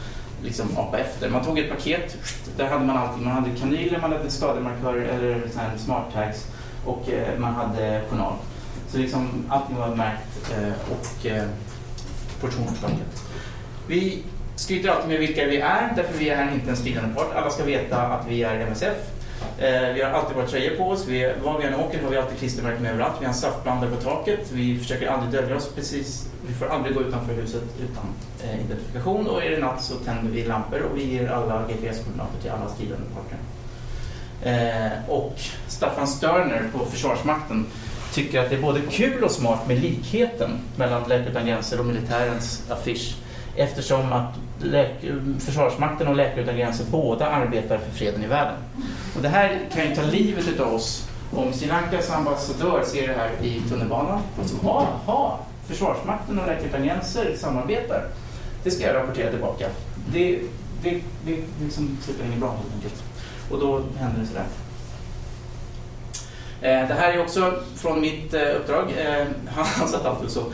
liksom 0.43 0.67
apa 0.77 0.99
efter. 0.99 1.31
Man 1.31 1.45
tog 1.45 1.59
ett 1.59 1.71
paket, 1.71 2.17
där 2.57 2.69
hade 2.69 2.85
man 2.85 2.97
allting. 2.97 3.25
Man 3.25 3.33
hade 3.33 3.51
kanyler, 3.61 3.99
man 4.01 4.13
hade 4.13 4.31
skademarkörer 4.31 5.05
eller 5.05 5.41
smart 5.79 6.13
tags 6.13 6.47
och 6.85 7.11
eh, 7.11 7.39
man 7.39 7.55
hade 7.55 8.01
journal. 8.11 8.33
Så 8.89 8.99
liksom 8.99 9.45
allting 9.49 9.77
var 9.77 9.97
märkt 9.97 10.53
eh, 10.53 10.93
och 10.93 11.27
eh, 11.27 11.45
portionspaket. 12.41 13.23
Vi 13.87 14.23
skryter 14.57 14.89
alltid 14.89 15.09
med 15.09 15.19
vilka 15.19 15.47
vi 15.47 15.57
är, 15.57 15.93
därför 15.97 16.19
vi 16.19 16.29
är 16.29 16.55
inte 16.55 16.71
en 16.71 16.77
stridande 16.77 17.15
part. 17.15 17.35
Alla 17.35 17.51
ska 17.51 17.65
veta 17.65 18.03
att 18.03 18.27
vi 18.29 18.43
är 18.43 18.61
MSF. 18.61 19.14
Eh, 19.59 19.95
vi 19.95 20.03
har 20.03 20.11
alltid 20.11 20.37
våra 20.37 20.47
tröjor 20.47 20.77
på 20.77 20.85
oss. 20.85 21.07
Vi, 21.09 21.33
var 21.45 21.59
vi 21.59 21.65
än 21.65 21.75
åker 21.75 22.03
har 22.03 22.11
vi 22.11 22.17
alltid 22.17 22.39
klistermärken 22.39 22.87
överallt. 22.87 23.15
Vi 23.21 23.25
har 23.25 23.33
en 23.33 23.39
saftblandare 23.39 23.91
på 23.91 23.97
taket. 23.97 24.53
Vi 24.53 24.79
försöker 24.79 25.07
aldrig 25.07 25.33
dölja 25.33 25.57
oss 25.57 25.69
precis. 25.75 26.29
Vi 26.47 26.55
får 26.55 26.67
aldrig 26.67 26.95
gå 26.95 27.03
utanför 27.03 27.35
huset 27.35 27.63
utan 27.79 28.05
eh, 28.43 28.65
identifikation. 28.65 29.27
Och 29.27 29.45
är 29.45 29.51
det 29.51 29.59
natt 29.59 29.83
så 29.83 29.95
tänder 29.95 30.33
vi 30.33 30.45
lampor 30.45 30.81
och 30.81 30.99
vi 30.99 31.05
ger 31.05 31.29
alla 31.29 31.63
GPS-koordinater 31.69 32.41
till 32.43 32.51
alla 32.51 32.69
stridande 32.69 33.07
parter. 33.15 33.39
Eh, 34.43 35.11
och 35.11 35.41
Staffan 35.69 36.07
Störner 36.07 36.63
på 36.73 36.85
Försvarsmakten 36.85 37.67
tycker 38.13 38.41
att 38.41 38.51
det 38.51 38.57
är 38.57 38.63
både 38.63 38.81
kul 38.81 39.25
och 39.25 39.31
smart 39.31 39.69
med 39.69 39.79
likheten 39.83 40.51
mellan 40.77 41.03
Läkare 41.09 41.31
utan 41.31 41.47
gränser 41.47 41.81
och 41.81 41.87
militärens 41.87 42.71
affisch 42.71 43.17
eftersom 43.57 44.13
att 44.13 44.35
läk- 44.63 45.41
Försvarsmakten 45.41 46.09
och 46.09 46.17
Läkare 46.17 46.41
utan 46.43 46.57
gränser 46.57 46.85
båda 46.91 47.27
arbetar 47.27 47.79
för 47.79 47.91
freden 47.91 48.25
i 48.25 48.27
världen. 48.27 48.57
Och 49.17 49.23
det 49.23 49.29
här 49.29 49.61
kan 49.75 49.89
ju 49.89 49.95
ta 49.95 50.03
livet 50.03 50.61
av 50.61 50.75
oss 50.75 51.09
om 51.37 51.53
Sri 51.53 51.69
Lankas 51.69 52.11
ambassadör 52.11 52.83
ser 52.85 53.09
det 53.09 53.15
här 53.15 53.31
i 53.43 53.61
tunnelbanan 53.69 54.21
och 54.41 54.47
så, 54.47 55.39
Försvarsmakten 55.67 56.39
och 56.39 56.47
Läkare 56.47 56.67
utan 56.67 56.85
gränser 56.85 57.37
samarbetar. 57.37 58.05
Det 58.63 58.71
ska 58.71 58.87
jag 58.87 58.97
rapportera 58.97 59.31
tillbaka. 59.31 59.67
Det, 60.13 60.39
det, 60.83 60.91
det, 60.91 61.01
det 61.27 61.65
liksom 61.65 61.99
slutar 62.03 62.25
inget 62.25 62.39
bra 62.39 62.49
helt 62.51 62.75
enkelt. 62.75 63.03
Och 63.51 63.61
då 63.61 63.83
händer 63.99 64.21
det 64.21 64.27
sådär. 64.27 64.45
Eh, 66.65 66.89
Det 66.89 66.95
här 66.95 67.13
är 67.13 67.21
också 67.23 67.53
från 67.77 68.01
mitt 68.01 68.35
eh, 68.35 68.41
uppdrag. 68.43 68.93
Eh, 68.99 69.27
Han 69.55 69.89
satt 69.89 70.07
alltid 70.07 70.31
så. 70.31 70.41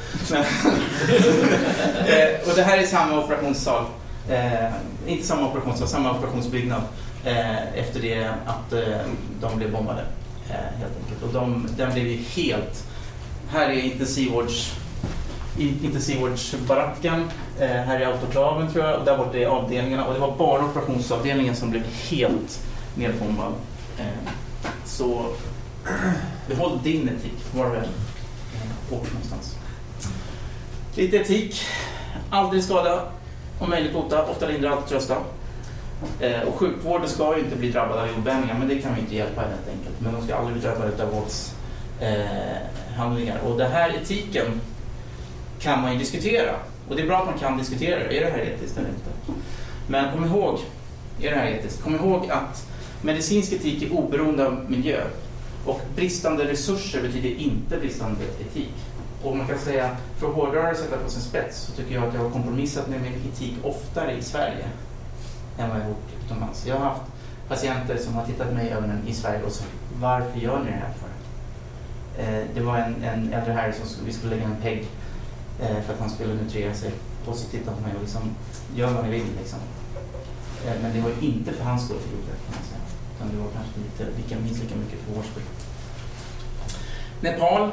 Eh, 2.09 2.49
Och 2.51 2.57
det 2.57 2.63
här 2.63 2.79
är 2.79 2.87
samma 2.87 3.25
operationssal. 3.25 3.85
Eh, 4.31 4.71
Inte 5.07 5.27
samma 5.27 5.49
operationssal, 5.49 5.89
samma 5.89 6.11
operationsbyggnad. 6.19 6.83
eh, 7.25 7.79
Efter 7.79 8.01
det 8.01 8.29
att 8.47 8.73
eh, 8.73 8.99
de 9.41 9.57
blev 9.59 9.73
bombade. 9.73 10.01
eh, 10.51 10.55
Helt 10.79 10.93
enkelt. 11.03 11.23
Och 11.23 11.33
de, 11.33 11.69
den 11.77 11.93
blev 11.93 12.07
ju 12.07 12.17
helt... 12.17 12.85
Här 13.53 13.69
är 13.71 13.81
intensivvårds 13.81 14.73
intensivvårdsbaracken. 15.59 17.25
Eh, 17.61 17.69
här 17.69 18.01
är 18.01 18.07
autoklaven 18.07 18.73
tror 18.73 18.85
jag 18.85 18.99
och 18.99 19.05
där 19.05 19.17
borta 19.19 19.39
är 19.39 19.47
avdelningarna 19.47 20.05
och 20.07 20.15
det 20.15 20.21
var 20.21 20.37
bara 20.37 20.65
operationsavdelningen 20.65 21.57
som 21.57 21.71
blev 21.71 21.83
helt 22.11 22.61
nedbombad. 22.95 23.53
Eh, 23.99 24.05
så 24.85 25.27
behåll 26.49 26.79
din 26.83 27.09
etik 27.09 27.55
var 27.55 27.71
du 27.71 27.77
än 27.77 27.85
åker 28.91 29.13
någonstans. 29.13 29.57
Lite 30.95 31.17
etik. 31.17 31.63
Aldrig 32.31 32.65
skada, 32.65 33.03
om 33.59 33.71
möjligt 33.71 33.93
bota, 33.93 34.27
ofta 34.27 34.47
lindra, 34.47 34.71
alltid 34.71 34.89
trösta. 34.89 35.17
Eh, 36.21 36.41
och 36.41 36.55
sjukvården 36.55 37.09
ska 37.09 37.37
ju 37.37 37.43
inte 37.45 37.57
bli 37.57 37.71
drabbad 37.71 37.99
av 37.99 38.09
jordbävningar, 38.09 38.59
men 38.59 38.69
det 38.69 38.79
kan 38.79 38.95
vi 38.95 39.01
inte 39.01 39.15
hjälpa 39.15 39.41
helt 39.41 39.69
enkelt. 39.69 40.01
Men 40.01 40.15
de 40.15 40.23
ska 40.23 40.37
aldrig 40.37 40.57
bli 40.57 40.63
drabbade 40.69 41.05
av 41.05 41.13
våldshandlingar. 41.13 43.37
Eh, 43.37 43.47
och 43.47 43.59
den 43.59 43.73
här 43.73 43.95
etiken 44.03 44.61
kan 45.59 45.83
man 45.83 45.93
ju 45.93 45.99
diskutera. 45.99 46.53
Och 46.89 46.97
det 46.97 47.03
är 47.03 47.07
bra 47.07 47.19
att 47.19 47.27
man 47.27 47.39
kan 47.39 47.59
diskutera 47.59 47.99
det. 47.99 48.19
Är 48.19 48.25
det 48.25 48.31
här 48.31 48.39
etiskt 48.39 48.79
eller 48.79 48.89
inte? 48.89 49.11
Men 49.87 50.13
kom 50.13 50.25
ihåg, 50.25 50.59
är 51.21 51.31
det 51.31 51.37
här 51.37 51.47
etiskt? 51.47 51.83
Kom 51.83 51.95
ihåg 51.95 52.31
att 52.31 52.67
medicinsk 53.03 53.53
etik 53.53 53.83
är 53.83 53.93
oberoende 53.93 54.47
av 54.47 54.71
miljö. 54.71 55.01
Och 55.65 55.81
bristande 55.97 56.45
resurser 56.45 57.03
betyder 57.03 57.29
inte 57.29 57.77
bristande 57.77 58.25
etik. 58.41 58.75
Och 59.23 59.37
man 59.37 59.47
kan 59.47 59.59
säga, 59.59 59.97
för 60.19 60.29
att 60.29 60.35
hårdra 60.35 60.63
det 60.63 60.71
och 60.71 60.77
sätta 60.77 60.97
på 60.97 61.11
sin 61.11 61.23
spets, 61.23 61.61
så 61.61 61.73
tycker 61.73 61.95
jag 61.95 62.05
att 62.05 62.15
jag 62.15 62.21
har 62.21 62.31
kompromissat 62.31 62.89
med 62.89 63.01
min 63.01 63.13
etik 63.13 63.55
oftare 63.63 64.13
i 64.13 64.23
Sverige 64.23 64.65
än 65.59 65.69
vad 65.69 65.79
jag 65.79 65.83
har 65.83 65.91
gjort 65.91 66.25
utomlands. 66.25 66.67
Jag 66.67 66.77
har 66.77 66.85
haft 66.85 67.03
patienter 67.49 67.97
som 67.97 68.15
har 68.15 68.27
tittat 68.27 68.53
mig 68.53 68.67
i 68.67 68.71
ögonen 68.71 69.03
i 69.07 69.15
Sverige 69.15 69.43
och 69.43 69.53
sagt, 69.53 69.71
varför 70.01 70.41
gör 70.41 70.59
ni 70.59 70.71
det 70.71 70.77
här 70.77 70.95
för? 71.01 71.11
Eh, 72.23 72.45
det 72.55 72.61
var 72.61 72.79
en, 72.79 73.05
en 73.05 73.33
äldre 73.33 73.53
herre 73.53 73.73
som 73.73 73.89
skulle, 73.89 74.07
vi 74.07 74.13
skulle 74.13 74.37
lägga 74.37 74.47
en 74.47 74.57
PEG 74.63 74.87
eh, 75.61 75.83
för 75.83 75.95
att 75.95 76.01
han 76.01 76.11
skulle 76.11 76.35
nutrera 76.35 76.75
sig. 76.75 76.93
Och 77.27 77.37
så 77.37 77.49
tittade 77.49 77.71
han 77.71 77.77
på 77.77 77.89
mig 77.89 77.97
och 77.97 78.03
liksom, 78.03 78.23
gör 78.75 78.93
vad 78.93 79.05
ni 79.05 79.11
vill 79.11 79.27
liksom. 79.39 79.59
Eh, 80.67 80.83
men 80.83 80.93
det 80.93 81.01
var 81.01 81.11
inte 81.21 81.53
för 81.53 81.65
hans 81.65 81.85
skull 81.85 81.97
vi 82.05 82.17
gjorde 82.17 82.27
det. 82.27 82.70
Utan 83.21 83.37
det 83.37 83.43
var 83.43 83.51
kanske 83.51 83.81
lite, 83.81 84.17
lika, 84.17 84.41
minst 84.43 84.63
lika 84.63 84.75
mycket 84.75 84.99
för 85.07 85.15
vår 85.15 85.23
skull. 85.23 85.43
Nepal. 87.21 87.71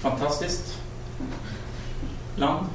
Fantastiskt 0.00 0.78
land. 2.36 2.66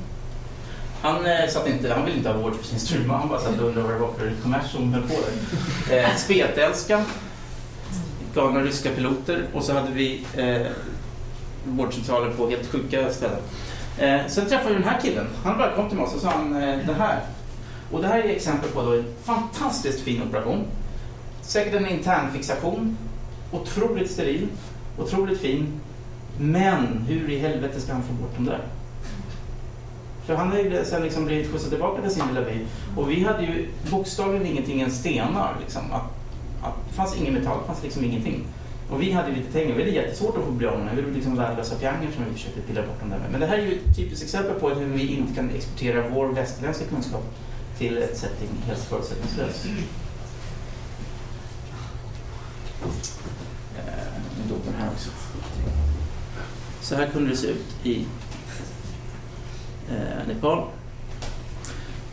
Han, 1.02 1.26
eh, 1.26 1.50
satt 1.50 1.68
inte, 1.68 1.94
han 1.94 2.06
ville 2.06 2.18
inte 2.18 2.30
ha 2.30 2.38
vård 2.38 2.56
för 2.56 2.66
sin 2.66 2.80
struma, 2.80 3.18
han 3.18 3.30
bara 3.30 3.40
satt 3.40 3.60
och 3.60 3.68
undrade 3.68 3.88
vad 3.88 3.96
det 3.96 4.00
var 4.00 4.14
för 4.14 4.34
kommers 4.44 4.72
som 4.72 4.94
höll 4.94 5.04
på 5.04 5.14
där. 5.88 5.98
Eh, 5.98 6.16
spetälska. 6.16 7.06
Galna 8.36 8.60
ryska 8.60 8.90
piloter 8.90 9.46
och 9.54 9.64
så 9.64 9.74
hade 9.74 9.92
vi 9.92 10.26
eh, 10.38 10.72
vårdcentraler 11.66 12.32
på 12.32 12.50
helt 12.50 12.68
sjuka 12.68 13.14
ställen. 13.14 13.42
Eh, 13.98 14.28
sen 14.28 14.46
träffade 14.46 14.70
vi 14.70 14.82
den 14.82 14.90
här 14.90 15.02
killen. 15.02 15.28
Han 15.44 15.58
bara 15.58 15.76
kom 15.76 15.90
till 15.90 16.00
oss 16.00 16.16
och 16.16 16.22
sa 16.22 16.30
han, 16.30 16.64
eh, 16.64 16.80
det 16.86 16.94
här. 16.94 17.20
Och 17.92 18.02
det 18.02 18.08
här 18.08 18.20
är 18.20 18.30
exempel 18.30 18.70
på 18.70 18.82
då 18.82 18.94
en 18.94 19.06
fantastiskt 19.24 20.02
fin 20.02 20.24
operation. 20.24 20.66
Säkert 21.42 21.74
en 21.74 21.88
intern 21.88 22.32
fixation. 22.34 22.98
Otroligt 23.52 24.12
steril, 24.12 24.48
otroligt 24.98 25.40
fin. 25.40 25.80
Men 26.38 27.06
hur 27.08 27.30
i 27.30 27.40
helvete 27.40 27.82
ska 27.82 27.94
han 27.94 28.04
få 28.04 28.14
bort 28.14 28.36
dem 28.36 28.46
där? 28.46 28.62
För 30.26 30.36
han 30.36 30.52
har 30.52 30.58
ju 30.58 30.86
sen 30.86 31.04
liksom 31.04 31.26
blivit 31.26 31.52
skjutsad 31.52 31.70
tillbaka 31.70 32.02
till 32.02 32.12
sin 32.12 32.24
lilla 32.28 32.42
by. 32.42 32.66
Och 32.96 33.12
vi 33.12 33.24
hade 33.24 33.44
ju 33.44 33.68
bokstavligen 33.92 34.48
ingenting 34.48 34.82
än 34.82 34.92
stenar. 34.92 35.56
Liksom. 35.62 35.82
Att, 35.92 36.04
att, 36.62 36.74
det 36.90 36.96
fanns 36.96 37.16
ingen 37.18 37.34
metall, 37.34 37.58
det 37.62 37.68
fanns 37.68 37.84
liksom 37.84 38.04
ingenting. 38.04 38.44
Och 38.92 39.02
vi 39.02 39.12
hade 39.12 39.30
ju 39.30 39.36
lite 39.36 39.52
pengar, 39.52 39.76
vi 39.76 39.84
hade 39.84 39.96
jättesvårt 39.96 40.38
att 40.38 40.44
få 40.44 40.52
bli 40.52 40.68
av 40.68 40.78
med 40.80 40.88
dem. 40.88 40.96
Vi 40.96 41.02
var 41.02 41.12
liksom 41.12 41.36
värdelösa 41.36 41.76
pianger 41.76 42.12
som 42.16 42.26
vi 42.26 42.34
försökte 42.34 42.62
pilla 42.62 42.82
bort 42.82 43.00
dem 43.00 43.10
där 43.10 43.18
med. 43.18 43.32
Men 43.32 43.40
det 43.40 43.48
här 43.48 43.58
är 43.58 43.66
ju 43.66 43.74
ett 43.74 43.96
typiskt 43.96 44.24
exempel 44.24 44.60
på 44.60 44.70
hur 44.70 44.86
vi 44.86 45.16
inte 45.16 45.34
kan 45.36 45.50
exportera 45.50 46.10
vår 46.10 46.28
västerländska 46.28 46.86
kunskap 46.86 47.24
till 47.78 47.98
ett 47.98 48.18
setting 48.18 48.50
helt 48.68 48.80
förutsättningslöst. 48.80 49.68
Nu 54.38 54.50
dog 54.50 54.60
den 54.66 54.82
här 54.82 54.90
också. 54.94 55.10
Så 56.82 56.96
här 56.96 57.08
kunde 57.08 57.30
det 57.30 57.38
se 57.38 57.48
ut 57.48 57.66
i 57.84 58.06
eh, 59.90 60.28
Nepal. 60.28 60.64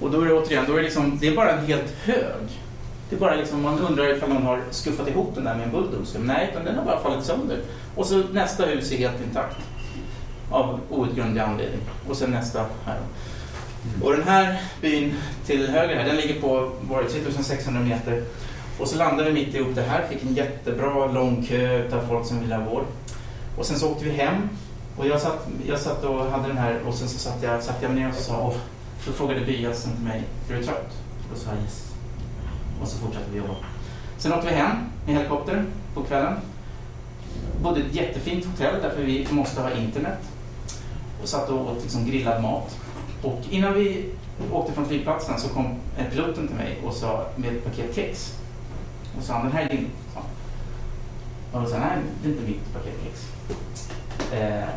Och 0.01 0.11
då 0.11 0.21
är 0.21 0.27
det 0.27 0.33
återigen, 0.33 0.65
då 0.67 0.73
är 0.73 0.77
det, 0.77 0.83
liksom, 0.83 1.19
det 1.21 1.29
är 1.29 1.37
bara 1.37 1.53
en 1.53 1.67
helt 1.67 1.95
hög. 2.05 2.61
Det 3.11 3.17
är 3.17 3.21
bara 3.21 3.35
liksom, 3.35 3.63
man 3.63 3.79
undrar 3.79 4.17
ifall 4.17 4.29
någon 4.29 4.43
har 4.43 4.63
skuffat 4.71 5.09
ihop 5.09 5.35
den 5.35 5.45
där 5.45 5.55
med 5.55 5.65
en 5.65 5.73
bulldozer. 5.73 6.21
Nej, 6.21 6.49
utan 6.53 6.65
den 6.65 6.79
har 6.79 6.85
bara 6.85 7.03
fallit 7.03 7.25
sönder. 7.25 7.61
Och 7.95 8.07
så 8.07 8.23
nästa 8.33 8.67
hus 8.67 8.93
är 8.93 8.97
helt 8.97 9.25
intakt. 9.25 9.57
Av 10.51 10.81
outgrundlig 10.91 11.41
anledning. 11.41 11.81
Och 12.09 12.17
sen 12.17 12.31
nästa 12.31 12.67
här. 12.85 12.99
Och 14.03 14.13
den 14.13 14.23
här 14.23 14.63
byn 14.81 15.15
till 15.47 15.69
höger 15.69 15.97
här, 15.97 16.05
den 16.05 16.17
ligger 16.17 16.41
på 16.41 16.73
var 16.81 17.03
3600 17.03 17.83
meter. 17.83 18.23
Och 18.79 18.89
så 18.89 18.99
landade 18.99 19.31
vi 19.31 19.45
mitt 19.45 19.55
ihop 19.55 19.75
det 19.75 19.83
här, 19.83 20.07
fick 20.09 20.23
en 20.23 20.35
jättebra 20.35 21.07
lång 21.07 21.47
kö 21.49 21.97
av 21.97 22.07
folk 22.09 22.27
som 22.27 22.41
ville 22.41 22.55
ha 22.55 22.65
vård. 22.65 22.85
Och 23.59 23.67
sen 23.67 23.79
så 23.79 23.91
åkte 23.91 24.05
vi 24.05 24.11
hem. 24.11 24.49
Och 24.97 25.07
jag 25.07 25.21
satt, 25.21 25.49
jag 25.67 25.81
satt 25.81 26.05
och 26.05 26.25
hade 26.25 26.49
den 26.49 26.59
här 26.59 26.81
och 26.87 26.95
sen 26.95 27.09
så 27.09 27.19
satt 27.19 27.43
jag, 27.43 27.63
satt 27.63 27.83
jag 27.83 27.95
ner 27.95 28.09
och 28.09 28.15
så 28.15 28.23
sa, 28.23 28.47
åh, 28.47 28.55
så 29.05 29.13
frågade 29.13 29.41
byhjälten 29.41 29.93
till 29.93 30.05
mig, 30.05 30.23
är 30.51 30.57
du 30.57 30.65
trött? 30.65 30.93
Och 31.23 31.35
då 31.35 31.41
sa 31.41 31.51
jag 31.51 31.63
yes. 31.63 31.93
Och 32.83 32.89
så 32.89 32.99
fortsatte 32.99 33.31
vi 33.33 33.39
jobba. 33.39 33.55
Sen 34.19 34.33
åkte 34.33 34.47
vi 34.47 34.55
hem 34.55 34.77
med 35.07 35.15
helikopter 35.15 35.65
på 35.95 36.03
kvällen. 36.03 36.35
Bodde 37.63 37.81
i 37.81 37.83
ett 37.83 37.95
jättefint 37.95 38.45
hotell 38.45 38.75
därför 38.83 39.03
vi 39.03 39.27
måste 39.31 39.61
ha 39.61 39.71
internet. 39.71 40.19
Och 41.23 41.29
satt 41.29 41.49
och 41.49 41.71
åt 41.71 41.83
liksom 41.83 42.07
grillad 42.07 42.43
mat. 42.43 42.77
Och 43.23 43.41
innan 43.51 43.75
vi 43.75 44.05
åkte 44.53 44.73
från 44.73 44.87
flygplatsen 44.87 45.41
så 45.41 45.49
kom 45.49 45.75
piloten 46.11 46.47
till 46.49 46.57
mig 46.57 46.79
och 46.85 46.95
sa 46.95 47.27
med 47.37 47.57
ett 47.57 47.65
paket 47.65 47.95
kex. 47.95 48.38
Och 49.19 49.25
sa 49.25 49.33
han, 49.33 49.43
den 49.43 49.53
här 49.53 49.65
är 49.65 49.69
din. 49.69 49.91
Så. 50.15 50.21
Och 51.53 51.63
då 51.63 51.69
sa 51.69 51.77
han, 51.77 51.89
nej 51.89 51.99
det 52.23 52.29
är 52.29 52.33
inte 52.33 52.45
mitt 52.47 52.73
paket 52.73 52.95
kex. 53.05 53.33
Eh, 54.33 54.69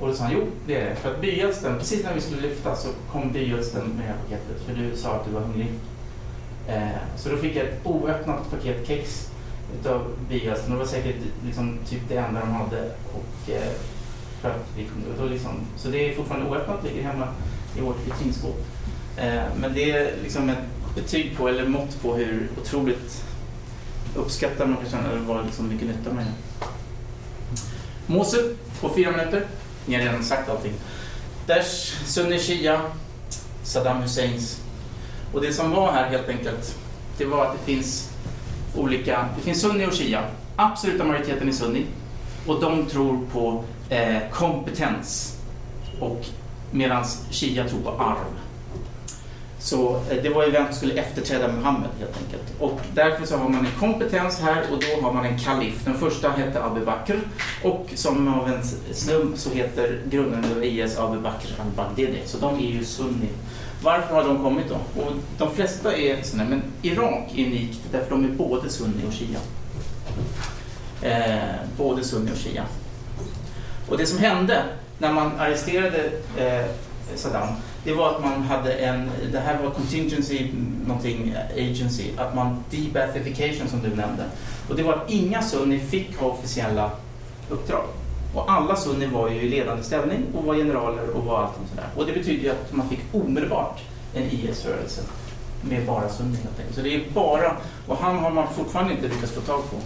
och 0.00 0.08
då 0.08 0.14
sa 0.14 0.24
han, 0.24 0.32
jo 0.32 0.46
det 0.66 0.76
är 0.76 0.90
det. 0.90 0.96
För 0.96 1.14
att 1.14 1.20
byhjälsten, 1.20 1.78
precis 1.78 2.04
när 2.04 2.14
vi 2.14 2.20
skulle 2.20 2.40
lyfta 2.42 2.76
så 2.76 2.88
kom 3.12 3.32
byhjälsten 3.32 3.88
med 3.88 3.98
det 3.98 4.12
här 4.12 4.16
paketet. 4.22 4.62
För 4.66 4.74
du 4.74 4.96
sa 4.96 5.14
att 5.14 5.24
du 5.24 5.30
var 5.30 5.40
hungrig. 5.40 5.70
Eh, 6.68 6.88
så 7.16 7.28
då 7.28 7.36
fick 7.36 7.56
jag 7.56 7.66
ett 7.66 7.80
oöppnat 7.84 8.50
paket 8.50 8.86
kex 8.86 9.30
utav 9.80 10.06
byhjälsten. 10.28 10.72
Det 10.72 10.78
var 10.78 10.86
säkert 10.86 11.16
liksom 11.46 11.78
typ 11.88 12.02
det 12.08 12.16
enda 12.16 12.40
de 12.40 12.50
hade. 12.50 12.90
Och, 13.14 13.50
eh, 13.50 13.72
för 14.40 14.50
att 14.50 14.66
vi 14.76 14.84
kunde, 14.84 15.22
då 15.22 15.28
liksom, 15.28 15.50
så 15.76 15.88
det 15.88 16.10
är 16.10 16.14
fortfarande 16.14 16.50
oöppnat, 16.50 16.84
ligger 16.84 17.02
hemma 17.02 17.28
i 17.76 17.80
vårt 17.80 18.06
vitrinskåp. 18.06 18.66
Eh, 19.16 19.42
men 19.60 19.74
det 19.74 19.90
är 19.90 20.12
liksom 20.22 20.48
ett 20.48 20.94
betyg 20.94 21.36
på, 21.36 21.48
eller 21.48 21.68
mått 21.68 22.02
på 22.02 22.14
hur 22.14 22.48
otroligt 22.62 23.24
uppskattar 24.14 24.66
man 24.66 24.76
kan 24.76 24.90
känna, 24.90 25.10
eller 25.10 25.20
vad 25.20 25.46
liksom 25.46 25.68
mycket 25.68 25.88
nytta 25.88 26.12
med 26.12 26.26
det. 26.26 26.66
Mosul 28.06 28.56
på 28.80 28.94
fyra 28.94 29.10
minuter. 29.10 29.46
Ni 29.86 29.94
har 29.94 30.02
redan 30.02 30.24
sagt 30.24 30.48
allting. 30.48 30.72
Daesh, 31.46 32.04
Sunni 32.06 32.38
Shia, 32.38 32.80
Saddam 33.62 34.02
Husseins. 34.02 34.60
Och 35.32 35.40
det 35.40 35.52
som 35.52 35.70
var 35.70 35.92
här 35.92 36.10
helt 36.10 36.28
enkelt, 36.28 36.78
det 37.18 37.24
var 37.24 37.46
att 37.46 37.52
det 37.52 37.72
finns 37.72 38.10
olika, 38.76 39.28
det 39.36 39.42
finns 39.42 39.60
Sunni 39.60 39.86
och 39.86 39.94
Shia. 39.94 40.24
Absoluta 40.56 41.04
majoriteten 41.04 41.48
är 41.48 41.52
Sunni. 41.52 41.86
Och 42.46 42.60
de 42.60 42.86
tror 42.86 43.18
på 43.32 43.64
eh, 43.88 44.18
kompetens. 44.32 45.36
Och 46.00 46.26
medan 46.70 47.04
Shia 47.30 47.68
tror 47.68 47.80
på 47.80 47.90
arv. 47.90 48.38
Så 49.60 49.96
eh, 50.10 50.22
det 50.22 50.28
var 50.28 50.44
ju 50.46 50.50
vem 50.50 50.66
som 50.66 50.74
skulle 50.74 50.94
efterträda 50.94 51.48
Muhammed 51.48 51.90
helt 51.98 52.16
enkelt. 52.16 52.42
Och 52.58 52.80
därför 52.94 53.26
så 53.26 53.36
har 53.36 53.48
man 53.48 53.66
en 53.66 53.80
kompetens 53.80 54.40
här 54.40 54.62
och 54.72 54.78
då 54.80 55.06
har 55.06 55.12
man 55.12 55.24
en 55.24 55.38
kalif. 55.38 55.84
Den 55.84 55.94
första 55.94 56.30
hette 56.30 56.64
Abu 56.64 56.84
Bakr 56.84 57.18
och 57.64 57.86
som 57.94 58.28
av 58.28 58.48
en 58.48 58.62
slump 58.94 59.38
så 59.38 59.50
heter 59.50 60.00
grundaren 60.10 60.44
av 60.56 60.64
IS 60.64 60.98
Abu 60.98 61.20
Bakr 61.20 61.48
al-Baghdadi. 61.60 62.22
Så 62.24 62.38
de 62.38 62.54
är 62.54 62.70
ju 62.70 62.84
sunni. 62.84 63.28
Varför 63.82 64.14
har 64.14 64.24
de 64.24 64.42
kommit 64.42 64.66
då? 64.68 65.02
Och 65.02 65.12
de 65.38 65.54
flesta 65.54 65.96
är 65.96 66.22
sunni, 66.22 66.44
men 66.48 66.62
Irak 66.82 67.32
är 67.34 67.46
unikt 67.46 67.80
därför 67.92 68.10
de 68.10 68.24
är 68.24 68.28
både 68.28 68.70
sunni 68.70 69.02
och 69.08 69.14
shia. 69.14 69.38
Eh, 71.02 71.54
både 71.76 72.04
sunni 72.04 72.32
och 72.32 72.36
shia. 72.36 72.64
Och 73.88 73.98
det 73.98 74.06
som 74.06 74.18
hände 74.18 74.62
när 74.98 75.12
man 75.12 75.32
arresterade 75.38 76.10
eh, 76.36 76.64
Saddam, 77.14 77.48
det 77.84 77.92
var 77.92 78.10
att 78.10 78.22
man 78.22 78.42
hade 78.42 78.72
en, 78.72 79.10
det 79.32 79.38
här 79.40 79.62
var 79.62 79.70
contingency, 79.70 80.46
någonting, 80.86 81.34
agency, 81.56 82.04
att 82.16 82.34
man, 82.34 82.64
debathification 82.70 83.68
som 83.68 83.82
du 83.82 83.88
nämnde. 83.88 84.24
Och 84.68 84.76
det 84.76 84.82
var 84.82 84.92
att 84.92 85.10
inga 85.10 85.42
sunni 85.42 85.78
fick 85.78 86.16
ha 86.16 86.26
officiella 86.26 86.90
uppdrag. 87.48 87.84
Och 88.34 88.52
alla 88.52 88.76
sunni 88.76 89.06
var 89.06 89.30
ju 89.30 89.40
i 89.40 89.48
ledande 89.48 89.82
ställning 89.82 90.24
och 90.34 90.44
var 90.44 90.54
generaler 90.54 91.10
och 91.10 91.24
var 91.24 91.42
allting 91.42 91.64
sådär. 91.70 91.86
Och 91.96 92.06
det 92.06 92.12
betyder 92.12 92.42
ju 92.42 92.50
att 92.50 92.72
man 92.72 92.88
fick 92.88 93.00
omedelbart 93.12 93.80
en 94.14 94.22
IS-rörelse 94.22 95.02
med 95.62 95.86
bara 95.86 96.08
sunni 96.08 96.36
helt 96.36 96.58
enkelt. 96.58 96.76
Så 96.76 96.82
det 96.82 96.94
är 96.94 97.02
bara, 97.14 97.56
och 97.86 97.96
han 97.96 98.18
har 98.18 98.30
man 98.30 98.54
fortfarande 98.54 98.92
inte 98.92 99.08
lyckats 99.08 99.32
få 99.32 99.40
tag 99.40 99.62
på. 99.70 99.76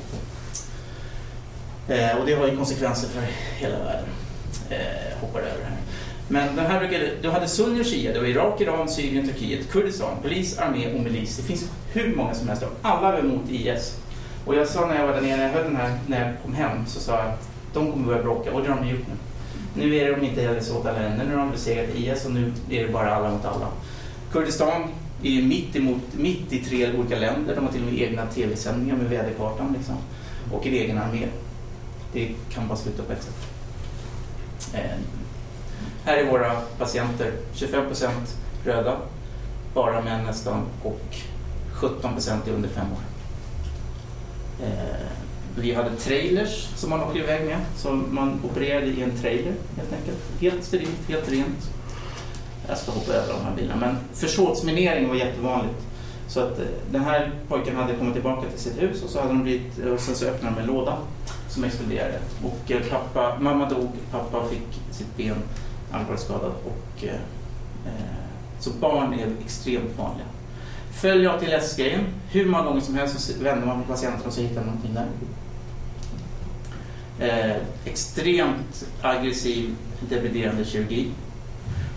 Eh, 1.93 2.17
och 2.17 2.27
det 2.27 2.35
har 2.35 2.47
ju 2.47 2.57
konsekvenser 2.57 3.09
för 3.09 3.21
hela 3.59 3.79
världen. 3.79 4.09
Eh, 4.71 5.21
hoppar 5.21 5.41
över 5.41 5.59
det 5.59 5.65
här. 5.65 5.84
Men 6.29 6.57
de 6.57 6.63
här 6.63 6.79
brukade, 6.79 7.11
du 7.23 7.31
hade 7.31 7.49
sunni 7.49 7.83
och 7.83 7.87
shia, 7.87 8.13
det 8.13 8.19
var 8.19 8.27
Irak, 8.27 8.61
Iran, 8.61 8.89
Syrien, 8.89 9.29
Turkiet, 9.29 9.71
Kurdistan, 9.71 10.17
polis, 10.23 10.59
armé 10.59 10.95
och 10.95 11.01
milis. 11.01 11.37
Det 11.37 11.43
finns 11.43 11.71
hur 11.93 12.17
många 12.17 12.35
som 12.35 12.49
helst. 12.49 12.65
Alla 12.83 13.13
var 13.13 13.19
emot 13.19 13.51
IS. 13.51 13.99
Och 14.45 14.55
jag 14.55 14.69
sa 14.69 14.87
när 14.87 14.99
jag 14.99 15.07
var 15.07 15.15
där 15.15 15.21
nere, 15.21 15.43
jag 15.43 15.49
höll 15.49 15.65
den 15.65 15.77
här, 15.77 15.99
när 16.07 16.27
jag 16.27 16.43
kom 16.43 16.55
hem, 16.55 16.87
så 16.87 17.01
sa 17.01 17.13
jag 17.13 17.27
att 17.27 17.49
de 17.73 17.93
kommer 17.93 18.07
börja 18.07 18.23
bråka 18.23 18.53
och 18.53 18.63
det 18.63 18.69
har 18.69 18.81
de 18.81 18.89
gjort 18.89 19.07
nu. 19.09 19.15
Nu 19.83 19.97
är 19.97 20.17
de 20.17 20.27
inte 20.27 20.43
heller 20.43 20.61
så 20.61 20.79
åt 20.79 20.87
alla 20.87 20.99
länder, 20.99 21.25
nu 21.25 21.35
har 21.35 21.41
de 21.41 21.51
besegrat 21.51 21.95
IS 21.95 22.25
och 22.25 22.31
nu 22.31 22.53
är 22.71 22.87
det 22.87 22.93
bara 22.93 23.15
alla 23.15 23.31
mot 23.31 23.45
alla. 23.45 23.69
Kurdistan 24.33 24.83
är 25.23 25.31
ju 25.31 25.43
mitt, 25.43 25.77
emot, 25.77 26.03
mitt 26.13 26.53
i 26.53 26.65
tre 26.65 26.99
olika 26.99 27.19
länder, 27.19 27.55
de 27.55 27.65
har 27.65 27.73
till 27.73 27.83
och 27.83 27.93
med 27.93 28.03
egna 28.03 28.27
tv-sändningar 28.27 28.97
med 28.97 29.11
väderkartan 29.11 29.75
liksom. 29.79 29.95
Och 30.53 30.67
en 30.67 30.73
egen 30.73 30.99
armé. 30.99 31.27
Det 32.13 32.29
kan 32.51 32.69
bara 32.69 32.79
sluta 32.79 33.03
på 33.03 33.13
ett 33.13 33.23
sätt. 33.23 33.35
Eh, 34.75 34.99
här 36.05 36.17
är 36.17 36.31
våra 36.31 36.53
patienter. 36.79 37.33
25 37.55 37.87
procent 37.87 38.37
röda, 38.65 38.97
bara 39.75 40.01
män 40.01 40.25
nästan, 40.25 40.67
och 40.83 41.17
17 41.73 42.13
procent 42.13 42.49
är 42.49 42.53
under 42.53 42.69
fem 42.69 42.87
år. 42.93 42.99
Eh, 44.67 45.07
vi 45.57 45.75
hade 45.75 45.97
trailers 45.97 46.69
som 46.77 46.91
man 46.91 47.03
åkte 47.03 47.19
iväg 47.19 47.47
med, 47.47 47.59
som 47.77 48.15
man 48.15 48.41
opererade 48.45 48.87
i 48.87 49.03
en 49.03 49.19
trailer 49.19 49.55
helt 49.77 49.93
enkelt. 49.93 50.19
Helt 50.41 50.65
sterilt, 50.65 51.09
helt 51.09 51.29
rent. 51.29 51.71
Jag 52.69 52.79
ska 52.79 52.93
hoppa 52.93 53.13
över 53.13 53.35
de 53.35 53.45
här 53.45 53.57
bilarna, 53.57 53.81
men 53.81 53.97
försåtsminering 54.13 55.09
var 55.09 55.15
jättevanligt. 55.15 55.81
Så 56.29 56.41
att 56.41 56.59
eh, 56.59 56.65
den 56.91 57.05
här 57.05 57.33
pojken 57.49 57.77
hade 57.77 57.97
kommit 57.97 58.15
tillbaka 58.15 58.49
till 58.49 58.61
sitt 58.61 58.83
hus 58.83 59.03
och 59.03 59.11
så 59.11 59.21
hade 59.21 59.33
de 59.33 59.43
blivit, 59.43 59.79
eh, 59.79 59.93
och 59.93 60.01
sen 60.01 60.15
så 60.15 60.27
öppnade 60.27 60.57
de 60.57 60.61
en 60.61 60.67
låda 60.67 60.97
som 61.49 61.65
exploderade. 61.65 62.19
Och 62.43 62.71
eh, 62.71 62.83
pappa, 62.91 63.39
mamma 63.41 63.69
dog, 63.69 63.89
pappa 64.11 64.49
fick 64.49 64.81
sitt 64.91 65.17
ben 65.17 65.37
allvarligt 65.95 66.23
skadad 66.23 66.53
och 66.65 67.05
eh, 67.05 67.15
eh, 67.87 68.25
så 68.61 68.71
barn 68.71 69.13
är 69.13 69.33
extremt 69.45 69.99
vanliga. 69.99 70.27
Följ 70.93 71.27
ATLS-grejen. 71.27 72.01
Hur 72.31 72.47
många 72.47 72.65
gånger 72.65 72.81
som 72.81 72.95
helst 72.95 73.21
så 73.21 73.43
vänder 73.43 73.67
man 73.67 73.83
på 73.83 73.89
patienten 73.89 74.27
och 74.27 74.33
så 74.33 74.41
hittar 74.41 74.55
man 74.55 74.65
någonting 74.65 74.95
där. 74.95 75.07
Eh, 77.19 77.57
extremt 77.85 78.87
aggressiv 79.03 79.77
debriderande 80.09 80.65
kirurgi 80.65 81.11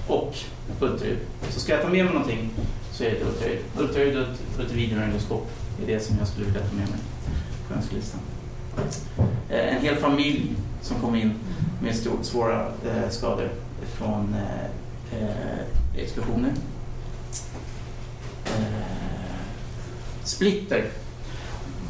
och 0.07 0.35
ultraljud. 0.79 1.19
Så 1.49 1.59
ska 1.59 1.73
jag 1.73 1.81
ta 1.81 1.89
med 1.89 2.05
mig 2.05 2.13
någonting 2.13 2.49
så 2.91 3.03
är 3.03 3.11
det 3.11 3.25
ultraljud. 3.25 3.59
Ultraljud 3.77 4.17
och 4.17 4.59
ultravideoendoskop 4.59 5.47
är 5.83 5.87
det 5.87 5.99
som 5.99 6.17
jag 6.19 6.27
skulle 6.27 6.45
vilja 6.45 6.61
ta 6.61 6.75
med 6.75 6.89
mig 6.89 6.99
på 7.67 7.73
önskelistan. 7.73 8.19
Eh, 9.49 9.75
en 9.75 9.81
hel 9.81 9.95
familj 9.95 10.55
som 10.81 11.01
kom 11.01 11.15
in 11.15 11.33
med 11.81 11.95
svåra 12.21 12.65
eh, 12.65 13.09
skador 13.09 13.49
från 13.97 14.35
eh, 14.35 15.19
eh 15.19 16.03
explosioner. 16.03 16.51
Eh, 18.45 18.97
splitter. 20.23 20.89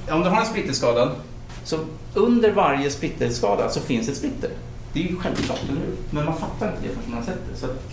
Om 0.09 0.23
du 0.23 0.29
har 0.29 0.41
en 0.41 0.45
splitterskada, 0.45 1.11
så 1.63 1.79
under 2.13 2.51
varje 2.51 2.89
splitterskada 2.89 3.69
så 3.69 3.79
finns 3.79 4.09
ett 4.09 4.17
splitter. 4.17 4.49
Det 4.93 4.99
är 4.99 5.03
ju 5.03 5.15
självklart, 5.15 5.63
eller 5.69 5.81
hur? 5.81 5.95
Men 6.09 6.25
man 6.25 6.37
fattar 6.37 6.71
inte 6.71 6.87
det 6.87 6.93
förrän 6.93 7.09
man 7.09 7.19
har 7.19 7.25
sett 7.25 7.39
det. 7.51 7.57
Så 7.57 7.65
att 7.65 7.83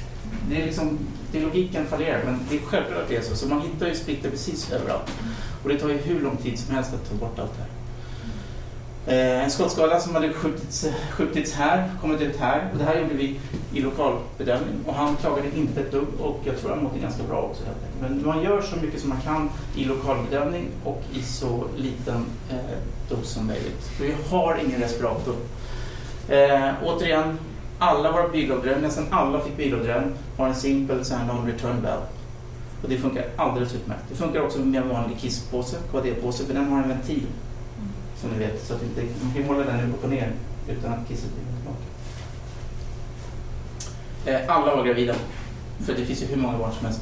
det 0.48 0.62
är 0.62 0.66
liksom, 0.66 0.98
det 1.32 1.38
är 1.38 1.42
logiken 1.42 1.86
fallerar, 1.86 2.24
men 2.24 2.40
det 2.50 2.56
är 2.56 2.60
självklart 2.60 3.02
att 3.02 3.08
det 3.08 3.16
är 3.16 3.22
så. 3.22 3.36
Så 3.36 3.48
man 3.48 3.60
hittar 3.60 3.86
ju 3.86 3.94
splitter 3.94 4.30
precis 4.30 4.72
överallt. 4.72 5.10
Och 5.62 5.68
det 5.68 5.78
tar 5.78 5.88
ju 5.88 5.96
hur 5.96 6.20
lång 6.20 6.36
tid 6.36 6.58
som 6.58 6.74
helst 6.74 6.94
att 6.94 7.10
ta 7.10 7.14
bort 7.14 7.38
allt 7.38 7.52
det 7.56 7.62
här. 7.62 7.70
Eh, 9.06 9.44
en 9.44 9.50
skottskada 9.50 10.00
som 10.00 10.14
hade 10.14 10.32
skjutits, 10.32 10.86
skjutits 11.10 11.52
här, 11.52 11.90
kommit 12.00 12.20
ut 12.20 12.36
här. 12.36 12.68
Och 12.72 12.78
det 12.78 12.84
här 12.84 13.00
gjorde 13.00 13.14
vi 13.14 13.40
i 13.72 13.80
lokalbedömning 13.80 14.74
och 14.86 14.94
han 14.94 15.16
klagade 15.16 15.48
inte 15.56 15.80
ett 15.80 15.92
dugg 15.92 16.06
och 16.20 16.40
jag 16.44 16.58
tror 16.58 16.70
han 16.70 16.82
mådde 16.82 16.98
ganska 16.98 17.22
bra 17.22 17.42
också. 17.42 17.62
Men 18.00 18.26
man 18.26 18.42
gör 18.42 18.62
så 18.62 18.76
mycket 18.76 19.00
som 19.00 19.08
man 19.08 19.20
kan 19.20 19.50
i 19.76 19.84
lokalbedömning 19.84 20.68
och 20.84 21.02
i 21.12 21.22
så 21.22 21.64
liten 21.76 22.26
eh, 22.50 22.78
dos 23.08 23.28
som 23.28 23.46
möjligt. 23.46 23.82
För 23.96 24.04
vi 24.04 24.14
har 24.30 24.60
ingen 24.66 24.80
respirator. 24.80 25.34
Eh, 26.28 26.70
återigen, 26.84 27.38
alla 27.78 28.12
våra 28.12 28.28
bilodrön, 28.28 28.80
nästan 28.80 29.04
alla 29.10 29.40
fick 29.40 29.56
bilodrön, 29.56 30.14
har 30.36 30.48
en 30.48 30.54
simpel 30.54 31.04
så 31.04 31.14
här 31.14 31.26
non-return 31.26 31.82
bell. 31.82 32.00
Och 32.82 32.88
det 32.88 32.96
funkar 32.96 33.24
alldeles 33.36 33.74
utmärkt. 33.74 34.02
Det 34.08 34.14
funkar 34.14 34.40
också 34.40 34.58
med 34.58 34.82
en 34.82 34.88
vanlig 34.88 35.18
kisspåse, 35.20 35.76
KD-påse, 35.92 36.44
för 36.44 36.54
den 36.54 36.72
har 36.72 36.82
en 36.82 36.88
ventil. 36.88 37.26
Som 38.24 38.32
ni 38.32 38.38
vet, 38.38 38.66
så 38.66 38.74
att 38.74 38.82
inte, 38.82 39.02
man 39.22 39.34
kan 39.34 39.44
hålla 39.44 39.64
den 39.64 39.94
upp 39.94 40.04
och 40.04 40.10
ner 40.10 40.32
utan 40.68 40.92
att 40.92 41.08
kisset 41.08 41.30
blir 41.34 41.44
tillbaka. 41.56 41.84
Eh, 44.26 44.56
alla 44.56 44.76
var 44.76 44.84
gravida. 44.84 45.14
För 45.80 45.94
det 45.94 46.04
finns 46.04 46.22
ju 46.22 46.26
hur 46.26 46.36
många 46.36 46.58
barn 46.58 46.72
som 46.72 46.86
helst. 46.86 47.00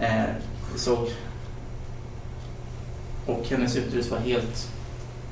Eh. 0.00 0.24
Och 3.26 3.46
hennes 3.48 3.76
utrustning 3.76 4.20
var 4.20 4.26
helt 4.26 4.68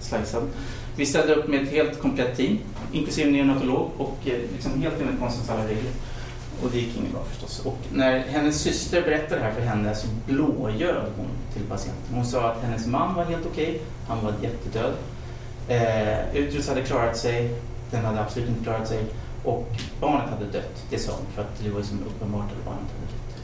slicead. 0.01 0.49
Vi 0.97 1.07
ställde 1.07 1.35
upp 1.35 1.49
med 1.49 1.63
ett 1.63 1.71
helt 1.71 2.01
komplett 2.01 2.37
team, 2.37 2.59
inklusive 2.93 3.31
neonatolog 3.31 3.91
och 3.99 4.19
eh, 4.25 4.41
liksom 4.53 4.83
helt 4.83 5.01
enligt 5.01 5.21
konstens 5.21 5.51
alla 5.51 5.65
regler. 5.65 5.93
Och 6.65 6.71
det 6.71 6.79
gick 6.79 6.97
inget 6.97 7.13
bra 7.13 7.25
förstås. 7.25 7.61
Och 7.65 7.79
när 7.93 8.19
hennes 8.19 8.61
syster 8.61 9.03
berättade 9.03 9.41
det 9.41 9.47
här 9.47 9.53
för 9.53 9.61
henne 9.61 9.95
så 9.95 10.07
blåljög 10.27 11.05
hon 11.17 11.29
till 11.53 11.63
patienten. 11.63 12.15
Hon 12.15 12.27
sa 12.27 12.51
att 12.51 12.63
hennes 12.63 12.87
man 12.87 13.15
var 13.15 13.25
helt 13.25 13.47
okej, 13.47 13.83
han 14.09 14.25
var 14.25 14.35
jättedöd. 14.43 14.95
Eh, 15.69 16.37
Utrus 16.37 16.69
hade 16.69 16.83
klarat 16.83 17.17
sig, 17.17 17.55
den 17.91 18.05
hade 18.05 18.21
absolut 18.21 18.49
inte 18.49 18.65
klarat 18.65 18.89
sig 18.89 19.05
och 19.45 19.69
barnet 20.01 20.31
hade 20.31 20.45
dött. 20.45 20.85
Det 20.91 20.99
sa 20.99 21.13
hon 21.13 21.27
för 21.35 21.43
att 21.43 21.59
det 21.63 21.71
var 21.71 21.81
ju 21.81 21.87
som 21.87 22.03
uppenbart 22.07 22.45
att 22.45 22.65
barnet 22.65 22.83
hade 22.95 23.07
dött. 23.13 23.37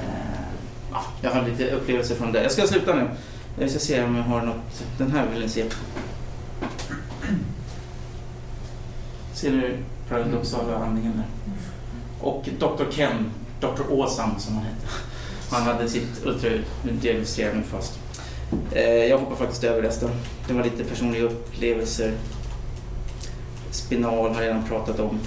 Eh, 0.00 0.48
ja, 0.92 1.04
jag 1.20 1.30
har 1.30 1.48
lite 1.48 1.70
upplevelser 1.70 2.14
från 2.14 2.32
det. 2.32 2.42
Jag 2.42 2.52
ska 2.52 2.66
sluta 2.66 2.94
nu. 2.94 3.08
Jag 3.58 3.70
ska 3.70 3.78
se 3.78 4.02
om 4.02 4.16
jag 4.16 4.22
har 4.22 4.42
något. 4.42 4.84
Den 4.98 5.10
här 5.10 5.26
vill 5.26 5.40
ni 5.40 5.48
se. 5.48 5.64
Ser 9.34 9.52
ni 9.52 9.76
paradoxala 10.12 10.76
andningen 10.76 11.12
där? 11.16 11.26
Och 12.28 12.48
Dr. 12.58 12.84
Ken, 12.90 13.30
Dr. 13.60 13.82
Åsam 13.90 14.30
som 14.38 14.54
han 14.54 14.64
hette. 14.64 14.86
Han 15.50 15.62
hade 15.62 15.88
sitt 15.88 16.24
ultraljud. 16.26 16.64
Nu 16.84 16.92
diagnostiserar 16.92 17.48
jag 17.48 17.56
mig 17.56 17.64
fast. 17.64 17.98
Eh, 18.72 18.82
jag 19.04 19.18
hoppar 19.18 19.36
faktiskt 19.36 19.64
över 19.64 19.82
resten. 19.82 20.10
Det 20.48 20.54
var 20.54 20.64
lite 20.64 20.84
personliga 20.84 21.22
upplevelser. 21.22 22.12
Spinal 23.70 24.34
har 24.34 24.42
jag 24.42 24.48
redan 24.50 24.64
pratat 24.64 25.00
om. 25.00 25.18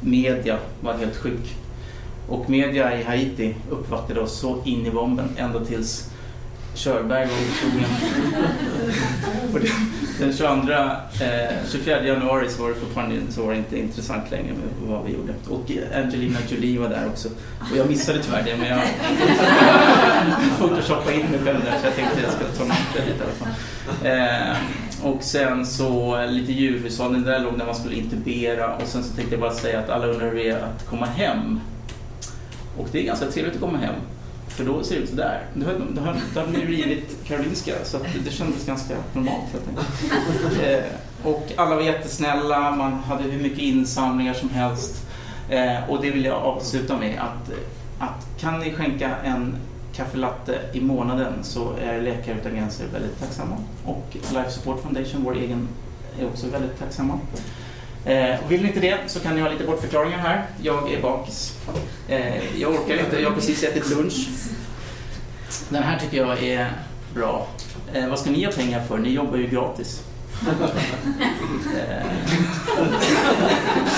Media 0.00 0.58
var 0.80 0.94
helt 0.94 1.16
sjuk. 1.16 1.56
Och 2.28 2.50
media 2.50 3.00
i 3.00 3.02
Haiti 3.04 3.54
uppvaktade 3.70 4.20
oss 4.20 4.38
så 4.38 4.62
in 4.64 4.86
i 4.86 4.90
bomben 4.90 5.28
ända 5.36 5.64
tills 5.64 6.10
Körberg 6.74 7.26
var 7.28 7.34
otrogen. 7.34 7.90
Och 9.52 9.60
det- 9.60 10.03
den 10.18 10.32
22, 10.32 10.72
eh, 10.72 11.68
24 11.70 12.02
januari 12.06 12.48
så 12.48 12.62
var, 12.62 12.68
det 12.68 12.74
fortfarande, 12.74 13.16
så 13.30 13.42
var 13.42 13.52
det 13.52 13.58
inte 13.58 13.78
intressant 13.78 14.30
längre 14.30 14.52
med 14.52 14.88
vad 14.88 15.04
vi 15.04 15.12
gjorde. 15.12 15.34
Och 15.48 15.70
Angelina 15.94 16.38
Jolie 16.48 16.78
var 16.78 16.88
där 16.88 17.06
också. 17.06 17.28
Och 17.70 17.76
jag 17.76 17.88
missade 17.88 18.22
tyvärr 18.22 18.42
det 18.42 18.56
men 18.56 18.68
jag 18.68 18.80
photoshoppade 20.58 21.14
in 21.14 21.26
mig 21.26 21.40
själv 21.44 21.64
där 21.64 21.78
så 21.80 21.86
jag 21.86 21.94
tänkte 21.94 22.20
jag 22.22 22.32
ska 22.32 22.44
ta 22.58 22.64
mig 22.64 22.76
lite 22.94 23.08
i 23.08 23.22
alla 23.22 23.32
fall. 23.32 23.48
Eh, 24.04 24.56
och 25.02 25.22
sen 25.22 25.66
så 25.66 26.24
lite 26.26 26.52
djurhushållning, 26.52 27.22
där 27.22 27.40
låg 27.40 27.58
när 27.58 27.66
man 27.66 27.74
skulle 27.74 27.96
intubera 27.96 28.74
och 28.74 28.86
sen 28.86 29.04
så 29.04 29.14
tänkte 29.14 29.34
jag 29.34 29.40
bara 29.40 29.54
säga 29.54 29.78
att 29.80 29.90
alla 29.90 30.06
undrar 30.06 30.28
hur 30.30 30.34
det 30.34 30.48
är 30.48 30.58
att 30.58 30.86
komma 30.86 31.06
hem. 31.06 31.60
Och 32.78 32.88
det 32.92 33.00
är 33.00 33.02
ganska 33.02 33.26
trevligt 33.26 33.54
att 33.54 33.60
komma 33.60 33.78
hem. 33.78 33.94
För 34.54 34.64
då 34.64 34.82
ser 34.82 34.94
det 34.94 35.00
ut 35.00 35.08
sådär. 35.08 35.46
Då 35.54 35.66
har, 35.66 35.72
då 35.90 36.00
har, 36.00 36.16
då 36.34 36.40
har 36.40 36.46
ni 36.46 36.64
rivit 36.64 37.16
Karolinska 37.24 37.72
så 37.84 37.96
att 37.96 38.06
det 38.24 38.30
kändes 38.30 38.66
ganska 38.66 38.94
normalt 39.12 39.52
helt 39.52 39.68
enkelt. 39.68 40.62
Eh, 40.62 41.28
och 41.30 41.52
alla 41.56 41.74
var 41.74 41.82
jättesnälla, 41.82 42.70
man 42.70 42.92
hade 42.92 43.22
hur 43.22 43.42
mycket 43.42 43.58
insamlingar 43.58 44.34
som 44.34 44.50
helst. 44.50 45.06
Eh, 45.48 45.90
och 45.90 46.02
det 46.02 46.10
vill 46.10 46.24
jag 46.24 46.34
avsluta 46.34 46.98
med 46.98 47.20
att, 47.20 47.50
att 47.98 48.40
kan 48.40 48.60
ni 48.60 48.72
skänka 48.72 49.16
en 49.24 49.56
kaffelatte 49.94 50.60
i 50.72 50.80
månaden 50.80 51.32
så 51.42 51.72
är 51.82 52.00
Läkare 52.00 52.36
Utan 52.40 52.54
Gränser 52.54 52.84
väldigt 52.92 53.20
tacksamma. 53.20 53.56
Och 53.84 54.06
Life 54.12 54.50
Support 54.50 54.82
Foundation, 54.82 55.24
vår 55.24 55.36
egen, 55.36 55.68
är 56.20 56.26
också 56.26 56.46
väldigt 56.46 56.78
tacksamma. 56.78 57.18
Eh, 58.06 58.36
vill 58.48 58.62
ni 58.62 58.68
inte 58.68 58.80
det 58.80 58.98
så 59.06 59.20
kan 59.20 59.34
ni 59.34 59.40
ha 59.40 59.48
lite 59.48 59.64
bortförklaringar 59.64 60.18
här. 60.18 60.46
Jag 60.62 60.92
är 60.92 61.02
bakis. 61.02 61.58
Eh, 62.08 62.60
jag 62.60 62.72
orkar 62.72 63.04
inte, 63.04 63.20
jag 63.20 63.28
har 63.30 63.36
precis 63.36 63.62
ätit 63.62 63.90
lunch. 63.90 64.28
Den 65.68 65.82
här 65.82 65.98
tycker 65.98 66.16
jag 66.16 66.42
är 66.42 66.70
bra. 67.14 67.46
Eh, 67.94 68.08
vad 68.08 68.18
ska 68.18 68.30
ni 68.30 68.44
ha 68.44 68.52
pengar 68.52 68.84
för? 68.84 68.98
Ni 68.98 69.08
jobbar 69.08 69.36
ju 69.36 69.46
gratis. 69.46 70.02
Eh, 71.76 72.06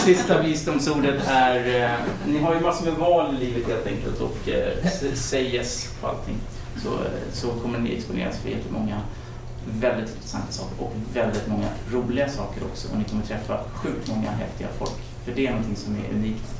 sista 0.05 0.43
visdomsordet 0.43 1.27
är, 1.29 1.83
eh, 1.83 1.91
ni 2.27 2.39
har 2.39 2.55
ju 2.55 2.61
massor 2.61 2.85
med 2.85 2.95
val 2.95 3.35
i 3.35 3.45
livet 3.45 3.69
helt 3.69 3.87
enkelt 3.87 4.21
och 4.21 4.49
eh, 4.49 4.91
säg 5.15 5.55
yes 5.55 5.95
på 6.01 6.07
allting. 6.07 6.37
Så, 6.83 6.89
eh, 6.89 7.33
så 7.33 7.49
kommer 7.49 7.79
ni 7.79 7.95
exponeras 7.95 8.39
för 8.39 8.49
jättemånga 8.49 9.01
väldigt 9.67 10.15
intressanta 10.15 10.53
saker 10.53 10.85
och 10.85 10.93
väldigt 11.13 11.49
många 11.49 11.69
roliga 11.93 12.29
saker 12.29 12.65
också. 12.65 12.89
Och 12.93 12.99
ni 12.99 13.05
kommer 13.05 13.23
träffa 13.23 13.61
sjukt 13.75 14.09
många 14.09 14.31
häftiga 14.31 14.69
folk. 14.79 15.01
För 15.25 15.33
det 15.33 15.47
är 15.47 15.51
någonting 15.51 15.77
som 15.77 15.95
är 15.95 16.11
unikt. 16.15 16.55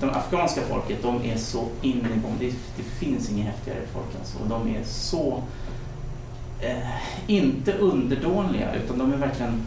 De 0.00 0.10
afghanska 0.10 0.60
folket, 0.60 1.02
de 1.02 1.24
är 1.24 1.36
så 1.36 1.68
in 1.82 2.06
i 2.16 2.18
bomb. 2.18 2.40
Det, 2.40 2.52
det 2.76 2.82
finns 2.82 3.30
inget 3.30 3.46
häftigare 3.46 3.80
folk 3.92 4.06
alltså. 4.18 4.38
Och 4.38 4.48
de 4.48 4.76
är 4.76 4.84
så, 4.84 5.42
eh, 6.60 6.88
inte 7.26 7.72
underdåniga, 7.72 8.74
utan 8.74 8.98
de 8.98 9.12
är 9.12 9.16
verkligen 9.16 9.66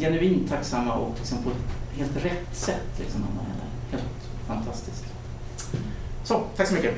genuint 0.00 0.48
tacksamma 0.48 0.94
och 0.94 1.14
liksom 1.18 1.38
på 1.42 1.50
ett 1.50 1.96
helt 1.98 2.24
rätt 2.24 2.56
sätt. 2.56 2.98
Liksom, 2.98 3.20
är 3.22 3.96
helt 3.96 4.12
fantastiskt. 4.46 5.04
Så, 6.24 6.42
tack 6.56 6.68
så 6.68 6.74
mycket. 6.74 6.94